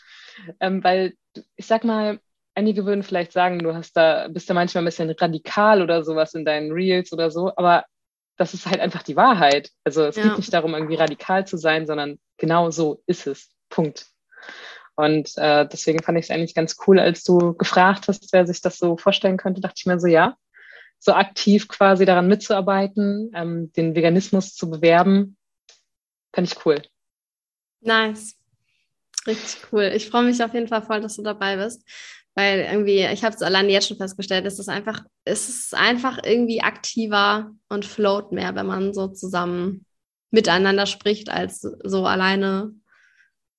Ähm, 0.59 0.83
weil 0.83 1.13
ich 1.57 1.67
sag 1.67 1.83
mal, 1.83 2.19
einige 2.55 2.85
würden 2.85 3.03
vielleicht 3.03 3.33
sagen, 3.33 3.59
du 3.59 3.75
hast 3.75 3.93
da, 3.93 4.29
bist 4.29 4.49
da 4.49 4.53
manchmal 4.53 4.83
ein 4.83 4.85
bisschen 4.85 5.11
radikal 5.11 5.81
oder 5.81 6.03
sowas 6.03 6.33
in 6.33 6.45
deinen 6.45 6.71
Reels 6.71 7.11
oder 7.11 7.29
so, 7.29 7.51
aber 7.55 7.83
das 8.37 8.53
ist 8.53 8.65
halt 8.65 8.79
einfach 8.79 9.03
die 9.03 9.15
Wahrheit. 9.15 9.69
Also 9.83 10.05
es 10.05 10.15
ja. 10.15 10.23
geht 10.23 10.37
nicht 10.37 10.53
darum, 10.53 10.73
irgendwie 10.73 10.95
radikal 10.95 11.45
zu 11.45 11.57
sein, 11.57 11.85
sondern 11.85 12.17
genau 12.37 12.71
so 12.71 13.03
ist 13.05 13.27
es. 13.27 13.49
Punkt. 13.69 14.07
Und 14.97 15.37
äh, 15.37 15.67
deswegen 15.71 16.01
fand 16.01 16.17
ich 16.17 16.25
es 16.25 16.31
eigentlich 16.31 16.55
ganz 16.55 16.75
cool, 16.87 16.99
als 16.99 17.23
du 17.23 17.53
gefragt 17.53 18.07
hast, 18.07 18.33
wer 18.33 18.47
sich 18.47 18.61
das 18.61 18.79
so 18.79 18.97
vorstellen 18.97 19.37
könnte, 19.37 19.61
dachte 19.61 19.75
ich 19.77 19.85
mir 19.85 19.99
so, 19.99 20.07
ja, 20.07 20.35
so 20.97 21.13
aktiv 21.13 21.67
quasi 21.67 22.05
daran 22.05 22.27
mitzuarbeiten, 22.27 23.31
ähm, 23.35 23.71
den 23.73 23.93
Veganismus 23.93 24.55
zu 24.55 24.71
bewerben, 24.71 25.37
fand 26.33 26.51
ich 26.51 26.65
cool. 26.65 26.81
Nice. 27.81 28.35
Richtig 29.27 29.71
cool. 29.71 29.91
Ich 29.95 30.09
freue 30.09 30.23
mich 30.23 30.43
auf 30.43 30.53
jeden 30.55 30.67
Fall 30.67 30.81
voll, 30.81 31.01
dass 31.01 31.15
du 31.15 31.21
dabei 31.21 31.57
bist. 31.57 31.83
Weil 32.33 32.61
irgendwie, 32.61 33.05
ich 33.05 33.23
habe 33.23 33.35
es 33.35 33.41
allein 33.41 33.69
jetzt 33.69 33.87
schon 33.87 33.97
festgestellt, 33.97 34.45
es 34.45 34.57
ist 34.57 34.69
einfach, 34.69 35.03
es 35.25 35.49
ist 35.49 35.75
einfach 35.75 36.19
irgendwie 36.23 36.61
aktiver 36.61 37.51
und 37.69 37.85
float 37.85 38.31
mehr, 38.31 38.55
wenn 38.55 38.65
man 38.67 38.93
so 38.93 39.07
zusammen 39.07 39.85
miteinander 40.31 40.87
spricht, 40.87 41.29
als 41.29 41.61
so 41.61 42.05
alleine 42.05 42.73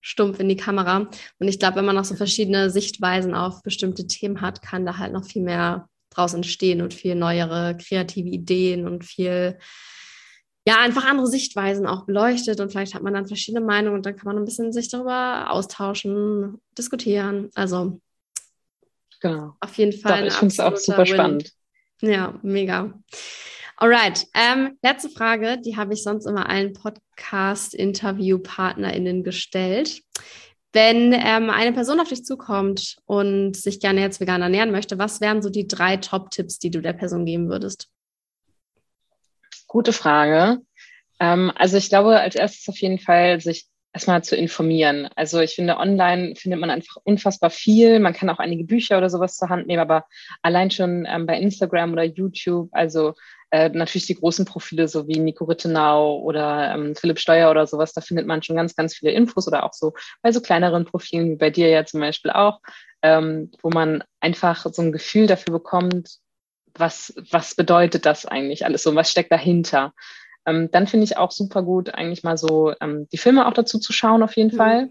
stumpf 0.08 0.40
in 0.40 0.48
die 0.48 0.56
Kamera. 0.56 1.10
Und 1.38 1.48
ich 1.48 1.58
glaube, 1.58 1.76
wenn 1.76 1.84
man 1.84 1.94
noch 1.94 2.06
so 2.06 2.14
verschiedene 2.14 2.70
Sichtweisen 2.70 3.34
auf 3.34 3.62
bestimmte 3.62 4.06
Themen 4.06 4.40
hat, 4.40 4.62
kann 4.62 4.86
da 4.86 4.96
halt 4.96 5.12
noch 5.12 5.26
viel 5.26 5.42
mehr 5.42 5.86
draus 6.08 6.32
entstehen 6.32 6.80
und 6.80 6.94
viel 6.94 7.14
neuere 7.14 7.76
kreative 7.76 8.30
Ideen 8.30 8.88
und 8.88 9.04
viel, 9.04 9.58
ja, 10.66 10.80
einfach 10.80 11.04
andere 11.04 11.26
Sichtweisen 11.26 11.86
auch 11.86 12.06
beleuchtet. 12.06 12.58
Und 12.58 12.70
vielleicht 12.70 12.94
hat 12.94 13.02
man 13.02 13.12
dann 13.12 13.26
verschiedene 13.26 13.64
Meinungen 13.64 13.96
und 13.96 14.06
dann 14.06 14.16
kann 14.16 14.24
man 14.24 14.38
ein 14.38 14.46
bisschen 14.46 14.72
sich 14.72 14.88
darüber 14.88 15.50
austauschen, 15.50 16.58
diskutieren. 16.78 17.50
Also, 17.54 18.00
genau. 19.20 19.56
auf 19.60 19.74
jeden 19.74 19.92
Fall. 19.92 20.22
Doch, 20.22 20.28
ich 20.28 20.34
finde 20.34 20.52
es 20.54 20.60
auch 20.60 20.76
super 20.78 20.98
Win. 21.00 21.06
spannend. 21.06 21.52
Ja, 22.00 22.38
mega. 22.42 22.94
Alright, 23.80 24.26
ähm, 24.34 24.76
letzte 24.82 25.08
Frage, 25.08 25.56
die 25.64 25.76
habe 25.76 25.94
ich 25.94 26.02
sonst 26.02 26.26
immer 26.26 26.48
allen 26.48 26.72
Podcast-Interview-PartnerInnen 26.72 29.22
gestellt. 29.22 30.02
Wenn 30.72 31.12
ähm, 31.12 31.48
eine 31.48 31.72
Person 31.72 32.00
auf 32.00 32.08
dich 32.08 32.24
zukommt 32.24 32.96
und 33.06 33.56
sich 33.56 33.78
gerne 33.78 34.00
jetzt 34.00 34.18
vegan 34.18 34.42
ernähren 34.42 34.72
möchte, 34.72 34.98
was 34.98 35.20
wären 35.20 35.42
so 35.42 35.48
die 35.48 35.68
drei 35.68 35.96
Top-Tipps, 35.96 36.58
die 36.58 36.72
du 36.72 36.80
der 36.80 36.92
Person 36.92 37.24
geben 37.24 37.48
würdest? 37.48 37.86
Gute 39.68 39.92
Frage. 39.92 40.58
Ähm, 41.20 41.52
also 41.54 41.76
ich 41.76 41.88
glaube, 41.88 42.18
als 42.18 42.34
erstes 42.34 42.68
auf 42.68 42.78
jeden 42.78 42.98
Fall 42.98 43.40
sich 43.40 43.68
erstmal 43.92 44.24
zu 44.24 44.34
informieren. 44.34 45.08
Also 45.14 45.38
ich 45.40 45.54
finde, 45.54 45.76
online 45.76 46.34
findet 46.34 46.58
man 46.60 46.70
einfach 46.70 46.96
unfassbar 47.04 47.50
viel. 47.50 48.00
Man 48.00 48.12
kann 48.12 48.28
auch 48.28 48.40
einige 48.40 48.64
Bücher 48.64 48.98
oder 48.98 49.08
sowas 49.08 49.36
zur 49.36 49.48
Hand 49.48 49.68
nehmen, 49.68 49.80
aber 49.80 50.04
allein 50.42 50.72
schon 50.72 51.06
ähm, 51.08 51.26
bei 51.26 51.38
Instagram 51.38 51.92
oder 51.92 52.02
YouTube, 52.04 52.68
also 52.72 53.14
äh, 53.50 53.68
natürlich 53.70 54.06
die 54.06 54.14
großen 54.14 54.44
Profile, 54.44 54.88
so 54.88 55.08
wie 55.08 55.18
Nico 55.18 55.44
Rittenau 55.44 56.18
oder 56.20 56.74
ähm, 56.74 56.94
Philipp 56.94 57.18
Steuer 57.18 57.50
oder 57.50 57.66
sowas, 57.66 57.92
da 57.92 58.00
findet 58.00 58.26
man 58.26 58.42
schon 58.42 58.56
ganz, 58.56 58.76
ganz 58.76 58.94
viele 58.94 59.12
Infos 59.12 59.48
oder 59.48 59.64
auch 59.64 59.72
so 59.72 59.94
bei 60.22 60.32
so 60.32 60.40
kleineren 60.40 60.84
Profilen 60.84 61.30
wie 61.30 61.36
bei 61.36 61.50
dir 61.50 61.68
ja 61.68 61.84
zum 61.84 62.00
Beispiel 62.00 62.30
auch, 62.30 62.60
ähm, 63.02 63.50
wo 63.62 63.70
man 63.70 64.04
einfach 64.20 64.66
so 64.70 64.82
ein 64.82 64.92
Gefühl 64.92 65.26
dafür 65.26 65.52
bekommt, 65.52 66.18
was, 66.74 67.14
was 67.30 67.54
bedeutet 67.54 68.04
das 68.06 68.26
eigentlich 68.26 68.64
alles 68.64 68.82
so, 68.82 68.94
was 68.94 69.10
steckt 69.10 69.32
dahinter. 69.32 69.94
Ähm, 70.46 70.70
dann 70.70 70.86
finde 70.86 71.04
ich 71.04 71.16
auch 71.16 71.30
super 71.30 71.62
gut, 71.62 71.94
eigentlich 71.94 72.22
mal 72.22 72.36
so 72.36 72.74
ähm, 72.80 73.08
die 73.12 73.18
Filme 73.18 73.46
auch 73.46 73.54
dazu 73.54 73.78
zu 73.78 73.92
schauen, 73.92 74.22
auf 74.22 74.36
jeden 74.36 74.52
mhm. 74.52 74.58
Fall. 74.58 74.90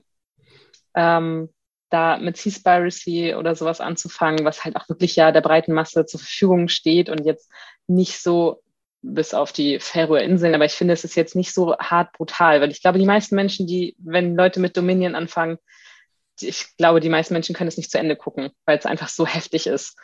Ähm, 0.96 1.50
da 1.90 2.18
mit 2.18 2.38
Seaspiracy 2.38 3.36
oder 3.36 3.56
sowas 3.56 3.82
anzufangen, 3.82 4.46
was 4.46 4.66
halt 4.66 4.76
auch 4.76 4.90
wirklich 4.90 5.16
ja 5.16 5.32
der 5.32 5.42
breiten 5.42 5.74
Masse 5.74 6.06
zur 6.06 6.20
Verfügung 6.20 6.68
steht 6.68 7.10
und 7.10 7.26
jetzt 7.26 7.50
nicht 7.88 8.22
so 8.22 8.62
bis 9.02 9.34
auf 9.34 9.52
die 9.52 9.80
Färöer 9.80 10.22
Inseln, 10.22 10.56
aber 10.56 10.66
ich 10.66 10.74
finde, 10.74 10.94
es 10.94 11.04
ist 11.04 11.16
jetzt 11.16 11.36
nicht 11.36 11.54
so 11.54 11.78
hart 11.78 12.12
brutal, 12.14 12.62
weil 12.62 12.72
ich 12.72 12.82
glaube, 12.82 13.00
die 13.00 13.06
meisten 13.06 13.36
Menschen, 13.36 13.68
die, 13.68 13.96
wenn 14.00 14.36
Leute 14.36 14.60
mit 14.60 14.76
Dominion 14.76 15.16
anfangen, 15.16 15.58
ich 16.42 16.76
glaube, 16.78 17.00
die 17.00 17.10
meisten 17.10 17.34
Menschen 17.34 17.56
können 17.56 17.68
es 17.68 17.78
nicht 17.78 17.92
zu 17.92 17.98
Ende 17.98 18.16
gucken, 18.16 18.52
weil 18.66 18.78
es 18.78 18.86
einfach 18.86 19.08
so 19.08 19.26
heftig 19.26 19.68
ist. 19.68 19.98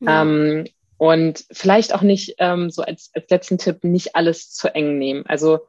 Ja. 0.00 0.22
Ähm, 0.22 0.66
und 0.98 1.44
vielleicht 1.50 1.94
auch 1.94 2.02
nicht, 2.02 2.34
ähm, 2.38 2.70
so 2.70 2.82
als, 2.82 3.10
als 3.14 3.30
letzten 3.30 3.56
Tipp, 3.56 3.84
nicht 3.84 4.16
alles 4.16 4.52
zu 4.52 4.74
eng 4.74 4.98
nehmen. 4.98 5.24
Also 5.26 5.60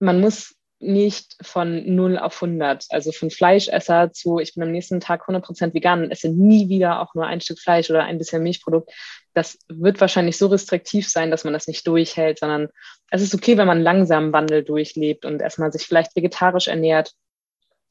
man 0.00 0.20
muss 0.20 0.56
nicht 0.84 1.36
von 1.42 1.94
0 1.94 2.18
auf 2.18 2.42
100, 2.42 2.86
also 2.90 3.12
von 3.12 3.30
Fleischesser 3.30 4.12
zu, 4.12 4.38
ich 4.38 4.54
bin 4.54 4.62
am 4.62 4.70
nächsten 4.70 5.00
Tag 5.00 5.28
100% 5.28 5.74
vegan. 5.74 6.04
Und 6.04 6.10
esse 6.10 6.28
nie 6.28 6.68
wieder 6.68 7.00
auch 7.00 7.14
nur 7.14 7.26
ein 7.26 7.40
Stück 7.40 7.58
Fleisch 7.58 7.90
oder 7.90 8.04
ein 8.04 8.18
bisschen 8.18 8.42
Milchprodukt. 8.42 8.92
Das 9.34 9.58
wird 9.68 10.00
wahrscheinlich 10.00 10.38
so 10.38 10.46
restriktiv 10.46 11.08
sein, 11.08 11.30
dass 11.30 11.44
man 11.44 11.52
das 11.52 11.66
nicht 11.66 11.86
durchhält, 11.86 12.38
sondern 12.38 12.68
es 13.10 13.22
ist 13.22 13.34
okay, 13.34 13.56
wenn 13.56 13.66
man 13.66 13.82
langsam 13.82 14.32
Wandel 14.32 14.62
durchlebt 14.62 15.24
und 15.24 15.42
erstmal 15.42 15.72
sich 15.72 15.86
vielleicht 15.86 16.14
vegetarisch 16.14 16.68
ernährt. 16.68 17.12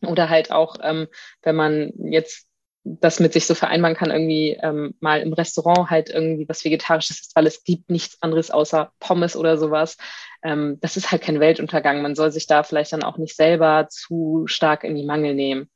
Oder 0.05 0.29
halt 0.29 0.51
auch, 0.51 0.77
ähm, 0.81 1.07
wenn 1.41 1.55
man 1.55 1.93
jetzt 1.97 2.47
das 2.83 3.19
mit 3.19 3.31
sich 3.33 3.45
so 3.45 3.55
vereinbaren 3.55 3.95
kann, 3.95 4.11
irgendwie 4.11 4.57
ähm, 4.61 4.95
mal 4.99 5.21
im 5.21 5.31
Restaurant 5.33 5.89
halt 5.89 6.09
irgendwie 6.09 6.47
was 6.49 6.65
Vegetarisches 6.65 7.21
ist, 7.21 7.35
weil 7.35 7.47
es 7.47 7.63
gibt 7.63 7.89
nichts 7.89 8.17
anderes 8.21 8.51
außer 8.51 8.91
Pommes 8.99 9.35
oder 9.35 9.57
sowas. 9.57 9.97
Ähm, 10.43 10.79
das 10.81 10.97
ist 10.97 11.11
halt 11.11 11.21
kein 11.21 11.39
Weltuntergang. 11.39 12.01
Man 12.01 12.15
soll 12.15 12.31
sich 12.31 12.45
da 12.45 12.63
vielleicht 12.63 12.91
dann 12.91 13.03
auch 13.03 13.17
nicht 13.17 13.35
selber 13.35 13.87
zu 13.89 14.43
stark 14.47 14.83
in 14.83 14.95
die 14.95 15.05
Mangel 15.05 15.33
nehmen. 15.33 15.69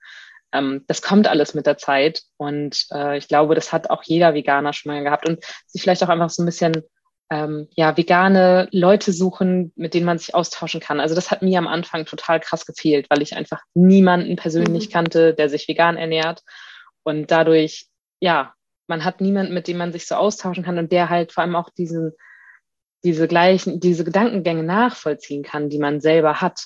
Ähm, 0.51 0.83
das 0.87 1.01
kommt 1.01 1.27
alles 1.27 1.53
mit 1.53 1.65
der 1.65 1.77
Zeit 1.77 2.23
und 2.35 2.85
äh, 2.91 3.17
ich 3.17 3.27
glaube, 3.27 3.55
das 3.55 3.71
hat 3.71 3.89
auch 3.89 4.03
jeder 4.03 4.33
Veganer 4.33 4.73
schon 4.73 4.91
mal 4.91 5.03
gehabt 5.03 5.27
und 5.27 5.43
sich 5.65 5.81
vielleicht 5.81 6.03
auch 6.03 6.09
einfach 6.09 6.29
so 6.29 6.43
ein 6.43 6.45
bisschen 6.45 6.83
ähm, 7.29 7.67
ja, 7.75 7.95
vegane 7.97 8.69
Leute 8.71 9.11
suchen, 9.11 9.73
mit 9.75 9.93
denen 9.93 10.05
man 10.05 10.17
sich 10.17 10.33
austauschen 10.33 10.79
kann. 10.79 10.99
Also 10.99 11.15
das 11.15 11.31
hat 11.31 11.41
mir 11.41 11.57
am 11.59 11.67
Anfang 11.67 12.05
total 12.05 12.39
krass 12.39 12.65
gefehlt, 12.65 13.07
weil 13.09 13.21
ich 13.21 13.35
einfach 13.35 13.61
niemanden 13.73 14.35
persönlich 14.35 14.87
mhm. 14.87 14.93
kannte, 14.93 15.33
der 15.33 15.49
sich 15.49 15.67
vegan 15.67 15.97
ernährt. 15.97 16.43
Und 17.07 17.31
dadurch, 17.31 17.87
ja, 18.19 18.53
man 18.87 19.05
hat 19.05 19.21
niemanden, 19.21 19.53
mit 19.53 19.69
dem 19.69 19.77
man 19.77 19.93
sich 19.93 20.05
so 20.07 20.15
austauschen 20.15 20.65
kann 20.65 20.77
und 20.77 20.91
der 20.91 21.09
halt 21.09 21.31
vor 21.31 21.41
allem 21.41 21.55
auch 21.55 21.69
diesen, 21.69 22.11
diese 23.05 23.29
gleichen, 23.29 23.79
diese 23.79 24.03
Gedankengänge 24.03 24.63
nachvollziehen 24.63 25.41
kann, 25.41 25.69
die 25.69 25.79
man 25.79 26.01
selber 26.01 26.41
hat. 26.41 26.65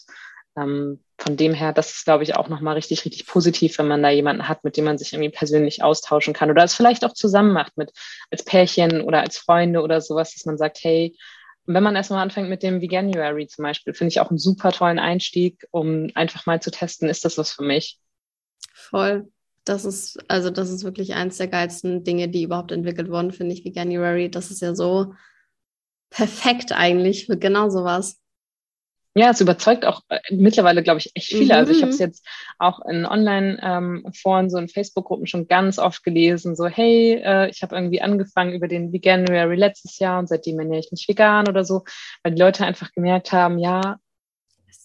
Ähm, 0.57 1.03
von 1.19 1.37
dem 1.37 1.53
her, 1.53 1.73
das 1.73 1.91
ist, 1.91 2.05
glaube 2.05 2.23
ich, 2.23 2.35
auch 2.35 2.49
nochmal 2.49 2.73
richtig, 2.73 3.05
richtig 3.05 3.27
positiv, 3.27 3.77
wenn 3.77 3.87
man 3.87 4.01
da 4.01 4.09
jemanden 4.09 4.47
hat, 4.47 4.63
mit 4.63 4.77
dem 4.77 4.85
man 4.85 4.97
sich 4.97 5.13
irgendwie 5.13 5.29
persönlich 5.29 5.83
austauschen 5.83 6.33
kann 6.33 6.49
oder 6.49 6.63
es 6.63 6.73
vielleicht 6.73 7.05
auch 7.05 7.13
zusammen 7.13 7.53
macht 7.53 7.77
mit 7.77 7.91
als 8.31 8.43
Pärchen 8.43 9.01
oder 9.01 9.21
als 9.21 9.37
Freunde 9.37 9.83
oder 9.83 10.01
sowas, 10.01 10.33
dass 10.33 10.45
man 10.45 10.57
sagt, 10.57 10.79
hey, 10.81 11.15
wenn 11.67 11.83
man 11.83 11.95
erstmal 11.95 12.23
anfängt 12.23 12.49
mit 12.49 12.63
dem 12.63 12.81
Veganuary 12.81 13.45
zum 13.45 13.61
Beispiel, 13.61 13.93
finde 13.93 14.09
ich 14.09 14.19
auch 14.19 14.31
einen 14.31 14.39
super 14.39 14.71
tollen 14.71 14.97
Einstieg, 14.97 15.67
um 15.69 16.09
einfach 16.15 16.47
mal 16.47 16.63
zu 16.63 16.71
testen, 16.71 17.09
ist 17.09 17.25
das 17.25 17.37
was 17.37 17.51
für 17.51 17.63
mich? 17.63 17.99
Voll. 18.73 19.27
Das 19.63 19.85
ist, 19.85 20.17
also 20.27 20.49
das 20.49 20.69
ist 20.69 20.83
wirklich 20.83 21.13
eins 21.13 21.37
der 21.37 21.47
geilsten 21.47 22.03
Dinge, 22.03 22.29
die 22.29 22.43
überhaupt 22.43 22.71
entwickelt 22.71 23.09
wurden, 23.09 23.31
finde 23.31 23.53
ich, 23.53 23.63
Veganuary. 23.63 24.29
Das 24.29 24.49
ist 24.49 24.61
ja 24.61 24.73
so 24.73 25.13
perfekt 26.09 26.71
eigentlich 26.71 27.27
für 27.27 27.37
genau 27.37 27.69
sowas. 27.69 28.21
Ja, 29.13 29.31
es 29.31 29.41
überzeugt 29.41 29.85
auch 29.85 30.03
äh, 30.07 30.19
mittlerweile, 30.29 30.83
glaube 30.83 30.99
ich, 30.99 31.11
echt 31.15 31.27
viele. 31.27 31.53
Mhm. 31.53 31.59
Also 31.59 31.73
ich 31.73 31.81
habe 31.81 31.91
es 31.91 31.99
mhm. 31.99 32.05
jetzt 32.05 32.25
auch 32.59 32.79
in 32.85 33.05
Online-Foren, 33.05 34.45
ähm, 34.45 34.49
so 34.49 34.57
in 34.57 34.69
Facebook-Gruppen 34.69 35.27
schon 35.27 35.47
ganz 35.47 35.79
oft 35.79 36.03
gelesen, 36.03 36.55
so, 36.55 36.67
hey, 36.67 37.21
äh, 37.21 37.49
ich 37.49 37.61
habe 37.61 37.75
irgendwie 37.75 38.01
angefangen 38.01 38.53
über 38.53 38.69
den 38.69 38.93
Veganuary 38.93 39.55
letztes 39.55 39.99
Jahr 39.99 40.19
und 40.19 40.29
seitdem 40.29 40.59
ernähre 40.59 40.79
ich 40.79 40.91
mich 40.91 41.07
vegan 41.09 41.49
oder 41.49 41.65
so, 41.65 41.83
weil 42.23 42.33
die 42.33 42.41
Leute 42.41 42.65
einfach 42.65 42.93
gemerkt 42.93 43.33
haben, 43.33 43.59
ja, 43.59 43.97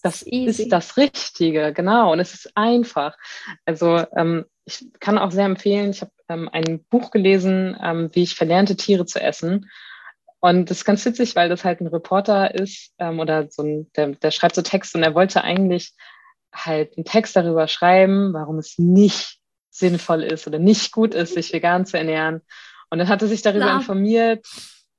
das 0.03 0.27
Easy. 0.27 0.63
ist 0.63 0.71
das 0.71 0.97
Richtige, 0.97 1.71
genau, 1.73 2.11
und 2.11 2.19
es 2.19 2.33
ist 2.33 2.51
einfach. 2.55 3.15
Also 3.65 4.05
ähm, 4.15 4.45
ich 4.67 4.85
kann 4.99 5.17
auch 5.17 5.31
sehr 5.31 5.45
empfehlen, 5.45 5.91
ich 5.91 6.01
habe 6.01 6.11
ähm, 6.27 6.49
ein 6.51 6.83
Buch 6.89 7.09
gelesen, 7.09 7.77
ähm, 7.81 8.09
wie 8.11 8.23
ich 8.23 8.35
verlernte 8.35 8.75
Tiere 8.75 9.05
zu 9.05 9.21
essen. 9.21 9.69
Und 10.41 10.69
das 10.69 10.79
ist 10.79 10.85
ganz 10.85 11.05
witzig, 11.05 11.35
weil 11.35 11.47
das 11.47 11.63
halt 11.63 11.79
ein 11.79 11.87
Reporter 11.87 12.53
ist 12.53 12.93
ähm, 12.99 13.19
oder 13.19 13.49
so 13.49 13.63
ein, 13.63 13.89
der, 13.95 14.09
der 14.09 14.31
schreibt 14.31 14.55
so 14.55 14.61
Text 14.61 14.93
und 14.93 15.03
er 15.03 15.15
wollte 15.15 15.43
eigentlich 15.43 15.93
halt 16.53 16.97
einen 16.97 17.05
Text 17.05 17.35
darüber 17.35 17.67
schreiben, 17.67 18.33
warum 18.33 18.59
es 18.59 18.77
nicht 18.77 19.39
sinnvoll 19.69 20.23
ist 20.23 20.47
oder 20.47 20.59
nicht 20.59 20.91
gut 20.91 21.13
ist, 21.13 21.33
sich 21.33 21.53
vegan 21.53 21.85
zu 21.85 21.97
ernähren. 21.97 22.41
Und 22.89 22.99
dann 22.99 23.07
hat 23.07 23.21
er 23.21 23.27
sich 23.29 23.41
darüber 23.41 23.65
Klar. 23.65 23.77
informiert 23.77 24.45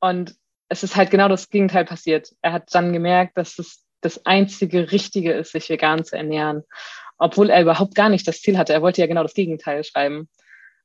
und 0.00 0.34
es 0.70 0.82
ist 0.82 0.96
halt 0.96 1.10
genau 1.10 1.28
das 1.28 1.50
Gegenteil 1.50 1.84
passiert. 1.84 2.32
Er 2.40 2.52
hat 2.52 2.74
dann 2.74 2.92
gemerkt, 2.92 3.36
dass 3.36 3.58
es 3.58 3.84
das 4.00 4.24
einzige 4.24 4.92
Richtige 4.92 5.32
ist, 5.32 5.52
sich 5.52 5.68
vegan 5.68 6.04
zu 6.04 6.16
ernähren, 6.16 6.64
obwohl 7.18 7.50
er 7.50 7.62
überhaupt 7.62 7.94
gar 7.94 8.08
nicht 8.08 8.26
das 8.26 8.40
Ziel 8.40 8.56
hatte. 8.56 8.72
Er 8.72 8.82
wollte 8.82 9.00
ja 9.00 9.06
genau 9.06 9.22
das 9.22 9.34
Gegenteil 9.34 9.84
schreiben. 9.84 10.28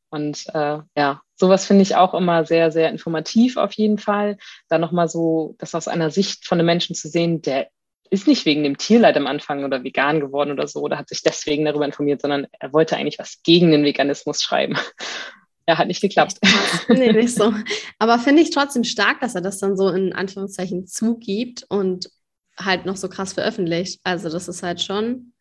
Und 0.10 0.46
äh, 0.54 0.80
ja, 0.96 1.22
sowas 1.36 1.66
finde 1.66 1.82
ich 1.82 1.96
auch 1.96 2.14
immer 2.14 2.46
sehr, 2.46 2.72
sehr 2.72 2.90
informativ 2.90 3.58
auf 3.58 3.74
jeden 3.74 3.98
Fall. 3.98 4.38
Da 4.70 4.78
nochmal 4.78 5.08
so, 5.08 5.56
das 5.58 5.74
aus 5.74 5.88
einer 5.88 6.12
Sicht 6.12 6.46
von 6.46 6.60
einem 6.60 6.68
Menschen 6.68 6.96
zu 6.96 7.08
sehen, 7.08 7.42
der 7.42 7.70
ist 8.12 8.28
nicht 8.28 8.46
wegen 8.46 8.64
dem 8.64 8.78
Tierleid 8.78 9.18
am 9.18 9.26
Anfang 9.26 9.64
oder 9.64 9.84
vegan 9.84 10.20
geworden 10.20 10.52
oder 10.52 10.68
so 10.68 10.82
oder 10.82 11.00
hat 11.00 11.10
sich 11.10 11.24
deswegen 11.24 11.66
darüber 11.66 11.86
informiert, 11.86 12.22
sondern 12.22 12.46
er 12.60 12.72
wollte 12.72 12.96
eigentlich 12.96 13.18
was 13.18 13.42
gegen 13.42 13.72
den 13.72 13.84
Veganismus 13.84 14.42
schreiben. 14.42 14.78
Ja, 15.66 15.78
hat 15.78 15.88
nicht 15.88 16.02
geklappt. 16.02 16.40
nee, 16.90 17.14
nicht 17.14 17.36
so. 17.36 17.54
Aber 17.98 18.20
finde 18.20 18.42
ich 18.42 18.50
trotzdem 18.50 18.84
stark, 18.84 19.22
dass 19.22 19.34
er 19.34 19.40
das 19.40 19.60
dann 19.60 19.78
so 19.78 19.88
in 19.88 20.12
Anführungszeichen 20.12 20.88
zugibt 20.88 21.66
und 21.70 22.10
halt 22.58 22.86
noch 22.86 22.98
so 22.98 23.08
krass 23.08 23.32
veröffentlicht. 23.32 24.02
Also 24.04 24.30
das 24.30 24.50
ist 24.50 24.62
halt 24.62 24.82
schon 24.82 25.33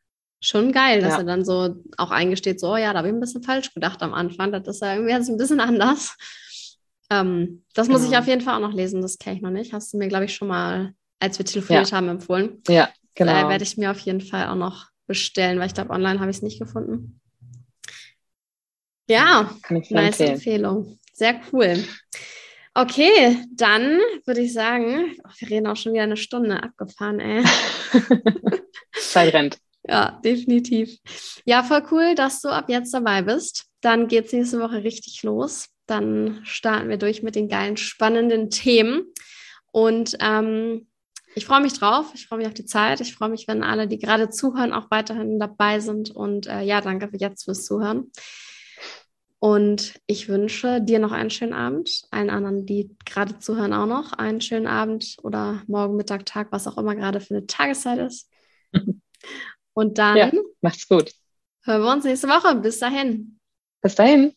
schon 0.43 0.73
geil, 0.73 1.01
dass 1.01 1.13
ja. 1.13 1.19
er 1.19 1.25
dann 1.25 1.45
so 1.45 1.77
auch 1.97 2.11
eingesteht, 2.11 2.61
so, 2.61 2.73
oh 2.73 2.77
ja, 2.77 2.93
da 2.93 2.99
habe 2.99 3.09
ich 3.09 3.15
ein 3.15 3.21
bisschen 3.21 3.43
falsch 3.43 3.73
gedacht 3.73 4.03
am 4.03 4.13
Anfang, 4.13 4.53
das 4.53 4.67
ist 4.67 4.83
ja 4.83 4.95
irgendwie 4.95 5.13
jetzt 5.13 5.31
ein 5.31 5.39
bisschen 5.39 5.61
anders. 5.61 6.17
Ähm, 7.11 7.65
das 7.75 7.89
muss 7.89 8.01
genau. 8.01 8.13
ich 8.13 8.19
auf 8.19 8.27
jeden 8.27 8.41
Fall 8.41 8.57
auch 8.57 8.69
noch 8.69 8.75
lesen, 8.75 9.03
das 9.03 9.19
kenne 9.19 9.37
ich 9.37 9.43
noch 9.43 9.51
nicht. 9.51 9.73
Hast 9.73 9.93
du 9.93 9.99
mir, 9.99 10.09
glaube 10.09 10.25
ich, 10.25 10.35
schon 10.35 10.49
mal, 10.49 10.95
als 11.21 11.39
wir 11.39 11.47
telefoniert 11.47 11.91
ja. 11.91 11.97
haben, 11.97 12.09
empfohlen. 12.09 12.61
Ja, 12.69 12.91
genau. 13.15 13.33
Da 13.33 13.49
werde 13.49 13.65
ich 13.65 13.77
mir 13.77 13.91
auf 13.91 14.01
jeden 14.01 14.21
Fall 14.21 14.49
auch 14.49 14.57
noch 14.57 14.87
bestellen, 15.07 15.59
weil 15.59 15.69
ich 15.69 15.75
glaube, 15.75 15.91
online 15.91 16.21
habe 16.21 16.31
ich 16.31 16.39
es 16.39 16.43
nicht 16.43 16.59
gefunden. 16.59 17.21
Ja, 19.09 19.55
nice 19.69 19.91
empfehlen. 19.91 20.33
Empfehlung. 20.33 20.99
Sehr 21.13 21.41
cool. 21.53 21.85
Okay, 22.75 23.37
dann 23.53 24.01
würde 24.25 24.41
ich 24.41 24.55
sagen, 24.55 25.15
oh, 25.25 25.31
wir 25.39 25.51
reden 25.51 25.67
auch 25.67 25.77
schon 25.77 25.93
wieder 25.93 26.05
eine 26.05 26.17
Stunde 26.17 26.63
abgefahren, 26.63 27.21
ey. 27.21 27.45
Zeit 28.95 29.35
rennt. 29.35 29.59
Ja, 29.85 30.21
definitiv. 30.25 30.99
Ja, 31.45 31.63
voll 31.63 31.83
cool, 31.91 32.15
dass 32.15 32.41
du 32.41 32.49
ab 32.49 32.69
jetzt 32.69 32.95
dabei 32.95 33.23
bist. 33.23 33.67
Dann 33.81 34.07
geht 34.07 34.27
es 34.27 34.33
nächste 34.33 34.61
Woche 34.61 34.85
richtig 34.85 35.23
los. 35.23 35.69
Dann 35.87 36.41
starten 36.45 36.89
wir 36.89 36.99
durch 36.99 37.23
mit 37.23 37.35
den 37.35 37.49
geilen, 37.49 37.77
spannenden 37.77 38.51
Themen. 38.51 39.05
Und 39.73 40.17
ähm, 40.21 40.87
ich 41.35 41.47
freue 41.47 41.61
mich 41.61 41.73
drauf. 41.73 42.13
Ich 42.15 42.29
freue 42.29 42.39
mich 42.39 42.47
auf 42.47 42.55
die 42.55 42.65
Zeit. 42.67 43.01
Ich 43.01 43.15
freue 43.15 43.31
mich, 43.31 43.49
wenn 43.49 43.65
alle, 43.65 43.89
die 43.89 43.99
gerade 43.99 44.31
zuhören, 44.31 44.73
auch 44.73 44.91
weiterhin 44.91 45.41
dabei 45.41 45.81
sind. 45.81 46.11
Und 46.11 46.47
äh, 46.47 46.63
ja, 46.63 46.81
danke 46.81 47.09
für 47.09 47.17
jetzt 47.17 47.45
fürs 47.45 47.65
Zuhören. 47.65 48.13
Und 49.41 49.95
ich 50.07 50.29
wünsche 50.29 50.81
dir 50.81 51.01
noch 51.01 51.11
einen 51.11 51.31
schönen 51.31 51.53
Abend, 51.53 52.05
allen 52.13 52.31
anderen, 52.31 52.65
die 52.65 52.97
gerade 53.05 53.41
zuhören, 53.41 53.73
auch 53.73 53.87
noch 53.87 54.13
einen 54.13 54.41
schönen 54.41 54.69
Abend 54.69 55.17
oder 55.25 55.65
morgen, 55.67 55.97
Mittag, 55.97 56.27
Tag, 56.27 56.53
was 56.53 56.69
auch 56.69 56.79
immer 56.79 56.95
gerade 56.95 57.19
für 57.21 57.35
eine 57.35 57.47
Tageszeit 57.49 57.99
ist. 57.99 58.31
Und 59.75 59.99
dann 59.99 60.17
ja, 60.17 60.31
macht's 60.61 60.89
gut. 60.89 61.13
Hören 61.65 61.83
wir 61.83 61.93
uns 61.93 62.05
nächste 62.05 62.29
Woche. 62.29 62.55
Bis 62.57 62.79
dahin. 62.79 63.39
Bis 63.81 63.95
dahin. 63.95 64.35